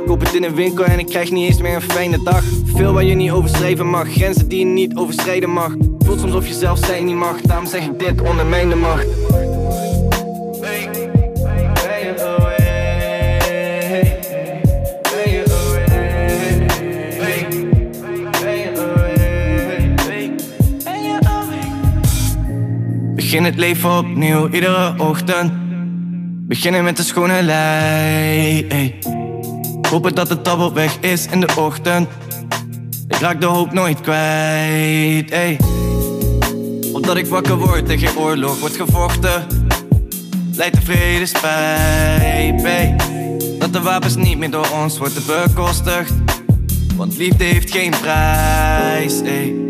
Koop 0.06 0.20
het 0.20 0.34
in 0.34 0.44
een 0.44 0.54
winkel 0.54 0.84
en 0.84 0.98
ik 0.98 1.06
krijg 1.06 1.30
niet 1.30 1.48
eens 1.48 1.60
meer 1.60 1.74
een 1.74 1.82
fijne 1.82 2.22
dag. 2.22 2.42
Veel 2.64 2.92
waar 2.92 3.04
je 3.04 3.14
niet 3.14 3.30
overschrijven 3.30 3.86
mag, 3.86 4.12
grenzen 4.12 4.48
die 4.48 4.58
je 4.58 4.64
niet 4.64 4.96
overschrijden 4.96 5.50
mag. 5.50 5.74
Voelt 5.98 6.20
soms 6.20 6.34
of 6.34 6.46
je 6.46 6.54
zelf 6.54 6.78
zijn 6.78 7.04
niet 7.04 7.16
mag, 7.16 7.40
daarom 7.40 7.66
zeg 7.66 7.84
ik 7.84 7.98
dit 7.98 8.20
onder 8.20 8.46
mijn 8.46 8.78
macht. 8.78 9.06
Begin 23.30 23.44
het 23.44 23.56
leven 23.56 23.98
opnieuw, 23.98 24.48
iedere 24.48 24.94
ochtend. 24.98 25.52
Beginnen 26.48 26.84
met 26.84 26.98
een 26.98 27.04
schone 27.04 27.42
lei. 27.42 28.66
ey. 28.68 28.98
Hopen 29.90 30.14
dat 30.14 30.28
het 30.28 30.44
tabbel 30.44 30.72
weg 30.72 30.96
is 31.00 31.26
in 31.26 31.40
de 31.40 31.48
ochtend. 31.56 32.08
Ik 33.08 33.16
raak 33.16 33.40
de 33.40 33.46
hoop 33.46 33.72
nooit 33.72 34.00
kwijt. 34.00 35.30
Ey. 35.30 35.58
Opdat 36.92 37.16
ik 37.16 37.26
wakker 37.26 37.56
word 37.56 37.88
en 37.88 37.98
geen 37.98 38.16
oorlog 38.16 38.60
wordt 38.60 38.76
gevochten. 38.76 39.46
Leidt 40.54 40.74
de 40.74 40.82
vrede 40.82 41.26
spijt. 41.26 42.64
ey. 42.64 42.96
Dat 43.58 43.72
de 43.72 43.80
wapens 43.80 44.16
niet 44.16 44.38
meer 44.38 44.50
door 44.50 44.68
ons 44.82 44.98
worden 44.98 45.22
bekostigd. 45.26 46.12
Want 46.96 47.16
liefde 47.16 47.44
heeft 47.44 47.70
geen 47.70 47.92
prijs. 48.00 49.20
Ey. 49.20 49.69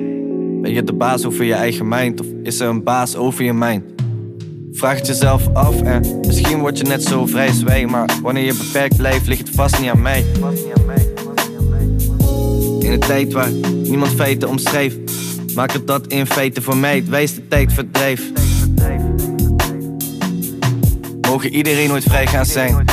Ben 0.61 0.73
je 0.73 0.85
de 0.85 0.93
baas 0.93 1.25
over 1.25 1.45
je 1.45 1.55
eigen 1.55 1.89
mind? 1.89 2.21
Of 2.21 2.27
is 2.43 2.61
er 2.61 2.69
een 2.69 2.83
baas 2.83 3.17
over 3.17 3.45
je 3.45 3.53
mind? 3.53 3.83
Vraag 4.73 5.07
jezelf 5.07 5.55
af 5.55 5.83
en 5.83 6.21
misschien 6.27 6.59
word 6.59 6.79
je 6.79 6.85
net 6.85 7.03
zo 7.03 7.27
vrij 7.27 7.53
zwij. 7.53 7.87
Maar 7.87 8.11
wanneer 8.23 8.45
je 8.45 8.55
beperkt 8.55 8.97
blijft, 8.97 9.27
ligt 9.27 9.47
het 9.47 9.57
vast 9.57 9.81
niet 9.81 9.91
aan 9.91 10.03
mij. 10.03 10.25
In 12.81 12.93
een 12.93 13.01
tijd 13.01 13.33
waar 13.33 13.51
niemand 13.83 14.11
feiten 14.13 14.49
omschrijft, 14.49 14.99
maak 15.55 15.73
het 15.73 15.87
dat 15.87 16.07
in 16.07 16.27
feite 16.27 16.63
voor 16.63 16.77
mij 16.77 16.97
het 16.97 17.09
wijste 17.09 17.49
tijdverdrijf. 17.49 18.33
Mogen 21.21 21.55
iedereen 21.55 21.89
nooit 21.89 22.05
vrij 22.05 22.27
gaan 22.27 22.47
zijn. 22.47 22.85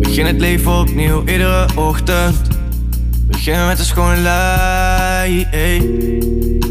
Begin 0.00 0.26
het 0.26 0.40
leven 0.40 0.72
opnieuw 0.72 1.20
iedere 1.20 1.66
ochtend. 1.76 2.36
Begin 3.26 3.66
met 3.66 3.78
een 3.78 3.84
schone 3.84 4.16
lei. 4.16 5.46
ey. 5.50 5.82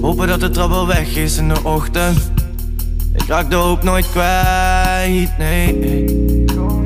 Hopen 0.02 0.28
dat 0.28 0.40
de 0.40 0.50
trabbel 0.50 0.88
weg 0.88 1.16
is 1.16 1.38
in 1.38 1.48
de 1.48 1.64
ochtend. 1.64 2.32
Ik 3.14 3.28
raak 3.28 3.50
de 3.50 3.56
hoop 3.56 3.84
nooit 3.84 4.10
kwijt, 4.12 5.38
nee. 5.38 5.80
ey. 5.80 6.81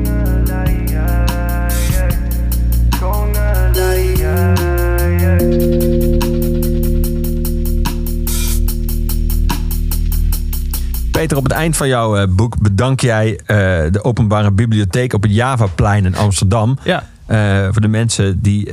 Peter, 11.16 11.36
op 11.36 11.42
het 11.44 11.52
eind 11.52 11.76
van 11.76 11.88
jouw 11.88 12.16
eh, 12.16 12.26
boek 12.28 12.58
bedank 12.60 13.00
jij 13.00 13.36
eh, 13.46 13.46
de 13.92 14.00
openbare 14.04 14.50
bibliotheek 14.50 15.12
op 15.12 15.22
het 15.22 15.34
Javaplein 15.34 16.04
in 16.04 16.16
Amsterdam. 16.16 16.78
Ja. 16.84 17.06
eh, 17.26 17.68
voor 17.72 17.80
de 17.80 17.88
mensen 17.88 18.40
die 18.42 18.70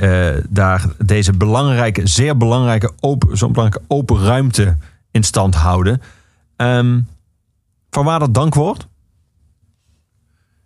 daar 0.48 0.84
deze 1.04 1.32
belangrijke, 1.32 2.06
zeer 2.06 2.36
belangrijke, 2.36 2.92
open, 3.00 3.36
zo'n 3.36 3.52
belangrijke 3.52 3.86
open 3.88 4.24
ruimte 4.24 4.76
in 5.10 5.22
stand 5.22 5.54
houden. 5.54 6.02
Ehm, 6.56 7.00
van 7.90 8.04
waar 8.04 8.18
dat 8.18 8.34
dankwoord? 8.34 8.86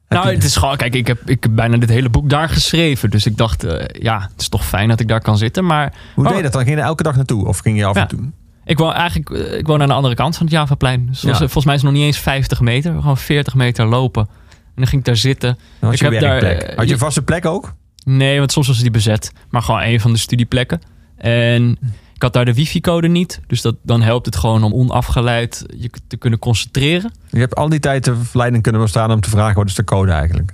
Nou, 0.08 0.30
het 0.34 0.44
is 0.44 0.56
gewoon, 0.56 0.76
kijk, 0.76 0.94
ik 0.94 1.06
heb, 1.06 1.30
ik 1.30 1.42
heb 1.42 1.54
bijna 1.54 1.76
dit 1.76 1.88
hele 1.88 2.08
boek 2.08 2.30
daar 2.30 2.48
geschreven. 2.48 3.10
Dus 3.10 3.26
ik 3.26 3.36
dacht, 3.36 3.66
ja, 3.92 4.20
het 4.20 4.40
is 4.40 4.48
toch 4.48 4.66
fijn 4.66 4.88
dat 4.88 5.00
ik 5.00 5.08
daar 5.08 5.20
kan 5.22 5.38
zitten. 5.38 5.66
Maar 5.66 5.92
Hoe 6.14 6.24
Oh. 6.24 6.28
deed 6.30 6.36
je 6.38 6.42
dat 6.44 6.52
dan? 6.52 6.64
Ging 6.64 6.76
je 6.76 6.82
elke 6.82 7.02
dag 7.02 7.16
naartoe? 7.16 7.46
Of 7.46 7.58
ging 7.58 7.78
je 7.78 7.84
af 7.84 7.94
Ja. 7.94 8.02
en 8.02 8.08
toe? 8.08 8.30
Ik 8.68 8.78
woon 8.78 8.92
eigenlijk 8.92 9.30
eh, 9.30 9.58
ik 9.58 9.66
woon 9.66 9.82
aan 9.82 9.88
de 9.88 9.94
andere 9.94 10.14
kant 10.14 10.36
van 10.36 10.46
het 10.46 10.54
Javaplein. 10.54 11.06
Dus 11.06 11.20
Ja. 11.20 11.28
was- 11.28 11.38
volgens 11.38 11.64
mij 11.64 11.74
is 11.74 11.80
het 11.82 11.90
nog 11.90 11.98
niet 12.00 12.08
eens 12.08 12.18
50 12.18 12.60
meter. 12.60 12.92
Gewoon 13.00 13.16
40 13.18 13.54
meter 13.54 13.86
lopen. 13.86 14.26
En 14.50 14.74
dan 14.74 14.86
ging 14.86 15.00
ik 15.00 15.06
daar 15.06 15.16
zitten. 15.16 15.48
Dan 15.80 15.90
had 15.90 15.92
Ik 15.92 15.98
je 15.98 16.04
heb 16.12 16.20
daar, 16.20 16.40
werkplek. 16.40 16.68
eh, 16.70 16.76
Had 16.76 16.86
je 16.86 16.92
een 16.92 16.98
vaste 16.98 17.22
plek 17.22 17.46
ook? 17.46 17.74
Nee, 18.04 18.38
want 18.38 18.52
soms 18.52 18.66
was 18.66 18.78
die 18.78 18.90
bezet. 18.90 19.32
Maar 19.50 19.62
gewoon 19.62 19.82
een 19.82 20.00
van 20.00 20.12
de 20.12 20.18
studieplekken. 20.18 20.80
En 21.16 21.70
ik 22.14 22.22
had 22.22 22.32
daar 22.32 22.44
de 22.44 22.54
wifi-code 22.54 23.08
niet. 23.08 23.40
Dus 23.46 23.62
dat, 23.62 23.74
dan 23.82 24.02
helpt 24.02 24.26
het 24.26 24.36
gewoon 24.36 24.62
om 24.62 24.72
onafgeleid 24.72 25.64
je 25.76 25.90
te 26.08 26.16
kunnen 26.16 26.38
concentreren. 26.38 27.12
Je 27.30 27.38
hebt 27.38 27.54
al 27.54 27.68
die 27.68 27.80
tijd 27.80 28.04
de 28.04 28.16
verleiding 28.16 28.62
kunnen 28.62 28.80
bestaan 28.80 29.10
om 29.12 29.20
te 29.20 29.30
vragen 29.30 29.54
wat 29.56 29.66
is 29.68 29.74
de 29.74 29.84
code 29.84 30.12
eigenlijk? 30.12 30.52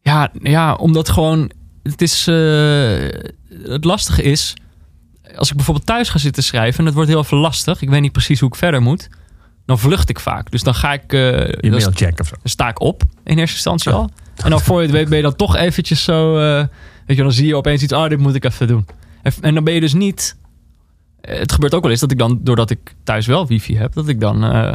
Ja, 0.00 0.30
ja 0.42 0.74
omdat 0.74 1.08
gewoon... 1.08 1.50
Het 1.82 2.02
is... 2.02 2.26
eh, 2.26 2.34
het 3.62 3.84
lastige 3.84 4.22
is... 4.22 4.54
Als 5.36 5.50
ik 5.50 5.56
bijvoorbeeld 5.56 5.86
thuis 5.86 6.08
ga 6.08 6.18
zitten 6.18 6.42
schrijven... 6.42 6.78
en 6.78 6.84
het 6.84 6.94
wordt 6.94 7.10
heel 7.10 7.20
even 7.20 7.36
lastig... 7.38 7.82
ik 7.82 7.88
weet 7.88 8.00
niet 8.00 8.12
precies 8.12 8.40
hoe 8.40 8.48
ik 8.48 8.54
verder 8.54 8.82
moet... 8.82 9.08
dan 9.66 9.78
vlucht 9.78 10.08
ik 10.08 10.20
vaak. 10.20 10.50
Dus 10.50 10.62
dan 10.62 10.74
ga 10.74 10.92
ik... 10.92 11.12
eh, 11.12 11.20
Je 11.20 11.56
dan 11.60 11.70
mail 11.70 11.90
check 11.94 12.20
of 12.20 12.26
zo. 12.26 12.34
dan 12.34 12.50
sta 12.50 12.68
ik 12.68 12.80
op 12.80 13.02
in 13.24 13.38
eerste 13.38 13.54
instantie 13.54 13.92
al. 13.92 14.10
En 14.44 14.50
dan 14.50 14.60
voor 14.60 14.76
je 14.80 14.82
het 14.86 14.90
weet 14.96 15.08
ben 15.08 15.16
je 15.16 15.22
dan 15.22 15.36
toch 15.36 15.56
eventjes 15.56 16.04
zo... 16.04 16.38
eh, 16.38 16.66
weet 17.06 17.16
je, 17.16 17.22
dan 17.22 17.32
zie 17.32 17.46
je 17.46 17.56
opeens 17.56 17.82
iets... 17.82 17.92
oh, 17.92 18.08
dit 18.08 18.18
moet 18.18 18.34
ik 18.34 18.44
even 18.44 18.66
doen. 18.66 18.86
En, 19.22 19.32
en 19.40 19.54
dan 19.54 19.64
ben 19.64 19.74
je 19.74 19.80
dus 19.80 19.94
niet... 19.94 20.36
eh, 21.20 21.38
Het 21.38 21.52
gebeurt 21.52 21.74
ook 21.74 21.82
wel 21.82 21.90
eens 21.90 22.00
dat 22.00 22.10
ik 22.10 22.18
dan, 22.18 22.38
doordat 22.42 22.70
ik 22.70 22.94
thuis 23.04 23.26
wel 23.26 23.46
wifi 23.46 23.76
heb... 23.76 23.92
dat 23.92 24.08
ik 24.08 24.20
dan 24.20 24.44
eh, 24.44 24.74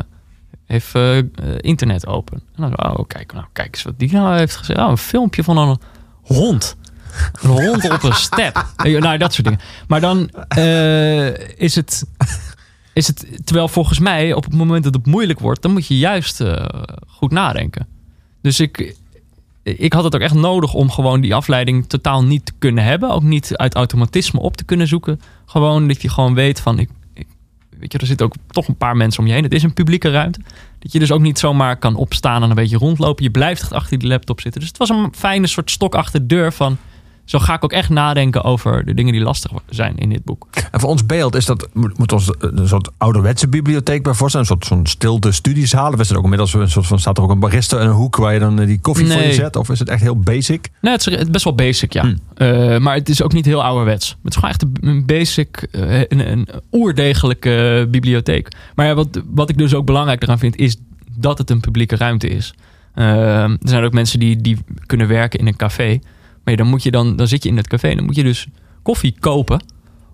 even 0.67 1.31
eh, 1.35 1.47
internet 1.57 2.07
open. 2.07 2.41
En 2.55 2.61
dan 2.61 2.97
oh, 2.97 3.07
kijk, 3.07 3.33
nou, 3.33 3.45
kijk 3.53 3.73
eens 3.73 3.83
wat 3.83 3.99
die 3.99 4.11
nou 4.11 4.37
heeft 4.37 4.55
gezegd. 4.55 4.79
Oh, 4.79 4.89
een 4.89 4.97
filmpje 4.97 5.43
van 5.43 5.57
een 5.57 5.77
hond. 6.21 6.75
Hond 7.39 7.89
op 7.89 8.03
een 8.03 8.13
step. 8.13 8.65
Nou, 8.83 9.17
dat 9.17 9.33
soort 9.33 9.47
dingen. 9.47 9.61
Maar 9.87 10.01
dan 10.01 10.29
eh, 10.47 11.57
is 11.59 11.75
het... 11.75 12.03
Is 12.93 13.07
het, 13.07 13.25
terwijl 13.43 13.67
volgens 13.67 13.99
mij 13.99 14.33
op 14.33 14.43
het 14.43 14.53
moment 14.53 14.83
dat 14.83 14.93
het 14.93 15.05
moeilijk 15.05 15.39
wordt, 15.39 15.61
dan 15.61 15.71
moet 15.71 15.87
je 15.87 15.97
juist 15.97 16.41
eh, 16.41 16.65
goed 17.07 17.31
nadenken. 17.31 17.87
Dus 18.41 18.59
ik, 18.59 18.95
ik 19.63 19.93
had 19.93 20.03
het 20.03 20.15
ook 20.15 20.21
echt 20.21 20.33
nodig 20.33 20.73
om 20.73 20.91
gewoon 20.91 21.21
die 21.21 21.35
afleiding 21.35 21.87
totaal 21.87 22.23
niet 22.23 22.45
te 22.45 22.53
kunnen 22.59 22.83
hebben. 22.83 23.11
Ook 23.11 23.23
niet 23.23 23.57
uit 23.57 23.75
automatisme 23.75 24.39
op 24.39 24.57
te 24.57 24.63
kunnen 24.63 24.87
zoeken. 24.87 25.21
Gewoon 25.45 25.87
dat 25.87 26.01
je 26.01 26.09
gewoon 26.09 26.33
weet 26.33 26.59
van, 26.59 26.79
ik, 26.79 26.89
weet 27.79 27.91
je, 27.91 27.97
er 27.97 28.05
zitten 28.05 28.25
ook 28.25 28.33
toch 28.47 28.67
een 28.67 28.77
paar 28.77 28.97
mensen 28.97 29.21
om 29.21 29.27
je 29.27 29.33
heen. 29.33 29.43
Het 29.43 29.53
is 29.53 29.63
een 29.63 29.73
publieke 29.73 30.11
ruimte. 30.11 30.39
Dat 30.79 30.91
je 30.91 30.99
dus 30.99 31.11
ook 31.11 31.21
niet 31.21 31.39
zomaar 31.39 31.77
kan 31.77 31.95
opstaan 31.95 32.43
en 32.43 32.49
een 32.49 32.55
beetje 32.55 32.77
rondlopen. 32.77 33.23
Je 33.23 33.31
blijft 33.31 33.73
achter 33.73 33.99
die 33.99 34.07
laptop 34.07 34.41
zitten. 34.41 34.59
Dus 34.61 34.69
het 34.69 34.77
was 34.77 34.89
een 34.89 35.13
fijne 35.15 35.47
soort 35.47 35.71
stok 35.71 35.95
achter 35.95 36.19
de 36.19 36.25
deur 36.25 36.53
van... 36.53 36.77
Zo 37.31 37.39
ga 37.39 37.53
ik 37.53 37.63
ook 37.63 37.71
echt 37.71 37.89
nadenken 37.89 38.43
over 38.43 38.85
de 38.85 38.93
dingen 38.93 39.13
die 39.13 39.21
lastig 39.21 39.51
zijn 39.69 39.97
in 39.97 40.09
dit 40.09 40.23
boek. 40.23 40.47
En 40.71 40.79
voor 40.79 40.89
ons 40.89 41.05
beeld 41.05 41.35
is 41.35 41.45
dat, 41.45 41.69
moet, 41.73 42.11
ons 42.11 42.31
een 42.39 42.67
soort 42.67 42.89
ouderwetse 42.97 43.47
bibliotheek 43.47 44.03
bij 44.03 44.13
voorstellen. 44.13 44.47
Een 44.49 44.53
soort 44.57 44.65
zo'n 44.65 44.85
stilte 44.85 45.31
studiezaal. 45.31 45.93
Of 45.93 45.99
is 45.99 46.07
het 46.07 46.17
ook 46.17 46.23
inmiddels 46.23 46.53
een 46.53 46.69
soort 46.69 46.87
van, 46.87 46.99
staat 46.99 47.17
er 47.17 47.23
ook 47.23 47.29
een 47.29 47.39
barista 47.39 47.79
in 47.79 47.87
een 47.87 47.93
hoek 47.93 48.15
waar 48.15 48.33
je 48.33 48.39
dan 48.39 48.59
eh, 48.59 48.67
die 48.67 48.79
koffie 48.79 49.07
voor 49.11 49.21
je 49.21 49.33
zet? 49.33 49.55
Of 49.55 49.69
is 49.69 49.79
het 49.79 49.89
echt 49.89 50.01
heel 50.01 50.19
basic? 50.19 50.69
Nee, 50.81 50.93
het 50.93 51.07
is 51.07 51.29
best 51.29 51.43
wel 51.43 51.55
basic, 51.55 51.93
ja. 51.93 52.01
Hmm. 52.01 52.17
Eh, 52.33 52.77
maar 52.77 52.95
het 52.95 53.09
is 53.09 53.21
ook 53.21 53.33
niet 53.33 53.45
heel 53.45 53.63
ouderwets. 53.63 54.09
Het 54.23 54.29
is 54.29 54.35
gewoon 54.35 54.49
echt 54.49 54.65
een- 54.81 55.05
basic, 55.05 55.67
eh, 55.71 55.99
een, 55.99 56.31
een 56.31 56.47
oerdegelijke 56.71 57.87
bibliotheek. 57.89 58.47
Maar 58.75 58.85
ja, 58.85 58.93
wat, 58.93 59.21
wat 59.25 59.49
ik 59.49 59.57
dus 59.57 59.73
ook 59.73 59.85
belangrijk 59.85 60.23
eraan 60.23 60.39
vind, 60.39 60.55
is 60.55 60.77
dat 61.17 61.37
het 61.37 61.49
een 61.49 61.59
publieke 61.59 61.95
ruimte 61.95 62.27
is. 62.27 62.53
Er 62.93 63.57
zijn 63.61 63.83
ook 63.83 63.93
mensen 63.93 64.19
die, 64.19 64.41
die 64.41 64.57
kunnen 64.85 65.07
werken 65.07 65.39
in 65.39 65.47
een 65.47 65.55
café. 65.55 65.99
Maar 66.43 66.55
dan, 66.55 66.67
moet 66.67 66.83
je 66.83 66.91
dan, 66.91 67.15
dan 67.15 67.27
zit 67.27 67.43
je 67.43 67.49
in 67.49 67.57
het 67.57 67.67
café 67.67 67.87
en 67.89 67.95
dan 67.95 68.05
moet 68.05 68.15
je 68.15 68.23
dus 68.23 68.47
koffie 68.81 69.15
kopen 69.19 69.63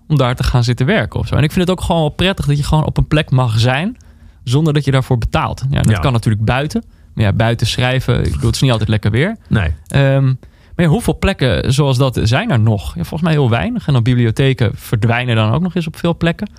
om 0.08 0.16
daar 0.16 0.34
te 0.36 0.42
gaan 0.42 0.64
zitten 0.64 0.86
werken 0.86 1.20
of 1.20 1.26
zo. 1.26 1.34
En 1.34 1.42
ik 1.42 1.52
vind 1.52 1.68
het 1.68 1.78
ook 1.78 1.84
gewoon 1.84 2.00
wel 2.00 2.10
prettig 2.10 2.46
dat 2.46 2.56
je 2.56 2.62
gewoon 2.64 2.84
op 2.84 2.96
een 2.96 3.06
plek 3.08 3.30
mag 3.30 3.58
zijn 3.58 3.96
zonder 4.44 4.72
dat 4.72 4.84
je 4.84 4.90
daarvoor 4.90 5.18
betaalt. 5.18 5.64
Ja, 5.70 5.80
dat 5.82 5.90
Ja. 5.90 5.98
kan 5.98 6.12
natuurlijk 6.12 6.44
buiten. 6.44 6.84
Maar 7.14 7.24
ja, 7.24 7.32
buiten 7.32 7.66
schrijven, 7.66 8.18
ik 8.18 8.24
bedoel, 8.32 8.46
het 8.46 8.54
is 8.54 8.60
niet 8.60 8.70
altijd 8.70 8.88
lekker 8.88 9.10
weer. 9.10 9.36
Nee. 9.48 9.74
Ehm, 9.86 10.24
maar 10.24 10.86
ja, 10.86 10.86
hoeveel 10.86 11.18
plekken 11.18 11.72
zoals 11.72 11.98
dat 11.98 12.20
zijn 12.22 12.50
er 12.50 12.60
nog? 12.60 12.86
Ja, 12.86 12.92
volgens 13.00 13.22
mij 13.22 13.32
heel 13.32 13.50
weinig. 13.50 13.86
En 13.86 13.92
dan 13.92 14.02
bibliotheken 14.02 14.70
verdwijnen 14.74 15.36
dan 15.36 15.52
ook 15.52 15.62
nog 15.62 15.74
eens 15.74 15.86
op 15.86 15.96
veel 15.96 16.16
plekken. 16.16 16.50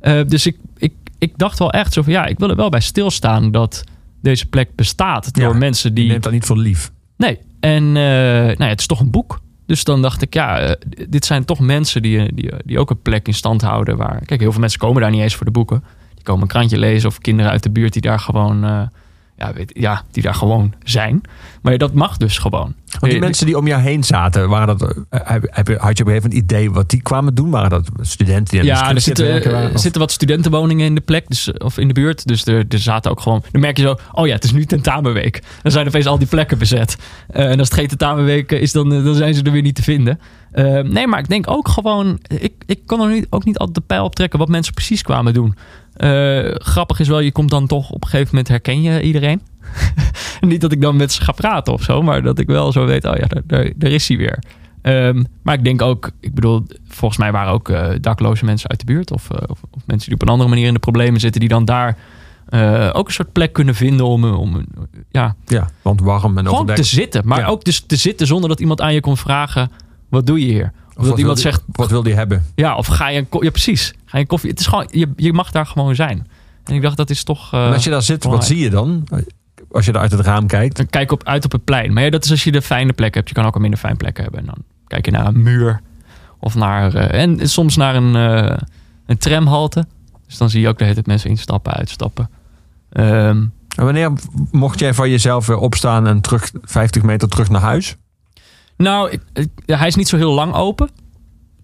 Eh, 0.00 0.20
dus 0.26 0.46
ik, 0.46 0.56
ik, 0.76 0.92
ik 1.18 1.32
dacht 1.38 1.58
wel 1.58 1.72
echt 1.72 1.92
zo 1.92 2.02
van 2.02 2.12
ja, 2.12 2.26
ik 2.26 2.38
wil 2.38 2.50
er 2.50 2.56
wel 2.56 2.68
bij 2.68 2.80
stilstaan 2.80 3.50
dat 3.50 3.84
deze 4.22 4.46
plek 4.46 4.74
bestaat 4.74 5.34
door 5.34 5.52
Ja, 5.52 5.58
mensen 5.58 5.94
Die 5.94 6.02
die. 6.02 6.12
neemt 6.12 6.22
dat 6.24 6.32
niet 6.32 6.44
voor 6.46 6.58
lief. 6.58 6.90
Nee. 7.20 7.38
En 7.60 7.84
eh, 7.84 8.02
nou 8.42 8.64
ja, 8.64 8.68
het 8.68 8.80
is 8.80 8.86
toch 8.86 9.00
een 9.00 9.10
boek. 9.10 9.40
Dus 9.66 9.84
dan 9.84 10.02
dacht 10.02 10.22
ik, 10.22 10.34
ja, 10.34 10.58
eh, 10.58 10.74
dit 11.08 11.24
zijn 11.24 11.44
toch 11.44 11.58
mensen 11.58 12.02
die, 12.02 12.34
die, 12.34 12.52
die 12.64 12.78
ook 12.78 12.90
een 12.90 13.02
plek 13.02 13.26
in 13.26 13.34
stand 13.34 13.62
houden. 13.62 13.96
Waar, 13.96 14.24
kijk, 14.24 14.40
heel 14.40 14.50
veel 14.50 14.60
mensen 14.60 14.78
komen 14.78 15.02
daar 15.02 15.10
niet 15.10 15.20
eens 15.20 15.34
voor 15.34 15.46
de 15.46 15.52
boeken. 15.52 15.84
Die 16.14 16.24
komen 16.24 16.42
een 16.42 16.48
krantje 16.48 16.78
lezen 16.78 17.08
of 17.08 17.18
kinderen 17.18 17.50
uit 17.50 17.62
de 17.62 17.70
buurt 17.70 17.92
die 17.92 18.02
daar 18.02 18.18
gewoon, 18.18 18.64
eh, 18.64 18.82
ja, 19.40 19.52
weet, 19.52 19.70
ja, 19.74 20.02
die 20.10 20.22
daar 20.22 20.34
gewoon 20.34 20.74
zijn. 20.84 21.20
Maar 21.62 21.78
dat 21.78 21.94
mag 21.94 22.16
dus 22.16 22.38
gewoon. 22.38 22.74
Want 22.90 23.02
die 23.02 23.12
Eh, 23.14 23.20
mensen 23.20 23.46
die 23.46 23.56
om 23.58 23.66
jou 23.66 23.82
heen 23.82 24.04
zaten, 24.04 24.48
waren 24.48 24.78
dat, 24.78 24.82
eh, 25.10 25.20
heb, 25.24 25.46
heb, 25.50 25.68
je- 25.68 25.76
had 25.78 25.96
je 25.98 26.02
op 26.04 26.08
een 26.08 26.14
gegeven 26.14 26.14
moment 26.14 26.32
een 26.32 26.38
idee 26.56 26.70
wat 26.70 26.90
die 26.90 27.02
kwamen 27.02 27.34
doen? 27.34 27.50
Waren 27.50 27.70
dat 27.70 27.88
studenten 28.00 28.58
die 28.58 28.64
Ja, 28.66 28.90
er 28.94 29.00
zitten, 29.00 29.26
waren? 29.28 29.68
er 29.68 29.74
Of- 29.74 29.80
zitten 29.80 30.00
wat 30.00 30.12
studentenwoningen 30.12 30.86
in 30.86 30.94
de 30.94 31.00
plek, 31.00 31.28
dus, 31.28 31.52
of 31.52 31.78
in 31.78 31.88
de 31.88 31.94
buurt. 31.94 32.26
Dus 32.26 32.46
er, 32.46 32.64
er 32.68 32.78
zaten 32.78 33.10
ook 33.10 33.20
gewoon. 33.20 33.42
Dan 33.50 33.60
merk 33.60 33.76
je 33.76 33.82
zo, 33.82 33.96
oh 34.12 34.26
ja, 34.26 34.34
het 34.34 34.44
is 34.44 34.52
nu 34.52 34.64
tentamenweek. 34.64 35.42
Dan 35.62 35.72
zijn 35.72 35.86
opeens 35.86 36.06
al 36.06 36.18
die 36.18 36.26
plekken 36.26 36.58
bezet. 36.58 36.96
Eh, 37.28 37.50
en 37.50 37.58
als 37.58 37.68
het 37.68 37.78
geen 37.78 37.88
tentamenweek 37.88 38.52
is, 38.52 38.72
dan, 38.72 38.92
eh, 38.92 39.04
dan 39.04 39.14
zijn 39.14 39.34
ze 39.34 39.42
er 39.42 39.52
weer 39.52 39.62
niet 39.62 39.74
te 39.74 39.82
vinden. 39.82 40.20
Eh, 40.52 40.78
nee, 40.80 41.06
maar 41.06 41.18
ik 41.18 41.28
denk 41.28 41.50
ook 41.50 41.68
gewoon. 41.68 42.18
Ik, 42.38 42.52
ik 42.66 42.80
kan 42.86 43.00
er 43.00 43.08
nu 43.08 43.26
ook 43.30 43.44
niet 43.44 43.58
altijd 43.58 43.76
de 43.76 43.84
pijl 43.86 44.04
op 44.04 44.14
trekken 44.14 44.38
wat 44.38 44.48
mensen 44.48 44.74
precies 44.74 45.02
kwamen 45.02 45.34
doen. 45.34 45.54
Eh, 46.00 46.54
grappig 46.54 47.00
is 47.00 47.08
wel, 47.08 47.20
je 47.20 47.32
komt 47.32 47.50
dan 47.50 47.66
toch 47.66 47.90
op 47.90 48.02
een 48.02 48.08
gegeven 48.08 48.28
moment 48.30 48.48
herken 48.48 48.82
je 48.82 49.02
iedereen. 49.02 49.40
niet 50.40 50.60
dat 50.60 50.72
ik 50.72 50.80
dan 50.80 50.96
met 50.96 51.12
ze 51.12 51.22
ga 51.22 51.32
praten 51.32 51.72
of 51.72 51.82
zo, 51.82 52.02
maar 52.02 52.22
dat 52.22 52.38
ik 52.38 52.46
wel 52.46 52.72
zo 52.72 52.84
weet, 52.86 53.04
oh 53.04 53.16
ja, 53.16 53.26
daar, 53.26 53.42
daar, 53.46 53.72
daar 53.76 53.90
is 53.90 54.08
hij 54.08 54.16
weer. 54.16 54.38
Ehm, 54.82 55.22
maar 55.42 55.54
ik 55.54 55.64
denk 55.64 55.82
ook, 55.82 56.10
ik 56.20 56.34
bedoel, 56.34 56.66
volgens 56.88 57.20
mij 57.20 57.32
waren 57.32 57.52
ook 57.52 57.68
eh, 57.68 57.88
dakloze 58.00 58.44
mensen 58.44 58.70
uit 58.70 58.78
de 58.78 58.84
buurt. 58.84 59.10
Of, 59.12 59.30
eh, 59.30 59.36
of, 59.46 59.60
of 59.70 59.82
mensen 59.86 60.06
die 60.06 60.14
op 60.14 60.22
een 60.22 60.28
andere 60.28 60.48
manier 60.48 60.66
in 60.66 60.74
de 60.74 60.78
problemen 60.80 61.20
zitten, 61.20 61.40
die 61.40 61.48
dan 61.50 61.64
daar 61.64 61.96
ook 62.92 63.06
een 63.06 63.12
soort 63.12 63.32
plek 63.32 63.52
kunnen 63.52 63.74
vinden 63.74 64.06
om, 64.06 64.24
om 64.24 64.64
ja, 65.10 65.34
Ja, 65.46 65.68
want 65.82 66.00
warm 66.00 66.38
en 66.38 66.44
gewoon 66.44 66.60
overdekt. 66.60 66.78
te 66.78 66.94
zitten. 66.94 67.22
Maar 67.24 67.38
Ja. 67.38 67.46
ook 67.46 67.64
dus 67.64 67.80
te 67.80 67.96
zitten 67.96 68.26
zonder 68.26 68.48
dat 68.48 68.60
iemand 68.60 68.80
aan 68.80 68.94
je 68.94 69.00
kon 69.00 69.16
vragen: 69.16 69.70
wat 70.08 70.26
doe 70.26 70.40
je 70.40 70.46
hier? 70.52 70.72
Of, 71.00 71.08
wat 71.08 71.18
iemand 71.18 71.40
wil 71.42 71.50
die- 71.52 71.60
zegt: 71.60 71.62
Wat 71.72 71.90
wil 71.90 72.02
die 72.02 72.14
hebben? 72.14 72.44
ja, 72.54 72.76
of 72.76 72.86
ga 72.86 73.08
je 73.08 73.18
een 73.18 73.26
ja, 73.40 73.50
precies. 73.50 73.94
Ga 74.04 74.16
je 74.16 74.22
een 74.22 74.26
koffie? 74.28 74.50
Het 74.50 74.60
is 74.60 74.66
gewoon, 74.66 74.88
je, 74.90 75.12
je 75.16 75.32
mag 75.32 75.50
daar 75.50 75.66
gewoon 75.66 75.94
zijn. 75.94 76.26
En 76.64 76.74
ik 76.74 76.82
dacht, 76.82 76.96
dat 76.96 77.10
is 77.10 77.24
toch. 77.24 77.52
eh, 77.52 77.66
en 77.66 77.72
als 77.72 77.84
je 77.84 77.90
daar 77.90 78.02
zit, 78.02 78.24
wat 78.24 78.44
zie 78.44 78.58
je 78.58 78.70
dan? 78.70 79.06
Als 79.70 79.84
je 79.84 79.92
er 79.92 79.98
uit 79.98 80.10
het 80.10 80.20
raam 80.20 80.46
kijkt. 80.46 80.76
Dan 80.76 80.86
kijk 80.86 81.12
op, 81.12 81.24
uit 81.24 81.44
op 81.44 81.52
het 81.52 81.64
plein. 81.64 81.92
Maar 81.92 82.02
ja, 82.02 82.10
dat 82.10 82.24
is 82.24 82.30
als 82.30 82.44
je 82.44 82.52
de 82.52 82.62
fijne 82.62 82.92
plek 82.92 83.14
hebt. 83.14 83.28
Je 83.28 83.34
kan 83.34 83.44
ook 83.44 83.54
een 83.54 83.60
minder 83.60 83.78
fijn 83.78 83.96
plek 83.96 84.16
hebben. 84.16 84.40
En 84.40 84.46
dan 84.46 84.56
kijk 84.86 85.04
je 85.04 85.10
naar 85.10 85.26
een 85.26 85.42
muur. 85.42 85.80
Of 86.40 86.54
naar... 86.54 86.94
eh, 86.94 87.22
en 87.22 87.48
soms 87.48 87.76
naar 87.76 87.94
een, 87.96 88.16
eh, 88.16 88.56
een 89.06 89.18
tramhalte. 89.18 89.86
Dus 90.26 90.36
dan 90.38 90.50
zie 90.50 90.60
je 90.60 90.68
ook 90.68 90.78
de 90.78 90.82
hele 90.82 90.94
tijd 90.94 91.06
mensen 91.06 91.30
instappen, 91.30 91.72
uitstappen. 91.72 92.30
Ehm, 92.90 93.44
En 93.76 93.84
wanneer 93.84 94.12
mocht 94.50 94.78
jij 94.78 94.94
van 94.94 95.10
jezelf 95.10 95.46
weer 95.46 95.56
opstaan 95.58 96.06
en 96.06 96.20
terug 96.20 96.50
50 96.62 97.02
meter 97.02 97.28
terug 97.28 97.48
naar 97.50 97.60
huis? 97.60 97.96
Nou, 98.80 99.18
hij 99.66 99.86
is 99.86 99.94
niet 99.94 100.08
zo 100.08 100.16
heel 100.16 100.32
lang 100.32 100.54
open. 100.54 100.88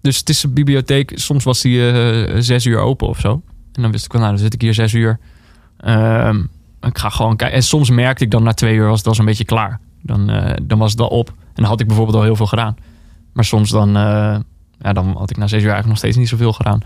Dus 0.01 0.17
het 0.17 0.29
is 0.29 0.43
een 0.43 0.53
bibliotheek. 0.53 1.11
Soms 1.15 1.43
was 1.43 1.61
die 1.61 1.91
eh, 1.91 2.35
zes 2.39 2.65
uur 2.65 2.79
open 2.79 3.07
of 3.07 3.19
zo. 3.19 3.41
En 3.73 3.81
dan 3.81 3.91
wist 3.91 4.05
ik 4.05 4.11
wel, 4.11 4.21
nou, 4.21 4.33
dan 4.33 4.43
zit 4.43 4.53
ik 4.53 4.61
hier 4.61 4.73
zes 4.73 4.93
uur. 4.93 5.19
Ehm, 5.77 6.43
ik 6.81 6.97
ga 6.97 7.09
gewoon 7.09 7.35
kijken. 7.35 7.57
En 7.57 7.63
soms 7.63 7.89
merkte 7.89 8.23
ik 8.23 8.31
dan 8.31 8.43
na 8.43 8.53
twee 8.53 8.75
uur 8.75 8.87
was 8.87 8.97
het 8.97 9.07
al 9.07 9.15
zo'n 9.15 9.25
beetje 9.25 9.45
klaar. 9.45 9.79
Dan, 10.01 10.29
eh, 10.29 10.53
dan 10.63 10.77
was 10.77 10.91
het 10.91 11.01
al 11.01 11.07
op. 11.07 11.27
En 11.27 11.35
dan 11.53 11.65
had 11.65 11.79
ik 11.79 11.87
bijvoorbeeld 11.87 12.17
al 12.17 12.23
heel 12.23 12.35
veel 12.35 12.45
gedaan. 12.45 12.77
Maar 13.33 13.45
soms 13.45 13.69
dan, 13.69 13.87
eh, 13.87 14.39
ja, 14.79 14.93
dan 14.93 15.15
had 15.17 15.29
ik 15.29 15.37
na 15.37 15.47
zes 15.47 15.61
uur 15.61 15.71
eigenlijk 15.71 15.87
nog 15.87 15.97
steeds 15.97 16.17
niet 16.17 16.29
zoveel 16.29 16.53
gedaan. 16.53 16.79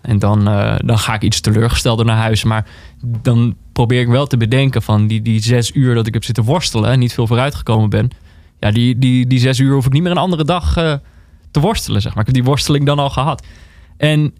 En 0.00 0.18
dan, 0.18 0.44
dan 0.84 0.98
ga 0.98 1.14
ik 1.14 1.22
iets 1.22 1.40
teleurgestelder 1.40 2.06
naar 2.06 2.16
huis. 2.16 2.44
Maar 2.44 2.66
dan 3.02 3.54
probeer 3.72 4.00
ik 4.00 4.08
wel 4.08 4.26
te 4.26 4.36
bedenken 4.36 4.82
van 4.82 5.06
die, 5.06 5.22
die 5.22 5.42
zes 5.42 5.74
uur 5.74 5.94
dat 5.94 6.06
ik 6.06 6.14
heb 6.14 6.24
zitten 6.24 6.44
worstelen 6.44 6.90
en 6.90 6.98
niet 6.98 7.12
veel 7.12 7.26
vooruitgekomen 7.26 7.90
ben. 7.90 8.10
Ja, 8.62 8.70
die, 8.70 8.98
die, 8.98 9.26
die 9.26 9.38
zes 9.38 9.58
uur 9.58 9.74
hoef 9.74 9.86
ik 9.86 9.92
niet 9.92 10.02
meer 10.02 10.10
een 10.10 10.16
andere 10.18 10.44
dag 10.44 10.76
eh, 10.76 10.94
te 11.50 11.60
worstelen, 11.60 12.00
zeg 12.02 12.10
maar. 12.12 12.20
Ik 12.20 12.26
heb 12.26 12.34
die 12.34 12.44
worsteling 12.44 12.86
dan 12.86 12.98
al 12.98 13.10
gehad. 13.10 13.46
En 13.96 14.34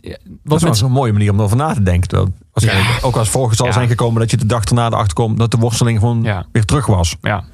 ja, 0.00 0.16
Dat 0.44 0.56
is 0.58 0.62
wel 0.64 0.74
zo'n 0.74 0.90
mooie 0.90 1.12
manier 1.12 1.30
om 1.30 1.38
erover 1.38 1.56
na 1.56 1.74
te 1.74 1.82
denken. 1.82 2.08
Terwijl 2.08 2.32
waarschijnlijk 2.52 3.04
ook 3.04 3.16
als 3.16 3.28
volgens 3.28 3.56
zal 3.56 3.66
Ja. 3.66 3.72
zijn 3.72 3.88
gekomen 3.88 4.20
dat 4.20 4.30
je 4.30 4.36
de 4.36 4.46
dag 4.46 4.64
erna 4.64 4.86
erachter 4.86 5.14
komt 5.14 5.38
dat 5.38 5.50
de 5.50 5.56
worsteling 5.56 5.98
gewoon 5.98 6.22
Ja. 6.22 6.46
weer 6.52 6.64
terug 6.64 6.86
was. 6.86 7.16
ja. 7.22 7.44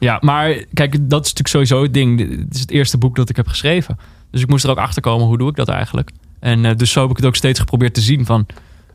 Ja, 0.00 0.18
maar 0.20 0.64
kijk, 0.72 0.90
dat 0.92 1.24
is 1.26 1.32
natuurlijk 1.34 1.48
sowieso 1.48 1.82
het 1.82 1.94
ding. 1.94 2.20
Het 2.40 2.54
is 2.54 2.60
het 2.60 2.70
eerste 2.70 2.98
boek 2.98 3.16
dat 3.16 3.28
ik 3.28 3.36
heb 3.36 3.46
geschreven. 3.48 3.98
Dus 4.30 4.40
ik 4.42 4.48
moest 4.48 4.64
er 4.64 4.70
ook 4.70 4.78
achter 4.78 5.02
komen, 5.02 5.26
hoe 5.26 5.38
doe 5.38 5.48
ik 5.48 5.56
dat 5.56 5.68
eigenlijk? 5.68 6.10
En 6.40 6.64
eh, 6.64 6.76
dus 6.76 6.90
zo 6.92 7.00
heb 7.00 7.10
ik 7.10 7.16
het 7.16 7.26
ook 7.26 7.36
steeds 7.36 7.58
geprobeerd 7.60 7.94
te 7.94 8.00
zien 8.00 8.26
van... 8.26 8.46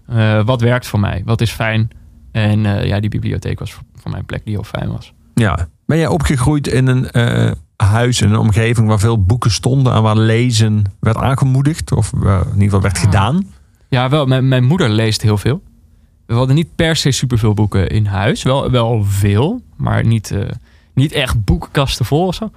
eh, 0.07 0.44
wat 0.45 0.61
werkt 0.61 0.88
voor 0.88 0.99
mij? 0.99 1.22
Wat 1.26 1.41
is 1.41 1.52
fijn? 1.52 1.90
En 2.31 2.60
ja, 2.88 2.99
die 2.99 3.10
bibliotheek 3.10 3.60
was 3.60 3.73
voor, 3.73 3.84
voor 3.95 4.11
mij 4.11 4.19
een 4.19 4.26
plek 4.26 4.44
die 4.45 4.53
heel 4.53 4.64
fijn 4.64 4.91
was. 4.91 5.14
Ja. 5.34 5.68
Ben 5.93 6.01
jij 6.01 6.11
opgegroeid 6.11 6.67
in 6.67 6.87
een 6.87 7.11
eh, 7.11 7.51
huis, 7.75 8.21
in 8.21 8.29
een 8.29 8.37
omgeving 8.37 8.87
waar 8.87 8.99
veel 8.99 9.23
boeken 9.23 9.51
stonden 9.51 9.93
en 9.93 10.01
waar 10.01 10.17
lezen 10.17 10.83
werd 10.99 11.17
aangemoedigd? 11.17 11.91
Of 11.91 12.11
waar 12.15 12.41
in 12.41 12.47
ieder 12.47 12.63
geval 12.63 12.81
werd 12.81 12.97
gedaan? 12.97 13.47
Ja, 13.89 14.09
wel. 14.09 14.25
Mijn, 14.25 14.47
mijn 14.47 14.63
moeder 14.63 14.89
leest 14.89 15.21
heel 15.21 15.37
veel. 15.37 15.61
We 16.25 16.33
hadden 16.33 16.55
niet 16.55 16.75
per 16.75 16.95
se 16.95 17.11
superveel 17.11 17.53
boeken 17.53 17.89
in 17.89 18.05
huis. 18.05 18.43
Wel, 18.43 18.71
wel 18.71 19.03
veel, 19.03 19.61
maar 19.75 20.05
niet, 20.05 20.31
eh, 20.31 20.49
niet 20.93 21.11
echt 21.11 21.43
boekenkasten 21.43 22.05
vol 22.05 22.27
of 22.27 22.35
zo. 22.35 22.51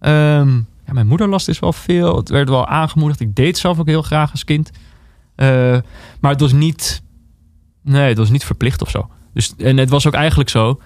Ehm, 0.00 0.54
ja, 0.86 0.92
mijn 0.92 1.06
moeder 1.06 1.28
las 1.28 1.44
dus 1.44 1.58
wel 1.58 1.72
veel. 1.72 2.16
Het 2.16 2.28
werd 2.28 2.48
wel 2.48 2.66
aangemoedigd. 2.66 3.20
Ik 3.20 3.34
deed 3.34 3.58
zelf 3.58 3.78
ook 3.78 3.88
heel 3.88 4.02
graag 4.02 4.30
als 4.30 4.44
kind. 4.44 4.70
Eh, 5.34 5.46
maar 6.20 6.30
het 6.30 6.40
was 6.40 6.52
niet... 6.52 7.02
Nee, 7.82 8.08
het 8.08 8.18
was 8.18 8.30
niet 8.30 8.44
verplicht 8.44 8.82
of 8.82 8.90
zo. 8.90 9.08
Dus, 9.34 9.54
en 9.56 9.76
het 9.76 9.90
was 9.90 10.06
ook 10.06 10.14
eigenlijk 10.14 10.50
zo... 10.50 10.80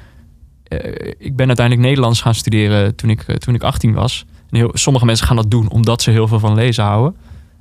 eh, 0.69 1.13
ik 1.19 1.37
ben 1.37 1.47
uiteindelijk 1.47 1.87
Nederlands 1.87 2.21
gaan 2.21 2.35
studeren 2.35 2.95
toen 2.95 3.11
ik, 3.11 3.23
eh, 3.23 3.37
toen 3.37 3.55
ik 3.55 3.63
18 3.63 3.93
was. 3.93 4.25
En 4.51 4.57
heel, 4.57 4.71
sommige 4.73 5.05
mensen 5.05 5.27
gaan 5.27 5.37
dat 5.37 5.51
doen 5.51 5.71
omdat 5.71 6.03
ze 6.03 6.11
heel 6.11 6.29
veel 6.29 6.39
van 6.39 6.55
lezen 6.55 6.85
houden. 6.85 7.17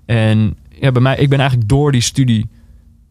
En 0.05 0.57
ja, 0.69 0.91
bij 0.91 1.01
mij, 1.01 1.17
ik 1.17 1.29
ben 1.29 1.39
eigenlijk 1.39 1.69
door 1.69 1.91
die 1.91 2.01
studie 2.01 2.49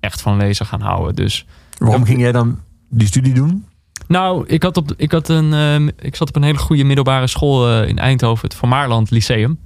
echt 0.00 0.20
van 0.20 0.36
lezen 0.36 0.66
gaan 0.66 0.80
houden. 0.80 1.14
Dus 1.14 1.46
Waarom 1.78 2.04
ging 2.04 2.20
jij 2.20 2.32
dan 2.32 2.58
die 2.88 3.06
studie 3.06 3.34
doen? 3.34 3.64
nou, 4.08 4.46
ik, 4.46 4.62
had 4.62 4.76
op, 4.76 4.92
ik, 4.96 5.12
had 5.12 5.28
een, 5.28 5.52
ehm, 5.52 5.88
ik 5.98 6.16
zat 6.16 6.28
op 6.28 6.36
een 6.36 6.42
hele 6.42 6.58
goede 6.58 6.84
middelbare 6.84 7.26
school 7.26 7.68
eh, 7.68 7.88
in 7.88 7.98
Eindhoven, 7.98 8.48
het 8.48 8.56
Van 8.56 8.68
Maarland 8.68 9.10
Lyceum. 9.10 9.58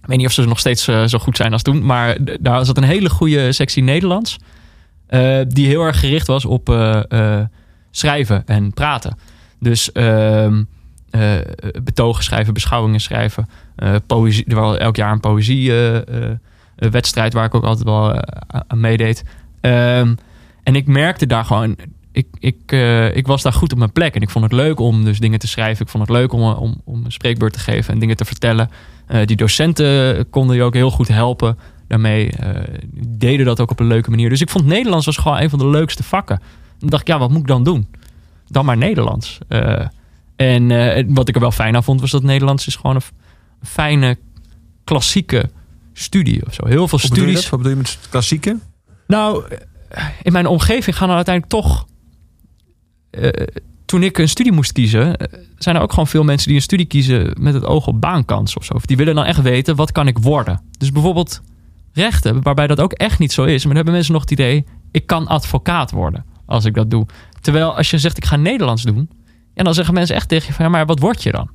Ik 0.00 0.06
weet 0.12 0.16
niet 0.16 0.26
of 0.26 0.32
ze 0.32 0.44
nog 0.44 0.58
steeds 0.58 0.84
zo 0.84 1.18
goed 1.18 1.36
zijn 1.36 1.52
als 1.52 1.62
toen, 1.62 1.86
maar 1.86 2.16
daar 2.40 2.64
zat 2.64 2.76
een 2.76 2.82
hele 2.82 3.10
goede 3.10 3.52
sectie 3.52 3.82
Nederlands. 3.82 4.36
die 5.48 5.66
heel 5.66 5.82
erg 5.82 6.00
gericht 6.00 6.26
was 6.26 6.44
op 6.44 6.68
schrijven 7.90 8.46
en 8.46 8.72
praten. 8.72 9.16
Dus 9.60 9.92
ehm, 9.92 10.62
eh, 11.10 11.32
betogen 11.84 12.24
schrijven, 12.24 12.54
beschouwingen 12.54 13.00
schrijven. 13.00 13.48
eh, 13.76 13.94
poëzie, 14.06 14.44
er 14.48 14.54
was 14.54 14.76
elk 14.76 14.96
jaar 14.96 15.12
een 15.12 15.20
poëziewedstrijd 15.20 17.32
waar 17.32 17.44
ik 17.44 17.54
ook 17.54 17.64
altijd 17.64 17.84
wel 17.84 18.14
eh, 18.14 18.60
aan 18.66 18.80
meedeed. 18.80 19.24
Ehm, 19.60 20.14
en 20.62 20.76
ik 20.76 20.86
merkte 20.86 21.26
daar 21.26 21.44
gewoon, 21.44 21.76
ik, 22.12 22.26
ik, 22.38 22.56
eh, 22.66 23.16
ik 23.16 23.26
was 23.26 23.42
daar 23.42 23.52
goed 23.52 23.72
op 23.72 23.78
mijn 23.78 23.92
plek. 23.92 24.14
En 24.14 24.20
ik 24.20 24.30
vond 24.30 24.44
het 24.44 24.52
leuk 24.52 24.80
om 24.80 25.04
dus 25.04 25.18
dingen 25.20 25.38
te 25.38 25.48
schrijven. 25.48 25.84
Ik 25.84 25.90
vond 25.90 26.08
het 26.08 26.16
leuk 26.16 26.32
om, 26.32 26.40
eh, 26.40 26.60
om, 26.60 26.80
om 26.84 27.04
een 27.04 27.12
spreekbeurt 27.12 27.52
te 27.52 27.58
geven 27.58 27.92
en 27.94 27.98
dingen 28.00 28.16
te 28.16 28.24
vertellen. 28.24 28.70
Eh, 29.06 29.26
die 29.26 29.36
docenten 29.36 30.30
konden 30.30 30.56
je 30.56 30.62
ook 30.62 30.74
heel 30.74 30.90
goed 30.90 31.08
helpen 31.08 31.58
daarmee. 31.88 32.30
eh, 32.30 32.62
die 32.90 33.16
deden 33.18 33.46
dat 33.46 33.60
ook 33.60 33.70
op 33.70 33.80
een 33.80 33.86
leuke 33.86 34.10
manier. 34.10 34.28
Dus 34.28 34.40
ik 34.40 34.50
vond 34.50 34.66
Nederlands 34.66 35.06
was 35.06 35.16
gewoon 35.16 35.40
een 35.40 35.50
van 35.50 35.58
de 35.58 35.68
leukste 35.68 36.02
vakken. 36.02 36.40
Dan 36.78 36.88
dacht 36.88 37.02
ik, 37.02 37.08
ja, 37.08 37.18
wat 37.18 37.30
moet 37.30 37.40
ik 37.40 37.46
dan 37.46 37.64
doen? 37.64 37.86
Dan 38.48 38.64
maar 38.64 38.76
Nederlands. 38.76 39.38
Eh, 39.48 39.86
en 40.36 40.70
eh, 40.70 41.04
wat 41.08 41.28
ik 41.28 41.34
er 41.34 41.40
wel 41.40 41.50
fijn 41.50 41.76
aan 41.76 41.84
vond, 41.84 42.00
was 42.00 42.10
dat 42.10 42.22
Nederlands 42.22 42.66
is 42.66 42.76
gewoon 42.76 42.96
een, 42.96 43.02
fijne, 43.62 44.18
klassieke 44.84 45.50
studie 45.92 46.46
of 46.46 46.54
zo. 46.54 46.66
Heel 46.66 46.88
veel 46.88 46.98
Wat 46.98 47.10
studies. 47.10 47.48
Wat 47.48 47.58
bedoel 47.60 47.72
je 47.72 47.78
met 47.78 47.98
klassieke? 48.10 48.58
Nou, 49.06 49.44
in 50.22 50.32
mijn 50.32 50.46
omgeving 50.46 50.96
gaan 50.96 51.08
er 51.08 51.14
uiteindelijk 51.14 51.54
toch. 51.54 51.86
eh, 53.10 53.28
toen 53.86 54.02
ik 54.02 54.18
een 54.18 54.28
studie 54.28 54.52
moest 54.52 54.72
kiezen, 54.72 55.16
eh, 55.16 55.38
zijn 55.58 55.76
er 55.76 55.82
ook 55.82 55.90
gewoon 55.90 56.06
veel 56.06 56.24
mensen 56.24 56.46
die 56.46 56.56
een 56.56 56.62
studie 56.62 56.86
kiezen 56.86 57.36
met 57.40 57.54
het 57.54 57.64
oog 57.64 57.86
op 57.86 58.00
baankans 58.00 58.56
of 58.56 58.64
zo. 58.64 58.74
Die 58.82 58.96
willen 58.96 59.14
dan 59.14 59.24
echt 59.24 59.42
weten, 59.42 59.76
wat 59.76 59.92
kan 59.92 60.06
ik 60.06 60.18
worden? 60.18 60.60
Dus 60.78 60.92
bijvoorbeeld 60.92 61.42
rechten, 61.92 62.42
waarbij 62.42 62.66
dat 62.66 62.80
ook 62.80 62.92
echt 62.92 63.18
niet 63.18 63.32
zo 63.32 63.44
is. 63.44 63.56
Maar 63.56 63.66
dan 63.66 63.74
hebben 63.76 63.92
mensen 63.94 64.12
nog 64.12 64.22
het 64.22 64.30
idee, 64.30 64.64
ik 64.90 65.06
kan 65.06 65.26
advocaat 65.26 65.90
worden 65.90 66.24
als 66.46 66.64
ik 66.64 66.74
dat 66.74 66.90
doe. 66.90 67.06
Terwijl 67.46 67.76
als 67.76 67.90
je 67.90 67.98
zegt, 67.98 68.16
ik 68.16 68.24
ga 68.24 68.36
Nederlands 68.36 68.82
doen, 68.82 69.08
en 69.54 69.64
dan 69.64 69.74
zeggen 69.74 69.94
mensen 69.94 70.16
echt 70.16 70.28
tegen 70.28 70.46
je 70.46 70.52
van, 70.52 70.64
ja, 70.64 70.70
maar 70.70 70.86
wat 70.86 70.98
word 70.98 71.22
je 71.22 71.32
dan? 71.32 71.48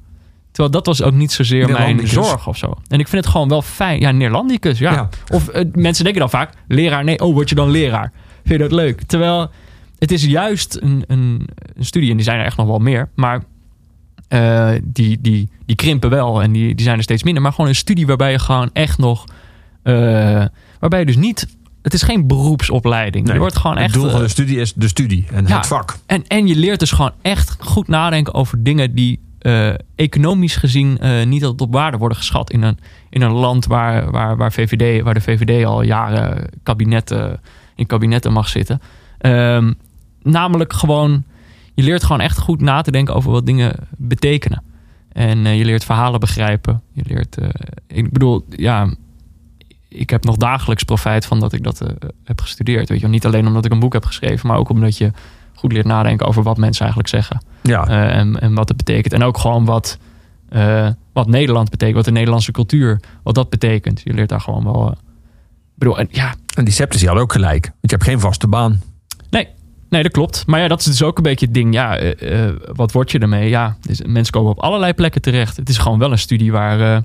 Terwijl 0.52 0.72
dat 0.72 0.86
was 0.86 1.02
ook 1.02 1.14
niet 1.14 1.32
zozeer 1.32 1.70
mijn 1.70 2.08
zorg 2.08 2.48
of 2.48 2.58
zo. 2.58 2.74
En 2.88 3.00
ik 3.00 3.08
vind 3.08 3.24
het 3.24 3.34
gewoon 3.34 3.50
wel 3.50 3.62
fijn. 3.62 4.00
Ja, 4.00 4.12
Neerlandicus, 4.12 4.80
ja. 4.80 4.92
Ja. 4.92 5.10
Of 5.28 5.48
eh, 5.48 5.66
mensen 5.74 6.04
denken 6.04 6.22
dan 6.22 6.30
vaak, 6.30 6.54
leraar, 6.68 7.04
nee, 7.04 7.20
oh, 7.20 7.34
word 7.34 7.50
je 7.50 7.56
dan 7.56 7.70
leraar? 7.70 8.12
Vind 8.44 8.62
je 8.62 8.68
dat 8.68 8.72
leuk? 8.72 9.02
Terwijl 9.02 9.50
het 9.98 10.12
is 10.12 10.26
juist 10.26 10.78
een, 10.82 11.04
een, 11.08 11.48
een 11.76 11.86
studie, 11.86 12.10
en 12.10 12.16
die 12.16 12.26
zijn 12.26 12.40
er 12.40 12.46
echt 12.46 12.58
nog 12.58 12.68
wel 12.68 12.80
meer, 12.80 13.10
maar 13.16 13.44
eh, 14.28 14.72
die, 14.84 15.22
die, 15.22 15.50
die 15.66 15.76
krimpen 15.76 16.10
wel 16.10 16.42
en 16.42 16.52
die, 16.52 16.76
die 16.76 16.86
zijn 16.86 16.98
er 16.98 17.04
steeds 17.04 17.24
minder. 17.24 17.42
Maar 17.42 17.52
gewoon 17.52 17.70
een 17.70 17.76
studie 17.76 18.08
waarbij 18.08 18.32
je 18.32 18.40
gewoon 18.40 18.70
echt 18.74 18.98
nog, 18.98 19.26
eh, 19.84 19.94
waarbij 20.80 21.00
je 21.00 21.06
dus 21.06 21.18
niet, 21.18 21.48
het 21.82 21.94
is 21.94 22.02
geen 22.02 22.28
beroepsopleiding. 22.28 23.24
Nee, 23.26 23.34
je 23.34 23.40
wordt 23.40 23.58
gewoon 23.58 23.76
het 23.76 23.86
echt. 23.86 23.94
doel 23.94 24.10
van 24.10 24.20
eh, 24.20 24.26
de 24.26 24.28
studie 24.32 24.60
is 24.60 24.74
de 24.74 24.88
studie 24.88 25.26
en 25.32 25.48
Ja. 25.48 25.58
het 25.58 25.68
vak. 25.68 25.98
en, 26.06 26.28
en 26.28 26.48
je 26.48 26.56
leert 26.56 26.80
dus 26.80 26.92
gewoon 26.92 27.12
echt 27.22 27.56
goed 27.60 27.88
nadenken 27.88 28.34
over 28.34 28.64
dingen 28.64 28.96
die 28.96 29.20
eh, 29.40 29.74
economisch 29.96 30.56
gezien 30.56 30.98
eh, 30.98 31.26
niet 31.26 31.44
altijd 31.44 31.62
op 31.62 31.74
waarde 31.74 31.98
worden 31.98 32.18
geschat. 32.18 32.52
In 32.52 32.62
een, 32.62 32.78
in 33.10 33.22
een 33.22 33.32
land 33.32 33.66
waar, 33.66 34.12
waar, 34.12 34.38
waar, 34.38 34.52
VVD, 34.52 35.04
waar 35.04 35.14
de 35.14 35.22
VVD 35.22 35.66
al 35.66 35.82
jaren 35.82 36.50
kabinetten, 36.64 37.40
in 37.76 37.86
kabinetten 37.86 38.32
mag 38.34 38.48
zitten. 38.50 38.82
Ehm, 39.18 39.74
namelijk 40.24 40.74
gewoon, 40.74 41.24
je 41.74 41.84
leert 41.84 42.04
gewoon 42.04 42.22
echt 42.22 42.40
goed 42.40 42.62
na 42.62 42.82
te 42.82 42.92
denken 42.92 43.16
over 43.16 43.32
wat 43.32 43.46
dingen 43.46 43.76
betekenen. 43.98 44.64
En 45.12 45.46
eh, 45.46 45.58
je 45.58 45.66
leert 45.66 45.86
verhalen 45.86 46.20
begrijpen. 46.20 46.82
Je 46.94 47.04
leert, 47.06 47.38
eh, 47.38 47.50
ik 47.88 48.12
bedoel, 48.12 48.46
ja, 48.50 48.94
ik 49.94 50.10
heb 50.10 50.24
nog 50.24 50.36
dagelijks 50.38 50.84
profijt 50.84 51.26
van 51.26 51.40
dat 51.40 51.54
ik 51.54 51.64
dat 51.64 51.82
eh, 51.82 51.90
heb 52.24 52.42
gestudeerd. 52.42 52.90
Weet 52.90 53.00
je, 53.00 53.08
niet 53.08 53.26
alleen 53.26 53.48
omdat 53.48 53.66
ik 53.66 53.72
een 53.72 53.80
boek 53.80 53.94
heb 53.94 54.06
geschreven, 54.06 54.48
maar 54.48 54.58
ook 54.58 54.70
omdat 54.70 54.98
je 54.98 55.12
goed 55.56 55.72
leert 55.72 55.86
nadenken 55.86 56.28
over 56.28 56.44
wat 56.44 56.58
mensen 56.58 56.82
eigenlijk 56.82 57.10
zeggen. 57.14 57.42
Ja, 57.62 57.88
Eh, 57.88 58.18
en, 58.18 58.40
en 58.42 58.54
wat 58.54 58.68
het 58.68 58.78
betekent. 58.78 59.14
En 59.14 59.24
ook 59.24 59.38
gewoon 59.38 59.66
wat, 59.66 59.98
eh, 60.50 60.88
wat 61.14 61.28
Nederland 61.28 61.70
betekent, 61.70 61.96
wat 61.96 62.06
de 62.06 62.12
Nederlandse 62.12 62.52
cultuur, 62.52 63.00
wat 63.24 63.36
dat 63.36 63.50
betekent. 63.50 64.02
Je 64.04 64.14
leert 64.14 64.30
daar 64.30 64.42
gewoon 64.42 64.64
wel. 64.64 64.96
bedoel, 65.76 66.00
en, 66.00 66.08
ja, 66.12 66.34
en 66.56 66.64
die 66.64 66.74
septis 66.74 66.98
die 67.00 67.08
hadden 67.08 67.26
ook 67.26 67.34
gelijk. 67.34 67.64
Want 67.66 67.76
je 67.82 67.96
hebt 67.96 68.04
geen 68.04 68.20
vaste 68.20 68.48
baan. 68.48 68.82
nee, 69.30 69.48
nee, 69.90 70.04
dat 70.04 70.12
klopt. 70.12 70.44
Maar 70.48 70.60
ja, 70.60 70.68
dat 70.68 70.80
is 70.80 70.86
dus 70.86 71.04
ook 71.04 71.18
een 71.18 71.24
beetje 71.24 71.46
het 71.46 71.54
ding. 71.56 71.74
Ja, 71.74 72.00
wat 72.74 72.92
word 72.92 73.12
je 73.12 73.20
ermee? 73.20 73.50
Ja, 73.50 73.78
dus 73.82 74.02
mensen 74.06 74.34
komen 74.34 74.52
op 74.52 74.60
allerlei 74.60 74.94
plekken 74.94 75.22
terecht. 75.22 75.58
Het 75.58 75.70
is 75.70 75.78
gewoon 75.78 76.00
wel 76.00 76.12
een 76.12 76.18
studie 76.20 76.52
waar, 76.52 77.04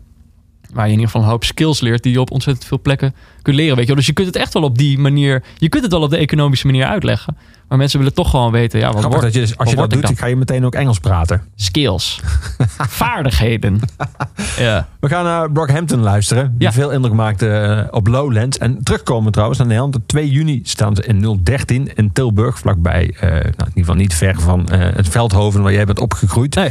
waar 0.73 0.87
je 0.87 0.93
in 0.93 0.99
ieder 0.99 1.07
geval 1.11 1.23
een 1.23 1.31
hoop 1.33 1.45
skills 1.45 1.81
leert 1.81 2.03
die 2.03 2.13
je 2.13 2.21
op 2.21 2.31
ontzettend 2.31 2.67
veel 2.67 2.81
plekken 2.81 3.15
kunt 3.43 3.57
leren. 3.57 3.77
Weet 3.77 3.87
je. 3.87 3.95
Dus 3.95 4.07
je 4.07 4.13
kunt 4.13 4.27
het 4.27 4.37
echt 4.37 4.53
wel 4.53 4.63
op 4.63 4.79
die 4.79 4.99
manier, 4.99 5.43
je 5.57 5.69
kunt 5.69 5.83
het 5.83 5.93
wel 5.93 6.03
op 6.03 6.11
de 6.11 6.17
economische 6.17 6.67
manier 6.67 6.85
uitleggen. 6.87 7.37
Maar 7.69 7.79
mensen 7.79 7.99
willen 7.99 8.15
toch 8.15 8.31
gewoon 8.31 8.53
weten, 8.53 8.79
ja, 8.79 8.87
wat 8.87 8.99
Grappig 8.99 9.21
wordt 9.21 9.35
dat 9.35 9.49
je, 9.49 9.55
als 9.57 9.57
wat 9.57 9.71
je 9.71 9.77
dat 9.77 9.91
doet, 9.91 10.03
dan? 10.03 10.17
ga 10.17 10.27
je 10.27 10.37
meteen 10.37 10.65
ook 10.65 10.75
Engels 10.75 10.99
praten. 10.99 11.43
skills, 11.55 12.21
vaardigheden. 13.01 13.81
ja. 14.59 14.89
We 15.01 15.09
gaan 15.09 15.25
naar 15.25 15.51
Brockhampton 15.53 16.01
luisteren. 16.01 16.55
Die 16.59 16.67
Ja. 16.67 16.73
veel 16.73 16.91
indruk 16.91 17.13
maakte 17.15 17.49
eh, 17.51 17.85
op 17.91 18.07
Lowlands. 18.07 18.59
En 18.59 18.83
terugkomen 18.83 19.33
trouwens 19.33 19.59
naar 19.59 19.67
Nederland. 19.69 19.97
Op 19.97 20.07
2 20.07 20.31
juni 20.31 20.61
staan 20.65 20.97
ze 20.97 21.03
in 21.03 21.41
013 21.43 21.91
in 21.95 22.13
Tilburg. 22.13 22.59
Vlakbij, 22.59 23.15
eh, 23.21 23.31
nou, 23.31 23.41
in 23.43 23.47
ieder 23.57 23.71
geval 23.75 23.95
niet 23.95 24.15
ver 24.15 24.41
van 24.41 24.69
eh, 24.69 24.79
het 24.97 25.09
Veldhoven 25.09 25.63
waar 25.63 25.73
jij 25.73 25.85
bent 25.85 26.01
opgegroeid. 26.01 26.55
Nee. 26.55 26.71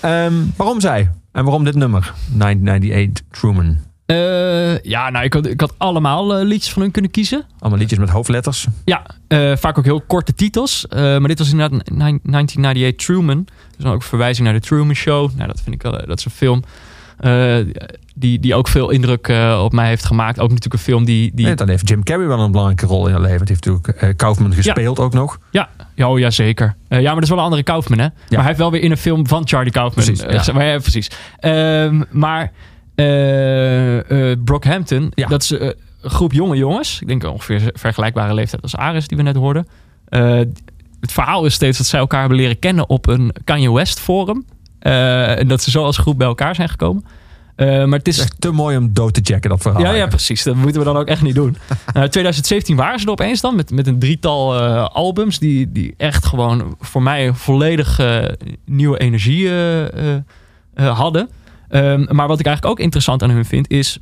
Ehm, 0.00 0.32
waarom 0.56 0.80
zij? 0.80 1.10
En 1.36 1.44
waarom 1.44 1.64
dit 1.64 1.74
nummer? 1.74 2.12
1998 2.32 3.24
Truman. 3.30 3.76
Eh, 4.06 4.82
ja, 4.82 5.10
nou, 5.10 5.24
ik 5.24 5.32
had, 5.32 5.46
ik 5.46 5.60
had 5.60 5.74
allemaal 5.76 6.36
eh, 6.36 6.44
liedjes 6.44 6.72
van 6.72 6.82
hun 6.82 6.90
kunnen 6.90 7.10
kiezen. 7.10 7.44
Allemaal 7.58 7.78
liedjes 7.78 7.98
met 7.98 8.08
hoofdletters. 8.08 8.66
Ja, 8.84 9.02
eh, 9.28 9.56
vaak 9.56 9.78
ook 9.78 9.84
heel 9.84 10.00
korte 10.00 10.34
titels. 10.34 10.86
Maar 10.88 11.28
dit 11.28 11.38
was 11.38 11.50
inderdaad 11.50 11.80
een 11.80 11.98
1998 11.98 13.06
Truman. 13.06 13.44
Dus 13.44 13.84
dan 13.84 13.92
ook 13.92 14.00
een 14.00 14.08
verwijzing 14.08 14.46
naar 14.46 14.56
de 14.56 14.66
Truman 14.66 14.94
Show. 14.94 15.30
Nou, 15.34 15.46
dat 15.48 15.60
vind 15.60 15.74
ik 15.74 15.82
wel, 15.82 15.92
dat 16.06 16.18
is 16.18 16.24
een 16.24 16.30
film 16.30 16.62
die, 18.18 18.40
die 18.40 18.54
ook 18.54 18.68
veel 18.68 18.90
indruk 18.90 19.28
eh, 19.28 19.60
op 19.64 19.72
mij 19.72 19.88
heeft 19.88 20.04
gemaakt. 20.04 20.40
Ook 20.40 20.48
natuurlijk 20.48 20.74
een 20.74 20.80
film 20.80 21.04
die... 21.04 21.30
die 21.34 21.46
Nee, 21.46 21.54
dan 21.54 21.68
heeft 21.68 21.88
Jim 21.88 22.02
Carrey 22.02 22.26
wel 22.26 22.40
een 22.40 22.50
belangrijke 22.50 22.86
rol 22.86 23.06
in 23.06 23.12
haar 23.12 23.22
leven. 23.22 23.46
Die 23.46 23.48
heeft 23.54 23.66
natuurlijk 23.66 24.02
eh, 24.02 24.16
Kaufman 24.16 24.52
gespeeld 24.52 24.98
ook 24.98 25.12
nog. 25.12 25.38
Ja, 25.50 25.68
ja, 25.94 26.10
oh, 26.10 26.18
ja 26.18 26.30
zeker. 26.30 26.76
Eh, 26.88 26.98
ja, 27.00 27.04
maar 27.04 27.14
dat 27.14 27.22
is 27.22 27.28
wel 27.28 27.38
een 27.38 27.44
andere 27.44 27.62
Kaufman, 27.62 27.98
hè? 27.98 28.04
Maar 28.04 28.38
hij 28.38 28.44
heeft 28.46 28.58
wel 28.58 28.70
weer 28.70 28.82
in 28.82 28.90
een 28.90 28.96
film 28.96 29.26
van 29.26 29.48
Charlie 29.48 29.72
Kaufman. 29.72 30.04
Precies, 30.04 30.46
ja. 30.46 30.52
maar, 30.52 30.66
ja, 30.66 30.78
precies. 30.78 31.10
Ehm, 31.38 32.02
maar 32.10 32.52
Brockhampton, 34.44 35.12
Ja. 35.14 35.26
dat 35.28 35.42
is 35.42 35.50
een 35.50 35.74
groep 36.02 36.32
jonge 36.32 36.56
jongens. 36.56 37.00
Ik 37.00 37.06
denk 37.06 37.24
ongeveer 37.24 37.70
vergelijkbare 37.72 38.34
leeftijd 38.34 38.62
als 38.62 38.76
Aris, 38.76 39.08
die 39.08 39.16
we 39.16 39.22
net 39.22 39.36
hoorden. 39.36 39.66
Het 41.00 41.12
verhaal 41.12 41.44
is 41.44 41.54
steeds 41.54 41.78
dat 41.78 41.86
zij 41.86 42.00
elkaar 42.00 42.20
hebben 42.20 42.38
leren 42.38 42.58
kennen 42.58 42.88
op 42.88 43.06
een 43.06 43.34
Kanye 43.44 43.72
West 43.72 44.00
forum. 44.00 44.44
En 44.78 45.48
dat 45.48 45.62
ze 45.62 45.70
zo 45.70 45.84
als 45.84 45.98
groep 45.98 46.18
bij 46.18 46.26
elkaar 46.26 46.54
zijn 46.54 46.68
gekomen. 46.68 47.04
Eh, 47.56 47.66
maar 47.66 47.98
het 47.98 48.08
is 48.08 48.16
Het 48.16 48.24
is 48.24 48.30
echt 48.30 48.40
te 48.40 48.50
mooi 48.50 48.76
om 48.76 48.92
dood 48.92 49.14
te 49.14 49.20
checken, 49.22 49.50
dat 49.50 49.62
verhaal. 49.62 49.82
ja, 49.82 49.92
ja, 49.92 50.06
precies. 50.06 50.42
Dat 50.42 50.54
moeten 50.54 50.78
we 50.78 50.86
dan 50.86 50.96
ook 50.96 51.06
echt 51.06 51.22
niet 51.22 51.34
doen. 51.34 51.56
Nou, 51.94 52.08
2017 52.08 52.76
waren 52.76 52.98
ze 52.98 53.04
er 53.04 53.10
opeens 53.10 53.40
dan 53.40 53.56
met, 53.56 53.70
met 53.70 53.86
een 53.86 53.98
drietal 53.98 54.60
eh, 54.60 54.86
albums 54.86 55.38
die, 55.38 55.72
die 55.72 55.94
echt 55.96 56.26
gewoon 56.26 56.76
voor 56.80 57.02
mij 57.02 57.32
volledig 57.32 57.98
eh, 57.98 58.24
nieuwe 58.64 58.98
energie 58.98 59.50
hadden. 60.74 61.28
Ehm, 61.68 62.04
maar 62.14 62.28
wat 62.28 62.40
ik 62.40 62.46
eigenlijk 62.46 62.78
ook 62.78 62.84
interessant 62.84 63.22
aan 63.22 63.30
hun 63.30 63.44
vind 63.44 63.70
is, 63.70 63.98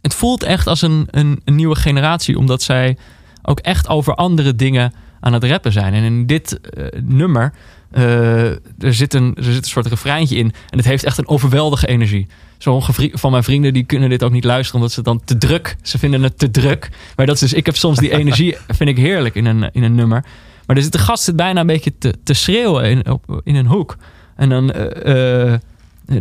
het 0.00 0.14
voelt 0.14 0.42
echt 0.42 0.66
als 0.66 0.82
een, 0.82 1.08
een, 1.10 1.40
een 1.44 1.54
nieuwe 1.54 1.76
generatie, 1.76 2.38
omdat 2.38 2.62
zij 2.62 2.96
ook 3.42 3.60
echt 3.60 3.88
over 3.88 4.14
andere 4.14 4.54
dingen 4.54 4.92
aan 5.20 5.32
het 5.32 5.44
rappen 5.44 5.72
zijn. 5.72 5.94
En 5.94 6.02
in 6.02 6.26
dit 6.26 6.60
nummer, 7.02 7.52
er, 7.90 8.60
zit 8.78 9.14
een, 9.14 9.34
er 9.36 9.44
zit 9.44 9.56
een 9.56 9.64
soort 9.64 9.86
refreintje 9.86 10.36
in. 10.36 10.52
En 10.70 10.76
het 10.76 10.86
heeft 10.86 11.04
echt 11.04 11.18
een 11.18 11.28
overweldige 11.28 11.86
energie. 11.86 12.26
Sommige 12.64 13.10
van 13.12 13.30
mijn 13.30 13.44
vrienden 13.44 13.72
die 13.72 13.84
kunnen 13.84 14.08
dit 14.08 14.22
ook 14.22 14.32
niet 14.32 14.44
luisteren, 14.44 14.74
omdat 14.74 14.90
ze 14.92 15.00
het 15.00 15.08
dan 15.08 15.20
te 15.24 15.38
druk. 15.38 15.76
Ze 15.82 15.98
vinden 15.98 16.22
het 16.22 16.38
te 16.38 16.50
druk. 16.50 16.90
Maar 17.16 17.26
dat 17.26 17.34
is 17.34 17.40
dus, 17.40 17.52
ik 17.52 17.66
heb 17.66 17.76
soms 17.76 17.98
die 17.98 18.12
energie, 18.20 18.56
vind 18.68 18.90
ik 18.90 18.96
heerlijk 18.96 19.34
in 19.34 19.46
een, 19.46 19.70
in 19.72 19.82
een 19.82 19.94
nummer. 19.94 20.24
Maar 20.66 20.76
er 20.76 20.82
zit 20.82 20.92
de 20.92 20.98
gast 20.98 21.24
zit 21.24 21.36
bijna 21.36 21.60
een 21.60 21.66
beetje 21.66 21.92
te, 21.98 22.14
te 22.22 22.34
schreeuwen 22.34 22.84
in, 22.84 23.10
op, 23.10 23.40
in 23.44 23.54
een 23.54 23.66
hoek. 23.66 23.96
En 24.36 24.48
dan, 24.48 24.72
eh, 24.72 25.52
eh, 25.52 25.60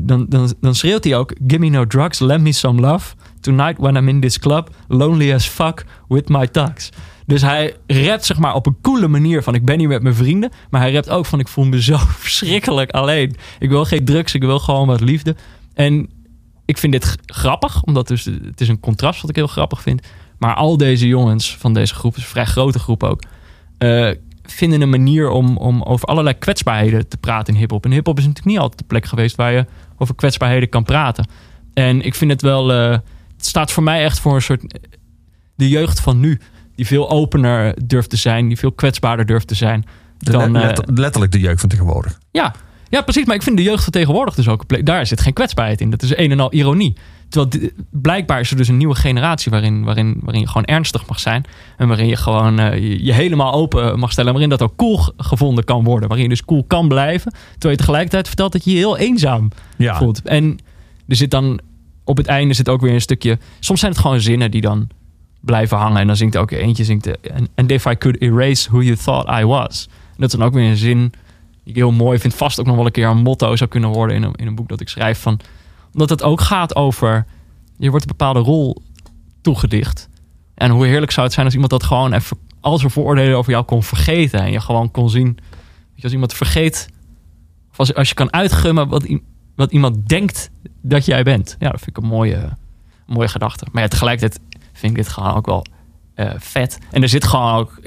dan, 0.01 0.25
dan, 0.29 0.53
dan 0.61 0.75
schreeuwt 0.75 1.03
hij 1.03 1.15
ook: 1.15 1.33
Give 1.47 1.59
me 1.59 1.69
no 1.69 1.87
drugs, 1.87 2.19
lend 2.19 2.41
me 2.41 2.51
some 2.51 2.81
love. 2.81 3.15
Tonight 3.39 3.77
when 3.77 3.95
I'm 3.95 4.09
in 4.09 4.19
this 4.19 4.39
club, 4.39 4.69
lonely 4.87 5.33
as 5.33 5.45
fuck 5.45 5.85
with 6.07 6.29
my 6.29 6.47
thugs. 6.47 6.89
Dus 7.25 7.41
hij 7.41 7.75
rapt 7.87 8.25
zeg 8.25 8.37
maar 8.37 8.53
op 8.53 8.65
een 8.65 8.77
coole 8.81 9.07
manier 9.07 9.43
van 9.43 9.55
ik 9.55 9.65
ben 9.65 9.79
hier 9.79 9.87
met 9.87 10.03
mijn 10.03 10.15
vrienden. 10.15 10.51
Maar 10.69 10.81
hij 10.81 10.93
rapt 10.93 11.09
ook 11.09 11.25
van 11.25 11.39
ik 11.39 11.47
voel 11.47 11.65
me 11.65 11.81
zo 11.81 11.97
verschrikkelijk 12.25 12.91
alleen. 12.91 13.35
Ik 13.59 13.69
wil 13.69 13.85
geen 13.85 14.05
drugs, 14.05 14.33
ik 14.33 14.41
wil 14.41 14.59
gewoon 14.59 14.87
wat 14.87 15.01
liefde. 15.01 15.35
En 15.73 16.09
ik 16.65 16.77
vind 16.77 16.91
dit 16.93 17.17
grappig, 17.25 17.83
omdat 17.83 18.07
dus, 18.07 18.25
het 18.25 18.61
is 18.61 18.67
een 18.67 18.79
contrast 18.79 19.21
wat 19.21 19.29
ik 19.29 19.35
heel 19.35 19.47
grappig 19.47 19.81
vind. 19.81 20.01
Maar 20.37 20.55
al 20.55 20.77
deze 20.77 21.07
jongens 21.07 21.57
van 21.57 21.73
deze 21.73 21.93
groep, 21.95 22.15
is 22.15 22.23
een 22.23 22.29
vrij 22.29 22.45
grote 22.45 22.79
groep 22.79 23.03
ook, 23.03 23.21
eh, 23.77 24.09
vinden 24.43 24.81
een 24.81 24.89
manier 24.89 25.29
om, 25.29 25.57
om 25.57 25.81
over 25.83 26.07
allerlei 26.07 26.37
kwetsbaarheden 26.37 27.07
te 27.07 27.17
praten 27.17 27.53
in 27.53 27.59
hip-hop. 27.59 27.85
En 27.85 27.91
hip-hop 27.91 28.17
is 28.17 28.23
natuurlijk 28.25 28.49
niet 28.51 28.59
altijd 28.59 28.79
de 28.79 28.85
plek 28.87 29.05
geweest 29.05 29.35
waar 29.35 29.51
je 29.51 29.65
over 29.97 30.15
kwetsbaarheden 30.15 30.69
kan 30.69 30.83
praten. 30.83 31.27
En 31.73 32.01
ik 32.01 32.15
vind 32.15 32.31
het 32.31 32.41
wel, 32.41 32.71
eh, 32.71 32.89
het 33.37 33.45
staat 33.45 33.71
voor 33.71 33.83
mij 33.83 34.03
echt 34.03 34.19
voor 34.19 34.35
een 34.35 34.41
soort 34.41 34.79
de 35.55 35.69
jeugd 35.69 35.99
van 35.99 36.19
nu. 36.19 36.39
Die 36.75 36.87
veel 36.87 37.09
opener 37.09 37.75
durft 37.87 38.09
te 38.09 38.15
zijn, 38.17 38.47
die 38.47 38.57
veel 38.57 38.71
kwetsbaarder 38.71 39.25
durft 39.25 39.47
te 39.47 39.55
zijn. 39.55 39.85
Dan, 40.17 40.51
le- 40.51 40.59
eh, 40.59 40.65
letter- 40.65 40.93
letterlijk 40.93 41.31
de 41.31 41.39
jeugd 41.39 41.59
van 41.59 41.69
tegenwoordig. 41.69 42.19
ja. 42.31 42.53
Ja, 42.93 43.01
precies. 43.01 43.25
Maar 43.25 43.35
ik 43.35 43.43
vind 43.43 43.57
de 43.57 43.63
jeugd 43.63 43.83
van 43.83 43.91
tegenwoordig 43.91 44.35
dus 44.35 44.47
ook. 44.47 44.85
Daar 44.85 45.05
zit 45.05 45.21
geen 45.21 45.33
kwetsbaarheid 45.33 45.81
in. 45.81 45.89
Dat 45.89 46.01
is 46.01 46.17
een 46.17 46.31
en 46.31 46.39
al 46.39 46.53
ironie. 46.53 46.93
Terwijl 47.29 47.71
blijkbaar 47.89 48.39
is 48.39 48.51
er 48.51 48.57
dus 48.57 48.67
een 48.67 48.77
nieuwe 48.77 48.95
generatie 48.95 49.51
waarin, 49.51 49.83
waarin, 49.83 50.17
waarin 50.21 50.41
je 50.41 50.47
gewoon 50.47 50.65
ernstig 50.65 51.07
mag 51.07 51.19
zijn. 51.19 51.43
En 51.77 51.87
waarin 51.87 52.07
je 52.07 52.15
gewoon 52.15 52.59
eh, 52.59 52.73
je, 52.77 53.03
je 53.05 53.13
helemaal 53.13 53.53
open 53.53 53.99
mag 53.99 54.11
stellen. 54.11 54.29
En 54.33 54.39
waarin 54.39 54.57
dat 54.57 54.61
ook 54.69 54.75
cool 54.75 54.99
gevonden 55.17 55.63
kan 55.63 55.83
worden. 55.83 56.07
Waarin 56.07 56.27
je 56.27 56.33
dus 56.35 56.45
cool 56.45 56.63
kan 56.67 56.87
blijven. 56.87 57.31
Terwijl 57.51 57.71
je 57.73 57.77
tegelijkertijd 57.79 58.27
vertelt 58.27 58.51
dat 58.51 58.63
je 58.63 58.71
je 58.71 58.77
heel 58.77 58.97
eenzaam 58.97 59.49
Ja. 59.77 59.97
voelt. 59.97 60.21
En 60.21 60.59
er 61.07 61.15
zit 61.15 61.31
dan 61.31 61.59
op 62.03 62.17
het 62.17 62.27
einde 62.27 62.53
zit 62.53 62.69
ook 62.69 62.81
weer 62.81 62.93
een 62.93 63.01
stukje. 63.01 63.37
Soms 63.59 63.79
zijn 63.79 63.91
het 63.91 64.01
gewoon 64.01 64.19
zinnen 64.21 64.51
die 64.51 64.61
dan 64.61 64.87
blijven 65.41 65.77
hangen. 65.77 65.97
En 66.01 66.07
dan 66.07 66.15
zingt 66.15 66.37
ook 66.37 66.51
eentje 66.51 66.83
zingt. 66.83 67.07
And, 67.07 67.49
and 67.55 67.71
if 67.71 67.85
I 67.85 67.97
could 67.97 68.21
erase 68.21 68.69
who 68.69 68.81
you 68.81 68.95
thought 68.95 69.39
I 69.41 69.45
was. 69.45 69.87
En 69.89 70.15
dat 70.17 70.33
is 70.33 70.37
dan 70.39 70.47
ook 70.47 70.53
weer 70.53 70.69
een 70.69 70.77
zin 70.77 71.13
ik 71.63 71.75
heel 71.75 71.91
mooi 71.91 72.19
vind. 72.19 72.35
Vast 72.35 72.59
ook 72.59 72.65
nog 72.65 72.75
wel 72.75 72.85
een 72.85 72.91
keer 72.91 73.07
een 73.07 73.17
motto 73.17 73.55
zou 73.55 73.69
kunnen 73.69 73.89
worden 73.89 74.15
in 74.15 74.23
een, 74.23 74.33
in 74.35 74.47
een 74.47 74.55
boek 74.55 74.69
dat 74.69 74.81
ik 74.81 74.89
schrijf. 74.89 75.19
Van, 75.19 75.39
omdat 75.93 76.09
het 76.09 76.23
ook 76.23 76.41
gaat 76.41 76.75
over. 76.75 77.25
Je 77.77 77.89
wordt 77.89 78.05
een 78.05 78.15
bepaalde 78.17 78.39
rol 78.39 78.81
toegedicht. 79.41 80.09
En 80.53 80.71
hoe 80.71 80.85
heerlijk 80.85 81.11
zou 81.11 81.25
het 81.25 81.33
zijn 81.33 81.45
als 81.45 81.55
iemand 81.55 81.71
dat 81.71 81.83
gewoon 81.83 82.13
even. 82.13 82.37
Al 82.59 82.77
zijn 82.77 82.91
vooroordelen 82.91 83.37
over 83.37 83.51
jou 83.51 83.65
kon 83.65 83.83
vergeten. 83.83 84.39
En 84.39 84.51
je 84.51 84.59
gewoon 84.59 84.91
kon 84.91 85.09
zien. 85.09 85.37
Als 86.03 86.11
iemand 86.11 86.33
vergeet. 86.33 86.89
Of 87.71 87.79
als, 87.79 87.93
als 87.93 88.09
je 88.09 88.15
kan 88.15 88.33
uitgummen 88.33 88.87
wat, 88.87 89.07
wat 89.55 89.71
iemand 89.71 90.07
denkt 90.07 90.49
dat 90.81 91.05
jij 91.05 91.23
bent. 91.23 91.55
Ja, 91.59 91.69
dat 91.69 91.81
vind 91.81 91.97
ik 91.97 92.03
een 92.03 92.09
mooie, 92.09 92.57
mooie 93.05 93.27
gedachte. 93.27 93.65
Maar 93.71 93.83
ja, 93.83 93.87
tegelijkertijd 93.87 94.41
vind 94.73 94.97
ik 94.97 95.03
dit 95.03 95.07
gewoon 95.07 95.33
ook 95.33 95.45
wel 95.45 95.65
eh, 96.13 96.31
vet. 96.37 96.77
En 96.91 97.01
er 97.01 97.09
zit 97.09 97.23
gewoon 97.23 97.53
ook. 97.53 97.79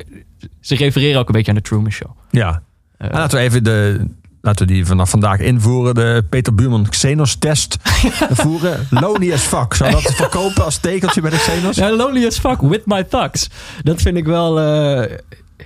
Ze 0.61 0.75
refereren 0.75 1.21
ook 1.21 1.27
een 1.27 1.35
beetje 1.35 1.51
aan 1.51 1.57
de 1.57 1.63
Truman 1.63 1.91
Show. 1.91 2.11
Ja. 2.31 2.63
En 2.99 3.11
laten 3.13 3.39
we 3.39 3.45
even 3.45 3.65
de. 3.65 4.07
Laten 4.41 4.67
we 4.67 4.73
die 4.73 4.87
vanaf 4.87 5.11
vandaag 5.11 5.39
invoeren. 5.39 5.95
De 5.95 6.25
Peter 6.31 6.55
Buurman 6.55 6.89
Xenos 6.89 7.37
test 7.39 7.77
voeren. 8.43 8.87
Lonely 8.91 9.33
as 9.33 9.41
fuck. 9.43 9.75
Zou 9.75 9.91
dat 9.91 10.03
verkopen 10.15 10.65
als 10.65 10.77
tekeltje 10.79 11.21
bij 11.21 11.31
de 11.31 11.37
Xenos? 11.37 11.77
Ja, 11.77 11.91
lonely 11.93 12.27
as 12.27 12.39
fuck 12.39 12.61
with 12.61 12.83
my 12.87 13.05
thugs. 13.05 13.51
Dat 13.83 14.03
vind 14.03 14.17
ik 14.17 14.25
wel. 14.25 14.59
eh, 14.61 15.17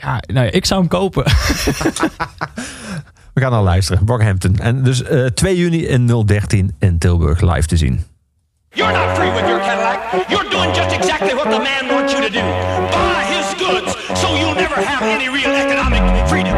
ja, 0.01 0.23
nou 0.27 0.47
ja, 0.47 0.52
ik 0.52 0.65
zou 0.66 0.81
hem 0.81 0.89
kopen. 0.89 1.24
We 3.35 3.40
gaan 3.40 3.51
naar 3.51 3.62
luisteren. 3.62 4.05
Brockhampton. 4.05 4.57
En 4.59 4.82
dus 4.82 5.02
eh 5.02 5.24
2 5.27 5.57
juni 5.57 5.86
in 5.86 6.07
013 6.27 6.74
in 6.78 6.98
Tilburg 6.98 7.40
live 7.40 7.66
te 7.66 7.77
zien. 7.77 8.05
You're 8.70 8.93
not 8.93 9.16
free 9.16 9.31
with 9.31 9.40
your 9.48 9.61
Cadillac. 9.61 9.98
You're 10.28 10.51
doing 10.51 10.77
just 10.77 10.93
exactly 10.93 11.35
what 11.35 11.51
the 11.51 11.59
man 11.59 11.97
wants 11.97 12.12
you 12.12 12.24
to 12.27 12.32
do. 12.32 12.40
Buy 12.90 13.23
his 13.35 13.66
goods 13.66 13.97
so 14.20 14.36
you'll 14.36 14.55
never 14.55 14.85
have 14.86 15.02
any 15.15 15.28
real 15.28 15.55
economic 15.55 16.28
freedom. 16.28 16.55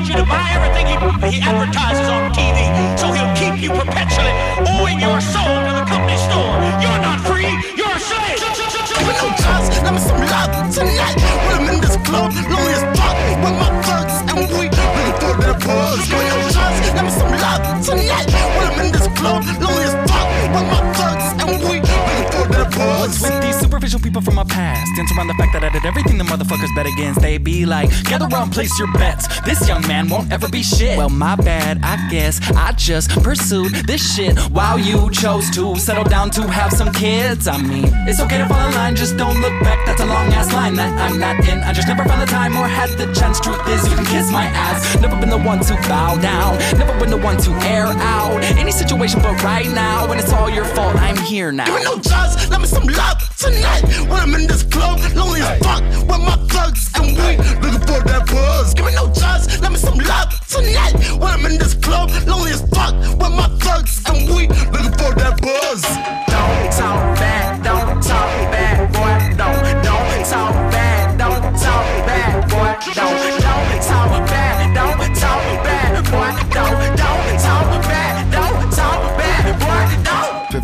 Wants 0.00 0.16
you 0.16 0.16
to 0.16 0.24
buy 0.24 0.48
everything 0.56 0.88
he, 0.88 0.96
he 1.28 1.44
advertises 1.44 2.08
on 2.08 2.32
TV, 2.32 2.56
so 2.96 3.12
he'll 3.12 3.36
keep 3.36 3.60
you 3.60 3.68
perpetually 3.68 4.32
oh, 4.64 4.80
owing 4.80 4.96
your 4.96 5.20
soul 5.20 5.44
to 5.44 5.72
the 5.76 5.84
company 5.84 6.16
store. 6.16 6.56
You're 6.80 7.04
not 7.04 7.20
free, 7.20 7.52
you're 7.76 7.92
a 7.92 8.00
slave. 8.00 8.40
Me 8.40 9.12
no 9.12 9.28
drugs, 9.36 9.68
let 9.84 9.92
me 9.92 10.00
some 10.00 10.24
love 10.24 10.72
tonight. 10.72 11.20
When 11.20 11.52
I'm 11.52 11.68
in 11.68 11.80
this 11.84 12.00
club, 12.08 12.32
lonely 12.32 12.80
as 12.80 12.84
fuck 12.96 13.12
with 13.44 13.56
my 13.60 13.68
thugs 13.84 14.16
and 14.24 14.48
we 14.56 14.72
looking 14.72 15.12
for 15.20 15.36
that 15.36 15.60
buzz. 15.68 16.00
Give 16.08 16.16
me 16.16 16.32
no 16.32 16.48
drugs, 16.48 16.80
let 16.96 17.04
me 17.04 17.12
some 17.12 17.34
love 17.36 17.60
tonight. 17.84 18.28
When 18.56 18.64
I'm 18.72 18.80
in 18.80 18.92
this 18.96 19.08
club, 19.20 19.44
lonely 19.60 19.69
superficial 23.90 24.00
people 24.00 24.22
from 24.22 24.34
my 24.34 24.44
past? 24.44 24.94
Dance 24.96 25.10
around 25.16 25.28
the 25.28 25.34
fact 25.34 25.52
that 25.52 25.64
I 25.64 25.68
did 25.70 25.84
everything 25.84 26.18
the 26.18 26.24
motherfuckers 26.24 26.74
bet 26.74 26.86
against. 26.86 27.20
They 27.20 27.38
be 27.38 27.66
like, 27.66 27.90
gather 28.04 28.26
round, 28.28 28.52
place 28.52 28.78
your 28.78 28.90
bets. 28.92 29.26
This 29.40 29.66
young 29.66 29.86
man 29.86 30.08
won't 30.08 30.30
ever 30.32 30.48
be 30.48 30.62
shit. 30.62 30.96
Well, 30.96 31.08
my 31.08 31.36
bad, 31.36 31.80
I 31.82 32.08
guess. 32.10 32.40
I 32.52 32.72
just 32.72 33.10
pursued 33.22 33.72
this 33.86 34.14
shit 34.14 34.38
while 34.50 34.78
you 34.78 35.10
chose 35.10 35.50
to 35.50 35.76
settle 35.76 36.04
down 36.04 36.30
to 36.30 36.42
have 36.48 36.72
some 36.72 36.92
kids. 36.92 37.48
I 37.48 37.58
mean, 37.58 37.90
it's 38.06 38.20
okay 38.20 38.38
to 38.38 38.46
fall 38.46 38.68
in 38.68 38.74
line, 38.74 38.96
just 38.96 39.16
don't 39.16 39.40
look 39.40 39.56
back. 39.62 39.84
That's 39.86 40.00
a 40.00 40.06
long 40.06 40.32
ass 40.32 40.52
line 40.52 40.74
that 40.74 40.92
I'm 41.00 41.18
not 41.18 41.36
in. 41.48 41.58
I 41.60 41.72
just 41.72 41.88
never 41.88 42.04
found 42.04 42.22
the 42.22 42.26
time 42.26 42.56
or 42.56 42.66
had 42.68 42.90
the 42.98 43.12
chance. 43.12 43.40
Truth 43.40 43.66
is, 43.68 43.88
you 43.88 43.96
can 43.96 44.06
kiss 44.06 44.30
my 44.30 44.44
ass. 44.44 45.00
Never 45.00 45.18
been 45.18 45.30
the 45.30 45.38
one 45.38 45.60
to 45.60 45.74
bow 45.88 46.16
down, 46.20 46.58
never 46.78 46.98
been 46.98 47.10
the 47.10 47.18
one 47.18 47.38
to 47.38 47.50
air 47.66 47.86
out 47.86 48.42
any 48.58 48.72
situation, 48.72 49.20
but 49.22 49.42
right 49.42 49.68
now, 49.68 50.08
when 50.08 50.18
it's 50.18 50.32
all 50.32 50.50
your 50.50 50.64
fault, 50.64 50.96
I'm 50.96 51.16
here 51.16 51.50
now. 51.52 51.66
Give 51.66 51.76
me 51.76 51.84
no 51.84 51.98
drugs, 51.98 52.48
let 52.50 52.60
me 52.60 52.66
some 52.66 52.86
love 52.86 53.18
tonight. 53.36 53.79
When 54.08 54.20
I'm 54.20 54.34
in 54.34 54.46
this 54.46 54.62
club, 54.62 54.98
lonely 55.14 55.40
as 55.40 55.58
fuck 55.60 55.82
with 56.08 56.20
my 56.20 56.36
thugs 56.48 56.90
and 56.96 57.16
we 57.16 57.36
looking 57.62 57.80
for 57.86 58.00
that 58.04 58.26
buzz. 58.26 58.74
Give 58.74 58.86
me 58.86 58.94
no 58.94 59.12
drugs, 59.12 59.60
let 59.60 59.72
me 59.72 59.78
some 59.78 59.98
love 59.98 60.28
tonight. 60.48 60.94
When 61.18 61.30
I'm 61.30 61.44
in 61.46 61.58
this 61.58 61.74
club, 61.74 62.10
lonely 62.26 62.52
as 62.52 62.62
fuck 62.68 62.94
with 62.94 63.32
my 63.32 63.48
thugs 63.60 64.02
and 64.06 64.28
we 64.28 64.48
looking 64.48 64.94
for 64.98 65.14
that 65.20 65.40
buzz. 65.40 65.82
Don't 66.28 66.72
talk 66.78 67.00
bad, 67.18 67.62
don't 67.62 68.02
talk 68.02 68.30
bad, 68.52 68.92
boy. 68.92 69.36
Don't, 69.36 69.84
don't 69.84 70.26
talk 70.26 70.54
bad, 70.72 71.18
don't 71.18 71.42
talk 71.58 72.06
bad, 72.06 72.50
boy. 72.50 72.92
Don't, 72.94 73.39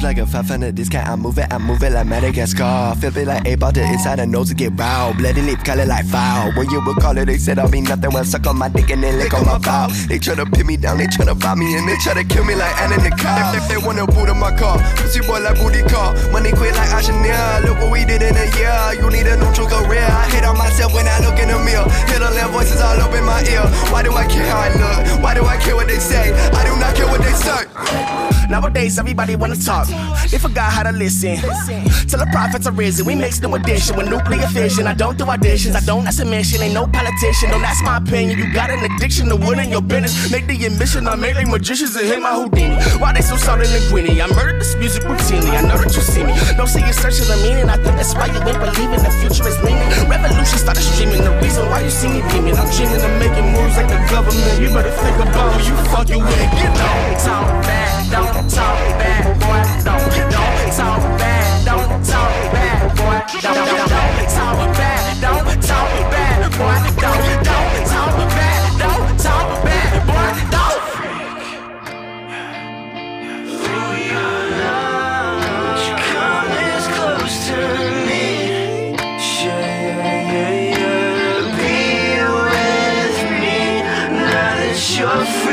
like 0.07 0.19
a 0.19 0.27
500, 0.27 0.77
this 0.77 0.89
cat, 0.89 1.09
I 1.09 1.16
move 1.16 1.37
it, 1.37 1.51
I 1.51 1.59
move 1.59 1.83
it 1.83 1.91
like 1.91 2.07
Madagascar. 2.07 2.95
Flip 3.01 3.16
it 3.16 3.27
like 3.27 3.45
a 3.45 3.57
to 3.57 3.83
inside 3.83 4.20
her 4.20 4.27
nose 4.27 4.51
to 4.51 4.55
get 4.55 4.70
raw. 4.78 5.12
Bloody 5.12 5.43
lip, 5.43 5.59
call 5.65 5.81
it 5.81 5.89
like 5.89 6.07
foul. 6.07 6.53
When 6.53 6.70
you 6.70 6.81
would 6.87 6.97
call 6.99 7.19
it, 7.19 7.27
they 7.27 7.39
said 7.39 7.59
I'll 7.59 7.69
be 7.69 7.81
nothing 7.81 8.12
when 8.12 8.24
suck 8.24 8.47
on 8.47 8.57
my 8.57 8.69
dick 8.69 8.91
and 8.91 9.03
then 9.03 9.19
lick 9.19 9.35
on 9.35 9.45
my 9.45 9.59
foul. 9.59 9.91
They 10.07 10.19
try 10.19 10.37
to 10.37 10.47
pin 10.47 10.69
me 10.69 10.77
down, 10.77 10.99
they 10.99 11.09
try 11.09 11.24
to 11.27 11.35
rob 11.35 11.59
me, 11.59 11.77
and 11.77 11.89
they 11.89 11.97
try 11.97 12.15
to 12.15 12.23
kill 12.23 12.45
me 12.45 12.55
like 12.55 12.81
Anna 12.81 13.03
Nicole. 13.03 13.59
If 13.59 13.66
they 13.66 13.78
wanna 13.78 14.07
boot 14.07 14.28
in 14.28 14.39
my 14.39 14.55
car, 14.57 14.78
pussy 14.95 15.27
boy 15.27 15.41
like 15.41 15.59
booty 15.59 15.83
car. 15.83 16.15
Money 16.31 16.53
quit 16.53 16.77
like 16.77 16.91
Ashanel, 16.95 17.66
look 17.66 17.78
what 17.81 17.91
we 17.91 18.05
did 18.05 18.23
in 18.23 18.37
a 18.37 18.47
year. 18.55 19.03
You 19.03 19.11
need 19.11 19.27
a 19.27 19.37
neutral 19.37 19.66
career. 19.66 20.07
I 20.07 20.31
hate 20.31 20.45
on 20.45 20.57
myself 20.57 20.95
when 20.95 21.09
I 21.09 21.19
look 21.19 21.39
in 21.43 21.49
the 21.49 21.59
mirror. 21.59 21.87
Loud 22.37 22.51
voices 22.51 22.81
all 22.83 23.01
up 23.01 23.15
in 23.15 23.24
my 23.24 23.41
ear. 23.49 23.65
Why 23.91 24.03
do 24.03 24.12
I 24.12 24.27
care 24.27 24.45
how 24.47 24.59
I 24.59 24.69
look? 24.77 25.23
Why 25.23 25.33
do 25.33 25.45
I 25.47 25.57
care 25.57 25.74
what 25.74 25.87
they 25.87 25.99
say? 25.99 26.33
I 26.53 26.65
do 26.69 26.77
not 26.78 26.95
care 26.95 27.07
what 27.07 27.23
they 27.23 27.33
say. 27.33 27.65
Nowadays, 28.51 28.99
everybody 28.99 29.37
wanna 29.37 29.57
talk. 29.57 29.89
They 30.31 30.39
forgot 30.39 30.73
how 30.73 30.82
to 30.82 30.93
listen. 30.93 31.36
Till 32.09 32.18
the 32.18 32.28
prophets 32.32 32.66
are 32.66 32.73
risen, 32.73 33.06
we 33.06 33.14
mix 33.14 33.40
new 33.40 33.55
addition 33.55 33.97
with 33.97 34.09
nuclear 34.09 34.47
fission. 34.48 34.86
I 34.86 34.94
don't 34.94 35.16
do 35.16 35.24
auditions, 35.24 35.77
I 35.77 35.81
don't 35.81 36.06
ask 36.06 36.20
a 36.23 36.24
mission. 36.24 36.62
Ain't 36.62 36.74
no 36.74 36.86
politician, 36.86 37.51
don't 37.51 37.64
ask 37.64 37.85
my 37.85 37.98
opinion. 37.98 38.39
You 38.39 38.52
got 38.52 38.70
an 38.70 38.85
addiction 38.90 39.28
to 39.28 39.36
winning 39.36 39.70
your 39.70 39.82
business. 39.82 40.31
Make 40.31 40.47
the 40.47 40.56
admission, 40.66 41.06
I 41.06 41.16
make 41.16 41.36
like 41.36 41.48
magicians 41.48 41.97
and 41.97 42.06
hit 42.06 42.20
my 42.20 42.35
Houdini. 42.35 42.77
Why 42.98 43.12
they 43.12 43.23
so 43.23 43.36
solid 43.36 43.68
and 43.68 43.85
greeny? 43.90 44.20
I 44.20 44.27
murdered 44.35 44.60
this 44.60 44.74
music 44.77 45.05
routinely. 45.05 45.52
I 45.56 45.62
know 45.62 45.78
that 45.78 45.94
you 45.94 46.02
see 46.02 46.24
me 46.24 46.35
don't 46.56 46.68
see 46.68 46.85
you 46.85 46.93
searching 46.93 47.28
the 47.28 47.36
meaning. 47.47 47.68
I 47.70 47.77
think 47.77 47.97
that's 47.97 48.14
why 48.14 48.27
you 48.27 48.40
ain't 48.43 48.59
believing 48.59 49.02
the 49.02 49.12
future 49.23 49.47
is 49.47 49.59
leaning. 49.62 49.89
Revolution 50.10 50.59
started 50.59 50.82
streaming. 50.82 51.23
The 51.23 51.32
reason 51.40 51.64
why 51.70 51.81
you 51.82 51.90
see 51.90 52.09
me 52.09 52.20
beaming. 52.32 52.56
I'm 52.56 52.68
dreaming 52.74 53.01
of 53.01 53.12
making 53.23 53.47
moves 53.55 53.77
like 53.77 53.89
the 53.89 54.01
government. 54.10 54.56
You 54.60 54.68
better 54.74 54.90
think 54.90 55.16
about 55.23 55.55
who 55.55 55.59
you 55.64 55.74
fucking 55.94 56.23
with. 56.23 56.51
You 56.59 56.68
don't 56.74 57.14
talk 57.23 57.47
back, 57.62 58.10
don't 58.10 58.51
talk 58.51 58.78
back, 58.98 59.24
boy. 59.40 59.86
Don't, 59.87 60.03
talk 60.73 61.01
bad, 61.17 61.65
don't 61.65 62.05
talk 62.05 62.53
bad, 62.53 62.97
boy. 62.97 63.23
Don't, 63.41 63.55
don't, 63.55 64.29
talk 64.35 64.59
bad, 64.75 65.21
don't 65.21 65.63
talk 65.63 66.11
bad, 66.11 66.51
boy. 66.59 66.79
Don't, 67.01 67.45
don't 67.47 67.87
talk 67.87 68.17
bad, 68.35 68.79
don't 68.83 69.17
talk 69.21 69.49
bad, 69.65 69.95
boy. 70.09 70.31
Don't. 70.51 70.83
You 75.87 75.95
come 76.11 76.51
as 76.67 76.85
close 76.97 77.37
to 77.47 77.59
me. 78.09 78.25
Yeah, 79.45 79.71
yeah, 80.33 80.75
yeah. 80.75 81.55
Be 81.59 81.79
with 82.43 83.19
me 83.41 83.59
now 84.19 84.51
that 84.59 84.79
you're 84.99 85.45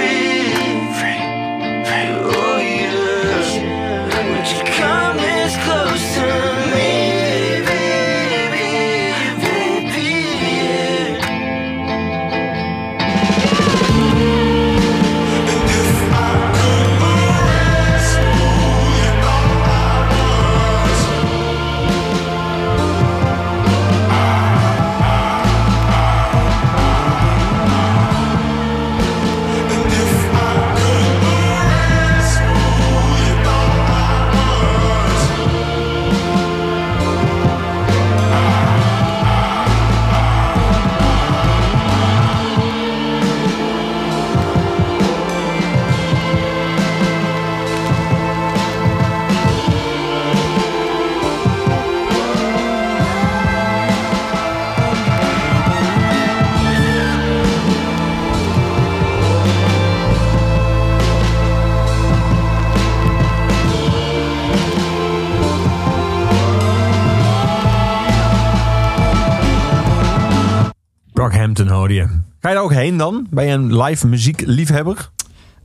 je. 72.54 72.60
Daar 72.60 72.64
ook 72.64 72.74
heen 72.74 72.98
dan? 72.98 73.28
Ben 73.30 73.46
je 73.46 73.52
een 73.52 73.78
live 73.82 74.08
muziekliefhebber? 74.08 75.10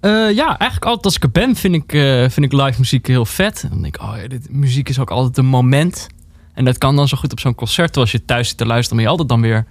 Eh, 0.00 0.10
ja, 0.10 0.46
eigenlijk 0.58 0.84
altijd 0.84 1.04
als 1.04 1.16
ik 1.16 1.22
er 1.22 1.30
ben, 1.30 1.56
vind 1.56 1.74
ik, 1.74 1.92
eh, 1.92 2.28
vind 2.28 2.46
ik 2.46 2.52
live 2.52 2.78
muziek 2.78 3.06
heel 3.06 3.24
vet. 3.26 3.66
Dan 3.70 3.82
denk 3.82 3.96
ik, 3.96 4.02
oh 4.02 4.14
ja, 4.22 4.28
dit, 4.28 4.50
muziek 4.50 4.88
is 4.88 4.98
ook 4.98 5.10
altijd 5.10 5.36
een 5.38 5.46
moment. 5.46 6.06
En 6.54 6.64
dat 6.64 6.78
kan 6.78 6.96
dan 6.96 7.08
zo 7.08 7.16
goed 7.16 7.32
op 7.32 7.40
zo'n 7.40 7.54
concert. 7.54 7.96
Als 7.96 8.12
je 8.12 8.24
thuis 8.24 8.48
zit 8.48 8.56
te 8.56 8.66
luisteren, 8.66 8.96
ben 8.96 9.04
je 9.04 9.10
altijd 9.10 9.28
dan 9.28 9.40
weer 9.40 9.66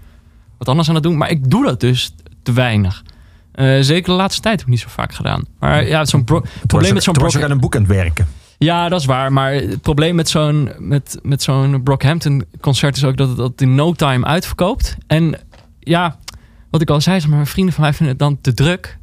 wat 0.57 0.67
anders 0.67 0.89
aan 0.89 0.95
het 0.95 1.03
doen. 1.03 1.17
Maar 1.17 1.29
ik 1.29 1.49
doe 1.49 1.65
dat 1.65 1.79
dus 1.79 2.15
te 2.43 2.53
weinig. 2.53 3.03
Eh, 3.51 3.77
zeker 3.79 4.09
de 4.11 4.17
laatste 4.17 4.41
tijd 4.41 4.55
heb 4.55 4.65
ik 4.65 4.71
niet 4.73 4.81
zo 4.81 4.89
vaak 4.89 5.13
gedaan. 5.13 5.45
Maar 5.59 5.87
ja, 5.87 6.05
zo'n 6.05 6.23
bro- 6.23 6.43
probleem 6.67 6.93
met 6.93 7.03
zo'n 7.03 7.13
Toen 7.13 7.23
was 7.23 7.37
aan 7.37 7.51
een 7.51 7.59
boek 7.59 7.75
aan 7.75 7.81
het 7.81 7.91
werken. 7.91 8.27
Ja, 8.57 8.89
dat 8.89 8.99
is 8.99 9.05
waar. 9.05 9.33
Maar 9.33 9.53
het 9.53 9.81
probleem 9.81 10.15
met 10.15 10.29
zo'n, 10.29 10.71
met, 10.77 11.19
met 11.21 11.43
zo'n 11.43 11.83
Brockhampton 11.83 12.45
concert 12.61 12.95
is 12.97 13.03
ook 13.03 13.17
dat 13.17 13.27
het 13.27 13.37
dat 13.37 13.61
in 13.61 13.75
no 13.75 13.93
time 13.93 14.25
uitverkoopt. 14.25 14.97
En 15.07 15.39
ja, 15.79 16.17
wat 16.69 16.81
ik 16.81 16.89
al 16.89 17.01
zei, 17.01 17.19
zeg 17.19 17.27
maar, 17.29 17.37
mijn 17.37 17.49
vrienden 17.49 17.73
van 17.73 17.83
mij 17.83 17.93
vinden 17.93 18.09
het 18.15 18.19
dan 18.19 18.41
te 18.41 18.53
druk. 18.53 18.97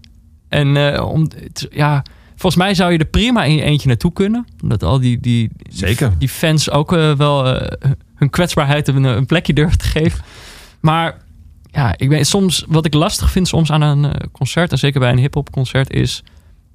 En 0.49 0.77
eh, 0.95 1.09
om, 1.09 1.21
het- 1.23 1.69
ja, 1.71 2.03
volgens 2.29 2.57
mij 2.63 2.75
zou 2.75 2.93
je 2.93 2.99
er 2.99 3.05
prima 3.05 3.45
in 3.45 3.55
je 3.55 3.63
eentje 3.63 3.89
naartoe 3.89 4.13
kunnen. 4.13 4.47
Omdat 4.63 4.83
al 4.83 5.01
die, 5.01 5.21
die, 5.21 5.51
Zeker. 5.71 6.13
die 6.19 6.29
fans 6.29 6.71
ook 6.71 6.93
eh, 6.93 7.13
wel 7.15 7.47
eh, 7.47 7.71
hun 8.15 8.31
kwetsbaarheid 8.31 8.89
een, 8.89 9.05
een 9.05 9.27
plekje 9.27 9.53
durven 9.53 9.79
te 9.79 9.85
geven. 9.85 10.25
Maar 10.81 11.17
ja, 11.71 11.95
ik 11.97 12.09
ben 12.09 12.25
soms, 12.27 12.65
wat 12.69 12.85
ik 12.87 12.95
lastig 12.95 13.31
vind 13.31 13.49
soms 13.49 13.71
aan 13.71 13.81
een 13.83 14.13
concert, 14.33 14.73
en 14.73 14.79
zeker 14.79 15.01
bij 15.01 15.11
een 15.11 15.19
hip-hop 15.19 15.51
concert, 15.51 15.91
is. 15.93 16.23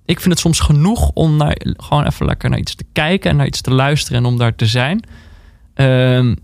Ik 0.05 0.19
vind 0.19 0.29
het 0.33 0.39
soms 0.39 0.59
genoeg 0.59 1.09
om 1.13 1.37
naar, 1.37 1.55
gewoon 1.59 2.05
even 2.05 2.25
lekker 2.25 2.49
naar 2.49 2.59
iets 2.59 2.75
te 2.75 2.85
kijken 2.93 3.29
en 3.29 3.35
naar 3.35 3.45
iets 3.47 3.61
te 3.61 3.71
luisteren 3.71 4.19
en 4.19 4.25
om 4.25 4.37
daar 4.37 4.55
te 4.55 4.65
zijn. 4.65 5.03
Ehm, 5.73 6.35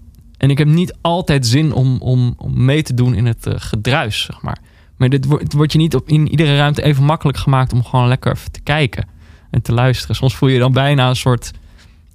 en 0.45 0.51
ik 0.51 0.57
heb 0.57 0.67
niet 0.67 0.95
altijd 1.01 1.47
zin 1.47 1.73
om, 1.73 1.97
om, 1.99 2.34
om 2.38 2.65
mee 2.65 2.84
te 2.84 2.93
doen 2.93 3.13
in 3.13 3.26
het 3.26 3.47
eh, 3.47 3.53
gedruis, 3.57 4.22
zeg 4.22 4.41
maar. 4.41 4.57
Maar 4.97 5.09
dit 5.09 5.26
wordt, 5.26 5.53
wordt 5.53 5.72
je 5.72 5.77
niet 5.77 5.95
op, 5.95 6.09
in 6.09 6.27
iedere 6.27 6.57
ruimte 6.57 6.81
even 6.81 7.03
makkelijk 7.03 7.38
gemaakt 7.38 7.73
om 7.73 7.84
gewoon 7.84 8.07
lekker 8.07 8.31
even 8.31 8.51
te 8.51 8.61
kijken 8.61 9.07
en 9.51 9.61
te 9.61 9.73
luisteren. 9.73 10.15
Soms 10.15 10.35
voel 10.35 10.49
je 10.49 10.55
je 10.55 10.61
dan 10.61 10.72
bijna 10.72 11.09
een 11.09 11.15
soort 11.15 11.51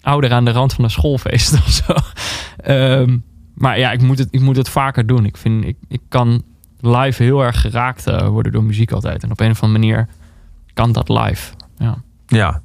ouder 0.00 0.32
aan 0.32 0.44
de 0.44 0.50
rand 0.50 0.72
van 0.72 0.84
een 0.84 0.90
schoolfeest 0.90 1.54
of 1.66 1.70
zo. 1.70 1.94
Ehm, 2.56 3.18
maar 3.54 3.78
ja, 3.78 3.92
ik 3.92 4.02
moet, 4.02 4.18
het, 4.18 4.28
ik 4.30 4.40
moet 4.40 4.56
het 4.56 4.68
vaker 4.68 5.06
doen. 5.06 5.24
Ik, 5.24 5.36
vind, 5.36 5.64
ik, 5.64 5.76
ik 5.88 6.00
kan 6.08 6.42
live 6.80 7.22
heel 7.22 7.40
erg 7.40 7.60
geraakt 7.60 8.06
eh, 8.06 8.28
worden 8.28 8.52
door 8.52 8.64
muziek 8.64 8.92
altijd. 8.92 9.22
En 9.22 9.30
op 9.30 9.40
een 9.40 9.50
of 9.50 9.62
andere 9.62 9.86
manier 9.86 10.08
kan 10.74 10.92
dat 10.92 11.08
live. 11.08 11.52
Ja. 11.78 12.02
Ja. 12.26 12.62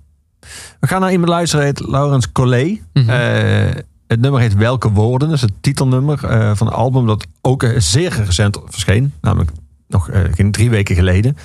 We 0.79 0.87
gaan 0.87 1.01
naar 1.01 1.11
iemand 1.11 1.29
luisteren, 1.29 1.65
heet 1.65 1.87
Laurens 1.87 2.31
Collet. 2.31 2.81
Mhm. 2.93 3.09
Eh, 3.09 3.83
het 4.07 4.19
nummer 4.19 4.41
heet 4.41 4.55
Welke 4.55 4.91
Woorden. 4.91 5.27
Dat 5.27 5.37
is 5.37 5.43
het 5.43 5.53
titelnummer 5.61 6.25
eh, 6.25 6.55
van 6.55 6.67
een 6.67 6.73
album 6.73 7.05
dat 7.07 7.27
ook 7.41 7.63
eh, 7.63 7.79
zeer 7.79 8.13
recent 8.25 8.59
verscheen. 8.65 9.13
Namelijk 9.21 9.51
nog 9.87 10.09
geen 10.31 10.51
drie 10.51 10.69
weken 10.69 10.95
geleden. 10.95 11.37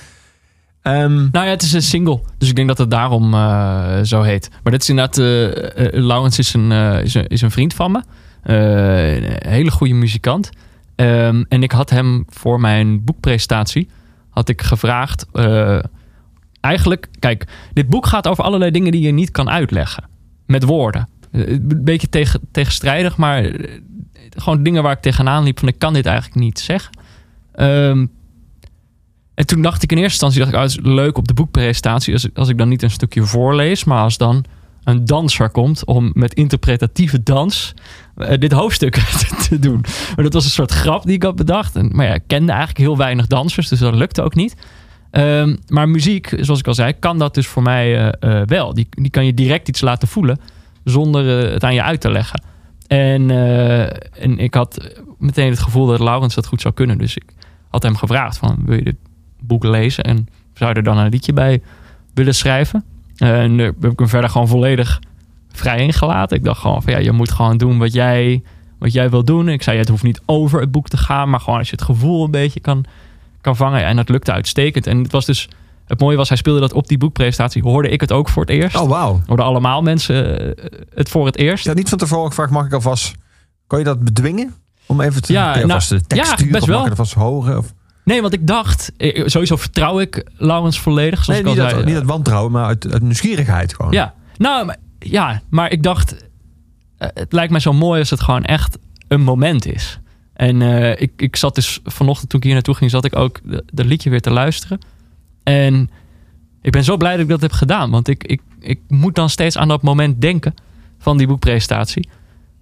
Ehm, 0.82 1.14
Nou 1.14 1.44
ja, 1.46 1.50
het 1.50 1.62
is 1.62 1.72
een 1.72 1.82
single. 1.82 2.20
Dus 2.38 2.48
ik 2.48 2.56
denk 2.56 2.68
dat 2.68 2.78
het 2.78 2.90
daarom 2.90 3.32
zo 4.04 4.22
heet. 4.22 4.50
Maar 4.62 4.72
dit 4.72 4.82
is 4.82 4.88
inderdaad... 4.88 5.16
Laurens 5.92 6.38
is 6.38 6.54
een, 6.54 6.72
is, 7.02 7.14
een, 7.14 7.26
is 7.26 7.42
een 7.42 7.50
vriend 7.50 7.74
van 7.74 7.92
me. 7.92 8.02
Een 8.42 9.50
hele 9.50 9.70
goede 9.70 9.94
muzikant. 9.94 10.50
Ehm, 10.96 11.44
en 11.48 11.62
ik 11.62 11.72
had 11.72 11.90
hem 11.90 12.24
voor 12.28 12.60
mijn 12.60 13.04
boekpresentatie... 13.04 13.88
had 14.30 14.48
ik 14.48 14.62
gevraagd... 14.62 15.26
eigenlijk, 16.60 17.08
kijk, 17.18 17.46
dit 17.72 17.88
boek 17.88 18.06
gaat 18.06 18.28
over 18.28 18.44
allerlei 18.44 18.70
dingen 18.70 18.92
die 18.92 19.02
je 19.02 19.12
niet 19.12 19.30
kan 19.30 19.50
uitleggen. 19.50 20.04
Met 20.46 20.64
woorden. 20.64 21.08
Eh, 21.32 21.48
Een 21.48 21.84
beetje 21.84 22.08
tegen, 22.08 22.40
tegenstrijdig, 22.52 23.16
maar 23.16 23.44
eh, 23.44 23.80
gewoon 24.36 24.62
dingen 24.62 24.82
waar 24.82 24.92
ik 24.92 25.00
tegenaan 25.00 25.42
liep 25.42 25.58
van 25.58 25.68
ik 25.68 25.78
kan 25.78 25.92
dit 25.92 26.06
eigenlijk 26.06 26.40
niet 26.40 26.58
zeggen. 26.58 26.98
Ehm, 27.52 28.06
en 29.34 29.46
toen 29.46 29.62
dacht 29.62 29.82
ik 29.82 29.92
in 29.92 29.98
eerste 29.98 30.26
instantie, 30.26 30.52
dacht 30.52 30.76
ik, 30.76 30.84
oh, 30.84 30.94
leuk 30.94 31.18
op 31.18 31.28
de 31.28 31.34
boekpresentatie 31.34 32.12
als, 32.12 32.28
als 32.34 32.48
ik 32.48 32.58
dan 32.58 32.68
niet 32.68 32.82
een 32.82 32.90
stukje 32.90 33.22
voorlees, 33.22 33.84
maar 33.84 34.02
als 34.02 34.16
dan 34.16 34.44
een 34.84 35.04
danser 35.04 35.50
komt 35.50 35.84
om 35.84 36.10
met 36.14 36.34
interpretatieve 36.34 37.22
dans 37.22 37.74
eh, 38.16 38.38
dit 38.38 38.52
hoofdstuk 38.52 38.94
te, 39.48 39.58
doen. 39.58 39.84
Maar 40.14 40.24
dat 40.24 40.32
was 40.32 40.44
een 40.44 40.50
soort 40.50 40.72
grap 40.72 41.04
die 41.04 41.14
ik 41.14 41.22
had 41.22 41.36
bedacht. 41.36 41.76
En, 41.76 41.90
maar 41.92 42.06
ja, 42.06 42.14
ik 42.14 42.22
kende 42.26 42.52
eigenlijk 42.52 42.80
heel 42.80 42.96
weinig 42.96 43.26
dansers, 43.26 43.68
dus 43.68 43.78
dat 43.78 43.94
lukte 43.94 44.22
ook 44.22 44.34
niet. 44.34 44.56
Ehm, 45.10 45.56
maar 45.68 45.88
muziek, 45.88 46.34
zoals 46.40 46.60
ik 46.60 46.66
al 46.66 46.74
zei, 46.74 46.92
kan 46.92 47.18
dat 47.18 47.34
dus 47.34 47.46
voor 47.46 47.62
mij 47.62 48.14
wel. 48.46 48.74
Die, 48.74 48.86
die 48.90 49.10
kan 49.10 49.26
je 49.26 49.34
direct 49.34 49.68
iets 49.68 49.80
laten 49.80 50.08
voelen 50.08 50.38
zonder 50.84 51.44
eh, 51.44 51.52
het 51.52 51.64
aan 51.64 51.74
je 51.74 51.82
uit 51.82 52.00
te 52.00 52.10
leggen. 52.10 52.42
En, 52.86 53.30
eh, 53.30 53.80
en 54.24 54.38
ik 54.38 54.54
had 54.54 54.94
meteen 55.18 55.50
het 55.50 55.58
gevoel 55.58 55.86
dat 55.86 56.00
Laurens 56.00 56.34
dat 56.34 56.46
goed 56.46 56.60
zou 56.60 56.74
kunnen. 56.74 56.98
Dus 56.98 57.16
ik 57.16 57.24
had 57.68 57.82
hem 57.82 57.96
gevraagd 57.96 58.38
van, 58.38 58.56
wil 58.64 58.76
je 58.76 58.84
dit 58.84 58.96
boek 59.40 59.64
lezen? 59.64 60.04
En 60.04 60.28
zou 60.54 60.70
je 60.70 60.76
er 60.76 60.82
dan 60.82 60.98
een 60.98 61.10
liedje 61.10 61.32
bij 61.32 61.62
willen 62.14 62.34
schrijven? 62.34 62.84
En 63.16 63.56
daar 63.56 63.66
heb 63.66 63.84
ik 63.84 63.98
hem 63.98 64.08
verder 64.08 64.30
gewoon 64.30 64.48
volledig 64.48 65.00
vrij 65.52 65.78
ingelaten. 65.78 66.36
Ik 66.36 66.44
dacht 66.44 66.60
gewoon 66.60 66.82
van, 66.82 66.92
ja, 66.92 66.98
je 66.98 67.12
moet 67.12 67.30
gewoon 67.30 67.56
doen 67.56 67.78
wat 67.78 67.92
jij, 67.92 68.42
wat 68.78 68.92
jij 68.92 69.10
wil 69.10 69.24
doen. 69.24 69.48
Ik 69.48 69.62
zei, 69.62 69.78
het 69.78 69.88
hoeft 69.88 70.02
niet 70.02 70.20
over 70.26 70.60
het 70.60 70.70
boek 70.70 70.88
te 70.88 70.96
gaan, 70.96 71.30
maar 71.30 71.40
gewoon 71.40 71.58
als 71.58 71.70
je 71.70 71.76
het 71.76 71.84
gevoel 71.84 72.24
een 72.24 72.30
beetje 72.30 72.60
kan, 72.60 72.84
kan 73.40 73.56
vangen. 73.56 73.84
En 73.84 73.96
dat 73.96 74.08
lukte 74.08 74.32
uitstekend. 74.32 74.86
En 74.86 75.02
het 75.02 75.12
was 75.12 75.26
dus, 75.26 75.48
het 75.90 76.00
mooie 76.00 76.16
was, 76.16 76.28
hij 76.28 76.36
speelde 76.38 76.60
dat 76.60 76.72
op 76.72 76.88
die 76.88 76.98
boekpresentatie. 76.98 77.62
Hoorde 77.62 77.88
ik 77.88 78.00
het 78.00 78.12
ook 78.12 78.28
voor 78.28 78.42
het 78.42 78.50
eerst. 78.50 78.76
oh, 78.76 78.88
wauw. 78.88 79.20
Hoorden 79.26 79.46
allemaal 79.46 79.82
mensen 79.82 80.56
eh, 80.56 80.64
het 80.94 81.08
voor 81.08 81.26
het 81.26 81.36
eerst. 81.36 81.66
Had 81.66 81.76
niet 81.76 81.88
van 81.88 81.98
tevoren 81.98 82.28
gevraagd, 82.28 82.50
mag 82.50 82.66
ik 82.66 82.72
alvast... 82.72 83.12
Kon 83.66 83.78
je 83.78 83.84
dat 83.84 84.00
bedwingen? 84.04 84.54
Om 84.86 85.00
even 85.00 85.22
te... 85.22 85.32
Ja, 85.32 85.54
nou, 85.66 85.80
de 85.88 85.94
ja, 85.94 86.00
textuur, 86.06 86.50
best 86.50 86.62
of 86.62 86.68
mag 86.68 86.78
wel. 86.78 86.88
alvast 86.88 87.12
horen? 87.14 87.58
Of... 87.58 87.74
Nee, 88.04 88.20
want 88.20 88.32
ik 88.32 88.46
dacht, 88.46 88.92
eh, 88.96 89.26
sowieso 89.26 89.56
vertrouw 89.56 90.00
ik 90.00 90.24
Laurens 90.36 90.80
volledig. 90.80 91.24
Zoals 91.24 91.40
Nee, 91.42 91.52
ik 91.52 91.58
niet 91.58 91.64
al 91.66 91.70
zei. 91.80 91.94
niet 91.94 92.04
wantrouwen, 92.04 92.52
maar 92.52 92.64
uit, 92.64 92.92
uit 92.92 93.02
nieuwsgierigheid 93.02 93.74
gewoon. 93.74 93.92
Ja, 93.92 94.14
nou, 94.36 94.64
maar- 94.66 94.78
ja, 94.98 95.40
maar 95.50 95.70
ik 95.72 95.82
dacht, 95.82 96.16
eh, 96.98 97.08
het 97.14 97.32
lijkt 97.32 97.50
mij 97.50 97.60
zo 97.60 97.72
mooi 97.72 98.00
als 98.00 98.10
het 98.10 98.20
gewoon 98.20 98.44
echt 98.44 98.78
een 99.08 99.22
moment 99.22 99.66
is. 99.66 99.98
En 100.32 100.62
ik, 101.00 101.12
ik 101.16 101.36
zat 101.36 101.54
dus 101.54 101.80
vanochtend 101.84 102.30
toen 102.30 102.38
ik 102.38 102.44
hier 102.44 102.54
naartoe 102.54 102.74
ging, 102.74 102.90
zat 102.90 103.04
ik 103.04 103.16
ook 103.16 103.40
dat 103.72 103.86
liedje 103.86 104.10
weer 104.10 104.20
te 104.20 104.30
luisteren. 104.30 104.78
En 105.42 105.90
ik 106.62 106.72
ben 106.72 106.84
zo 106.84 106.96
blij 106.96 107.12
dat 107.12 107.20
ik 107.20 107.28
dat 107.28 107.40
heb 107.40 107.52
gedaan. 107.52 107.90
Want 107.90 108.08
ik, 108.08 108.24
ik, 108.24 108.40
ik 108.58 108.80
moet 108.88 109.14
dan 109.14 109.30
steeds 109.30 109.56
aan 109.56 109.68
dat 109.68 109.82
moment 109.82 110.20
denken 110.20 110.54
van 110.98 111.16
die 111.16 111.26
boekpresentatie. 111.26 112.08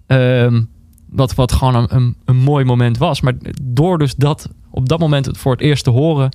Ehm, 0.07 0.61
wat, 1.09 1.35
wat 1.35 1.51
gewoon 1.51 1.75
een, 1.75 1.95
een, 1.95 2.15
een 2.25 2.37
mooi 2.37 2.65
moment 2.65 2.97
was. 2.97 3.21
Maar 3.21 3.33
door 3.61 3.97
dus 3.97 4.15
dat 4.15 4.49
op 4.69 4.89
dat 4.89 4.99
moment 4.99 5.25
het 5.25 5.37
voor 5.37 5.51
het 5.51 5.61
eerst 5.61 5.83
te 5.83 5.89
horen, 5.89 6.29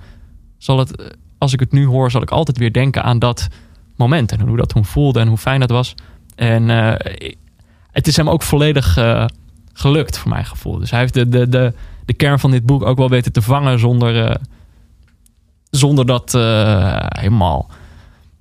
zal 0.58 0.78
het, 0.78 1.14
als 1.38 1.52
ik 1.52 1.60
het 1.60 1.72
nu 1.72 1.86
hoor, 1.86 2.10
zal 2.10 2.22
ik 2.22 2.30
altijd 2.30 2.58
weer 2.58 2.72
denken 2.72 3.02
aan 3.02 3.18
dat 3.18 3.48
moment. 3.96 4.32
En 4.32 4.40
hoe 4.40 4.56
dat 4.56 4.68
toen 4.68 4.84
voelde 4.84 5.20
en 5.20 5.28
hoe 5.28 5.36
fijn 5.36 5.60
dat 5.60 5.70
was. 5.70 5.94
En 6.34 6.70
eh, 6.70 7.12
het 7.90 8.06
is 8.06 8.16
hem 8.16 8.28
ook 8.28 8.42
volledig 8.42 8.96
eh, 8.96 9.24
gelukt, 9.72 10.18
voor 10.18 10.30
mijn 10.30 10.44
gevoel. 10.44 10.78
Dus 10.78 10.90
hij 10.90 11.00
heeft 11.00 11.14
de, 11.14 11.28
de, 11.28 11.48
de, 11.48 11.72
de 12.04 12.14
kern 12.14 12.38
van 12.38 12.50
dit 12.50 12.66
boek 12.66 12.82
ook 12.82 12.98
wel 12.98 13.08
weten 13.08 13.32
te 13.32 13.42
vangen 13.42 13.78
zonder, 13.78 14.28
eh, 14.28 14.34
zonder 15.76 16.06
dat 16.06 16.34
eh, 16.34 17.06
helemaal 17.08 17.70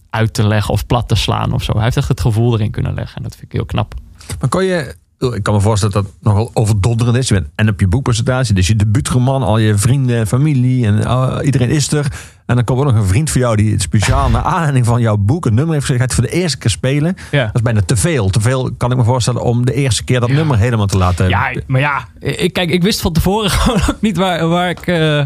uit 0.09 0.33
te 0.33 0.47
leggen 0.47 0.73
of 0.73 0.85
plat 0.85 1.07
te 1.07 1.15
slaan 1.15 1.53
of 1.53 1.63
zo. 1.63 1.73
Hij 1.73 1.83
heeft 1.83 1.97
echt 1.97 2.07
het 2.07 2.21
gevoel 2.21 2.53
erin 2.53 2.71
kunnen 2.71 2.93
leggen. 2.93 3.17
En 3.17 3.23
dat 3.23 3.31
vind 3.31 3.45
ik 3.45 3.51
heel 3.51 3.65
knap. 3.65 3.93
Maar 4.39 4.49
kon 4.49 4.63
je... 4.63 4.95
Ik 5.17 5.43
kan 5.43 5.53
me 5.53 5.61
voorstellen 5.61 5.93
dat 5.93 6.03
dat 6.03 6.13
nogal 6.21 6.51
overdonderend 6.53 7.17
is. 7.17 7.27
Je 7.27 7.33
bent 7.33 7.47
en 7.55 7.69
op 7.69 7.79
je 7.79 7.87
boekpresentatie, 7.87 8.55
dus 8.55 8.67
je 8.67 8.75
debuutroman, 8.75 9.43
al 9.43 9.57
je 9.57 9.77
vrienden 9.77 10.17
en 10.17 10.27
familie 10.27 10.85
en 10.85 11.09
oh, 11.09 11.37
iedereen 11.43 11.69
is 11.69 11.91
er. 11.91 12.07
En 12.45 12.55
dan 12.55 12.63
komt 12.63 12.79
er 12.79 12.85
nog 12.85 12.95
een 12.95 13.07
vriend 13.07 13.31
van 13.31 13.41
jou 13.41 13.55
die 13.55 13.71
het 13.71 13.81
speciaal 13.81 14.29
naar 14.29 14.41
aanleiding 14.41 14.85
van 14.85 15.01
jouw 15.01 15.17
boek 15.17 15.45
een 15.45 15.53
nummer 15.53 15.73
heeft 15.73 15.85
gezegd. 15.85 16.03
Gaat 16.03 16.13
voor 16.13 16.23
de 16.23 16.31
eerste 16.31 16.57
keer 16.57 16.69
spelen. 16.69 17.15
Ja. 17.31 17.45
Dat 17.45 17.55
is 17.55 17.61
bijna 17.61 17.81
te 17.81 17.95
veel. 17.95 18.29
Te 18.29 18.41
veel 18.41 18.71
kan 18.77 18.91
ik 18.91 18.97
me 18.97 19.03
voorstellen 19.03 19.41
om 19.41 19.65
de 19.65 19.73
eerste 19.73 20.03
keer 20.03 20.19
dat 20.19 20.29
nummer 20.29 20.57
helemaal 20.57 20.85
te 20.85 20.97
laten. 20.97 21.29
Ja, 21.29 21.53
maar 21.67 21.81
ja, 21.81 22.07
ik, 22.19 22.53
kijk, 22.53 22.69
ik 22.69 22.83
wist 22.83 23.01
van 23.01 23.13
tevoren 23.13 23.49
gewoon 23.59 23.81
ook 23.89 24.01
niet 24.01 24.17
waar, 24.17 24.47
waar 24.47 24.69
ik 24.69 24.87
eh, 24.87 25.23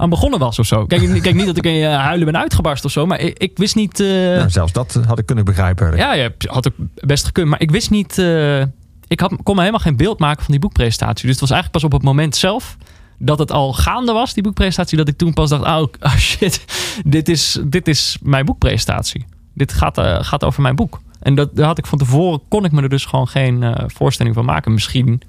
aan 0.00 0.10
begonnen 0.10 0.38
was 0.38 0.58
of 0.58 0.66
zo. 0.66 0.86
Kijk, 0.86 1.02
ik- 1.02 1.22
kijk 1.22 1.34
niet 1.34 1.46
dat 1.46 1.56
ik 1.56 1.64
in 1.64 1.82
eh, 1.82 1.96
huilen 1.96 2.26
ben 2.32 2.36
uitgebarst 2.40 2.84
of 2.84 2.90
zo, 2.90 3.06
maar 3.06 3.20
ik, 3.20 3.38
ik 3.38 3.58
wist 3.58 3.74
niet... 3.74 4.00
eh, 4.00 4.06
Nou, 4.08 4.50
zelfs 4.50 4.72
dat 4.72 5.00
had 5.06 5.18
ik 5.18 5.26
kunnen 5.26 5.44
begrijpen. 5.44 5.96
ja, 5.96 6.12
ja, 6.14 6.30
had 6.38 6.68
ook 6.68 6.74
best 6.94 7.24
gekund, 7.24 7.48
maar 7.48 7.60
ik 7.60 7.70
wist 7.70 7.90
niet... 7.90 8.18
eh, 8.18 8.60
ik 9.08 9.20
had, 9.20 9.32
kon 9.42 9.54
me 9.54 9.60
helemaal 9.60 9.80
geen 9.80 9.96
beeld 9.96 10.18
maken 10.18 10.42
van 10.42 10.50
die 10.50 10.60
boekpresentatie. 10.60 11.22
Dus 11.26 11.30
het 11.30 11.40
was 11.40 11.50
eigenlijk 11.50 11.72
pas 11.82 11.84
op 11.92 11.92
het 11.92 12.02
moment 12.02 12.36
zelf 12.36 12.76
dat 13.18 13.38
het 13.38 13.52
al 13.52 13.72
gaande 13.72 14.12
was, 14.12 14.34
die 14.34 14.42
boekpresentatie, 14.42 14.96
dat 14.98 15.08
ik 15.08 15.16
toen 15.16 15.32
pas 15.34 15.50
dacht, 15.50 15.62
oh, 15.62 15.82
oh 16.12 16.16
shit, 16.16 16.64
dit 17.04 17.28
is, 17.28 17.58
dit 17.64 17.88
is 17.88 18.18
mijn 18.22 18.44
boekpresentatie. 18.44 19.26
Dit 19.54 19.72
gaat, 19.72 19.98
eh, 19.98 20.18
gaat 20.20 20.44
over 20.44 20.62
mijn 20.62 20.76
boek. 20.76 21.00
En 21.20 21.34
dat, 21.34 21.56
daar 21.56 21.66
had 21.66 21.78
ik 21.78 21.86
van 21.86 21.98
tevoren, 21.98 22.40
kon 22.48 22.64
ik 22.64 22.72
me 22.72 22.82
er 22.82 22.88
dus 22.88 23.04
gewoon 23.04 23.28
geen 23.28 23.62
eh, 23.62 23.84
voorstelling 23.86 24.34
van 24.34 24.44
maken. 24.44 24.72
Misschien, 24.72 25.20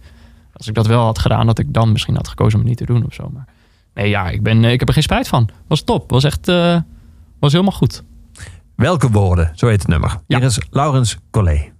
als 0.53 0.67
ik 0.67 0.73
dat 0.73 0.87
wel 0.87 1.03
had 1.03 1.19
gedaan, 1.19 1.45
dat 1.45 1.59
ik 1.59 1.73
dan 1.73 1.91
misschien 1.91 2.15
had 2.15 2.27
gekozen 2.27 2.53
om 2.59 2.59
het 2.59 2.69
niet 2.79 2.87
te 2.87 2.93
doen 2.93 3.05
of 3.05 3.13
zo. 3.13 3.29
Maar 3.33 3.45
nee, 3.93 4.09
ja, 4.09 4.29
ik, 4.29 4.43
ben, 4.43 4.63
eh, 4.63 4.71
ik 4.71 4.79
heb 4.79 4.87
er 4.87 4.93
geen 4.93 5.03
spijt 5.03 5.27
van. 5.27 5.49
Was 5.67 5.81
top. 5.81 6.09
Was 6.09 6.23
echt, 6.23 6.47
eh, 6.47 6.81
was 7.39 7.51
helemaal 7.51 7.73
goed. 7.73 8.03
Welke 8.75 9.09
woorden, 9.09 9.51
zo 9.55 9.67
heet 9.67 9.79
het 9.79 9.87
nummer. 9.87 10.19
Hier 10.27 10.43
is 10.43 10.59
Laurens 10.69 11.17
Collet. 11.31 11.71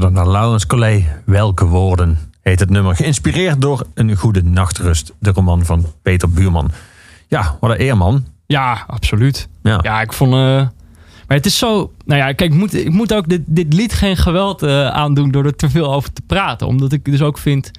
Luisterde 0.00 0.24
naar 0.24 0.40
Laurens 0.40 0.66
Collet. 0.66 1.04
Welke 1.24 1.64
woorden 1.66 2.18
heet 2.42 2.60
het 2.60 2.70
nummer. 2.70 2.96
Geïnspireerd 2.96 3.60
door 3.60 3.86
Een 3.94 4.16
Goede 4.16 4.42
Nachtrust. 4.42 5.12
De 5.18 5.30
roman 5.30 5.64
van 5.64 5.86
Peter 6.02 6.30
Buurman. 6.30 6.70
Ja, 7.28 7.56
wat 7.60 7.70
een 7.70 7.76
eerman. 7.76 8.26
Ja, 8.46 8.84
absoluut. 8.86 9.48
Ja. 9.62 9.78
Ja, 9.82 10.00
ik 10.00 10.12
vond. 10.12 10.32
eh, 10.32 10.38
maar 11.26 11.36
het 11.36 11.46
is 11.46 11.58
zo. 11.58 11.92
Nou 12.04 12.20
ja, 12.20 12.32
kijk, 12.32 12.52
ik 12.52 12.58
moet, 12.58 12.74
ik 12.74 12.90
moet 12.90 13.14
ook 13.14 13.28
dit, 13.28 13.40
dit 13.46 13.72
lied 13.72 13.92
geen 13.92 14.16
geweld 14.16 14.62
eh, 14.62 14.88
aandoen 14.88 15.30
door 15.30 15.44
er 15.44 15.56
te 15.56 15.70
veel 15.70 15.94
over 15.94 16.12
te 16.12 16.22
praten. 16.26 16.66
Omdat 16.66 16.92
ik 16.92 17.04
dus 17.04 17.22
ook 17.22 17.38
vind. 17.38 17.70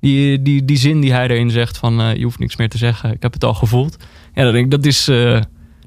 Die, 0.00 0.42
die, 0.42 0.64
die 0.64 0.76
zin 0.76 1.00
die 1.00 1.12
hij 1.12 1.28
erin 1.28 1.50
zegt: 1.50 1.78
van 1.78 2.00
eh, 2.00 2.14
je 2.14 2.24
hoeft 2.24 2.38
niks 2.38 2.56
meer 2.56 2.68
te 2.68 2.78
zeggen, 2.78 3.12
ik 3.12 3.22
heb 3.22 3.32
het 3.32 3.44
al 3.44 3.54
gevoeld. 3.54 3.96
Ja, 4.34 4.42
dan 4.42 4.52
denk 4.52 4.64
ik, 4.64 4.70
dat 4.70 4.84
is, 4.84 5.04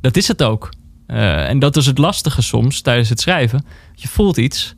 dat 0.02 0.18
is 0.18 0.28
het 0.28 0.44
ook. 0.44 0.70
En 1.08 1.60
dat 1.60 1.76
is 1.76 1.86
het 1.86 1.98
lastige 1.98 2.42
soms 2.42 2.82
tijdens 2.82 3.10
het 3.10 3.20
schrijven. 3.20 3.66
Je 3.94 4.08
voelt 4.08 4.38
iets. 4.38 4.74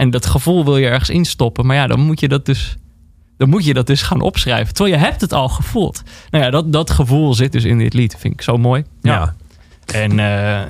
En 0.00 0.10
dat 0.10 0.26
gevoel 0.26 0.64
wil 0.64 0.76
je 0.76 0.86
ergens 0.86 1.10
instoppen. 1.10 1.66
Maar 1.66 1.76
ja, 1.76 1.86
dan 1.86 2.00
moet 2.00 2.20
je 2.20 2.28
dat 2.28 2.46
dus. 2.46 2.76
Dan 3.36 3.48
moet 3.48 3.64
je 3.64 3.74
dat 3.74 3.86
dus 3.86 4.02
gaan 4.02 4.20
opschrijven. 4.20 4.74
Terwijl 4.74 4.96
je 4.96 5.02
hebt 5.04 5.20
het 5.20 5.32
al 5.32 5.48
gevoeld. 5.48 6.02
Nou 6.30 6.44
ja, 6.44 6.50
dat, 6.50 6.72
dat 6.72 6.90
gevoel 6.90 7.34
zit 7.34 7.52
dus 7.52 7.64
in 7.64 7.78
dit 7.78 7.94
lied. 7.94 8.16
Vind 8.18 8.34
ik 8.34 8.42
zo 8.42 8.56
mooi. 8.56 8.84
Ja. 9.00 9.34
En, 9.94 10.18
eh 10.18 10.62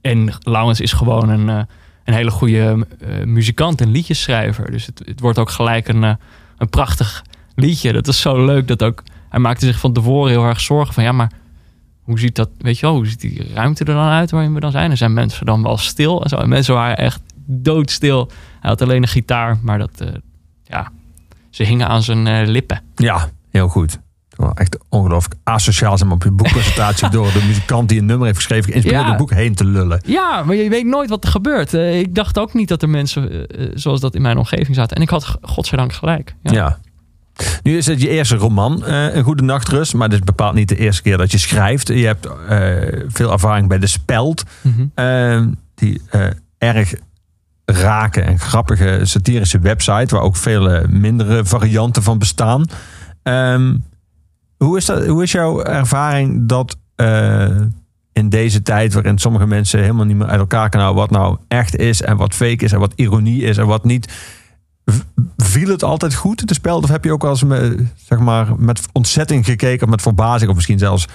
en 0.00 0.32
Laurens 0.40 0.80
is 0.80 0.92
gewoon 0.92 1.28
een, 1.28 1.48
eh, 1.48 1.62
een 2.04 2.14
hele 2.14 2.30
goede 2.30 2.86
eh, 3.00 3.24
muzikant 3.24 3.80
en 3.80 3.90
liedjesschrijver. 3.90 4.70
Dus 4.70 4.86
het, 4.86 5.02
het 5.04 5.20
wordt 5.20 5.38
ook 5.38 5.50
gelijk 5.50 5.88
een, 5.88 6.02
een 6.58 6.68
prachtig 6.70 7.24
liedje. 7.54 7.92
Dat 7.92 8.08
is 8.08 8.20
zo 8.20 8.44
leuk 8.44 8.68
dat 8.68 8.82
ook... 8.82 9.02
Hij 9.28 9.40
maakte 9.40 9.66
zich 9.66 9.78
van 9.78 9.92
tevoren 9.92 10.30
heel 10.30 10.44
erg 10.44 10.60
zorgen 10.60 10.94
van... 10.94 11.02
Ja, 11.02 11.12
maar 11.12 11.32
hoe 12.02 12.18
ziet 12.18 12.36
dat... 12.36 12.48
Weet 12.58 12.78
je 12.78 12.86
wel, 12.86 12.94
hoe 12.94 13.06
ziet 13.06 13.20
die 13.20 13.52
ruimte 13.54 13.84
er 13.84 13.94
dan 13.94 14.08
uit 14.08 14.30
waarin 14.30 14.54
we 14.54 14.60
dan 14.60 14.70
zijn? 14.70 14.90
En 14.90 14.96
zijn 14.96 15.12
mensen 15.12 15.46
dan 15.46 15.62
wel 15.62 15.76
stil? 15.76 16.22
En, 16.22 16.28
zo. 16.28 16.36
en 16.36 16.48
mensen 16.48 16.74
waren 16.74 16.96
echt 16.96 17.20
doodstil. 17.46 18.30
Hij 18.60 18.70
had 18.70 18.82
alleen 18.82 19.02
een 19.02 19.08
gitaar, 19.08 19.58
maar 19.62 19.78
dat... 19.78 19.90
eh, 20.00 20.08
ja, 20.64 20.90
ze 21.50 21.62
hingen 21.62 21.88
aan 21.88 22.02
zijn 22.02 22.26
eh, 22.26 22.46
lippen. 22.48 22.80
Ja, 22.96 23.28
heel 23.50 23.68
goed. 23.68 23.98
Echt 24.54 24.78
ongelooflijk 24.88 25.34
asociaal 25.44 25.98
zijn 25.98 26.10
op 26.10 26.22
je 26.22 26.30
boekpresentatie 26.30 27.08
door 27.18 27.32
de 27.32 27.44
muzikant 27.46 27.88
die 27.88 27.98
een 27.98 28.06
nummer 28.06 28.26
heeft 28.26 28.38
geschreven, 28.38 28.70
geïnspireerd 28.70 29.02
Ja. 29.02 29.08
het 29.08 29.18
boek 29.18 29.30
heen 29.30 29.54
te 29.54 29.64
lullen. 29.64 30.00
Ja, 30.06 30.42
maar 30.42 30.54
je 30.56 30.68
weet 30.68 30.86
nooit 30.86 31.08
wat 31.10 31.24
er 31.24 31.30
gebeurt. 31.30 31.74
Eh, 31.74 31.98
ik 31.98 32.14
dacht 32.14 32.38
ook 32.38 32.54
niet 32.54 32.68
dat 32.68 32.82
er 32.82 32.88
mensen 32.88 33.46
zoals 33.74 34.00
dat 34.00 34.14
in 34.14 34.22
mijn 34.22 34.38
omgeving 34.38 34.76
zaten. 34.76 34.96
En 34.96 35.02
ik 35.02 35.08
had 35.10 35.36
godzijdank 35.42 35.92
gelijk. 35.92 36.34
Ja. 36.42 36.52
Ja. 36.52 36.78
Nu 37.62 37.76
is 37.76 37.86
het 37.86 38.00
je 38.00 38.08
eerste 38.08 38.36
roman, 38.36 38.84
Een 38.86 39.22
Goede 39.24 39.42
Nachtrust. 39.42 39.94
Maar 39.94 40.08
dit 40.08 40.18
is 40.18 40.24
bepaald 40.24 40.54
niet 40.54 40.68
de 40.68 40.76
eerste 40.76 41.02
keer 41.02 41.16
dat 41.16 41.30
je 41.32 41.38
schrijft. 41.38 41.88
Je 41.88 42.06
hebt 42.06 42.28
veel 43.08 43.32
ervaring 43.32 43.68
bij 43.68 43.78
De 43.78 43.86
Speld. 43.86 44.42
Mhm. 44.62 45.48
die 45.74 46.02
erg 46.58 46.94
rake 47.72 48.20
en 48.20 48.38
grappige 48.38 49.00
satirische 49.02 49.58
website. 49.58 50.14
Waar 50.14 50.24
ook 50.24 50.36
vele 50.36 50.86
mindere 50.90 51.44
varianten 51.44 52.02
van 52.02 52.18
bestaan. 52.18 52.64
Ehm, 53.22 53.76
hoe, 54.56 54.76
is 54.76 54.84
dat, 54.84 55.06
hoe 55.06 55.22
is 55.22 55.32
jouw 55.32 55.62
ervaring 55.62 56.48
dat 56.48 56.76
eh, 56.96 57.60
in 58.12 58.28
deze 58.28 58.62
tijd... 58.62 58.92
waarin 58.92 59.18
sommige 59.18 59.46
mensen 59.46 59.80
helemaal 59.80 60.04
niet 60.04 60.16
meer 60.16 60.26
uit 60.26 60.40
elkaar 60.40 60.68
kunnen 60.68 60.88
houden... 60.88 61.08
wat 61.08 61.20
nou 61.20 61.38
echt 61.48 61.76
is 61.76 62.02
en 62.02 62.16
wat 62.16 62.34
fake 62.34 62.64
is 62.64 62.72
en 62.72 62.78
wat 62.78 62.92
ironie 62.96 63.42
is 63.42 63.56
en 63.56 63.66
wat 63.66 63.84
niet... 63.84 64.12
Viel 65.36 65.68
het 65.68 65.82
altijd 65.82 66.14
goed, 66.14 66.48
de 66.48 66.54
spel? 66.54 66.78
Of 66.78 66.88
heb 66.88 67.04
je 67.04 67.12
ook 67.12 67.22
wel 67.22 67.30
eens 67.30 67.44
met, 67.44 67.80
zeg 67.96 68.18
maar, 68.18 68.48
met 68.58 68.88
ontzetting 68.92 69.44
gekeken, 69.44 69.84
of 69.84 69.90
met 69.90 70.02
verbazing, 70.02 70.50
of 70.50 70.56
misschien 70.56 70.78
zelfs 70.78 71.06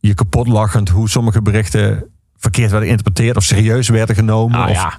je 0.00 0.14
kapot 0.14 0.48
lachend 0.48 0.88
hoe 0.88 1.08
sommige 1.08 1.42
berichten 1.42 2.04
verkeerd 2.36 2.70
werden 2.70 2.88
geïnterpreteerd 2.88 3.36
of 3.36 3.44
serieus 3.44 3.88
werden 3.88 4.14
genomen? 4.14 4.58
Nou 4.58 4.70
of, 4.70 4.76
ja. 4.76 4.98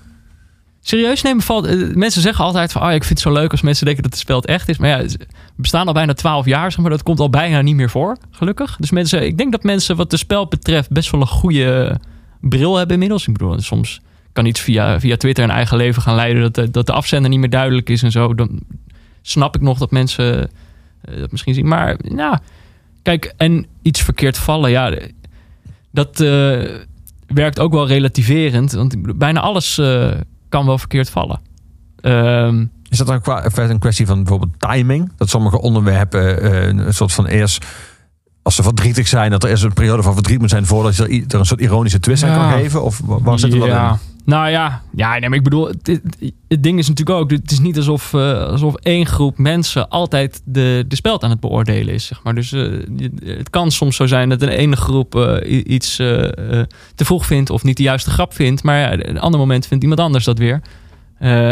Serieus 0.83 1.21
nemen 1.21 1.43
valt. 1.43 1.65
eh, 1.65 1.95
mensen 1.95 2.21
zeggen 2.21 2.45
altijd 2.45 2.71
van. 2.71 2.81
Oh, 2.81 2.91
ik 2.91 3.03
vind 3.03 3.09
het 3.09 3.27
zo 3.27 3.33
leuk 3.33 3.51
als 3.51 3.61
mensen 3.61 3.85
denken 3.85 4.03
dat 4.03 4.11
het 4.11 4.21
spel 4.21 4.35
het 4.35 4.45
echt 4.45 4.69
is. 4.69 4.77
Maar 4.77 4.89
ja, 4.89 4.97
we 4.97 5.17
bestaan 5.55 5.87
al 5.87 5.93
bijna 5.93 6.13
twaalf 6.13 6.45
jaar, 6.45 6.71
zeg 6.71 6.81
maar. 6.81 6.89
Dat 6.89 7.03
komt 7.03 7.19
al 7.19 7.29
bijna 7.29 7.61
niet 7.61 7.75
meer 7.75 7.89
voor, 7.89 8.17
gelukkig. 8.31 8.75
Dus 8.79 8.91
mensen, 8.91 9.25
ik 9.25 9.37
denk 9.37 9.51
dat 9.51 9.63
mensen 9.63 9.95
wat 9.95 10.09
de 10.09 10.17
spel 10.17 10.47
betreft 10.47 10.89
best 10.89 11.11
wel 11.11 11.21
een 11.21 11.27
goede 11.27 11.99
bril 12.41 12.75
hebben 12.75 12.93
inmiddels. 12.93 13.27
Ik 13.27 13.33
bedoel, 13.33 13.59
soms 13.61 13.99
kan 14.33 14.45
iets 14.45 14.59
via, 14.59 14.99
via 14.99 15.17
Twitter 15.17 15.43
een 15.43 15.49
eigen 15.49 15.77
leven 15.77 16.01
gaan 16.01 16.15
leiden. 16.15 16.41
Dat 16.41 16.55
de, 16.55 16.71
dat 16.71 16.85
de 16.85 16.93
afzender 16.93 17.29
niet 17.29 17.39
meer 17.39 17.49
duidelijk 17.49 17.89
is 17.89 18.03
en 18.03 18.11
zo. 18.11 18.35
Dan 18.35 18.59
snap 19.21 19.55
ik 19.55 19.61
nog 19.61 19.77
dat 19.77 19.91
mensen 19.91 20.49
eh, 21.01 21.19
dat 21.19 21.31
misschien 21.31 21.53
zien. 21.53 21.67
Maar 21.67 21.97
nou, 22.03 22.37
kijk, 23.01 23.33
en 23.37 23.65
iets 23.81 24.01
verkeerd 24.01 24.37
vallen, 24.37 24.69
ja, 24.71 24.97
dat 25.91 26.19
eh, 26.19 26.61
werkt 27.27 27.59
ook 27.59 27.71
wel 27.73 27.87
relativerend. 27.87 28.71
Want 28.71 29.17
bijna 29.17 29.39
alles 29.39 29.79
kan 30.51 30.65
wel 30.65 30.77
verkeerd 30.77 31.09
vallen. 31.09 31.39
Ehm, 32.01 32.65
Is 32.89 32.97
dat 32.97 33.07
dan 33.07 33.21
qua- 33.21 33.45
een 33.55 33.79
kwestie 33.79 34.05
van 34.05 34.17
bijvoorbeeld 34.23 34.59
timing? 34.59 35.11
Dat 35.17 35.29
sommige 35.29 35.61
onderwerpen 35.61 36.41
eh, 36.41 36.67
een 36.67 36.93
soort 36.93 37.13
van 37.13 37.25
eerst, 37.25 37.65
als 38.41 38.55
ze 38.55 38.63
verdrietig 38.63 39.07
zijn, 39.07 39.31
dat 39.31 39.43
er 39.43 39.49
eerst 39.49 39.63
een 39.63 39.73
periode 39.73 40.03
van 40.03 40.13
verdriet 40.13 40.39
moet 40.39 40.49
zijn 40.49 40.65
voordat 40.65 40.95
je 40.95 41.23
er 41.27 41.39
een 41.39 41.45
soort 41.45 41.61
ironische 41.61 41.99
twist 41.99 42.23
aan 42.23 42.29
Ja. 42.29 42.35
kan 42.51 42.59
geven? 42.59 42.83
Of 42.83 43.01
wa- 43.05 43.21
waar 43.21 43.39
zit 43.39 43.53
er 43.53 43.65
ja. 43.67 43.89
dat 43.89 43.99
in? 43.99 44.10
Nou 44.25 44.49
ja, 44.49 44.81
ja 44.95 45.15
ik 45.15 45.43
bedoel, 45.43 45.67
het, 45.67 46.63
ding 46.63 46.79
is 46.79 46.87
natuurlijk 46.87 47.19
ook, 47.19 47.31
het 47.31 47.51
is 47.51 47.59
niet 47.59 47.77
alsof, 47.77 48.13
eh, 48.13 48.47
alsof 48.47 48.75
één 48.75 49.05
groep 49.05 49.37
mensen 49.37 49.89
altijd 49.89 50.41
de, 50.45 50.85
de 50.87 50.95
speld 50.95 51.23
aan 51.23 51.29
het 51.29 51.39
beoordelen 51.39 51.93
is. 51.93 52.05
Zeg 52.05 52.23
maar. 52.23 52.35
Dus 52.35 52.51
eh, 52.51 52.71
het 53.23 53.49
kan 53.49 53.71
soms 53.71 53.95
zo 53.95 54.05
zijn 54.05 54.29
dat 54.29 54.41
een 54.41 54.49
ene 54.49 54.75
groep 54.75 55.15
eh, 55.15 55.63
iets 55.65 55.95
te 55.95 56.67
vroeg 56.95 57.25
vindt 57.25 57.49
of 57.49 57.63
niet 57.63 57.77
de 57.77 57.83
juiste 57.83 58.09
grap 58.09 58.33
vindt. 58.33 58.63
Maar 58.63 59.07
een 59.07 59.19
ander 59.19 59.39
moment 59.39 59.67
vindt 59.67 59.83
iemand 59.83 60.01
anders 60.01 60.25
dat 60.25 60.37
weer. 60.37 60.61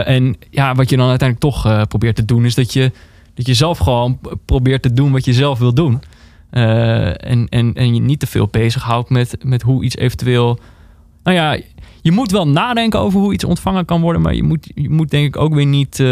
En 0.06 0.36
ja, 0.50 0.76
wat 0.76 0.90
je 0.90 0.98
dan 0.98 1.10
uiteindelijk 1.10 1.54
toch 1.54 1.88
probeert 1.88 2.16
te 2.16 2.26
doen, 2.26 2.46
is 2.46 2.56
dat 2.56 2.74
je, 2.74 2.92
dat 3.34 3.46
je 3.46 3.54
zelf 3.54 3.78
gewoon 3.78 4.20
probeert 4.46 4.82
te 4.82 4.94
doen 4.94 5.12
wat 5.12 5.26
je 5.26 5.34
zelf 5.34 5.60
wil 5.60 5.74
doen. 5.74 6.02
En, 6.50 7.48
en, 7.50 7.74
en 7.74 7.94
je 7.94 8.02
niet 8.02 8.20
te 8.20 8.28
veel 8.28 8.48
bezighoudt 8.48 9.10
met, 9.10 9.38
met 9.44 9.62
hoe 9.62 9.84
iets 9.84 9.96
eventueel. 9.96 10.60
Nou 11.24 11.38
ja, 11.38 11.58
je 12.02 12.12
moet 12.12 12.32
wel 12.32 12.48
nadenken 12.48 13.00
over 13.00 13.20
hoe 13.20 13.34
iets 13.34 13.44
ontvangen 13.44 13.86
kan 13.86 14.02
worden. 14.02 14.22
Maar 14.22 14.34
je 14.36 14.44
moet, 14.44 14.72
je 14.76 14.90
moet 14.90 15.10
denk 15.10 15.26
ik 15.26 15.38
ook 15.38 15.54
weer 15.54 15.66
niet 15.66 16.00
eh, 16.00 16.06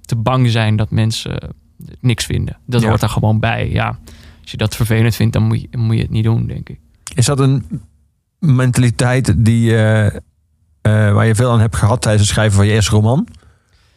te 0.00 0.16
bang 0.16 0.50
zijn 0.50 0.76
dat 0.76 0.90
mensen 0.90 1.54
niks 2.00 2.24
vinden. 2.24 2.56
Dat 2.66 2.82
Ja. 2.82 2.88
hoort 2.88 3.02
er 3.02 3.08
gewoon 3.08 3.40
bij. 3.40 3.70
Ja, 3.70 3.98
als 4.42 4.50
je 4.50 4.56
dat 4.56 4.76
vervelend 4.76 5.14
vindt, 5.14 5.32
dan 5.32 5.42
moet 5.42 5.60
je, 5.60 5.68
moet 5.78 5.96
je 5.96 6.02
het 6.02 6.10
niet 6.10 6.24
doen, 6.24 6.46
denk 6.46 6.68
ik. 6.68 6.78
Is 7.14 7.26
dat 7.26 7.40
een 7.40 7.64
mentaliteit 8.38 9.44
die, 9.44 9.76
eh, 9.76 10.06
eh, 10.06 10.12
waar 10.82 11.26
je 11.26 11.34
veel 11.34 11.50
aan 11.50 11.60
hebt 11.60 11.76
gehad 11.76 12.02
tijdens 12.02 12.22
het 12.22 12.32
schrijven 12.32 12.56
van 12.56 12.66
je 12.66 12.72
eerste 12.72 12.90
roman? 12.90 13.28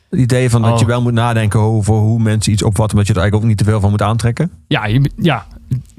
Het 0.10 0.20
idee 0.20 0.50
van 0.50 0.62
dat 0.62 0.74
Oh. 0.74 0.80
je 0.80 0.86
wel 0.86 1.02
moet 1.02 1.14
nadenken 1.14 1.60
over 1.60 1.94
hoe 1.94 2.20
mensen 2.20 2.52
iets 2.52 2.64
opvatten, 2.64 2.96
maar 2.98 3.06
dat 3.06 3.16
je 3.16 3.22
er 3.22 3.30
eigenlijk 3.30 3.44
ook 3.44 3.58
niet 3.58 3.58
te 3.58 3.72
veel 3.72 3.80
van 3.82 3.90
moet 3.90 4.02
aantrekken? 4.02 4.52
Ja, 4.68 4.86
je, 4.86 5.10
ja 5.16 5.46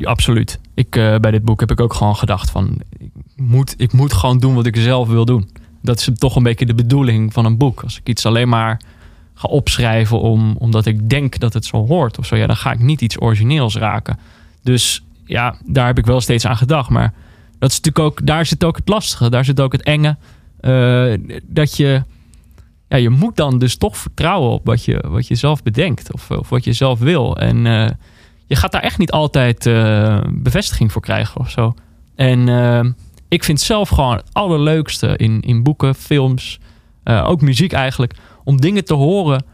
absoluut. 0.02 0.60
Ik, 0.74 0.96
eh, 0.96 1.16
bij 1.16 1.30
dit 1.30 1.44
boek 1.44 1.60
heb 1.60 1.70
ik 1.70 1.80
ook 1.80 1.94
gewoon 1.94 2.16
gedacht 2.16 2.50
van... 2.50 2.80
Ik 2.98 3.10
moet, 3.40 3.74
ik 3.76 3.92
moet 3.92 4.12
gewoon 4.12 4.38
doen 4.38 4.54
wat 4.54 4.66
ik 4.66 4.76
zelf 4.76 5.08
wil 5.08 5.24
doen. 5.24 5.50
Dat 5.82 5.98
is 5.98 6.08
toch 6.14 6.36
een 6.36 6.42
beetje 6.42 6.66
de 6.66 6.74
bedoeling 6.74 7.32
van 7.32 7.44
een 7.44 7.56
boek. 7.56 7.82
Als 7.82 7.98
ik 7.98 8.08
iets 8.08 8.26
alleen 8.26 8.48
maar 8.48 8.80
ga 9.34 9.48
opschrijven 9.48 10.20
om, 10.20 10.56
omdat 10.58 10.86
ik 10.86 11.08
denk 11.08 11.38
dat 11.38 11.52
het 11.52 11.64
zo 11.64 11.86
hoort 11.86 12.18
of 12.18 12.26
zo... 12.26 12.36
Ja, 12.36 12.46
dan 12.46 12.56
ga 12.56 12.72
ik 12.72 12.78
niet 12.78 13.00
iets 13.00 13.20
origineels 13.20 13.76
raken. 13.76 14.18
Dus 14.62 15.04
ja, 15.24 15.56
daar 15.64 15.86
heb 15.86 15.98
ik 15.98 16.06
wel 16.06 16.20
steeds 16.20 16.46
aan 16.46 16.56
gedacht. 16.56 16.90
Maar 16.90 17.14
dat 17.58 17.70
is 17.70 17.80
natuurlijk 17.80 18.04
ook, 18.06 18.26
daar 18.26 18.46
zit 18.46 18.64
ook 18.64 18.76
het 18.76 18.88
lastige. 18.88 19.30
Daar 19.30 19.44
zit 19.44 19.60
ook 19.60 19.72
het 19.72 19.82
enge. 19.82 20.16
eh, 20.60 21.12
dat 21.42 21.76
je... 21.76 22.02
Ja, 22.88 22.96
je 22.96 23.10
moet 23.10 23.36
dan 23.36 23.58
dus 23.58 23.76
toch 23.76 23.96
vertrouwen 23.96 24.50
op 24.50 24.66
wat 24.66 24.84
je, 24.84 25.04
wat 25.08 25.26
je 25.26 25.34
zelf 25.34 25.62
bedenkt. 25.62 26.12
Of, 26.12 26.30
of 26.30 26.48
wat 26.48 26.64
je 26.64 26.72
zelf 26.72 26.98
wil. 26.98 27.36
En... 27.36 27.66
eh, 27.66 27.90
je 28.46 28.56
gaat 28.56 28.72
daar 28.72 28.82
echt 28.82 28.98
niet 28.98 29.10
altijd 29.10 29.66
eh, 29.66 30.20
bevestiging 30.30 30.92
voor 30.92 31.02
krijgen 31.02 31.40
of 31.40 31.50
zo. 31.50 31.74
En 32.14 32.48
ik 33.30 33.44
vind 33.44 33.60
zelf 33.60 33.88
gewoon 33.88 34.16
het 34.16 34.28
allerleukste 34.32 35.16
in, 35.16 35.40
in 35.40 35.62
boeken, 35.62 35.94
films, 35.94 36.58
eh, 37.02 37.28
ook 37.28 37.40
muziek 37.40 37.72
eigenlijk, 37.72 38.14
om 38.44 38.60
dingen 38.60 38.84
te 38.84 38.94
horen 38.94 39.44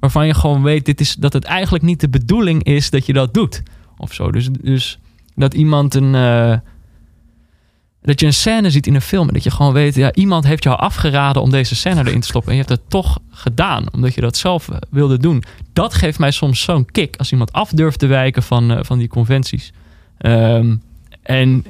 waarvan 0.00 0.26
je 0.26 0.34
gewoon 0.34 0.62
weet 0.62 0.84
dit 0.84 1.00
is, 1.00 1.14
dat 1.14 1.32
het 1.32 1.44
eigenlijk 1.44 1.84
niet 1.84 2.00
de 2.00 2.08
bedoeling 2.08 2.62
is 2.62 2.90
dat 2.90 3.06
je 3.06 3.12
dat 3.12 3.34
doet. 3.34 3.62
Of 3.96 4.12
zo. 4.12 4.30
Dus, 4.30 4.48
dus 4.50 4.98
dat 5.34 5.54
iemand 5.54 5.94
een, 5.94 6.14
eh, 6.14 6.58
dat 8.02 8.20
je 8.20 8.26
een 8.26 8.32
scène 8.32 8.70
ziet 8.70 8.86
in 8.86 8.94
een 8.94 9.00
film 9.00 9.28
en 9.28 9.34
dat 9.34 9.44
je 9.44 9.50
gewoon 9.50 9.72
weet, 9.72 9.94
ja, 9.94 10.12
iemand 10.12 10.46
heeft 10.46 10.62
jou 10.62 10.78
afgeraden 10.78 11.42
om 11.42 11.50
deze 11.50 11.74
scène 11.74 12.00
erin 12.00 12.20
te 12.20 12.26
stoppen 12.26 12.50
en 12.50 12.56
je 12.58 12.64
hebt 12.64 12.80
het 12.80 12.90
toch 12.90 13.18
gedaan, 13.30 13.92
omdat 13.92 14.14
je 14.14 14.20
dat 14.20 14.36
zelf 14.36 14.68
eh, 14.68 14.76
wilde 14.90 15.18
doen. 15.18 15.42
Dat 15.72 15.94
geeft 15.94 16.18
mij 16.18 16.30
soms 16.30 16.62
zo'n 16.62 16.84
kick 16.84 17.16
als 17.16 17.32
iemand 17.32 17.52
af 17.52 17.70
durft 17.70 17.98
te 17.98 18.06
wijken 18.06 18.42
van, 18.42 18.84
van 18.84 18.98
die 18.98 19.08
conventies. 19.08 19.72
Ehm, 20.18 20.76
en 21.22 21.64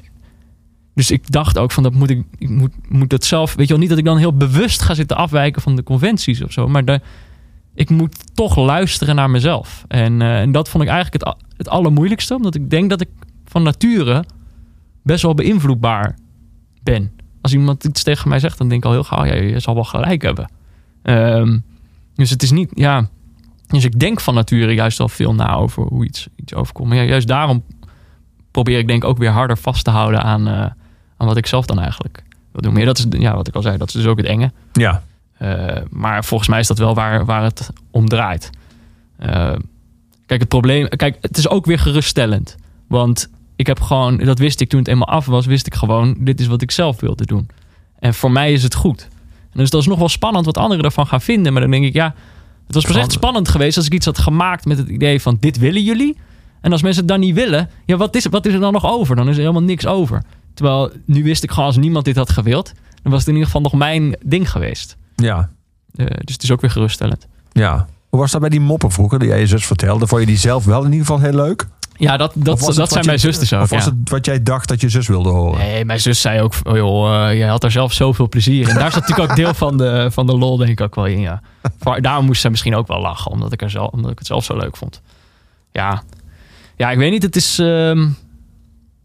dus 0.97 1.11
ik 1.11 1.31
dacht 1.31 1.59
ook 1.59 1.73
van 1.73 1.83
dat 1.83 1.95
moet 1.95 2.11
ik, 2.11 2.25
ik 2.39 2.49
moet, 2.49 2.73
moet 2.89 3.11
dat 3.11 3.25
zelf, 3.25 3.55
weet 3.55 3.67
je 3.67 3.73
wel, 3.73 3.81
niet 3.81 3.89
dat 3.89 3.99
ik 3.99 4.05
dan 4.05 4.19
heel 4.19 4.37
bewust 4.37 4.83
ga 4.83 4.95
zitten 4.95 5.17
afwijken 5.17 5.63
van 5.63 5.77
de 5.77 5.83
conventies 5.83 6.43
of 6.43 6.53
zo, 6.53 6.69
maar 6.69 7.01
ik 7.75 7.91
moet 7.91 8.37
toch 8.37 8.57
luisteren 8.57 9.15
naar 9.15 9.31
mezelf. 9.31 9.85
En, 9.89 10.23
eh, 10.23 10.41
en 10.41 10.53
dat 10.53 10.69
vond 10.69 10.85
ik 10.85 10.91
eigenlijk 10.91 11.25
het, 11.25 11.37
het 11.57 11.69
allermoeilijkste, 11.69 12.35
omdat 12.35 12.55
ik 12.55 12.71
denk 12.71 12.91
dat 12.91 13.01
ik 13.01 13.09
van 13.45 13.63
nature 13.63 14.25
best 15.03 15.23
wel 15.23 15.35
beïnvloedbaar 15.35 16.19
ben. 16.83 17.13
Als 17.41 17.53
iemand 17.53 17.85
iets 17.85 18.03
tegen 18.03 18.29
mij 18.29 18.39
zegt, 18.39 18.59
dan 18.59 18.69
denk 18.69 18.81
ik 18.81 18.87
al 18.87 18.93
heel 18.93 19.05
gauw, 19.05 19.25
ja, 19.25 19.35
je 19.35 19.61
zal 19.61 19.75
wel 19.75 19.85
gelijk 19.85 20.23
hebben. 20.23 20.51
Ehm, 21.03 21.59
dus 22.15 22.31
het 22.31 22.43
is 22.43 22.51
niet, 22.51 22.71
ja. 22.75 23.09
Dus 23.67 23.85
ik 23.85 23.99
denk 23.99 24.21
van 24.21 24.35
nature 24.35 24.75
juist 24.75 25.01
al 25.01 25.09
veel 25.09 25.35
na 25.35 25.55
over 25.55 25.83
hoe 25.83 26.05
iets, 26.05 26.29
iets 26.37 26.55
overkomt. 26.55 26.89
Maar 26.89 26.97
ja, 26.97 27.03
juist 27.03 27.29
daarom 27.29 27.65
probeer 28.51 28.79
ik 28.79 28.87
denk 28.87 29.05
ook 29.05 29.19
weer 29.19 29.31
harder 29.31 29.59
vast 29.59 29.85
te 29.85 29.91
houden 29.91 30.23
aan, 30.23 30.49
eh, 30.49 30.71
aan 31.17 31.27
wat 31.27 31.37
ik 31.37 31.47
zelf 31.47 31.67
dan 31.67 31.79
eigenlijk 31.79 32.23
wil 32.53 32.61
doen. 32.61 32.81
Ja, 32.81 32.85
dat 32.87 32.99
is, 32.99 33.07
ja, 33.11 33.35
wat 33.35 33.49
ik 33.49 33.55
al 33.55 33.63
zei, 33.63 33.77
dat 33.77 33.89
is 33.89 33.95
dus 33.95 34.07
ook 34.07 34.17
het 34.17 34.27
enge. 34.27 34.53
Ja. 34.73 35.03
Eh, 35.39 35.77
maar 35.91 36.25
volgens 36.25 36.49
mij 36.49 36.61
is 36.61 36.67
dat 36.67 36.79
wel 36.79 36.95
waar, 36.95 37.25
waar 37.25 37.43
het 37.43 37.71
om 37.91 38.09
draait. 38.09 38.51
Eh, 39.17 39.53
kijk, 40.27 40.41
het 40.41 40.49
probleem. 40.49 40.89
Kijk, 40.89 41.19
het 41.21 41.37
is 41.39 41.49
ook 41.49 41.67
weer 41.67 41.79
geruststellend. 41.79 42.57
Want 42.87 43.29
ik 43.57 43.67
heb 43.67 43.81
gewoon, 43.81 44.17
dat 44.17 44.39
wist 44.39 44.61
ik 44.61 44.69
toen 44.69 44.79
het 44.79 44.89
eenmaal 44.89 45.09
af 45.09 45.27
was, 45.27 45.47
wist 45.47 45.67
ik 45.67 45.75
gewoon, 45.75 46.17
dit 46.19 46.41
is 46.41 46.47
wat 46.47 46.63
ik 46.63 46.71
zelf 46.71 47.01
wilde 47.01 47.27
doen. 47.27 47.49
En 47.99 48.15
voor 48.15 48.31
mij 48.31 48.53
is 48.53 48.63
het 48.63 48.75
goed. 48.75 49.09
En 49.53 49.63
dus 49.63 49.71
dat 49.71 49.81
is 49.81 49.87
nog 49.87 49.99
wel 49.99 50.09
spannend 50.09 50.45
wat 50.45 50.59
anderen 50.59 50.85
ervan 50.85 51.07
gaan 51.07 51.21
vinden. 51.21 51.53
Maar 51.53 51.63
dan 51.63 51.71
denk 51.71 51.85
ik, 51.85 51.95
ja, 51.95 52.15
het 52.67 52.75
was 52.75 52.85
pas 52.85 52.97
echt 52.97 53.13
spannend 53.13 53.49
geweest 53.49 53.77
als 53.77 53.87
ik 53.87 53.95
iets 53.95 54.07
had 54.07 54.19
gemaakt 54.19 54.65
met 54.65 54.79
het 54.79 54.89
idee 54.89 55.23
van, 55.23 55.37
dit 55.41 55.59
willen 55.59 55.83
jullie? 55.83 56.17
En 56.61 56.73
als 56.73 56.83
mensen 56.83 57.01
het 57.01 57.11
dan 57.11 57.21
niet 57.21 57.35
willen, 57.35 57.71
ja, 57.85 57.97
wat 57.97 58.17
is, 58.17 58.27
wat 58.27 58.47
is 58.47 58.55
er 58.55 58.61
dan 58.61 58.73
nog 58.73 58.87
over? 58.87 59.17
Dan 59.17 59.29
is 59.29 59.35
er 59.35 59.41
helemaal 59.41 59.63
niks 59.63 59.87
over. 59.87 60.23
Terwijl 60.57 60.91
nu 61.05 61.23
wist 61.23 61.43
ik 61.43 61.51
gewoon, 61.51 61.67
als 61.67 61.77
niemand 61.77 62.05
dit 62.05 62.17
had 62.17 62.31
gewild, 62.31 62.73
dan 63.03 63.13
was 63.13 63.21
het 63.21 63.29
in 63.29 63.35
ieder 63.35 63.47
geval 63.47 63.63
nog 63.63 63.73
mijn 63.73 64.17
ding 64.25 64.51
geweest. 64.51 64.97
Ja. 65.17 65.51
Eh, 65.97 66.07
dus 66.07 66.33
het 66.35 66.43
is 66.43 66.51
ook 66.51 66.61
weer 66.61 66.71
geruststellend. 66.71 67.27
Ja. 67.53 67.87
Hoe 68.09 68.21
was 68.21 68.31
dat 68.31 68.41
bij 68.41 68.51
die 68.51 68.61
moppen 68.61 68.91
vroeger 68.91 69.19
die 69.19 69.29
jij 69.29 69.39
je 69.41 69.47
zus 69.47 69.67
vertelde? 69.67 70.07
Vond 70.07 70.21
je 70.21 70.27
die 70.27 70.37
zelf 70.37 70.65
wel 70.65 70.85
in 70.85 70.93
ieder 70.93 71.07
geval 71.07 71.21
heel 71.21 71.33
leuk? 71.35 71.67
Ja, 71.99 72.17
dat, 72.17 72.33
dat, 72.35 72.61
dat 72.61 72.75
zijn 72.75 73.03
je- 73.03 73.07
mijn 73.07 73.19
zusters 73.19 73.53
ook. 73.53 73.63
Of 73.63 73.71
was 73.71 73.85
ja. 73.85 73.91
het 73.91 74.11
wat 74.11 74.27
jij 74.27 74.43
dacht 74.43 74.69
dat 74.69 74.81
je 74.81 74.89
zus 74.89 75.07
wilde 75.07 75.29
horen? 75.29 75.59
Nee, 75.59 75.85
mijn 75.85 76.01
zus 76.01 76.21
zei 76.21 76.41
ook, 76.41 76.55
oh 76.63 76.77
joh, 76.77 77.29
eh, 77.29 77.39
jij 77.39 77.49
had 77.49 77.65
er 77.65 77.71
zelf 77.71 77.93
zoveel 77.93 78.29
plezier 78.29 78.69
in. 78.69 78.75
Daar 78.75 78.93
zat 78.93 79.01
natuurlijk 79.01 79.31
ook 79.31 79.37
deel 79.37 79.55
van 79.55 79.77
de, 79.77 80.09
van 80.13 80.27
de 80.27 80.37
lol, 80.37 80.57
denk 80.57 80.71
ik 80.71 80.81
ook 80.81 80.95
wel 80.95 81.07
in. 81.07 81.21
Ja. 81.21 81.41
Daarom 82.01 82.25
moest 82.25 82.41
ze 82.41 82.51
misschien 82.51 82.75
ook 82.75 82.87
wel 82.87 83.01
lachen, 83.01 83.31
omdat 83.31 83.53
ik, 83.53 83.63
er 83.63 83.71
zelf, 83.71 83.91
omdat 83.91 84.11
ik 84.11 84.19
het 84.19 84.27
zelf 84.27 84.45
zo 84.45 84.57
leuk 84.57 84.77
vond. 84.77 85.01
Ja, 85.73 86.03
ja 86.77 86.91
ik 86.91 86.99
weet 86.99 87.11
niet, 87.11 87.23
het 87.23 87.37
is... 87.37 87.59
ehm, 87.59 88.09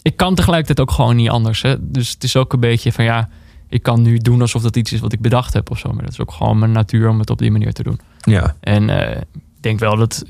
ik 0.02 0.16
kan 0.16 0.36
tegelijkertijd 0.36 0.80
ook 0.80 0.96
gewoon 0.96 1.16
niet 1.16 1.30
anders. 1.30 1.62
Hè? 1.62 1.92
Dus 1.92 2.10
het 2.10 2.24
is 2.24 2.36
ook 2.36 2.54
een 2.54 2.60
beetje 2.60 2.92
van 2.92 3.04
ja, 3.04 3.30
ik 3.70 3.84
kan 3.84 4.02
nu 4.02 4.18
doen 4.18 4.42
alsof 4.42 4.62
dat 4.62 4.76
iets 4.76 4.94
is 4.94 5.00
wat 5.00 5.14
ik 5.14 5.22
bedacht 5.22 5.54
heb 5.54 5.72
of 5.72 5.80
zo. 5.80 5.94
Maar 5.94 6.04
dat 6.04 6.12
is 6.12 6.20
ook 6.20 6.32
gewoon 6.32 6.60
mijn 6.60 6.72
natuur 6.72 7.10
om 7.10 7.20
het 7.20 7.30
op 7.30 7.38
die 7.38 7.52
manier 7.52 7.74
te 7.74 7.84
doen. 7.84 8.00
Ja. 8.22 8.56
En 8.60 8.90
eh, 8.90 9.22
ik 9.22 9.62
denk 9.62 9.80
wel 9.80 9.98
dat, 9.98 10.24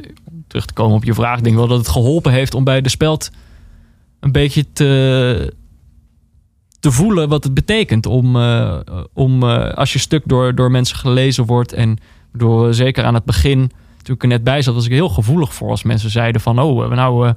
terug 0.48 0.65
te 0.65 0.73
komen 0.73 0.95
op 0.95 1.03
je 1.03 1.14
vraag, 1.14 1.38
ik 1.38 1.43
denk 1.43 1.56
wel 1.56 1.68
dat 1.68 1.77
het 1.77 1.88
geholpen 1.88 2.31
heeft 2.31 2.53
om 2.53 2.64
bij 2.64 2.81
de 2.81 2.89
speld 2.89 3.30
een 4.19 4.31
beetje 4.31 4.65
te, 4.73 5.53
te 6.80 6.91
voelen 6.91 7.30
wat 7.30 7.43
het 7.43 7.53
betekent. 7.53 8.06
Om, 8.06 8.35
eh, 8.35 8.80
om 9.14 9.43
eh, 9.43 9.73
als 9.73 9.93
je 9.93 9.99
stuk 9.99 10.23
door, 10.26 10.56
door 10.56 10.72
mensen 10.72 10.98
gelezen 10.98 11.45
wordt 11.45 11.73
en 11.73 11.98
door, 12.34 12.73
zeker 12.73 13.03
aan 13.03 13.14
het 13.14 13.26
begin, 13.26 13.72
toen 14.02 14.15
ik 14.15 14.22
er 14.22 14.27
net 14.27 14.43
bij 14.43 14.61
zat, 14.61 14.73
was 14.73 14.85
ik 14.85 14.91
heel 14.91 15.10
gevoelig 15.10 15.53
voor 15.53 15.69
als 15.69 15.84
mensen 15.84 16.10
zeiden 16.10 16.41
van, 16.41 16.60
oh, 16.60 16.88
we 16.88 16.95
nou... 16.95 17.34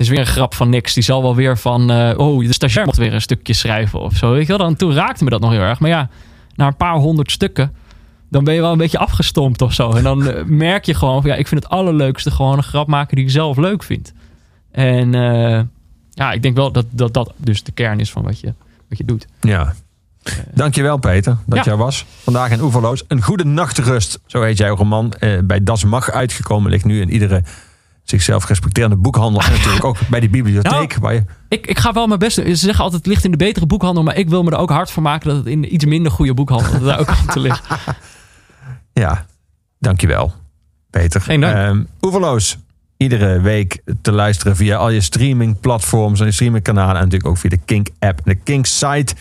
is 0.00 0.08
weer 0.08 0.18
een 0.18 0.26
grap 0.26 0.54
van 0.54 0.68
niks. 0.68 0.94
Die 0.94 1.02
zal 1.02 1.22
wel 1.22 1.34
weer 1.34 1.58
van... 1.58 1.90
eh, 1.90 2.18
oh, 2.18 2.38
de 2.46 2.52
stagiair 2.52 2.86
moet 2.86 2.96
weer 2.96 3.14
een 3.14 3.20
stukje 3.20 3.52
schrijven 3.52 4.00
of 4.00 4.14
zo. 4.16 4.32
Weet 4.32 4.40
je 4.42 4.48
wel? 4.48 4.58
Dan, 4.58 4.76
toen 4.76 4.94
raakte 4.94 5.24
me 5.24 5.30
dat 5.30 5.40
nog 5.40 5.50
heel 5.50 5.60
erg. 5.60 5.80
Maar 5.80 5.90
ja, 5.90 6.08
na 6.54 6.66
een 6.66 6.76
paar 6.76 6.94
honderd 6.94 7.30
stukken... 7.30 7.72
dan 8.30 8.44
ben 8.44 8.54
je 8.54 8.60
wel 8.60 8.72
een 8.72 8.78
beetje 8.78 8.98
afgestompt 8.98 9.62
of 9.62 9.72
zo. 9.72 9.90
En 9.92 10.02
dan 10.02 10.26
eh, 10.28 10.44
merk 10.66 10.84
je 10.84 10.94
gewoon 10.94 11.20
van... 11.22 11.30
ja, 11.30 11.36
ik 11.36 11.48
vind 11.48 11.62
het 11.62 11.72
allerleukste 11.72 12.30
gewoon 12.30 12.56
een 12.56 12.62
grap 12.62 12.86
maken 12.86 13.16
die 13.16 13.24
ik 13.24 13.30
zelf 13.30 13.56
leuk 13.56 13.82
vind. 13.82 14.12
En 14.72 15.14
eh, 15.14 15.60
ja, 16.10 16.32
ik 16.32 16.42
denk 16.42 16.56
wel 16.56 16.72
dat, 16.72 16.86
dat 16.90 17.14
dat 17.14 17.32
dus 17.36 17.62
de 17.62 17.72
kern 17.72 18.00
is 18.00 18.10
van 18.10 18.22
wat 18.22 18.40
je, 18.40 18.54
wat 18.88 18.98
je 18.98 19.04
doet. 19.04 19.26
Ja. 19.40 19.74
Dankjewel 20.54 20.96
Peter 20.98 21.36
dat 21.46 21.58
Ja. 21.58 21.64
jij 21.64 21.76
was. 21.76 22.04
Vandaag 22.22 22.50
in 22.50 22.60
Oeverloos. 22.60 23.04
Een 23.08 23.22
goede 23.22 23.44
nachtrust, 23.44 24.18
zo 24.26 24.42
heet 24.42 24.58
jouw 24.58 24.76
roman. 24.76 25.12
eh, 25.12 25.38
bij 25.44 25.62
Das 25.62 25.84
Mag 25.84 26.10
uitgekomen. 26.10 26.70
Ligt 26.70 26.84
nu 26.84 27.00
in 27.00 27.10
iedere 27.12 27.42
zichzelf 28.10 28.46
respecterende 28.46 28.96
boekhandel. 28.96 29.40
En 29.42 29.50
natuurlijk 29.52 29.84
ook 29.84 29.96
bij 30.10 30.20
die 30.20 30.28
bibliotheek. 30.28 30.72
Nou, 30.72 31.00
waar 31.00 31.14
je, 31.14 31.24
Ik, 31.48 31.66
ik 31.66 31.78
ga 31.78 31.92
wel 31.92 32.06
mijn 32.06 32.18
best 32.18 32.36
doen. 32.36 32.44
Ze 32.46 32.54
zeggen 32.54 32.84
altijd, 32.84 33.02
het 33.02 33.12
ligt 33.12 33.24
in 33.24 33.30
de 33.30 33.36
betere 33.36 33.66
boekhandel. 33.66 34.02
Maar 34.02 34.16
ik 34.16 34.28
wil 34.28 34.42
me 34.42 34.50
er 34.50 34.56
ook 34.56 34.70
hard 34.70 34.90
voor 34.90 35.02
maken 35.02 35.28
dat 35.28 35.36
het 35.36 35.46
in 35.46 35.60
de 35.60 35.68
iets 35.68 35.84
minder 35.84 36.12
goede 36.12 36.34
boekhandel... 36.34 36.80
daar 36.80 36.98
ook 36.98 37.08
aan 37.08 37.26
te 37.32 37.40
liggen. 37.40 37.78
ja, 38.92 39.26
dankjewel 39.78 40.32
Peter. 40.90 41.20
Geen 41.20 41.40
dank. 41.40 41.54
Ehm, 41.54 41.82
Oeverloos. 42.00 42.58
Iedere 42.96 43.40
week 43.40 43.82
te 44.02 44.12
luisteren 44.12 44.56
via 44.56 44.76
al 44.76 44.90
je 44.90 45.00
streamingplatforms 45.00 46.20
en 46.20 46.26
je 46.26 46.32
streamingkanalen. 46.32 46.94
En 46.94 47.02
natuurlijk 47.02 47.30
ook 47.30 47.38
via 47.38 47.50
de 47.50 47.60
Kink-app 47.64 48.18
en 48.18 48.24
de 48.24 48.34
Kink-site. 48.34 49.14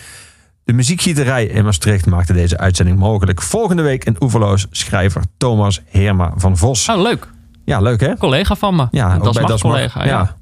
De 0.63 0.73
muziekgieterij 0.73 1.45
in 1.45 1.63
Maastricht 1.63 2.05
maakte 2.05 2.33
deze 2.33 2.57
uitzending 2.57 2.97
mogelijk. 2.97 3.41
Volgende 3.41 3.81
week 3.81 4.05
in 4.05 4.15
Oeverloos 4.19 4.67
schrijver 4.71 5.23
Thomas 5.37 5.81
Heerma 5.85 6.33
van 6.35 6.57
Vos. 6.57 6.89
Oh, 6.89 7.01
leuk. 7.01 7.27
Ja, 7.69 7.79
leuk 7.79 7.99
hè? 7.99 8.17
Collega 8.17 8.55
van 8.55 8.75
me. 8.75 8.87
Ja, 8.91 9.17
dat 9.17 9.35
is 9.35 9.41
Mag. 9.41 9.59
collega. 9.59 10.05
Ja. 10.05 10.35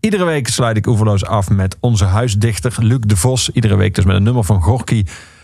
Iedere 0.00 0.24
week 0.24 0.48
sluit 0.48 0.76
ik 0.76 0.86
Oeverloos 0.86 1.24
af 1.24 1.50
met 1.50 1.76
onze 1.80 2.04
huisdichter 2.04 2.74
Luc 2.78 2.98
de 3.00 3.16
Vos. 3.16 3.50
Iedere 3.50 3.76
week 3.76 3.94
dus 3.94 4.04
met 4.04 4.16
een 4.16 4.22
nummer 4.22 4.44
van 4.44 4.62
Gorky. 4.62 4.96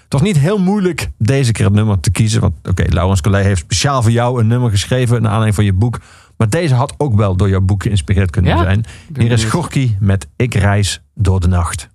Het 0.02 0.12
was 0.12 0.22
niet 0.22 0.38
heel 0.38 0.58
moeilijk 0.58 1.10
deze 1.18 1.52
keer 1.52 1.64
het 1.64 1.74
nummer 1.74 2.00
te 2.00 2.10
kiezen. 2.10 2.40
Want 2.40 2.54
oké, 2.68 2.84
Laurens 2.88 3.20
Collet 3.20 3.44
heeft 3.44 3.60
speciaal 3.60 4.02
voor 4.02 4.10
jou 4.10 4.40
een 4.40 4.46
nummer 4.46 4.70
geschreven... 4.70 5.14
naar 5.14 5.24
aanleiding 5.30 5.54
van 5.54 5.64
je 5.64 5.72
boek. 5.72 5.98
Maar 6.36 6.48
deze 6.48 6.74
had 6.74 6.94
ook 6.96 7.14
wel 7.14 7.36
door 7.36 7.48
jouw 7.48 7.60
boek 7.60 7.82
geïnspireerd 7.82 8.30
kunnen 8.30 8.56
Ja? 8.56 8.62
zijn. 8.62 8.84
Hier 9.14 9.30
is. 9.32 9.44
Gorky 9.44 9.96
met 10.00 10.26
Ik 10.36 10.54
reis 10.54 11.02
door 11.14 11.40
de 11.40 11.48
nacht. 11.48 11.88